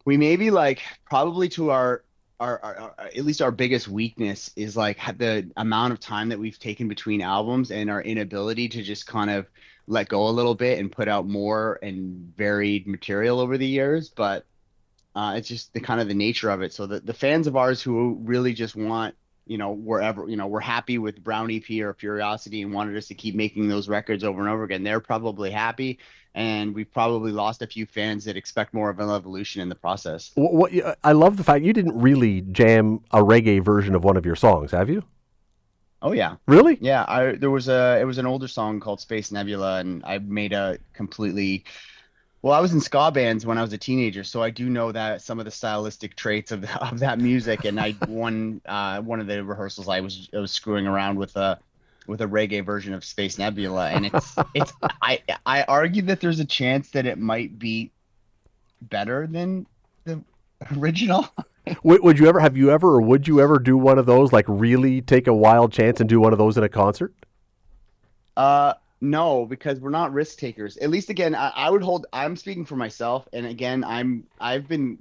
we 0.04 0.16
maybe 0.16 0.50
like 0.50 0.82
probably 1.08 1.48
to 1.50 1.70
our 1.70 2.04
our, 2.40 2.62
our, 2.62 2.76
our 2.76 2.94
at 3.06 3.24
least 3.24 3.40
our 3.40 3.52
biggest 3.52 3.88
weakness 3.88 4.50
is 4.56 4.76
like 4.76 4.98
the 5.18 5.48
amount 5.56 5.92
of 5.92 6.00
time 6.00 6.28
that 6.30 6.38
we've 6.38 6.58
taken 6.58 6.88
between 6.88 7.22
albums 7.22 7.70
and 7.70 7.88
our 7.88 8.02
inability 8.02 8.68
to 8.68 8.82
just 8.82 9.06
kind 9.06 9.30
of 9.30 9.46
let 9.86 10.08
go 10.08 10.28
a 10.28 10.30
little 10.30 10.54
bit 10.54 10.78
and 10.78 10.90
put 10.90 11.08
out 11.08 11.26
more 11.26 11.78
and 11.82 12.32
varied 12.36 12.86
material 12.86 13.40
over 13.40 13.58
the 13.58 13.66
years 13.66 14.08
but 14.08 14.46
uh, 15.14 15.34
it's 15.36 15.48
just 15.48 15.72
the 15.72 15.80
kind 15.80 16.00
of 16.00 16.08
the 16.08 16.14
nature 16.14 16.50
of 16.50 16.62
it. 16.62 16.72
So 16.72 16.86
the, 16.86 17.00
the 17.00 17.14
fans 17.14 17.46
of 17.46 17.56
ours 17.56 17.80
who 17.80 18.18
really 18.22 18.52
just 18.52 18.74
want 18.74 19.14
you 19.46 19.58
know 19.58 19.72
wherever 19.72 20.26
you 20.26 20.36
know 20.36 20.46
we're 20.46 20.58
happy 20.60 20.96
with 20.96 21.22
brown 21.22 21.50
ep 21.50 21.68
or 21.82 21.92
Furiosity 21.92 22.62
and 22.62 22.72
wanted 22.72 22.96
us 22.96 23.08
to 23.08 23.14
keep 23.14 23.34
making 23.34 23.68
those 23.68 23.90
records 23.90 24.24
over 24.24 24.40
and 24.40 24.48
over 24.48 24.64
again 24.64 24.82
they're 24.82 25.00
probably 25.00 25.50
happy. 25.50 25.98
And 26.36 26.74
we've 26.74 26.90
probably 26.92 27.30
lost 27.30 27.62
a 27.62 27.66
few 27.66 27.86
fans 27.86 28.24
that 28.24 28.36
expect 28.36 28.74
more 28.74 28.90
of 28.90 28.98
an 28.98 29.08
evolution 29.08 29.62
in 29.62 29.68
the 29.68 29.76
process. 29.76 30.32
What, 30.34 30.52
what 30.52 30.98
I 31.04 31.12
love 31.12 31.36
the 31.36 31.44
fact 31.44 31.64
you 31.64 31.72
didn't 31.72 31.96
really 32.00 32.40
jam 32.40 33.00
a 33.12 33.18
reggae 33.18 33.62
version 33.62 33.94
of 33.94 34.02
one 34.02 34.16
of 34.16 34.26
your 34.26 34.34
songs, 34.34 34.72
have 34.72 34.90
you? 34.90 35.04
Oh 36.04 36.12
yeah. 36.12 36.36
Really? 36.46 36.76
Yeah, 36.82 37.06
I 37.08 37.32
there 37.32 37.50
was 37.50 37.68
a 37.68 37.98
it 37.98 38.04
was 38.04 38.18
an 38.18 38.26
older 38.26 38.46
song 38.46 38.78
called 38.78 39.00
Space 39.00 39.32
Nebula 39.32 39.80
and 39.80 40.04
I 40.04 40.18
made 40.18 40.52
a 40.52 40.78
completely 40.92 41.64
well, 42.42 42.52
I 42.52 42.60
was 42.60 42.74
in 42.74 42.80
ska 42.82 43.10
bands 43.10 43.46
when 43.46 43.56
I 43.56 43.62
was 43.62 43.72
a 43.72 43.78
teenager, 43.78 44.22
so 44.22 44.42
I 44.42 44.50
do 44.50 44.68
know 44.68 44.92
that 44.92 45.22
some 45.22 45.38
of 45.38 45.46
the 45.46 45.50
stylistic 45.50 46.14
traits 46.14 46.52
of 46.52 46.64
of 46.82 46.98
that 46.98 47.18
music 47.18 47.64
and 47.64 47.80
I 47.80 47.92
one 48.06 48.60
uh 48.66 49.00
one 49.00 49.18
of 49.18 49.26
the 49.26 49.42
rehearsals 49.42 49.88
I 49.88 50.00
was 50.00 50.28
I 50.34 50.40
was 50.40 50.52
screwing 50.52 50.86
around 50.86 51.18
with 51.18 51.34
a 51.36 51.58
with 52.06 52.20
a 52.20 52.26
reggae 52.26 52.62
version 52.62 52.92
of 52.92 53.02
Space 53.02 53.38
Nebula 53.38 53.88
and 53.88 54.04
it's 54.04 54.36
it's 54.54 54.74
I 55.00 55.22
I 55.46 55.62
argue 55.62 56.02
that 56.02 56.20
there's 56.20 56.38
a 56.38 56.44
chance 56.44 56.90
that 56.90 57.06
it 57.06 57.18
might 57.18 57.58
be 57.58 57.92
better 58.82 59.26
than 59.26 59.64
the 60.04 60.22
original. 60.76 61.26
would, 61.82 62.18
you 62.18 62.26
ever 62.26 62.40
have 62.40 62.56
you 62.56 62.70
ever 62.70 62.88
or 62.94 63.00
would 63.00 63.26
you 63.26 63.40
ever 63.40 63.58
do 63.58 63.76
one 63.76 63.98
of 63.98 64.06
those 64.06 64.32
like 64.32 64.44
really 64.48 65.00
take 65.00 65.26
a 65.26 65.34
wild 65.34 65.72
chance 65.72 66.00
and 66.00 66.08
do 66.08 66.20
one 66.20 66.32
of 66.32 66.38
those 66.38 66.56
in 66.56 66.64
a 66.64 66.68
concert? 66.68 67.14
Uh, 68.36 68.74
no, 69.00 69.44
because 69.44 69.80
we're 69.80 69.90
not 69.90 70.12
risk 70.12 70.38
takers. 70.38 70.76
At 70.78 70.88
least, 70.88 71.10
again, 71.10 71.34
I, 71.34 71.52
I 71.54 71.70
would 71.70 71.82
hold. 71.82 72.06
I'm 72.12 72.36
speaking 72.36 72.64
for 72.64 72.76
myself, 72.76 73.28
and 73.32 73.46
again, 73.46 73.84
I'm 73.84 74.24
I've 74.40 74.66
been 74.66 74.98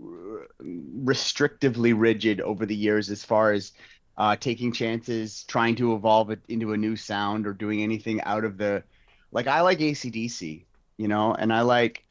restrictively 0.61 1.93
rigid 1.97 2.41
over 2.41 2.65
the 2.65 2.75
years 2.75 3.09
as 3.09 3.23
far 3.23 3.53
as 3.53 3.71
uh, 4.17 4.35
taking 4.35 4.73
chances, 4.73 5.43
trying 5.45 5.75
to 5.75 5.95
evolve 5.95 6.31
it 6.31 6.41
into 6.49 6.73
a 6.73 6.77
new 6.77 6.95
sound, 6.95 7.47
or 7.47 7.53
doing 7.53 7.81
anything 7.81 8.21
out 8.21 8.43
of 8.43 8.57
the. 8.57 8.83
Like 9.31 9.47
I 9.47 9.61
like 9.61 9.79
ACDC, 9.79 10.63
you 10.97 11.07
know, 11.07 11.33
and 11.33 11.51
I 11.53 11.61
like 11.61 12.03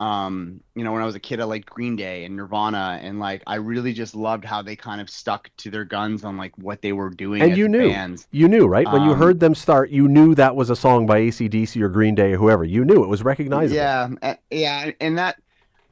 um 0.00 0.60
you 0.74 0.82
know 0.84 0.92
when 0.92 1.02
i 1.02 1.06
was 1.06 1.14
a 1.14 1.20
kid 1.20 1.40
i 1.40 1.44
liked 1.44 1.68
green 1.68 1.96
day 1.96 2.24
and 2.24 2.36
nirvana 2.36 2.98
and 3.02 3.20
like 3.20 3.42
i 3.46 3.56
really 3.56 3.92
just 3.92 4.14
loved 4.14 4.44
how 4.44 4.62
they 4.62 4.76
kind 4.76 5.00
of 5.00 5.10
stuck 5.10 5.50
to 5.58 5.70
their 5.70 5.84
guns 5.84 6.24
on 6.24 6.36
like 6.38 6.56
what 6.58 6.82
they 6.82 6.92
were 6.92 7.10
doing 7.10 7.46
And 7.46 7.56
you 7.56 7.68
knew, 7.68 8.00
bands 8.00 8.26
you 8.30 8.48
knew, 8.48 8.66
right? 8.66 8.88
When 8.90 9.02
you 9.02 9.14
Um, 9.14 9.14
heard 9.14 9.40
them 9.40 9.54
start, 9.54 9.90
you 9.90 10.06
knew 10.08 10.34
that 10.36 10.54
was 10.54 10.70
a 10.70 10.76
song 10.76 11.06
by 11.06 11.18
ACDC 11.18 11.80
or 11.80 11.88
Green 11.88 12.14
Day 12.14 12.34
or 12.34 12.36
whoever. 12.38 12.64
You 12.64 12.84
knew 12.84 13.02
it 13.02 13.08
was 13.08 13.24
recognizable. 13.24 13.90
Yeah, 13.90 14.08
uh, 14.22 14.34
yeah, 14.50 14.90
and 15.00 15.18
that 15.18 15.40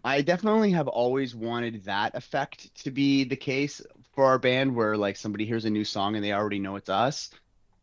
I 0.05 0.23
definitely 0.23 0.73
have 0.73 0.89
always 0.89 1.35
wanted 1.35 1.85
that 1.85 2.15
effect 2.15 2.75
to 2.85 2.91
be 2.91 3.25
the 3.25 3.37
case 3.37 3.83
for 4.15 4.25
our 4.27 4.39
band, 4.39 4.75
where 4.77 4.97
like 4.97 5.17
somebody 5.17 5.47
hears 5.47 5.65
a 5.65 5.71
new 5.71 5.85
song 5.85 6.17
and 6.17 6.25
they 6.25 6.33
already 6.33 6.59
know 6.61 6.77
it's 6.77 6.89
us. 6.91 7.31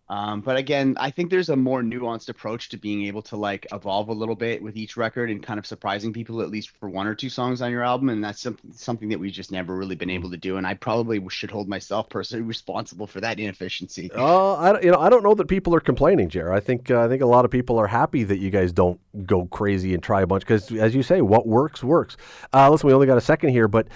Um, 0.08 0.42
but 0.42 0.56
again, 0.56 0.96
I 1.00 1.10
think 1.10 1.32
there's 1.32 1.50
a 1.50 1.56
more 1.56 1.82
nuanced 1.82 2.30
approach 2.30 2.70
to 2.70 2.78
being 2.78 3.06
able 3.06 3.24
to 3.24 3.36
like 3.38 3.66
evolve 3.72 4.10
a 4.10 4.14
little 4.14 4.36
bit 4.36 4.62
with 4.62 4.78
each 4.78 4.98
record 4.98 5.32
and 5.32 5.42
kind 5.42 5.58
of 5.58 5.66
surprising 5.66 6.14
people 6.14 6.42
at 6.42 6.52
least 6.52 6.70
for 6.80 6.90
one 6.90 7.08
or 7.08 7.16
two 7.16 7.30
songs 7.30 7.62
on 7.62 7.72
your 7.72 7.84
album, 7.84 8.10
and 8.10 8.24
that's 8.24 8.42
some, 8.42 8.58
something 8.72 9.10
that 9.10 9.20
we've 9.20 9.34
just 9.34 9.52
never 9.52 9.76
really 9.76 9.96
been 9.96 10.12
able 10.12 10.30
to 10.30 10.38
do. 10.38 10.58
And 10.58 10.68
I 10.68 10.76
probably 10.76 11.20
should 11.30 11.50
hold 11.50 11.68
myself 11.68 12.08
personally 12.10 12.44
responsible 12.44 13.08
for 13.08 13.20
that 13.22 13.40
inefficiency. 13.40 14.12
Uh, 14.14 14.56
I 14.56 14.74
don't- 14.74 14.84
you 14.84 14.92
know 14.92 15.00
I 15.00 15.10
don't 15.10 15.24
know 15.24 15.34
that 15.34 15.48
people 15.48 15.74
are 15.74 15.80
complaining, 15.80 16.30
Jer. 16.30 16.54
I 16.54 16.60
think 16.60 16.92
uh, 16.92 17.02
I 17.04 17.08
think 17.08 17.24
a 17.24 17.26
lot 17.26 17.44
of 17.46 17.50
people 17.50 17.80
are 17.80 17.88
happy 17.88 18.24
that 18.26 18.38
you 18.38 18.52
guys 18.52 18.72
don't 18.72 19.00
go 19.26 19.46
crazy 19.48 19.94
and 19.96 20.04
try 20.04 20.22
a 20.22 20.28
bunch 20.28 20.44
because, 20.44 20.72
as 20.74 20.94
you 20.94 21.02
say, 21.02 21.22
what 21.22 21.48
works 21.48 21.84
works. 21.84 22.16
Uh, 22.54 22.70
listen, 22.70 22.86
we 22.88 22.94
only 22.94 23.08
got 23.08 23.18
a 23.18 23.22
second 23.22 23.50
here, 23.50 23.68
but 23.68 23.88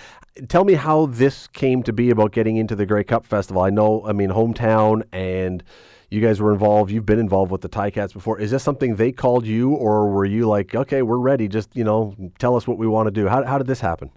tell 0.47 0.63
me 0.63 0.73
how 0.73 1.07
this 1.07 1.47
came 1.47 1.83
to 1.83 1.93
be 1.93 2.09
about 2.09 2.31
getting 2.31 2.57
into 2.57 2.75
the 2.75 2.85
Grey 2.85 3.03
Cup 3.03 3.25
Festival. 3.25 3.61
I 3.61 3.69
know, 3.69 4.05
I 4.05 4.13
mean, 4.13 4.29
hometown, 4.29 5.03
and 5.11 5.63
you 6.09 6.21
guys 6.21 6.39
were 6.41 6.51
involved. 6.51 6.91
You've 6.91 7.05
been 7.05 7.19
involved 7.19 7.51
with 7.51 7.61
the 7.61 7.67
Ti-Cats 7.67 8.13
before. 8.13 8.39
Is 8.39 8.51
this 8.51 8.63
something 8.63 8.95
they 8.95 9.11
called 9.11 9.45
you, 9.45 9.71
or 9.71 10.09
were 10.09 10.25
you 10.25 10.47
like, 10.47 10.73
okay, 10.75 11.01
we're 11.01 11.17
ready? 11.17 11.47
Just 11.47 11.75
you 11.75 11.83
know, 11.83 12.15
tell 12.39 12.55
us 12.55 12.67
what 12.67 12.77
we 12.77 12.87
want 12.87 13.07
to 13.07 13.11
do. 13.11 13.27
How 13.27 13.43
how 13.43 13.57
did 13.57 13.67
this 13.67 13.81
happen? 13.81 14.11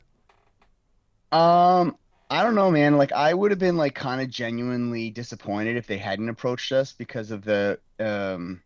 Um, 1.32 1.96
I 2.30 2.42
don't 2.42 2.54
know, 2.54 2.70
man. 2.70 2.96
Like 2.96 3.12
I 3.12 3.34
would 3.34 3.50
have 3.50 3.58
been 3.58 3.76
like 3.76 3.94
kind 3.94 4.20
of 4.20 4.30
genuinely 4.30 5.10
disappointed 5.10 5.76
if 5.76 5.86
they 5.86 5.98
hadn't 5.98 6.28
approached 6.28 6.72
us 6.72 6.92
because 6.92 7.30
of 7.30 7.44
the 7.44 7.78
um 7.98 8.62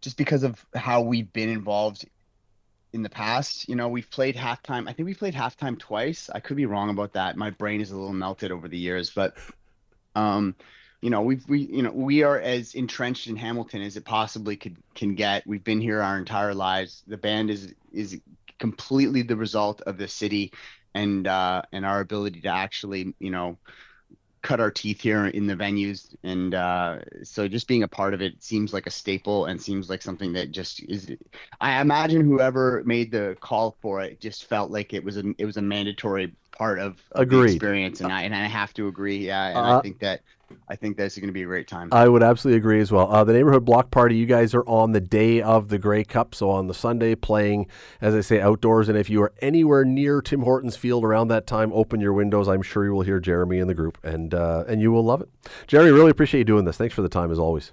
just 0.00 0.16
because 0.16 0.42
of 0.42 0.64
how 0.74 1.00
we've 1.00 1.32
been 1.32 1.48
involved 1.48 2.06
in 2.92 3.02
the 3.02 3.10
past. 3.10 3.68
You 3.68 3.76
know, 3.76 3.88
we've 3.88 4.10
played 4.10 4.36
halftime. 4.36 4.88
I 4.88 4.92
think 4.92 5.06
we 5.06 5.14
played 5.14 5.34
halftime 5.34 5.78
twice. 5.78 6.30
I 6.34 6.40
could 6.40 6.56
be 6.56 6.66
wrong 6.66 6.90
about 6.90 7.12
that. 7.14 7.36
My 7.36 7.50
brain 7.50 7.80
is 7.80 7.90
a 7.90 7.96
little 7.96 8.12
melted 8.12 8.50
over 8.52 8.68
the 8.68 8.78
years, 8.78 9.10
but 9.10 9.36
um 10.14 10.54
you 11.02 11.08
know, 11.08 11.22
we've 11.22 11.48
we 11.48 11.60
you 11.60 11.82
know, 11.82 11.92
we 11.92 12.22
are 12.22 12.38
as 12.38 12.74
entrenched 12.74 13.26
in 13.26 13.36
Hamilton 13.36 13.82
as 13.82 13.96
it 13.96 14.04
possibly 14.04 14.56
could 14.56 14.76
can 14.94 15.14
get. 15.14 15.46
We've 15.46 15.64
been 15.64 15.80
here 15.80 16.02
our 16.02 16.18
entire 16.18 16.54
lives. 16.54 17.02
The 17.06 17.16
band 17.16 17.50
is 17.50 17.74
is 17.92 18.20
completely 18.58 19.22
the 19.22 19.36
result 19.36 19.80
of 19.82 19.96
the 19.96 20.08
city 20.08 20.52
and 20.94 21.26
uh 21.26 21.62
and 21.72 21.86
our 21.86 22.00
ability 22.00 22.42
to 22.42 22.48
actually, 22.48 23.14
you 23.18 23.30
know, 23.30 23.58
cut 24.42 24.60
our 24.60 24.70
teeth 24.70 25.00
here 25.00 25.26
in 25.26 25.46
the 25.46 25.54
venues, 25.54 26.14
and 26.22 26.54
uh, 26.54 26.98
so 27.22 27.46
just 27.48 27.68
being 27.68 27.82
a 27.82 27.88
part 27.88 28.14
of 28.14 28.22
it 28.22 28.42
seems 28.42 28.72
like 28.72 28.86
a 28.86 28.90
staple 28.90 29.46
and 29.46 29.60
seems 29.60 29.90
like 29.90 30.02
something 30.02 30.32
that 30.32 30.50
just 30.50 30.82
is. 30.84 31.10
I 31.60 31.80
imagine 31.80 32.24
whoever 32.24 32.82
made 32.84 33.10
the 33.10 33.36
call 33.40 33.76
for 33.82 34.02
it 34.02 34.20
just 34.20 34.46
felt 34.46 34.70
like 34.70 34.92
it 34.94 35.04
was 35.04 35.16
a 35.16 35.24
it 35.38 35.44
was 35.44 35.56
a 35.56 35.62
mandatory 35.62 36.34
part 36.52 36.78
of, 36.78 37.02
of 37.12 37.28
the 37.28 37.40
experience, 37.42 38.00
and 38.00 38.12
I 38.12 38.22
and 38.22 38.34
I 38.34 38.44
have 38.46 38.72
to 38.74 38.88
agree. 38.88 39.26
Yeah, 39.26 39.48
and 39.48 39.58
Uh, 39.58 39.78
I 39.78 39.80
think 39.82 39.98
that 40.00 40.20
I 40.68 40.74
think 40.74 40.96
that's 40.96 41.16
going 41.16 41.28
to 41.28 41.32
be 41.32 41.42
a 41.42 41.46
great 41.46 41.68
time. 41.68 41.88
I 41.92 42.08
would 42.08 42.24
absolutely 42.24 42.58
agree 42.58 42.80
as 42.80 42.90
well. 42.90 43.10
Uh, 43.10 43.22
the 43.22 43.32
neighborhood 43.32 43.64
block 43.64 43.90
party, 43.92 44.16
you 44.16 44.26
guys 44.26 44.52
are 44.52 44.64
on 44.66 44.90
the 44.92 45.00
day 45.00 45.40
of 45.40 45.68
the 45.68 45.78
Grey 45.78 46.02
Cup, 46.02 46.34
so 46.34 46.50
on 46.50 46.66
the 46.66 46.74
Sunday 46.74 47.14
playing, 47.14 47.66
as 48.00 48.14
I 48.16 48.20
say, 48.20 48.40
outdoors. 48.40 48.88
And 48.88 48.98
if 48.98 49.08
you 49.08 49.22
are 49.22 49.32
anywhere 49.40 49.84
near 49.84 50.20
Tim 50.20 50.42
Hortons 50.42 50.76
Field 50.76 51.04
around 51.04 51.28
that 51.28 51.46
time, 51.46 51.72
open 51.72 52.00
your 52.00 52.12
windows. 52.12 52.48
I'm 52.48 52.62
sure 52.62 52.84
you 52.84 52.92
will 52.92 53.02
hear 53.02 53.20
Jeremy 53.20 53.58
in 53.60 53.68
the 53.68 53.74
group, 53.74 53.98
and 54.02 54.34
uh, 54.34 54.64
and 54.66 54.80
you 54.80 54.90
will 54.90 55.04
love 55.04 55.20
it. 55.20 55.28
Jeremy, 55.68 55.92
really 55.92 56.10
appreciate 56.10 56.40
you 56.40 56.44
doing 56.44 56.64
this. 56.64 56.76
Thanks 56.76 56.94
for 56.94 57.02
the 57.02 57.08
time 57.08 57.30
as 57.30 57.38
always. 57.38 57.72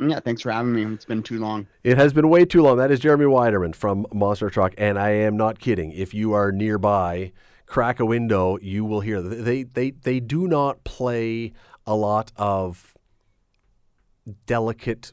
yeah, 0.00 0.20
thanks 0.20 0.42
for 0.42 0.50
having 0.52 0.72
me. 0.72 0.84
It's 0.94 1.04
been 1.04 1.22
too 1.22 1.38
long. 1.40 1.66
It 1.82 1.96
has 1.98 2.12
been 2.12 2.28
way 2.28 2.44
too 2.44 2.62
long. 2.62 2.76
That 2.78 2.90
is 2.92 3.00
Jeremy 3.00 3.24
Widerman 3.26 3.74
from 3.74 4.06
Monster 4.12 4.50
Truck, 4.50 4.74
and 4.78 4.98
I 5.00 5.10
am 5.10 5.36
not 5.36 5.58
kidding. 5.58 5.90
If 5.92 6.14
you 6.14 6.32
are 6.32 6.50
nearby, 6.52 7.32
crack 7.66 8.00
a 8.00 8.06
window, 8.06 8.58
you 8.60 8.84
will 8.84 9.00
hear. 9.00 9.20
They 9.20 9.62
they 9.62 9.90
they 9.90 10.20
do 10.20 10.46
not 10.46 10.84
play 10.84 11.52
a 11.86 11.94
lot 11.94 12.32
of 12.36 12.94
delicate, 14.46 15.12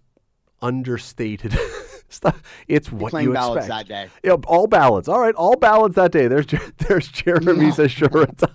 understated 0.62 1.58
stuff. 2.14 2.41
It's 2.68 2.91
what 2.91 3.12
playing 3.12 3.28
you 3.30 3.34
ballads 3.34 3.66
expect. 3.66 3.89
that 3.89 4.07
day. 4.07 4.12
Yeah, 4.24 4.34
all 4.47 4.68
ballads. 4.68 5.07
All 5.07 5.20
right, 5.20 5.36
all 5.36 5.55
ballads 5.55 5.95
that 5.95 6.12
day. 6.12 6.28
There's 6.28 6.45
Jer- 6.45 6.72
there's 6.78 7.07
Jeremy's 7.07 7.80
assurance. 7.80 8.43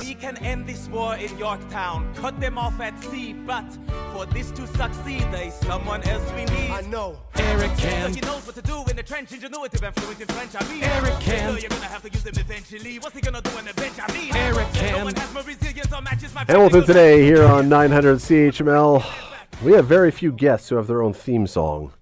We 0.00 0.14
can 0.14 0.36
end 0.38 0.66
this 0.66 0.88
war 0.88 1.14
in 1.16 1.36
Yorktown, 1.36 2.14
cut 2.14 2.40
them 2.40 2.56
off 2.56 2.80
at 2.80 2.98
sea, 3.04 3.32
but 3.34 3.64
for 4.12 4.24
this 4.26 4.50
to 4.52 4.66
succeed, 4.66 5.22
there's 5.30 5.52
someone 5.54 6.02
else 6.08 6.24
we 6.32 6.44
need. 6.46 6.70
I 6.70 6.80
know. 6.82 7.18
Eric 7.36 7.76
can. 7.76 8.08
So 8.08 8.14
he 8.14 8.20
knows 8.22 8.46
what 8.46 8.54
to 8.54 8.62
do 8.62 8.82
in 8.88 8.96
the 8.96 9.02
trench, 9.02 9.32
ingenuity, 9.32 9.78
and 9.84 9.94
fluent 9.94 10.20
in 10.20 10.26
French. 10.28 10.52
I 10.58 10.72
mean, 10.72 10.82
Eric 10.84 11.20
can. 11.20 11.52
So 11.54 11.60
you're 11.60 11.68
gonna 11.68 11.84
have 11.86 12.02
to 12.02 12.10
use 12.10 12.24
him 12.24 12.34
eventually. 12.36 12.98
What's 12.98 13.14
he 13.14 13.20
gonna 13.20 13.42
do 13.42 13.50
on 13.58 13.64
the 13.66 13.74
bench? 13.74 13.94
I 14.00 14.10
mean, 14.12 14.34
Eric 14.34 14.72
can. 14.72 14.98
No 14.98 15.04
one 15.04 15.14
has 15.16 15.34
more 15.34 15.42
resilience 15.42 15.92
or 15.92 16.00
matches 16.02 16.34
my 16.34 16.44
Hamilton 16.46 16.86
today 16.86 17.22
here 17.22 17.44
on 17.44 17.68
900 17.68 18.16
CHML. 18.18 19.04
We 19.62 19.72
have 19.72 19.86
very 19.86 20.10
few 20.10 20.32
guests 20.32 20.68
who 20.68 20.76
have 20.76 20.86
their 20.86 21.02
own 21.02 21.12
theme 21.12 21.46
song. 21.46 21.92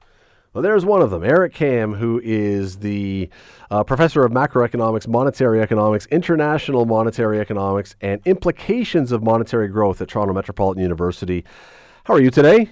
Well, 0.54 0.62
there's 0.62 0.84
one 0.84 1.02
of 1.02 1.10
them, 1.10 1.24
Eric 1.24 1.52
Kam, 1.52 1.94
who 1.94 2.20
is 2.22 2.76
the 2.76 3.28
uh, 3.72 3.82
professor 3.82 4.24
of 4.24 4.30
macroeconomics, 4.30 5.08
monetary 5.08 5.60
economics, 5.60 6.06
international 6.12 6.86
monetary 6.86 7.40
economics, 7.40 7.96
and 8.00 8.20
implications 8.24 9.10
of 9.10 9.20
monetary 9.20 9.66
growth 9.66 10.00
at 10.00 10.06
Toronto 10.06 10.32
Metropolitan 10.32 10.80
University. 10.80 11.44
How 12.04 12.14
are 12.14 12.20
you 12.20 12.30
today? 12.30 12.70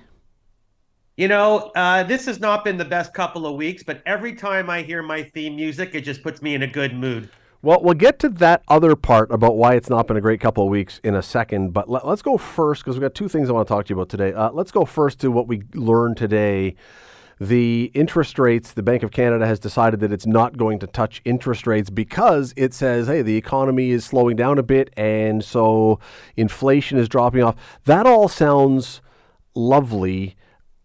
You 1.17 1.27
know, 1.27 1.73
uh, 1.75 2.05
this 2.05 2.25
has 2.27 2.39
not 2.39 2.65
been 2.65 2.77
the 2.77 2.85
best 2.85 3.15
couple 3.15 3.49
of 3.49 3.57
weeks, 3.57 3.83
but 3.83 4.01
every 4.07 4.35
time 4.35 4.71
I 4.71 4.83
hear 4.83 5.03
my 5.03 5.25
theme 5.25 5.57
music, 5.57 5.97
it 5.97 6.03
just 6.03 6.23
puts 6.23 6.41
me 6.41 6.55
in 6.55 6.63
a 6.63 6.69
good 6.69 6.95
mood. 6.95 7.31
Well, 7.63 7.81
we'll 7.83 7.95
get 7.95 8.21
to 8.21 8.29
that 8.29 8.63
other 8.69 8.95
part 8.95 9.33
about 9.33 9.57
why 9.57 9.75
it's 9.75 9.91
not 9.91 10.07
been 10.07 10.17
a 10.17 10.21
great 10.21 10.41
couple 10.41 10.63
of 10.63 10.71
weeks 10.71 11.01
in 11.03 11.17
a 11.17 11.23
second. 11.23 11.73
But 11.73 11.91
let, 11.91 12.05
us 12.05 12.23
go 12.23 12.39
first 12.39 12.85
because 12.85 12.95
we've 12.95 13.03
got 13.03 13.17
two 13.17 13.29
things 13.29 13.51
I 13.51 13.53
want 13.53 13.67
to 13.67 13.75
talk 13.75 13.87
to 13.87 13.91
you 13.91 13.97
about 13.97 14.09
today. 14.09 14.33
Uh, 14.33 14.53
let's 14.53 14.71
go 14.71 14.85
first 14.85 15.19
to 15.21 15.33
what 15.33 15.49
we 15.49 15.65
learned 15.75 16.17
today. 16.17 16.77
The 17.43 17.91
interest 17.93 18.39
rates, 18.39 18.73
the 18.73 18.85
Bank 18.85 19.03
of 19.03 19.11
Canada 19.11 19.45
has 19.49 19.59
decided 19.59 19.99
that 19.99 20.13
it's 20.13 20.27
not 20.27 20.57
going 20.57 20.79
to 20.79 20.87
touch 20.87 21.21
interest 21.25 21.67
rates 21.67 21.91
because 21.91 22.55
it 22.57 22.73
says, 22.73 23.09
hey, 23.09 23.21
the 23.21 23.37
economy 23.37 23.91
is 23.91 24.05
slowing 24.05 24.37
down 24.37 24.59
a 24.59 24.63
bit 24.63 24.95
and 24.97 25.43
so 25.43 25.99
inflation 26.37 26.99
is 26.99 27.09
dropping 27.09 27.43
off. 27.43 27.57
That 27.85 28.07
all 28.07 28.29
sounds 28.29 29.01
lovely. 29.57 30.37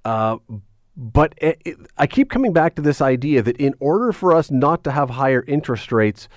Uh, 0.04 0.38
but 0.96 1.36
it, 1.38 1.62
it, 1.64 1.78
I 1.96 2.08
keep 2.08 2.32
coming 2.32 2.54
back 2.54 2.74
to 2.78 2.82
this 2.82 3.02
idea 3.02 3.44
that 3.44 3.58
in 3.58 3.76
order 3.80 4.12
for 4.12 4.34
us 4.34 4.50
not 4.50 4.84
to 4.86 4.92
have 4.92 5.12
higher 5.12 5.46
interest 5.48 5.92
rates, 5.92 6.28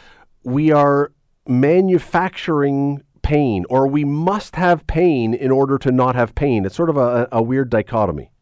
we 0.44 0.70
are 0.70 1.12
manufacturing 1.48 3.02
pain, 3.22 3.64
or 3.70 3.86
we 3.86 4.04
must 4.04 4.56
have 4.56 4.86
pain 4.86 5.32
in 5.32 5.50
order 5.50 5.78
to 5.78 5.90
not 5.90 6.14
have 6.14 6.34
pain. 6.34 6.66
It's 6.66 6.76
sort 6.76 6.90
of 6.90 6.98
a, 6.98 7.26
a 7.32 7.42
weird 7.42 7.70
dichotomy. 7.70 8.32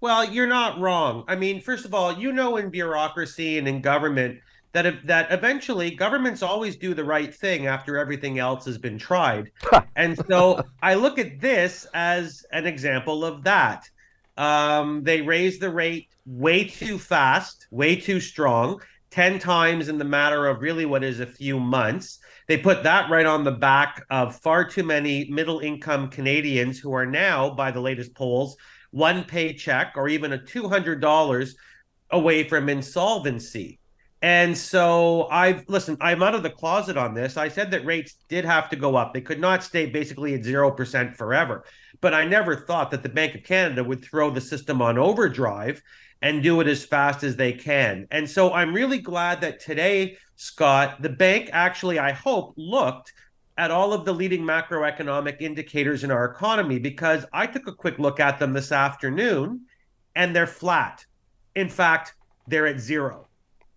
Well, 0.00 0.24
you're 0.24 0.46
not 0.46 0.80
wrong. 0.80 1.24
I 1.28 1.36
mean, 1.36 1.60
first 1.60 1.84
of 1.84 1.92
all, 1.92 2.12
you 2.18 2.32
know, 2.32 2.56
in 2.56 2.70
bureaucracy 2.70 3.58
and 3.58 3.68
in 3.68 3.82
government 3.82 4.40
that 4.72 5.06
that 5.06 5.32
eventually 5.32 5.90
governments 5.90 6.42
always 6.42 6.76
do 6.76 6.94
the 6.94 7.04
right 7.04 7.34
thing 7.34 7.66
after 7.66 7.98
everything 7.98 8.38
else 8.38 8.64
has 8.64 8.78
been 8.78 8.98
tried. 8.98 9.50
and 9.96 10.18
so 10.28 10.64
I 10.82 10.94
look 10.94 11.18
at 11.18 11.40
this 11.40 11.86
as 11.92 12.44
an 12.52 12.66
example 12.66 13.24
of 13.24 13.44
that. 13.44 13.90
Um, 14.36 15.02
they 15.02 15.20
raised 15.20 15.60
the 15.60 15.70
rate 15.70 16.08
way 16.24 16.64
too 16.64 16.98
fast, 16.98 17.66
way 17.70 17.96
too 17.96 18.20
strong, 18.20 18.80
10 19.10 19.38
times 19.38 19.88
in 19.88 19.98
the 19.98 20.04
matter 20.04 20.46
of 20.46 20.62
really 20.62 20.86
what 20.86 21.04
is 21.04 21.20
a 21.20 21.26
few 21.26 21.58
months. 21.58 22.20
They 22.46 22.56
put 22.56 22.84
that 22.84 23.10
right 23.10 23.26
on 23.26 23.44
the 23.44 23.52
back 23.52 24.04
of 24.08 24.36
far 24.36 24.64
too 24.64 24.84
many 24.84 25.28
middle 25.28 25.58
income 25.58 26.08
Canadians 26.08 26.78
who 26.78 26.94
are 26.94 27.06
now, 27.06 27.50
by 27.50 27.70
the 27.70 27.80
latest 27.80 28.14
polls, 28.14 28.56
one 28.90 29.24
paycheck 29.24 29.92
or 29.96 30.08
even 30.08 30.32
a 30.32 30.38
$200 30.38 31.54
away 32.10 32.48
from 32.48 32.68
insolvency. 32.68 33.78
And 34.22 34.56
so 34.56 35.28
I've 35.30 35.66
listened, 35.68 35.96
I'm 36.00 36.22
out 36.22 36.34
of 36.34 36.42
the 36.42 36.50
closet 36.50 36.98
on 36.98 37.14
this. 37.14 37.36
I 37.38 37.48
said 37.48 37.70
that 37.70 37.86
rates 37.86 38.16
did 38.28 38.44
have 38.44 38.68
to 38.70 38.76
go 38.76 38.94
up. 38.96 39.14
They 39.14 39.22
could 39.22 39.40
not 39.40 39.64
stay 39.64 39.86
basically 39.86 40.34
at 40.34 40.42
0% 40.42 41.16
forever. 41.16 41.64
But 42.02 42.12
I 42.12 42.26
never 42.26 42.56
thought 42.56 42.90
that 42.90 43.02
the 43.02 43.08
Bank 43.08 43.34
of 43.34 43.44
Canada 43.44 43.82
would 43.82 44.04
throw 44.04 44.30
the 44.30 44.40
system 44.40 44.82
on 44.82 44.98
overdrive 44.98 45.80
and 46.20 46.42
do 46.42 46.60
it 46.60 46.66
as 46.66 46.84
fast 46.84 47.22
as 47.24 47.36
they 47.36 47.52
can. 47.52 48.06
And 48.10 48.28
so 48.28 48.52
I'm 48.52 48.74
really 48.74 48.98
glad 48.98 49.40
that 49.40 49.60
today, 49.60 50.18
Scott, 50.36 51.00
the 51.00 51.08
bank 51.08 51.48
actually, 51.52 51.98
I 51.98 52.12
hope, 52.12 52.52
looked 52.58 53.12
at 53.60 53.70
all 53.70 53.92
of 53.92 54.06
the 54.06 54.14
leading 54.14 54.40
macroeconomic 54.40 55.42
indicators 55.42 56.02
in 56.02 56.10
our 56.10 56.24
economy 56.24 56.78
because 56.78 57.26
I 57.30 57.46
took 57.46 57.66
a 57.66 57.74
quick 57.74 57.98
look 57.98 58.18
at 58.18 58.38
them 58.38 58.54
this 58.54 58.72
afternoon 58.72 59.66
and 60.16 60.34
they're 60.34 60.46
flat. 60.46 61.04
In 61.54 61.68
fact, 61.68 62.14
they're 62.48 62.66
at 62.66 62.80
zero. 62.80 63.28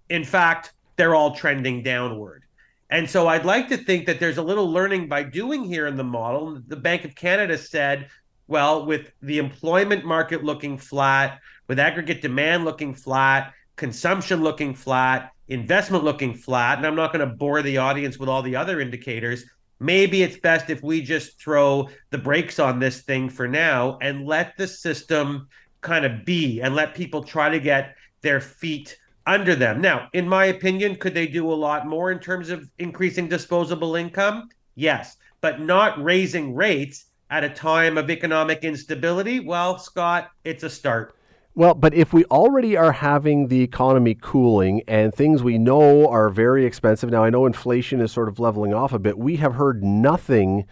In 0.07 0.23
fact, 0.23 0.71
they're 0.95 1.15
all 1.15 1.35
trending 1.35 1.83
downward. 1.83 2.45
And 2.91 3.09
so 3.09 3.27
I'd 3.27 3.43
like 3.43 3.67
to 3.69 3.77
think 3.77 4.05
that 4.05 4.21
there's 4.21 4.37
a 4.37 4.41
little 4.41 4.71
learning 4.71 5.09
by 5.09 5.21
doing 5.21 5.65
here 5.65 5.87
in 5.87 5.97
the 5.97 6.03
model. 6.05 6.61
The 6.65 6.77
Bank 6.77 7.03
of 7.03 7.13
Canada 7.13 7.57
said, 7.57 8.07
well, 8.47 8.85
with 8.85 9.11
the 9.21 9.37
employment 9.37 10.05
market 10.05 10.45
looking 10.45 10.77
flat, 10.77 11.41
with 11.67 11.77
aggregate 11.77 12.21
demand 12.21 12.63
looking 12.63 12.93
flat, 12.93 13.51
consumption 13.75 14.43
looking 14.43 14.75
flat, 14.75 15.31
investment 15.49 16.05
looking 16.05 16.33
flat, 16.33 16.77
and 16.77 16.87
I'm 16.87 16.95
not 16.95 17.11
going 17.11 17.27
to 17.27 17.35
bore 17.35 17.61
the 17.61 17.79
audience 17.79 18.17
with 18.17 18.29
all 18.29 18.41
the 18.41 18.55
other 18.55 18.79
indicators. 18.79 19.43
Maybe 19.83 20.23
it's 20.23 20.37
best 20.37 20.69
if 20.69 20.81
we 20.81 21.01
just 21.01 21.39
throw 21.41 21.89
the 22.09 22.17
brakes 22.17 22.57
on 22.57 22.79
this 22.79 23.01
thing 23.01 23.29
for 23.29 23.49
now 23.49 23.97
and 24.01 24.25
let 24.25 24.55
the 24.55 24.65
system 24.65 25.49
kind 25.81 26.05
of 26.05 26.23
be 26.23 26.61
and 26.61 26.73
let 26.73 26.95
people 26.95 27.21
try 27.21 27.49
to 27.49 27.59
get 27.59 27.95
their 28.21 28.39
feet 28.39 28.97
under 29.25 29.55
them. 29.55 29.81
Now, 29.81 30.07
in 30.13 30.25
my 30.27 30.45
opinion, 30.45 30.95
could 30.95 31.13
they 31.13 31.27
do 31.27 31.51
a 31.51 31.53
lot 31.53 31.85
more 31.85 32.11
in 32.11 32.19
terms 32.19 32.49
of 32.49 32.69
increasing 32.79 33.27
disposable 33.27 33.97
income? 33.97 34.47
Yes, 34.75 35.17
but 35.41 35.59
not 35.59 36.01
raising 36.01 36.55
rates 36.55 37.07
at 37.29 37.43
a 37.43 37.49
time 37.49 37.97
of 37.97 38.09
economic 38.09 38.63
instability. 38.63 39.41
Well, 39.41 39.77
Scott, 39.77 40.31
it's 40.45 40.63
a 40.63 40.69
start. 40.69 41.17
Well, 41.55 41.75
but 41.75 41.93
if 41.93 42.13
we 42.13 42.25
already 42.25 42.75
are 42.75 42.93
having 42.93 43.47
the 43.47 43.61
economy 43.61 44.17
cooling 44.19 44.81
and 44.87 45.13
things 45.13 45.43
we 45.43 45.59
know 45.59 46.07
are 46.09 46.29
very 46.29 46.65
expensive, 46.65 47.11
now 47.11 47.23
I 47.23 47.29
know 47.29 47.45
inflation 47.45 48.01
is 48.01 48.11
sort 48.11 48.27
of 48.27 48.39
leveling 48.39 48.73
off 48.73 48.91
a 48.91 48.97
bit. 48.97 49.19
We 49.19 49.35
have 49.35 49.53
heard 49.53 49.83
nothing 49.83 50.65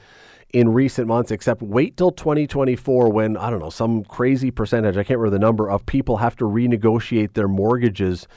in 0.54 0.70
recent 0.70 1.08
months 1.08 1.30
except 1.30 1.62
wait 1.62 1.98
till 1.98 2.12
2024 2.12 3.10
when, 3.12 3.38
I 3.38 3.52
don't 3.52 3.60
know, 3.60 3.70
some 3.70 4.04
crazy 4.04 4.50
percentage, 4.50 4.98
I 4.98 5.04
can't 5.04 5.20
remember 5.20 5.38
the 5.38 5.46
number, 5.46 5.70
of 5.70 5.86
people 5.86 6.18
have 6.18 6.36
to 6.38 6.46
renegotiate 6.46 7.34
their 7.34 7.48
mortgages. 7.48 8.28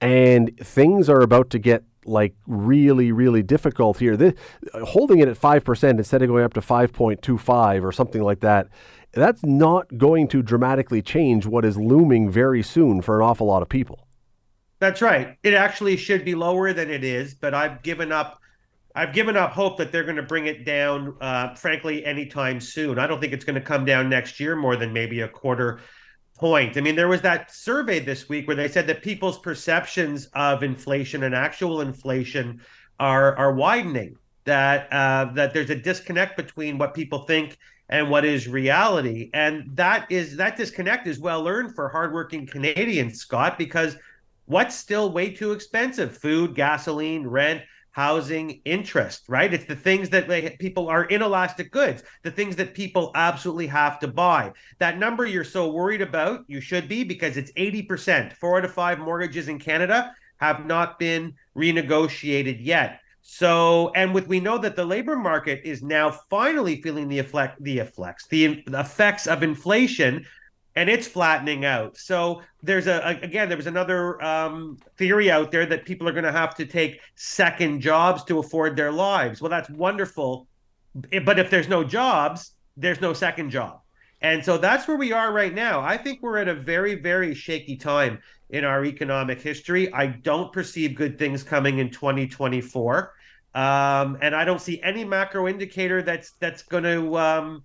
And 0.00 0.56
things 0.58 1.08
are 1.08 1.20
about 1.20 1.50
to 1.50 1.58
get 1.58 1.82
like 2.04 2.34
really, 2.46 3.12
really 3.12 3.42
difficult 3.42 3.98
here. 3.98 4.16
This, 4.16 4.34
holding 4.84 5.18
it 5.18 5.28
at 5.28 5.38
5% 5.38 5.90
instead 5.90 6.22
of 6.22 6.28
going 6.28 6.44
up 6.44 6.54
to 6.54 6.60
5.25 6.60 7.82
or 7.82 7.92
something 7.92 8.22
like 8.22 8.40
that 8.40 8.68
that's 9.12 9.42
not 9.44 9.98
going 9.98 10.28
to 10.28 10.42
dramatically 10.42 11.02
change 11.02 11.46
what 11.46 11.64
is 11.64 11.76
looming 11.76 12.30
very 12.30 12.62
soon 12.62 13.02
for 13.02 13.20
an 13.20 13.26
awful 13.26 13.46
lot 13.46 13.62
of 13.62 13.68
people. 13.68 14.06
That's 14.80 15.00
right. 15.00 15.36
It 15.42 15.54
actually 15.54 15.96
should 15.96 16.24
be 16.24 16.34
lower 16.34 16.72
than 16.72 16.90
it 16.90 17.04
is, 17.04 17.34
but 17.34 17.54
I've 17.54 17.82
given 17.82 18.10
up. 18.12 18.40
I've 18.94 19.14
given 19.14 19.36
up 19.36 19.52
hope 19.52 19.78
that 19.78 19.90
they're 19.92 20.04
going 20.04 20.16
to 20.16 20.22
bring 20.22 20.46
it 20.46 20.64
down. 20.66 21.16
Uh, 21.20 21.54
frankly, 21.54 22.04
anytime 22.04 22.60
soon. 22.60 22.98
I 22.98 23.06
don't 23.06 23.20
think 23.20 23.32
it's 23.32 23.44
going 23.44 23.54
to 23.54 23.60
come 23.60 23.84
down 23.84 24.08
next 24.10 24.38
year 24.40 24.54
more 24.56 24.76
than 24.76 24.92
maybe 24.92 25.20
a 25.20 25.28
quarter 25.28 25.80
point. 26.36 26.76
I 26.76 26.80
mean, 26.80 26.96
there 26.96 27.08
was 27.08 27.22
that 27.22 27.50
survey 27.50 28.00
this 28.00 28.28
week 28.28 28.46
where 28.46 28.56
they 28.56 28.68
said 28.68 28.86
that 28.88 29.02
people's 29.02 29.38
perceptions 29.38 30.26
of 30.34 30.62
inflation 30.62 31.22
and 31.22 31.34
actual 31.34 31.80
inflation 31.80 32.60
are 32.98 33.36
are 33.36 33.54
widening. 33.54 34.16
that 34.44 34.92
uh, 34.92 35.26
that 35.34 35.54
there's 35.54 35.70
a 35.70 35.76
disconnect 35.76 36.36
between 36.36 36.78
what 36.78 36.94
people 36.94 37.20
think 37.20 37.58
and 37.92 38.08
what 38.08 38.24
is 38.24 38.48
reality, 38.48 39.28
and 39.34 39.66
that 39.76 40.10
is 40.10 40.38
that 40.38 40.56
disconnect 40.56 41.06
is 41.06 41.20
well 41.20 41.46
earned 41.46 41.74
for 41.74 41.90
hardworking 41.90 42.46
Canadians, 42.46 43.20
Scott, 43.20 43.58
because 43.58 43.98
what's 44.46 44.74
still 44.74 45.12
way 45.12 45.30
too 45.30 45.52
expensive? 45.52 46.16
Food, 46.16 46.54
gasoline, 46.54 47.26
rent 47.26 47.60
housing 47.90 48.62
interest, 48.64 49.24
right? 49.28 49.52
It's 49.52 49.66
the 49.66 49.76
things 49.76 50.08
that 50.08 50.26
they, 50.26 50.56
people 50.58 50.88
are 50.88 51.04
inelastic 51.04 51.70
goods, 51.70 52.02
the 52.22 52.30
things 52.30 52.56
that 52.56 52.72
people 52.72 53.10
absolutely 53.14 53.66
have 53.66 53.98
to 53.98 54.08
buy. 54.08 54.52
That 54.78 54.98
number 54.98 55.26
you're 55.26 55.44
so 55.44 55.70
worried 55.70 56.00
about, 56.00 56.44
you 56.48 56.62
should 56.62 56.88
be 56.88 57.04
because 57.04 57.36
it's 57.36 57.52
80%. 57.52 58.32
Four 58.32 58.56
out 58.56 58.64
of 58.64 58.72
five 58.72 58.98
mortgages 58.98 59.48
in 59.48 59.58
Canada 59.58 60.14
have 60.38 60.64
not 60.64 60.98
been 60.98 61.34
renegotiated 61.54 62.56
yet. 62.64 63.01
So, 63.22 63.92
and 63.94 64.12
with 64.12 64.26
we 64.26 64.40
know 64.40 64.58
that 64.58 64.74
the 64.74 64.84
labor 64.84 65.16
market 65.16 65.62
is 65.64 65.82
now 65.82 66.10
finally 66.10 66.82
feeling 66.82 67.08
the 67.08 67.20
effect, 67.20 67.62
the 67.62 67.78
effects, 67.78 68.26
the 68.26 68.64
effects 68.66 69.28
of 69.28 69.44
inflation, 69.44 70.26
and 70.74 70.90
it's 70.90 71.06
flattening 71.06 71.64
out. 71.64 71.96
So 71.96 72.42
there's 72.62 72.88
a, 72.88 73.18
again 73.22 73.48
there 73.48 73.56
was 73.56 73.68
another 73.68 74.22
um, 74.22 74.76
theory 74.96 75.30
out 75.30 75.52
there 75.52 75.66
that 75.66 75.84
people 75.84 76.08
are 76.08 76.12
going 76.12 76.24
to 76.24 76.32
have 76.32 76.54
to 76.56 76.66
take 76.66 77.00
second 77.14 77.80
jobs 77.80 78.24
to 78.24 78.40
afford 78.40 78.76
their 78.76 78.90
lives. 78.90 79.40
Well, 79.40 79.50
that's 79.50 79.70
wonderful, 79.70 80.48
but 81.24 81.38
if 81.38 81.48
there's 81.48 81.68
no 81.68 81.84
jobs, 81.84 82.52
there's 82.76 83.00
no 83.00 83.12
second 83.12 83.50
job. 83.50 83.80
And 84.20 84.44
so 84.44 84.56
that's 84.56 84.86
where 84.86 84.96
we 84.96 85.12
are 85.12 85.32
right 85.32 85.52
now. 85.52 85.80
I 85.80 85.96
think 85.96 86.22
we're 86.22 86.38
at 86.38 86.48
a 86.48 86.54
very, 86.54 86.94
very 86.94 87.34
shaky 87.34 87.76
time 87.76 88.20
in 88.52 88.64
our 88.64 88.84
economic 88.84 89.40
history. 89.40 89.92
I 89.92 90.06
don't 90.06 90.52
perceive 90.52 90.94
good 90.94 91.18
things 91.18 91.42
coming 91.42 91.78
in 91.78 91.90
2024, 91.90 93.14
um, 93.54 94.18
and 94.20 94.34
I 94.34 94.44
don't 94.44 94.60
see 94.60 94.80
any 94.82 95.04
macro 95.04 95.48
indicator 95.48 96.02
that's 96.02 96.32
that's 96.38 96.62
going 96.62 96.84
to 96.84 97.18
um, 97.18 97.64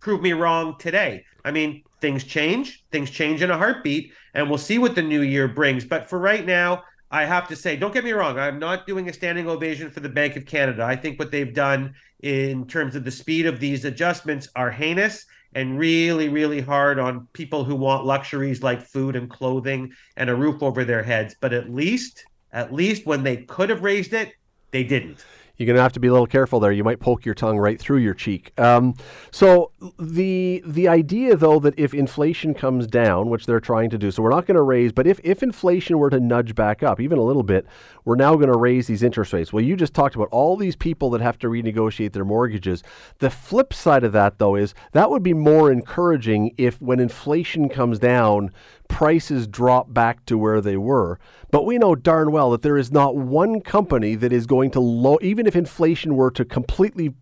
prove 0.00 0.22
me 0.22 0.32
wrong 0.32 0.76
today. 0.78 1.24
I 1.44 1.52
mean, 1.52 1.84
things 2.00 2.24
change, 2.24 2.84
things 2.90 3.10
change 3.10 3.42
in 3.42 3.50
a 3.50 3.56
heartbeat, 3.56 4.12
and 4.34 4.48
we'll 4.48 4.58
see 4.58 4.78
what 4.78 4.94
the 4.94 5.02
new 5.02 5.22
year 5.22 5.46
brings. 5.46 5.84
But 5.84 6.08
for 6.08 6.18
right 6.18 6.44
now, 6.44 6.82
I 7.10 7.24
have 7.24 7.46
to 7.48 7.56
say, 7.56 7.76
don't 7.76 7.94
get 7.94 8.04
me 8.04 8.12
wrong, 8.12 8.38
I'm 8.38 8.58
not 8.58 8.86
doing 8.86 9.08
a 9.08 9.12
standing 9.12 9.48
ovation 9.48 9.90
for 9.90 10.00
the 10.00 10.08
Bank 10.08 10.36
of 10.36 10.44
Canada. 10.44 10.82
I 10.82 10.96
think 10.96 11.18
what 11.18 11.30
they've 11.30 11.54
done 11.54 11.94
in 12.20 12.66
terms 12.66 12.96
of 12.96 13.04
the 13.04 13.10
speed 13.10 13.46
of 13.46 13.60
these 13.60 13.84
adjustments 13.84 14.48
are 14.56 14.70
heinous 14.70 15.26
and 15.56 15.78
really, 15.78 16.28
really 16.28 16.60
hard 16.60 16.98
on 16.98 17.26
people 17.32 17.64
who 17.64 17.74
want 17.74 18.04
luxuries 18.04 18.62
like 18.62 18.82
food 18.82 19.16
and 19.16 19.30
clothing 19.30 19.90
and 20.18 20.28
a 20.28 20.34
roof 20.34 20.62
over 20.62 20.84
their 20.84 21.02
heads. 21.02 21.34
But 21.40 21.54
at 21.54 21.72
least, 21.72 22.26
at 22.52 22.74
least 22.74 23.06
when 23.06 23.22
they 23.22 23.38
could 23.38 23.70
have 23.70 23.82
raised 23.82 24.12
it, 24.12 24.34
they 24.70 24.84
didn't 24.84 25.24
you're 25.56 25.66
going 25.66 25.76
to 25.76 25.82
have 25.82 25.92
to 25.92 26.00
be 26.00 26.08
a 26.08 26.12
little 26.12 26.26
careful 26.26 26.60
there. 26.60 26.72
You 26.72 26.84
might 26.84 27.00
poke 27.00 27.24
your 27.24 27.34
tongue 27.34 27.58
right 27.58 27.78
through 27.78 27.98
your 27.98 28.14
cheek. 28.14 28.52
Um, 28.58 28.94
so 29.30 29.72
the 29.98 30.62
the 30.66 30.88
idea, 30.88 31.36
though, 31.36 31.58
that 31.60 31.78
if 31.78 31.94
inflation 31.94 32.54
comes 32.54 32.86
down, 32.86 33.30
which 33.30 33.46
they're 33.46 33.60
trying 33.60 33.90
to 33.90 33.98
do, 33.98 34.10
so 34.10 34.22
we're 34.22 34.30
not 34.30 34.46
going 34.46 34.56
to 34.56 34.62
raise, 34.62 34.92
but 34.92 35.06
if 35.06 35.20
if 35.24 35.42
inflation 35.42 35.98
were 35.98 36.10
to 36.10 36.20
nudge 36.20 36.54
back 36.54 36.82
up 36.82 37.00
even 37.00 37.18
a 37.18 37.22
little 37.22 37.42
bit, 37.42 37.66
we're 38.04 38.16
now 38.16 38.34
going 38.34 38.52
to 38.52 38.58
raise 38.58 38.86
these 38.86 39.02
interest 39.02 39.32
rates. 39.32 39.52
Well, 39.52 39.64
you 39.64 39.76
just 39.76 39.94
talked 39.94 40.14
about 40.14 40.28
all 40.30 40.56
these 40.56 40.76
people 40.76 41.10
that 41.10 41.20
have 41.20 41.38
to 41.40 41.48
renegotiate 41.48 42.12
their 42.12 42.24
mortgages. 42.24 42.82
The 43.18 43.30
flip 43.30 43.72
side 43.72 44.04
of 44.04 44.12
that, 44.12 44.38
though, 44.38 44.56
is 44.56 44.74
that 44.92 45.10
would 45.10 45.22
be 45.22 45.34
more 45.34 45.72
encouraging 45.72 46.54
if 46.56 46.80
when 46.82 47.00
inflation 47.00 47.68
comes 47.68 47.98
down 47.98 48.50
prices 48.88 49.46
drop 49.46 49.92
back 49.92 50.24
to 50.26 50.38
where 50.38 50.60
they 50.60 50.76
were. 50.76 51.18
But 51.50 51.64
we 51.64 51.78
know 51.78 51.94
darn 51.94 52.32
well 52.32 52.50
that 52.50 52.62
there 52.62 52.76
is 52.76 52.92
not 52.92 53.16
one 53.16 53.60
company 53.60 54.14
that 54.14 54.32
is 54.32 54.46
going 54.46 54.70
to 54.72 54.80
low, 54.80 55.18
even 55.22 55.46
if 55.46 55.56
inflation 55.56 56.16
were 56.16 56.30
to 56.32 56.44
completely 56.44 57.14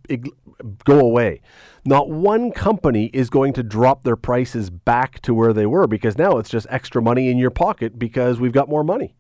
go 0.84 1.00
away, 1.00 1.40
not 1.84 2.10
one 2.10 2.52
company 2.52 3.06
is 3.12 3.30
going 3.30 3.52
to 3.54 3.62
drop 3.62 4.04
their 4.04 4.16
prices 4.16 4.70
back 4.70 5.20
to 5.22 5.34
where 5.34 5.52
they 5.52 5.66
were 5.66 5.86
because 5.86 6.16
now 6.16 6.38
it's 6.38 6.50
just 6.50 6.66
extra 6.70 7.02
money 7.02 7.28
in 7.28 7.38
your 7.38 7.50
pocket 7.50 7.98
because 7.98 8.40
we've 8.40 8.52
got 8.52 8.68
more 8.68 8.84
money. 8.84 9.14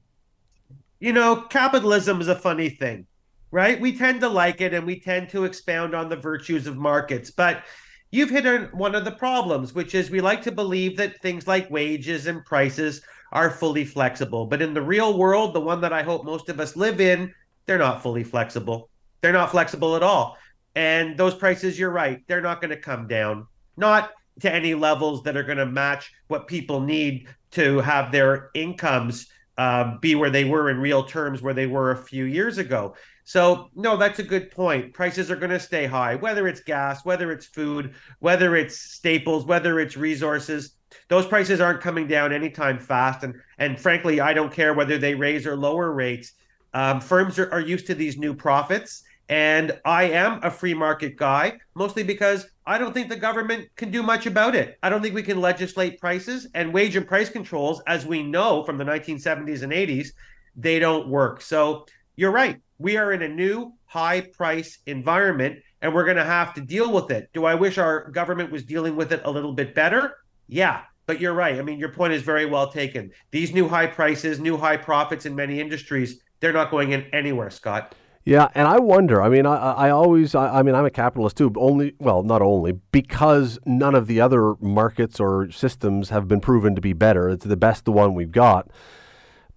You 1.00 1.12
know, 1.12 1.36
capitalism 1.36 2.20
is 2.20 2.28
a 2.28 2.34
funny 2.34 2.70
thing, 2.70 3.06
right? 3.50 3.78
We 3.78 3.96
tend 3.96 4.20
to 4.20 4.28
like 4.28 4.60
it 4.60 4.72
and 4.72 4.86
we 4.86 5.00
tend 5.00 5.28
to 5.30 5.44
expound 5.44 5.94
on 5.94 6.08
the 6.08 6.16
virtues 6.16 6.66
of 6.66 6.76
markets, 6.76 7.30
but 7.30 7.64
you've 8.14 8.30
hit 8.30 8.46
on 8.46 8.66
one 8.66 8.94
of 8.94 9.04
the 9.04 9.10
problems, 9.10 9.74
which 9.74 9.94
is 9.94 10.08
we 10.08 10.20
like 10.20 10.40
to 10.42 10.52
believe 10.52 10.96
that 10.96 11.20
things 11.20 11.48
like 11.48 11.68
wages 11.70 12.26
and 12.28 12.44
prices 12.44 13.02
are 13.32 13.50
fully 13.50 13.84
flexible. 13.84 14.46
But 14.46 14.62
in 14.62 14.72
the 14.72 14.82
real 14.82 15.18
world, 15.18 15.52
the 15.52 15.60
one 15.60 15.80
that 15.80 15.92
I 15.92 16.04
hope 16.04 16.24
most 16.24 16.48
of 16.48 16.60
us 16.60 16.76
live 16.76 17.00
in, 17.00 17.34
they're 17.66 17.76
not 17.76 18.02
fully 18.02 18.22
flexible. 18.22 18.88
They're 19.20 19.32
not 19.32 19.50
flexible 19.50 19.96
at 19.96 20.04
all. 20.04 20.38
And 20.76 21.18
those 21.18 21.34
prices, 21.34 21.76
you're 21.76 21.90
right, 21.90 22.22
they're 22.28 22.40
not 22.40 22.60
going 22.60 22.70
to 22.70 22.76
come 22.76 23.08
down. 23.08 23.48
Not 23.76 24.12
to 24.40 24.52
any 24.52 24.74
levels 24.74 25.24
that 25.24 25.36
are 25.36 25.42
going 25.42 25.58
to 25.58 25.66
match 25.66 26.12
what 26.28 26.46
people 26.46 26.80
need 26.80 27.26
to 27.52 27.80
have 27.80 28.12
their 28.12 28.50
incomes 28.54 29.26
uh, 29.58 29.98
be 29.98 30.14
where 30.14 30.30
they 30.30 30.44
were 30.44 30.70
in 30.70 30.78
real 30.78 31.04
terms, 31.04 31.42
where 31.42 31.54
they 31.54 31.66
were 31.66 31.92
a 31.92 31.96
few 31.96 32.24
years 32.24 32.58
ago. 32.58 32.94
So, 33.24 33.70
no, 33.74 33.96
that's 33.96 34.18
a 34.18 34.22
good 34.22 34.50
point. 34.50 34.92
Prices 34.92 35.30
are 35.30 35.36
going 35.36 35.50
to 35.50 35.58
stay 35.58 35.86
high, 35.86 36.14
whether 36.16 36.46
it's 36.46 36.60
gas, 36.60 37.04
whether 37.04 37.32
it's 37.32 37.46
food, 37.46 37.94
whether 38.18 38.54
it's 38.54 38.78
staples, 38.78 39.46
whether 39.46 39.80
it's 39.80 39.96
resources. 39.96 40.76
Those 41.08 41.26
prices 41.26 41.60
aren't 41.60 41.80
coming 41.80 42.06
down 42.06 42.32
anytime 42.32 42.78
fast. 42.78 43.24
And, 43.24 43.34
and 43.58 43.80
frankly, 43.80 44.20
I 44.20 44.34
don't 44.34 44.52
care 44.52 44.74
whether 44.74 44.98
they 44.98 45.14
raise 45.14 45.46
or 45.46 45.56
lower 45.56 45.92
rates. 45.92 46.32
Um, 46.74 47.00
firms 47.00 47.38
are, 47.38 47.50
are 47.50 47.60
used 47.60 47.86
to 47.86 47.94
these 47.94 48.18
new 48.18 48.34
profits. 48.34 49.02
And 49.30 49.80
I 49.86 50.04
am 50.04 50.40
a 50.42 50.50
free 50.50 50.74
market 50.74 51.16
guy, 51.16 51.58
mostly 51.74 52.02
because 52.02 52.46
I 52.66 52.76
don't 52.76 52.92
think 52.92 53.08
the 53.08 53.16
government 53.16 53.68
can 53.76 53.90
do 53.90 54.02
much 54.02 54.26
about 54.26 54.54
it. 54.54 54.78
I 54.82 54.90
don't 54.90 55.00
think 55.00 55.14
we 55.14 55.22
can 55.22 55.40
legislate 55.40 55.98
prices 55.98 56.46
and 56.54 56.74
wage 56.74 56.94
and 56.96 57.08
price 57.08 57.30
controls, 57.30 57.80
as 57.86 58.04
we 58.04 58.22
know 58.22 58.64
from 58.64 58.76
the 58.76 58.84
1970s 58.84 59.62
and 59.62 59.72
80s, 59.72 60.08
they 60.56 60.78
don't 60.78 61.08
work. 61.08 61.40
So 61.40 61.86
you're 62.16 62.32
right 62.32 62.60
we 62.78 62.96
are 62.96 63.12
in 63.12 63.22
a 63.22 63.28
new 63.28 63.72
high 63.86 64.20
price 64.20 64.78
environment 64.86 65.60
and 65.80 65.94
we're 65.94 66.04
going 66.04 66.16
to 66.16 66.24
have 66.24 66.54
to 66.54 66.60
deal 66.60 66.92
with 66.92 67.10
it. 67.10 67.30
Do 67.32 67.44
I 67.44 67.54
wish 67.54 67.78
our 67.78 68.10
government 68.10 68.50
was 68.50 68.64
dealing 68.64 68.96
with 68.96 69.12
it 69.12 69.20
a 69.24 69.30
little 69.30 69.52
bit 69.52 69.74
better? 69.74 70.16
Yeah, 70.48 70.82
but 71.06 71.20
you're 71.20 71.34
right. 71.34 71.58
I 71.58 71.62
mean, 71.62 71.78
your 71.78 71.90
point 71.90 72.12
is 72.12 72.22
very 72.22 72.46
well 72.46 72.70
taken. 72.70 73.10
These 73.30 73.52
new 73.52 73.68
high 73.68 73.86
prices, 73.86 74.40
new 74.40 74.56
high 74.56 74.76
profits 74.76 75.26
in 75.26 75.34
many 75.34 75.60
industries, 75.60 76.20
they're 76.40 76.52
not 76.52 76.70
going 76.70 76.92
in 76.92 77.04
anywhere, 77.12 77.50
Scott. 77.50 77.94
Yeah, 78.24 78.48
and 78.54 78.66
I 78.66 78.78
wonder. 78.78 79.22
I 79.22 79.28
mean, 79.28 79.44
I, 79.44 79.56
I 79.56 79.90
always, 79.90 80.34
I, 80.34 80.58
I, 80.58 80.62
mean, 80.62 80.74
I'm 80.74 80.86
a 80.86 80.90
capitalist 80.90 81.36
too. 81.36 81.52
Only, 81.56 81.94
well, 81.98 82.22
not 82.22 82.40
only 82.40 82.72
because 82.90 83.58
none 83.66 83.94
of 83.94 84.06
the 84.06 84.22
other 84.22 84.54
markets 84.60 85.20
or 85.20 85.50
systems 85.50 86.08
have 86.08 86.26
been 86.26 86.40
proven 86.40 86.74
to 86.74 86.80
be 86.80 86.94
better. 86.94 87.28
It's 87.28 87.44
the 87.44 87.56
best 87.56 87.84
the 87.84 87.92
one 87.92 88.14
we've 88.14 88.32
got. 88.32 88.70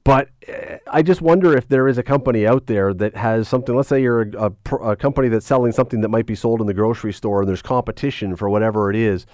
But 0.07 0.29
uh, 0.47 0.77
I 0.89 1.01
just 1.01 1.21
wonder 1.21 1.57
if 1.57 1.67
there 1.67 1.85
is 1.85 1.97
a 1.97 2.03
company 2.03 2.47
out 2.47 2.67
there 2.67 2.93
that 2.93 3.17
has 3.17 3.49
something. 3.49 3.75
Let's 3.75 3.89
say 3.89 4.01
you're 4.01 4.21
a, 4.21 4.53
a, 4.71 4.75
a, 4.77 4.95
company 4.95 5.27
that's 5.27 5.45
selling 5.45 5.73
something 5.73 5.99
that 5.99 6.07
might 6.07 6.25
be 6.25 6.33
sold 6.33 6.61
in 6.61 6.67
the 6.67 6.73
grocery 6.73 7.11
store, 7.11 7.41
and 7.41 7.49
there's 7.49 7.61
competition 7.61 8.37
for 8.37 8.49
whatever 8.49 8.89
it 8.89 8.95
is. 8.95 9.25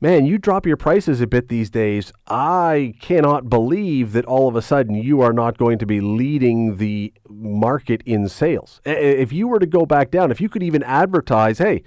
Man, 0.00 0.24
you 0.24 0.38
drop 0.38 0.64
your 0.64 0.78
prices 0.78 1.20
a 1.20 1.26
bit 1.26 1.48
these 1.48 1.68
days. 1.68 2.14
I 2.26 2.94
cannot 2.98 3.50
believe 3.50 4.12
that 4.12 4.24
all 4.24 4.48
of 4.48 4.56
a 4.56 4.62
sudden 4.62 4.94
you 4.94 5.20
are 5.20 5.34
not 5.34 5.58
going 5.58 5.78
to 5.80 5.86
be 5.86 6.00
leading 6.00 6.78
the 6.78 7.12
market 7.28 8.02
in 8.06 8.26
sales. 8.26 8.80
If 8.86 9.34
you 9.34 9.48
were 9.48 9.58
to 9.58 9.66
go 9.66 9.84
back 9.84 10.10
down, 10.10 10.30
if 10.30 10.40
you 10.40 10.48
could 10.48 10.62
even 10.62 10.82
advertise, 10.82 11.58
hey, 11.58 11.82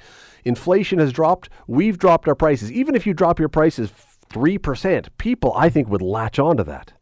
inflation 0.46 1.00
has 1.00 1.12
dropped, 1.12 1.50
we've 1.66 1.98
dropped 1.98 2.28
our 2.28 2.36
prices. 2.36 2.72
Even 2.72 2.94
if 2.94 3.08
you 3.08 3.16
drop 3.16 3.40
your 3.40 3.50
prices 3.50 3.92
3%, 4.30 5.08
people, 5.18 5.52
I 5.56 5.70
think, 5.70 5.90
would 5.90 6.04
latch 6.04 6.38
onto 6.38 6.64
that 6.66 6.94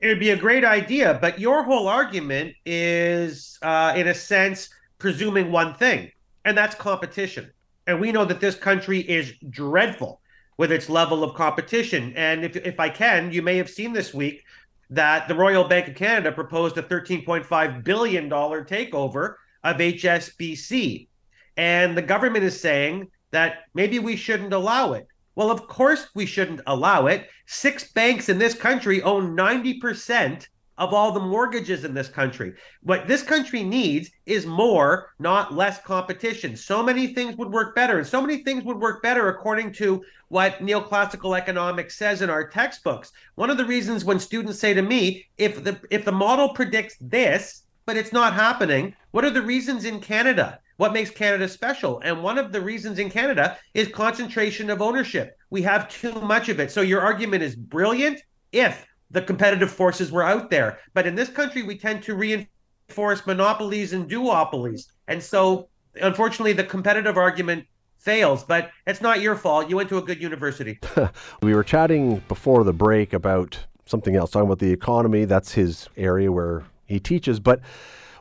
it 0.00 0.08
would 0.08 0.20
be 0.20 0.30
a 0.30 0.36
great 0.36 0.64
idea, 0.64 1.18
but 1.20 1.38
your 1.38 1.64
whole 1.64 1.88
argument 1.88 2.54
is, 2.64 3.58
uh, 3.62 3.92
in 3.96 4.08
a 4.08 4.14
sense, 4.14 4.70
presuming 4.98 5.50
one 5.50 5.74
thing, 5.74 6.10
and 6.44 6.56
that's 6.56 6.74
competition. 6.74 7.50
And 7.86 8.00
we 8.00 8.12
know 8.12 8.24
that 8.24 8.40
this 8.40 8.54
country 8.54 9.00
is 9.00 9.32
dreadful 9.50 10.20
with 10.56 10.70
its 10.70 10.88
level 10.88 11.24
of 11.24 11.34
competition. 11.34 12.12
And 12.16 12.44
if, 12.44 12.56
if 12.56 12.78
I 12.78 12.90
can, 12.90 13.32
you 13.32 13.42
may 13.42 13.56
have 13.56 13.70
seen 13.70 13.92
this 13.92 14.14
week 14.14 14.44
that 14.90 15.26
the 15.26 15.34
Royal 15.34 15.64
Bank 15.64 15.88
of 15.88 15.94
Canada 15.94 16.30
proposed 16.30 16.78
a 16.78 16.82
$13.5 16.82 17.84
billion 17.84 18.30
takeover 18.30 19.34
of 19.64 19.76
HSBC. 19.76 21.08
And 21.56 21.96
the 21.96 22.02
government 22.02 22.44
is 22.44 22.60
saying 22.60 23.08
that 23.30 23.64
maybe 23.74 23.98
we 23.98 24.16
shouldn't 24.16 24.52
allow 24.52 24.92
it. 24.92 25.07
Well, 25.38 25.52
of 25.52 25.68
course 25.68 26.08
we 26.16 26.26
shouldn't 26.26 26.62
allow 26.66 27.06
it. 27.06 27.28
Six 27.46 27.92
banks 27.92 28.28
in 28.28 28.40
this 28.40 28.54
country 28.54 29.00
own 29.02 29.36
90% 29.36 30.48
of 30.78 30.92
all 30.92 31.12
the 31.12 31.20
mortgages 31.20 31.84
in 31.84 31.94
this 31.94 32.08
country. 32.08 32.54
What 32.82 33.06
this 33.06 33.22
country 33.22 33.62
needs 33.62 34.10
is 34.26 34.46
more, 34.46 35.14
not 35.20 35.54
less 35.54 35.80
competition. 35.80 36.56
So 36.56 36.82
many 36.82 37.14
things 37.14 37.36
would 37.36 37.52
work 37.52 37.76
better. 37.76 37.98
And 37.98 38.06
so 38.06 38.20
many 38.20 38.38
things 38.38 38.64
would 38.64 38.80
work 38.80 39.00
better 39.00 39.28
according 39.28 39.74
to 39.74 40.02
what 40.26 40.58
neoclassical 40.58 41.38
economics 41.38 41.96
says 41.96 42.20
in 42.20 42.30
our 42.30 42.48
textbooks. 42.48 43.12
One 43.36 43.48
of 43.48 43.58
the 43.58 43.64
reasons 43.64 44.04
when 44.04 44.18
students 44.18 44.58
say 44.58 44.74
to 44.74 44.82
me, 44.82 45.28
if 45.36 45.62
the 45.62 45.80
if 45.92 46.04
the 46.04 46.10
model 46.10 46.48
predicts 46.48 46.96
this, 47.00 47.62
but 47.86 47.96
it's 47.96 48.12
not 48.12 48.34
happening. 48.34 48.92
What 49.12 49.24
are 49.24 49.30
the 49.30 49.40
reasons 49.40 49.84
in 49.84 50.00
Canada? 50.00 50.58
What 50.78 50.92
makes 50.92 51.10
Canada 51.10 51.48
special? 51.48 52.00
And 52.04 52.22
one 52.22 52.38
of 52.38 52.52
the 52.52 52.60
reasons 52.60 53.00
in 53.00 53.10
Canada 53.10 53.58
is 53.74 53.88
concentration 53.88 54.70
of 54.70 54.80
ownership. 54.80 55.36
We 55.50 55.60
have 55.62 55.88
too 55.88 56.12
much 56.20 56.48
of 56.48 56.60
it. 56.60 56.70
So 56.70 56.82
your 56.82 57.00
argument 57.00 57.42
is 57.42 57.56
brilliant 57.56 58.22
if 58.52 58.86
the 59.10 59.20
competitive 59.20 59.72
forces 59.72 60.12
were 60.12 60.22
out 60.22 60.50
there. 60.50 60.78
But 60.94 61.04
in 61.04 61.16
this 61.16 61.30
country, 61.30 61.64
we 61.64 61.76
tend 61.76 62.04
to 62.04 62.14
reinforce 62.14 63.26
monopolies 63.26 63.92
and 63.92 64.08
duopolies. 64.08 64.86
And 65.08 65.20
so, 65.20 65.68
unfortunately, 66.00 66.52
the 66.52 66.62
competitive 66.62 67.16
argument 67.16 67.66
fails. 67.96 68.44
But 68.44 68.70
it's 68.86 69.00
not 69.00 69.20
your 69.20 69.34
fault. 69.34 69.68
You 69.68 69.74
went 69.74 69.88
to 69.88 69.98
a 69.98 70.02
good 70.02 70.22
university. 70.22 70.78
we 71.42 71.56
were 71.56 71.64
chatting 71.64 72.22
before 72.28 72.62
the 72.62 72.72
break 72.72 73.12
about 73.12 73.58
something 73.84 74.14
else, 74.14 74.30
talking 74.30 74.46
about 74.46 74.60
the 74.60 74.72
economy. 74.72 75.24
That's 75.24 75.54
his 75.54 75.88
area 75.96 76.30
where 76.30 76.62
he 76.84 77.00
teaches. 77.00 77.40
But 77.40 77.62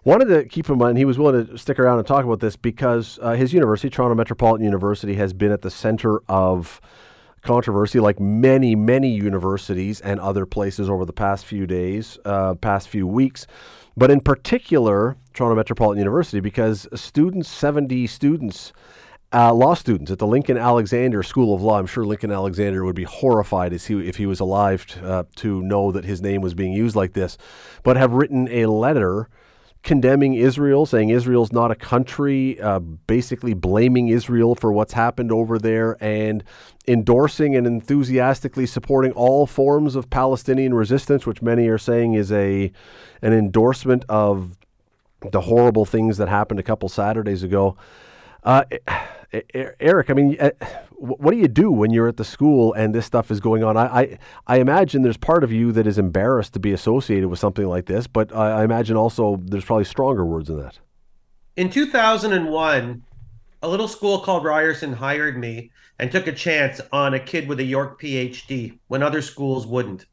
wanted 0.07 0.29
to 0.29 0.45
keep 0.45 0.69
in 0.69 0.77
mind 0.77 0.97
he 0.97 1.03
was 1.03 1.19
willing 1.19 1.45
to 1.47 1.57
stick 1.57 1.77
around 1.77 1.97
and 1.97 2.07
talk 2.07 2.23
about 2.23 2.39
this 2.39 2.55
because 2.55 3.19
uh, 3.21 3.33
his 3.33 3.51
university, 3.51 3.89
Toronto 3.89 4.15
Metropolitan 4.15 4.63
University, 4.63 5.15
has 5.15 5.33
been 5.33 5.51
at 5.51 5.63
the 5.63 5.69
center 5.69 6.21
of 6.29 6.79
controversy, 7.41 7.99
like 7.99 8.17
many, 8.17 8.73
many 8.73 9.09
universities 9.09 9.99
and 9.99 10.21
other 10.21 10.45
places 10.45 10.89
over 10.89 11.03
the 11.03 11.11
past 11.11 11.45
few 11.45 11.67
days, 11.67 12.17
uh, 12.23 12.55
past 12.55 12.87
few 12.87 13.05
weeks. 13.05 13.47
But 13.97 14.09
in 14.09 14.21
particular, 14.21 15.17
Toronto 15.33 15.55
Metropolitan 15.55 15.99
University, 15.99 16.39
because 16.39 16.87
students, 16.95 17.49
70 17.49 18.07
students, 18.07 18.71
uh, 19.33 19.53
law 19.53 19.73
students 19.73 20.09
at 20.09 20.19
the 20.19 20.27
Lincoln 20.27 20.57
Alexander 20.57 21.21
School 21.21 21.53
of 21.53 21.61
Law. 21.61 21.79
I'm 21.79 21.85
sure 21.85 22.05
Lincoln 22.05 22.31
Alexander 22.31 22.85
would 22.85 22.95
be 22.95 23.03
horrified 23.03 23.73
as 23.73 23.85
he, 23.85 24.07
if 24.07 24.15
he 24.15 24.25
was 24.25 24.39
alive 24.39 24.85
uh, 25.03 25.23
to 25.35 25.61
know 25.63 25.91
that 25.91 26.05
his 26.05 26.21
name 26.21 26.41
was 26.41 26.53
being 26.53 26.71
used 26.71 26.95
like 26.95 27.11
this, 27.11 27.37
but 27.83 27.97
have 27.97 28.13
written 28.13 28.47
a 28.49 28.67
letter 28.67 29.27
condemning 29.87 30.33
Israel, 30.33 30.85
saying 30.85 31.09
Israel's 31.09 31.53
not 31.53 31.71
a 31.71 31.75
country, 31.75 32.59
uh, 32.59 32.77
basically 32.77 33.53
blaming 33.53 34.09
Israel 34.09 34.53
for 34.53 34.69
what's 34.69 34.91
happened 34.91 35.31
over 35.31 35.57
there, 35.57 35.95
and 36.03 36.43
endorsing 36.89 37.55
and 37.55 37.65
enthusiastically 37.65 38.65
supporting 38.65 39.13
all 39.13 39.47
forms 39.47 39.95
of 39.95 40.09
Palestinian 40.09 40.73
resistance, 40.73 41.25
which 41.25 41.41
many 41.41 41.69
are 41.69 41.77
saying 41.77 42.15
is 42.15 42.33
a 42.33 42.69
an 43.21 43.31
endorsement 43.31 44.03
of 44.09 44.57
the 45.31 45.41
horrible 45.41 45.85
things 45.85 46.17
that 46.17 46.27
happened 46.27 46.59
a 46.59 46.63
couple 46.63 46.89
Saturdays 46.89 47.41
ago. 47.41 47.77
Uh, 48.47 48.63
Eric, 49.81 50.09
I 50.09 50.13
mean, 50.13 50.37
uh, 50.39 50.51
what 50.91 51.31
do 51.31 51.37
you 51.37 51.49
do 51.49 51.69
when 51.69 51.91
you're 51.91 52.07
at 52.07 52.15
the 52.15 52.23
school 52.23 52.71
and 52.71 52.95
this 52.95 53.05
stuff 53.05 53.29
is 53.29 53.41
going 53.41 53.61
on? 53.61 53.75
I, 53.75 53.85
I, 53.85 54.19
I, 54.47 54.59
imagine 54.59 55.01
there's 55.01 55.17
part 55.17 55.43
of 55.43 55.51
you 55.51 55.73
that 55.73 55.85
is 55.85 55.97
embarrassed 55.97 56.53
to 56.53 56.59
be 56.59 56.71
associated 56.71 57.27
with 57.27 57.39
something 57.39 57.65
like 57.65 57.87
this, 57.87 58.07
but 58.07 58.33
I, 58.33 58.61
I 58.61 58.63
imagine 58.63 58.95
also 58.95 59.37
there's 59.43 59.65
probably 59.65 59.83
stronger 59.83 60.23
words 60.23 60.47
than 60.47 60.61
that. 60.61 60.79
In 61.57 61.69
2001, 61.69 63.03
a 63.63 63.67
little 63.67 63.87
school 63.89 64.21
called 64.21 64.45
Ryerson 64.45 64.93
hired 64.93 65.37
me 65.37 65.69
and 65.99 66.09
took 66.09 66.27
a 66.27 66.31
chance 66.31 66.79
on 66.93 67.15
a 67.15 67.19
kid 67.19 67.49
with 67.49 67.59
a 67.59 67.65
York 67.65 68.01
PhD 68.01 68.79
when 68.87 69.03
other 69.03 69.21
schools 69.21 69.67
wouldn't. 69.67 70.05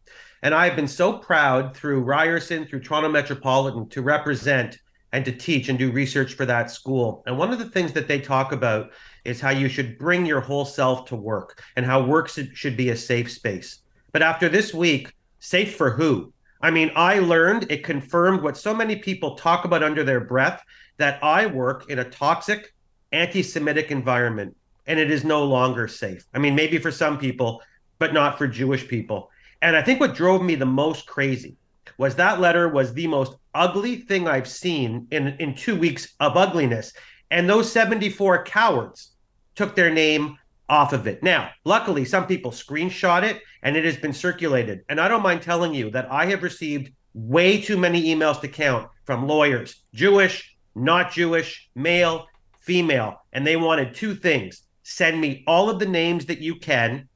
And 0.42 0.54
I've 0.54 0.74
been 0.74 0.88
so 0.88 1.18
proud 1.18 1.76
through 1.76 2.00
Ryerson, 2.00 2.66
through 2.66 2.80
Toronto 2.80 3.10
Metropolitan, 3.10 3.88
to 3.90 4.02
represent 4.02 4.80
and 5.14 5.24
to 5.24 5.32
teach 5.32 5.68
and 5.68 5.78
do 5.78 5.92
research 5.92 6.34
for 6.34 6.44
that 6.44 6.72
school. 6.72 7.22
And 7.26 7.38
one 7.38 7.52
of 7.52 7.60
the 7.60 7.70
things 7.70 7.92
that 7.92 8.08
they 8.08 8.18
talk 8.18 8.50
about 8.50 8.90
is 9.24 9.40
how 9.40 9.50
you 9.50 9.68
should 9.68 9.96
bring 9.96 10.26
your 10.26 10.40
whole 10.40 10.64
self 10.64 11.06
to 11.06 11.16
work 11.16 11.62
and 11.76 11.86
how 11.86 12.02
work 12.04 12.28
should 12.28 12.76
be 12.76 12.90
a 12.90 12.96
safe 12.96 13.30
space. 13.30 13.78
But 14.10 14.22
after 14.22 14.48
this 14.48 14.74
week, 14.74 15.14
safe 15.38 15.76
for 15.76 15.90
who? 15.90 16.32
I 16.60 16.72
mean, 16.72 16.90
I 16.96 17.20
learned, 17.20 17.70
it 17.70 17.84
confirmed 17.84 18.42
what 18.42 18.56
so 18.56 18.74
many 18.74 18.96
people 18.96 19.36
talk 19.36 19.64
about 19.64 19.84
under 19.84 20.02
their 20.02 20.20
breath 20.20 20.64
that 20.96 21.22
I 21.22 21.46
work 21.46 21.88
in 21.88 22.00
a 22.00 22.10
toxic, 22.10 22.74
anti 23.12 23.42
Semitic 23.42 23.92
environment 23.92 24.56
and 24.86 24.98
it 24.98 25.10
is 25.10 25.24
no 25.24 25.44
longer 25.44 25.88
safe. 25.88 26.26
I 26.34 26.38
mean, 26.38 26.54
maybe 26.54 26.78
for 26.78 26.90
some 26.90 27.18
people, 27.18 27.62
but 27.98 28.12
not 28.12 28.36
for 28.36 28.48
Jewish 28.48 28.86
people. 28.86 29.30
And 29.62 29.76
I 29.76 29.82
think 29.82 30.00
what 30.00 30.14
drove 30.14 30.42
me 30.42 30.56
the 30.56 30.66
most 30.66 31.06
crazy 31.06 31.56
was 31.98 32.14
that 32.16 32.40
letter 32.40 32.68
was 32.68 32.92
the 32.92 33.06
most 33.06 33.36
ugly 33.54 33.96
thing 33.96 34.26
I've 34.26 34.48
seen 34.48 35.06
in 35.10 35.28
in 35.38 35.54
two 35.54 35.76
weeks 35.76 36.14
of 36.20 36.36
ugliness. 36.36 36.92
And 37.30 37.48
those 37.48 37.70
74 37.72 38.44
cowards 38.44 39.12
took 39.54 39.74
their 39.74 39.90
name 39.90 40.38
off 40.68 40.92
of 40.92 41.06
it. 41.06 41.22
Now, 41.22 41.50
luckily, 41.64 42.04
some 42.04 42.26
people 42.26 42.50
screenshot 42.50 43.22
it 43.22 43.42
and 43.62 43.76
it 43.76 43.84
has 43.84 43.96
been 43.96 44.12
circulated. 44.12 44.84
And 44.88 45.00
I 45.00 45.08
don't 45.08 45.22
mind 45.22 45.42
telling 45.42 45.74
you 45.74 45.90
that 45.90 46.10
I 46.10 46.26
have 46.26 46.42
received 46.42 46.92
way 47.12 47.60
too 47.60 47.76
many 47.76 48.14
emails 48.14 48.40
to 48.40 48.48
count 48.48 48.88
from 49.04 49.28
lawyers, 49.28 49.82
Jewish, 49.94 50.56
not 50.74 51.12
Jewish, 51.12 51.70
male, 51.74 52.26
female. 52.60 53.20
And 53.32 53.46
they 53.46 53.56
wanted 53.56 53.94
two 53.94 54.14
things 54.14 54.62
send 54.84 55.18
me 55.18 55.42
all 55.46 55.70
of 55.70 55.78
the 55.78 55.86
names 55.86 56.26
that 56.26 56.40
you 56.40 56.56
can, 56.56 57.08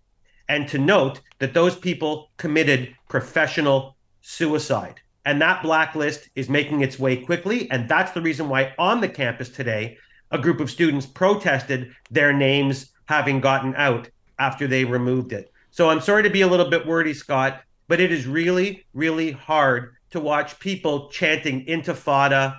and 0.49 0.67
to 0.69 0.79
note 0.79 1.21
that 1.39 1.53
those 1.53 1.77
people 1.77 2.31
committed 2.39 2.95
professional 3.11 3.98
suicide. 4.29 5.01
And 5.25 5.41
that 5.41 5.63
blacklist 5.63 6.29
is 6.35 6.51
making 6.51 6.83
its 6.83 6.99
way 6.99 7.17
quickly. 7.17 7.71
And 7.71 7.89
that's 7.89 8.13
the 8.13 8.21
reason 8.21 8.49
why 8.51 8.75
on 8.79 9.01
the 9.01 9.09
campus 9.09 9.49
today, 9.49 9.97
a 10.31 10.39
group 10.39 10.61
of 10.61 10.71
students 10.71 11.07
protested 11.07 11.93
their 12.11 12.33
names 12.33 12.93
having 13.07 13.41
gotten 13.41 13.75
out 13.77 14.11
after 14.39 14.67
they 14.67 14.85
removed 14.85 15.33
it. 15.33 15.51
So 15.71 15.89
I'm 15.89 16.03
sorry 16.03 16.23
to 16.25 16.31
be 16.31 16.43
a 16.43 16.47
little 16.47 16.69
bit 16.69 16.87
wordy, 16.87 17.15
Scott, 17.15 17.63
but 17.89 18.01
it 18.01 18.13
is 18.13 18.27
really, 18.27 18.85
really 18.93 19.31
hard 19.31 19.95
to 20.11 20.21
watch 20.21 20.59
people 20.59 21.09
chanting 21.09 21.65
intifada 21.65 22.59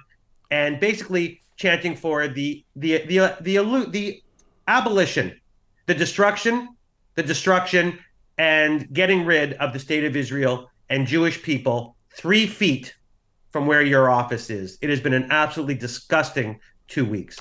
and 0.50 0.80
basically 0.80 1.42
chanting 1.56 1.96
for 1.96 2.28
the 2.28 2.66
the 2.76 3.06
the 3.06 3.18
the, 3.42 3.58
the, 3.58 3.88
the 3.90 4.24
abolition, 4.68 5.40
the 5.86 5.94
destruction, 5.94 6.70
the 7.14 7.24
destruction, 7.24 8.00
and 8.40 8.92
getting 8.92 9.24
rid 9.24 9.54
of 9.54 9.72
the 9.74 9.80
state 9.80 10.04
of 10.04 10.16
Israel 10.16 10.69
and 10.90 11.06
Jewish 11.08 11.42
people 11.42 11.96
three 12.12 12.48
feet 12.48 12.96
from 13.52 13.66
where 13.66 13.82
your 13.82 14.10
office 14.10 14.50
is. 14.50 14.78
It 14.82 14.90
has 14.90 15.00
been 15.00 15.14
an 15.14 15.28
absolutely 15.32 15.76
disgusting 15.76 16.60
two 16.88 17.06
weeks. 17.06 17.40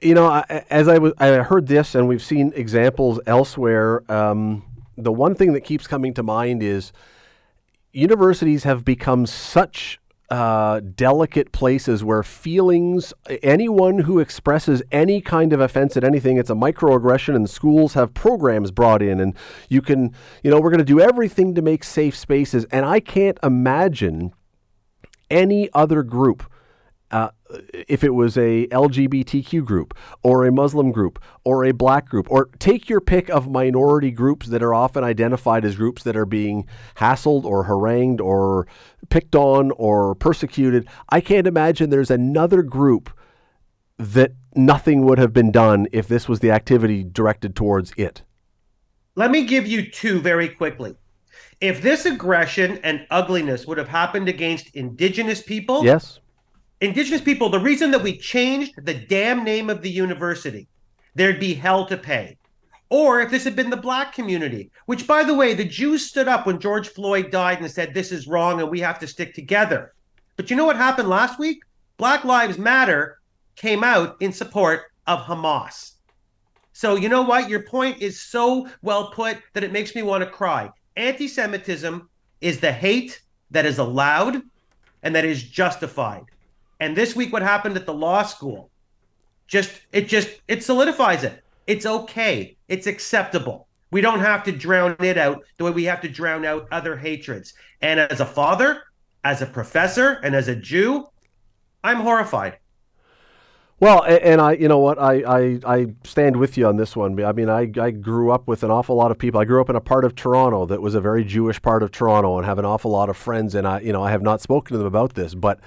You 0.00 0.14
know, 0.14 0.30
as 0.70 0.88
I 0.88 0.98
was, 0.98 1.12
I 1.18 1.28
heard 1.42 1.66
this, 1.66 1.94
and 1.94 2.08
we've 2.08 2.22
seen 2.22 2.52
examples 2.54 3.20
elsewhere. 3.26 4.10
Um, 4.10 4.64
the 4.96 5.12
one 5.12 5.34
thing 5.34 5.52
that 5.52 5.60
keeps 5.60 5.86
coming 5.86 6.14
to 6.14 6.22
mind 6.22 6.62
is 6.62 6.92
universities 7.92 8.64
have 8.64 8.84
become 8.84 9.26
such 9.26 9.99
uh, 10.30 10.80
delicate 10.80 11.50
places 11.50 12.04
where 12.04 12.22
feelings, 12.22 13.12
anyone 13.42 14.00
who 14.00 14.20
expresses 14.20 14.80
any 14.92 15.20
kind 15.20 15.52
of 15.52 15.60
offense 15.60 15.96
at 15.96 16.04
anything, 16.04 16.36
it's 16.36 16.50
a 16.50 16.54
microaggression, 16.54 17.34
and 17.34 17.50
schools 17.50 17.94
have 17.94 18.14
programs 18.14 18.70
brought 18.70 19.02
in, 19.02 19.18
and 19.18 19.34
you 19.68 19.82
can, 19.82 20.14
you 20.44 20.50
know, 20.50 20.60
we're 20.60 20.70
going 20.70 20.78
to 20.78 20.84
do 20.84 21.00
everything 21.00 21.54
to 21.56 21.62
make 21.62 21.82
safe 21.82 22.16
spaces. 22.16 22.64
And 22.66 22.86
I 22.86 23.00
can't 23.00 23.38
imagine 23.42 24.32
any 25.30 25.68
other 25.74 26.02
group 26.02 26.44
if 27.72 28.04
it 28.04 28.14
was 28.14 28.36
a 28.36 28.66
LGBTQ 28.68 29.64
group 29.64 29.96
or 30.22 30.44
a 30.44 30.52
Muslim 30.52 30.92
group 30.92 31.22
or 31.44 31.64
a 31.64 31.72
black 31.72 32.08
group, 32.08 32.30
or 32.30 32.50
take 32.58 32.88
your 32.88 33.00
pick 33.00 33.28
of 33.28 33.50
minority 33.50 34.10
groups 34.10 34.48
that 34.48 34.62
are 34.62 34.74
often 34.74 35.04
identified 35.04 35.64
as 35.64 35.76
groups 35.76 36.02
that 36.02 36.16
are 36.16 36.26
being 36.26 36.66
hassled 36.96 37.44
or 37.44 37.64
harangued 37.64 38.20
or 38.20 38.66
picked 39.08 39.34
on 39.34 39.70
or 39.72 40.14
persecuted. 40.14 40.86
I 41.08 41.20
can't 41.20 41.46
imagine 41.46 41.90
there's 41.90 42.10
another 42.10 42.62
group 42.62 43.10
that 43.98 44.32
nothing 44.54 45.04
would 45.04 45.18
have 45.18 45.32
been 45.32 45.52
done 45.52 45.86
if 45.92 46.08
this 46.08 46.28
was 46.28 46.40
the 46.40 46.50
activity 46.50 47.04
directed 47.04 47.54
towards 47.54 47.92
it. 47.96 48.22
Let 49.14 49.30
me 49.30 49.44
give 49.44 49.66
you 49.66 49.90
two 49.90 50.20
very 50.20 50.48
quickly. 50.48 50.96
If 51.60 51.82
this 51.82 52.06
aggression 52.06 52.78
and 52.82 53.06
ugliness 53.10 53.66
would 53.66 53.76
have 53.76 53.88
happened 53.88 54.28
against 54.30 54.74
indigenous 54.74 55.42
people, 55.42 55.84
yes 55.84 56.20
indigenous 56.80 57.20
people, 57.20 57.48
the 57.48 57.58
reason 57.58 57.90
that 57.90 58.02
we 58.02 58.16
changed 58.16 58.72
the 58.84 58.94
damn 58.94 59.44
name 59.44 59.70
of 59.70 59.82
the 59.82 59.90
university, 59.90 60.68
there'd 61.14 61.40
be 61.40 61.54
hell 61.54 61.86
to 61.86 61.96
pay. 61.96 62.36
Or 62.88 63.20
if 63.20 63.30
this 63.30 63.44
had 63.44 63.54
been 63.54 63.70
the 63.70 63.76
black 63.76 64.12
community, 64.12 64.70
which, 64.86 65.06
by 65.06 65.22
the 65.22 65.34
way, 65.34 65.54
the 65.54 65.64
Jews 65.64 66.06
stood 66.06 66.26
up 66.26 66.46
when 66.46 66.58
George 66.58 66.88
Floyd 66.88 67.30
died 67.30 67.60
and 67.60 67.70
said, 67.70 67.94
this 67.94 68.10
is 68.10 68.26
wrong 68.26 68.60
and 68.60 68.68
we 68.68 68.80
have 68.80 68.98
to 68.98 69.06
stick 69.06 69.32
together. 69.32 69.94
But 70.36 70.50
you 70.50 70.56
know 70.56 70.64
what 70.64 70.76
happened 70.76 71.08
last 71.08 71.38
week? 71.38 71.62
Black 71.98 72.24
Lives 72.24 72.58
Matter 72.58 73.20
came 73.54 73.84
out 73.84 74.16
in 74.20 74.32
support 74.32 74.84
of 75.06 75.20
Hamas. 75.20 75.92
So, 76.72 76.96
you 76.96 77.08
know 77.08 77.22
what? 77.22 77.48
Your 77.48 77.62
point 77.62 78.00
is 78.00 78.22
so 78.22 78.68
well 78.82 79.10
put 79.10 79.38
that 79.52 79.62
it 79.62 79.72
makes 79.72 79.94
me 79.94 80.02
want 80.02 80.24
to 80.24 80.30
cry. 80.30 80.70
Anti 80.96 81.28
Semitism 81.28 82.08
is 82.40 82.58
the 82.58 82.72
hate 82.72 83.20
that 83.50 83.66
is 83.66 83.78
allowed 83.78 84.42
and 85.02 85.14
that 85.14 85.24
is 85.24 85.42
justified. 85.42 86.24
And 86.80 86.96
this 86.96 87.14
week, 87.14 87.32
what 87.32 87.42
happened 87.42 87.76
at 87.76 87.86
the 87.86 87.94
law 87.94 88.22
school, 88.22 88.70
just 89.46 89.70
it 89.92 90.08
just 90.08 90.40
it 90.48 90.64
solidifies 90.64 91.22
it. 91.24 91.44
It's 91.66 91.86
okay. 91.86 92.56
It's 92.68 92.86
acceptable. 92.86 93.68
We 93.92 94.00
don't 94.00 94.20
have 94.20 94.44
to 94.44 94.52
drown 94.52 94.96
it 95.00 95.18
out 95.18 95.44
the 95.58 95.64
way 95.64 95.70
we 95.70 95.84
have 95.84 96.00
to 96.00 96.08
drown 96.08 96.44
out 96.44 96.66
other 96.72 96.96
hatreds. 96.96 97.54
And 97.82 98.00
as 98.00 98.20
a 98.20 98.26
father, 98.26 98.82
as 99.24 99.42
a 99.42 99.46
professor, 99.46 100.20
and 100.22 100.34
as 100.34 100.48
a 100.48 100.56
Jew, 100.56 101.06
I'm 101.84 101.98
horrified. 101.98 102.58
Well, 103.80 104.04
and 104.04 104.42
I, 104.42 104.52
you 104.52 104.68
know 104.68 104.78
what, 104.78 104.98
I, 104.98 105.22
I, 105.22 105.60
I 105.66 105.86
stand 106.04 106.36
with 106.36 106.58
you 106.58 106.66
on 106.66 106.76
this 106.76 106.94
one. 106.94 107.22
I 107.24 107.32
mean, 107.32 107.48
I, 107.48 107.70
I 107.80 107.90
grew 107.90 108.30
up 108.30 108.46
with 108.46 108.62
an 108.62 108.70
awful 108.70 108.94
lot 108.94 109.10
of 109.10 109.18
people. 109.18 109.40
I 109.40 109.46
grew 109.46 109.60
up 109.60 109.70
in 109.70 109.76
a 109.76 109.80
part 109.80 110.04
of 110.04 110.14
Toronto 110.14 110.66
that 110.66 110.82
was 110.82 110.94
a 110.94 111.00
very 111.00 111.24
Jewish 111.24 111.62
part 111.62 111.82
of 111.82 111.90
Toronto, 111.90 112.36
and 112.36 112.44
have 112.46 112.58
an 112.58 112.66
awful 112.66 112.90
lot 112.90 113.08
of 113.08 113.16
friends. 113.16 113.54
And 113.54 113.66
I, 113.66 113.80
you 113.80 113.92
know, 113.92 114.02
I 114.02 114.10
have 114.10 114.22
not 114.22 114.42
spoken 114.42 114.74
to 114.74 114.78
them 114.78 114.86
about 114.86 115.14
this, 115.14 115.34
but 115.34 115.60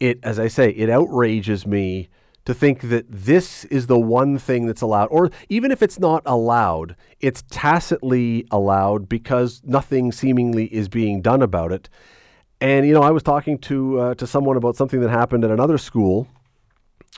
it, 0.00 0.18
as 0.22 0.38
I 0.38 0.48
say, 0.48 0.70
it 0.70 0.90
outrages 0.90 1.66
me 1.66 2.08
to 2.46 2.54
think 2.54 2.80
that 2.88 3.04
this 3.08 3.64
is 3.66 3.86
the 3.86 3.98
one 3.98 4.38
thing 4.38 4.66
that's 4.66 4.80
allowed, 4.80 5.06
or 5.06 5.30
even 5.48 5.70
if 5.70 5.82
it's 5.82 6.00
not 6.00 6.22
allowed, 6.24 6.96
it's 7.20 7.44
tacitly 7.50 8.46
allowed 8.50 9.08
because 9.08 9.60
nothing 9.64 10.10
seemingly 10.10 10.64
is 10.66 10.88
being 10.88 11.20
done 11.20 11.42
about 11.42 11.70
it. 11.70 11.88
And 12.60 12.86
you 12.86 12.94
know, 12.94 13.02
I 13.02 13.10
was 13.10 13.22
talking 13.22 13.58
to 13.58 14.00
uh, 14.00 14.14
to 14.14 14.26
someone 14.26 14.56
about 14.56 14.76
something 14.76 15.00
that 15.00 15.10
happened 15.10 15.44
at 15.44 15.50
another 15.50 15.78
school 15.78 16.28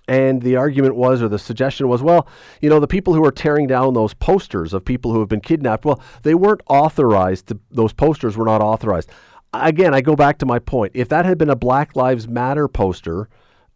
and 0.09 0.43
the 0.43 0.57
argument 0.57 0.97
was, 0.97 1.23
or 1.23 1.29
the 1.29 1.39
suggestion 1.39 1.89
was, 1.89 2.03
well, 2.03 2.27
you 2.61 2.69
know, 2.69 2.81
the 2.81 2.89
people 2.89 3.15
who 3.15 3.25
are 3.25 3.31
tearing 3.31 3.67
down 3.67 3.95
those 3.95 4.15
posters 4.15 4.73
of 4.73 4.85
people 4.85 5.13
who 5.13 5.21
have 5.21 5.29
been 5.29 5.41
kidnapped, 5.41 5.85
well, 5.85 6.03
they 6.23 6.35
weren't 6.35 6.61
authorized. 6.69 7.47
To, 7.49 7.61
those 7.71 7.93
posters 7.93 8.37
were 8.37 8.45
not 8.45 8.61
authorized. 8.61 9.11
Again, 9.55 9.95
I 9.95 10.01
go 10.01 10.17
back 10.17 10.39
to 10.39 10.47
my 10.47 10.59
point. 10.59 10.93
If 10.95 11.09
that 11.11 11.25
had 11.27 11.37
been 11.39 11.51
a 11.51 11.57
Black 11.57 11.95
Lives 11.95 12.27
Matter 12.27 12.69
poster 12.69 13.29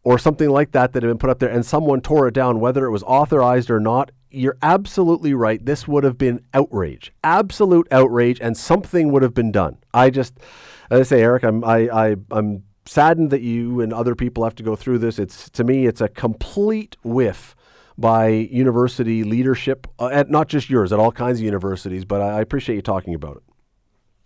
or 0.05 0.19
something 0.19 0.49
like 0.49 0.73
that 0.73 0.93
that 0.93 1.03
had 1.03 1.09
been 1.09 1.19
put 1.19 1.31
up 1.31 1.39
there 1.39 1.51
and 1.51 1.67
someone 1.67 2.01
tore 2.01 2.29
it 2.29 2.35
down, 2.35 2.61
whether 2.61 2.87
it 2.87 2.91
was 2.91 3.03
authorized 3.03 3.71
or 3.71 3.81
not, 3.81 4.11
you're 4.31 4.57
absolutely 4.63 5.35
right. 5.35 5.65
This 5.65 5.87
would 5.87 6.05
have 6.05 6.17
been 6.19 6.41
outrage, 6.55 7.13
absolute 7.25 7.87
outrage, 7.91 8.41
and 8.41 8.57
something 8.57 9.11
would 9.13 9.23
have 9.23 9.35
been 9.35 9.53
done. 9.53 9.79
I 9.93 10.11
just, 10.11 10.39
as 10.91 11.01
I 11.01 11.03
say, 11.03 11.23
Eric, 11.23 11.43
I'm, 11.43 11.65
I, 11.65 11.89
I, 11.89 12.17
I'm 12.31 12.63
saddened 12.87 13.31
that 13.31 13.43
you 13.43 13.81
and 13.81 13.93
other 13.93 14.15
people 14.15 14.45
have 14.45 14.55
to 14.57 14.63
go 14.63 14.77
through 14.77 14.99
this. 14.99 15.19
It's 15.19 15.51
to 15.51 15.65
me, 15.65 15.87
it's 15.87 16.01
a 16.01 16.09
complete 16.09 16.97
whiff 17.03 17.55
by 17.99 18.29
university 18.29 19.25
leadership, 19.25 19.87
uh, 19.99 20.09
at 20.13 20.31
not 20.31 20.49
just 20.49 20.69
yours, 20.69 20.93
at 20.93 20.99
all 20.99 21.13
kinds 21.13 21.39
of 21.39 21.45
universities. 21.45 22.05
But 22.05 22.21
I, 22.21 22.39
I 22.39 22.41
appreciate 22.41 22.77
you 22.77 22.83
talking 22.83 23.15
about 23.15 23.37
it. 23.37 23.43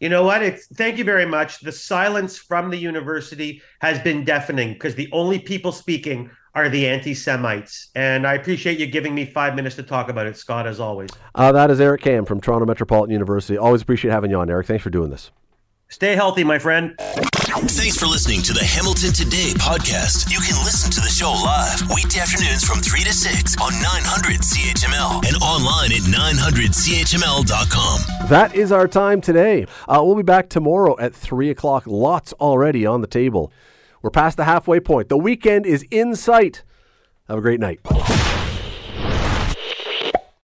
You 0.01 0.09
know 0.09 0.25
what? 0.25 0.43
It's 0.43 0.67
thank 0.69 0.97
you 0.99 1.05
very 1.05 1.27
much. 1.27 1.61
The 1.61 1.73
silence 1.73 2.39
from 2.39 2.71
the 2.71 2.79
university 2.79 3.63
has 3.81 3.99
been 4.01 4.25
deafening 4.25 4.73
because 4.73 4.95
the 4.95 5.09
only 5.13 5.39
people 5.39 5.73
speaking 5.73 6.31
are 6.55 6.69
the 6.69 6.89
anti-Semites, 6.89 7.91
and 7.95 8.27
I 8.27 8.35
appreciate 8.35 8.81
you 8.81 8.87
giving 8.87 9.15
me 9.15 9.25
five 9.25 9.55
minutes 9.55 9.77
to 9.77 9.85
talk 9.85 10.09
about 10.09 10.27
it, 10.27 10.37
Scott. 10.37 10.67
As 10.67 10.81
always, 10.81 11.11
Uh, 11.37 11.53
that 11.53 11.71
is 11.71 11.81
Eric 11.81 12.01
Kam 12.01 12.25
from 12.25 12.41
Toronto 12.41 12.67
Metropolitan 12.67 13.13
University. 13.13 13.57
Always 13.57 13.83
appreciate 13.83 14.11
having 14.11 14.31
you 14.33 14.39
on, 14.39 14.51
Eric. 14.51 14.67
Thanks 14.67 14.83
for 14.83 14.91
doing 14.91 15.11
this. 15.11 15.31
stay 15.89 16.15
healthy, 16.17 16.45
my 16.45 16.59
friend. 16.59 16.97
Thanks 17.51 17.99
for 17.99 18.07
listening 18.07 18.43
to 18.43 18.53
the 18.53 18.63
Hamilton 18.63 19.13
Today 19.13 19.51
podcast. 19.59 20.31
You 20.31 20.39
can 20.39 20.55
listen 20.65 20.89
to 20.93 21.01
the 21.01 21.09
show 21.09 21.33
live 21.33 21.83
weekday 21.93 22.21
afternoons 22.21 22.63
from 22.63 22.79
3 22.79 23.01
to 23.01 23.13
6 23.13 23.57
on 23.61 23.73
900 23.73 24.39
CHML 24.41 25.27
and 25.27 25.37
online 25.43 25.91
at 25.91 26.03
900CHML.com. 26.07 28.29
That 28.29 28.55
is 28.55 28.71
our 28.71 28.87
time 28.87 29.21
today. 29.21 29.67
Uh, 29.89 30.01
we'll 30.05 30.15
be 30.15 30.23
back 30.23 30.49
tomorrow 30.49 30.97
at 31.01 31.13
3 31.13 31.51
o'clock. 31.51 31.89
Lots 31.89 32.33
already 32.35 32.87
on 32.87 33.01
the 33.01 33.09
table. 33.09 33.53
We're 34.01 34.11
past 34.11 34.37
the 34.37 34.45
halfway 34.45 34.79
point. 34.79 35.09
The 35.09 35.19
weekend 35.19 35.67
is 35.67 35.85
in 35.91 36.15
sight. 36.15 36.63
Have 37.27 37.39
a 37.39 37.43
great 37.43 37.59
night. 37.59 37.81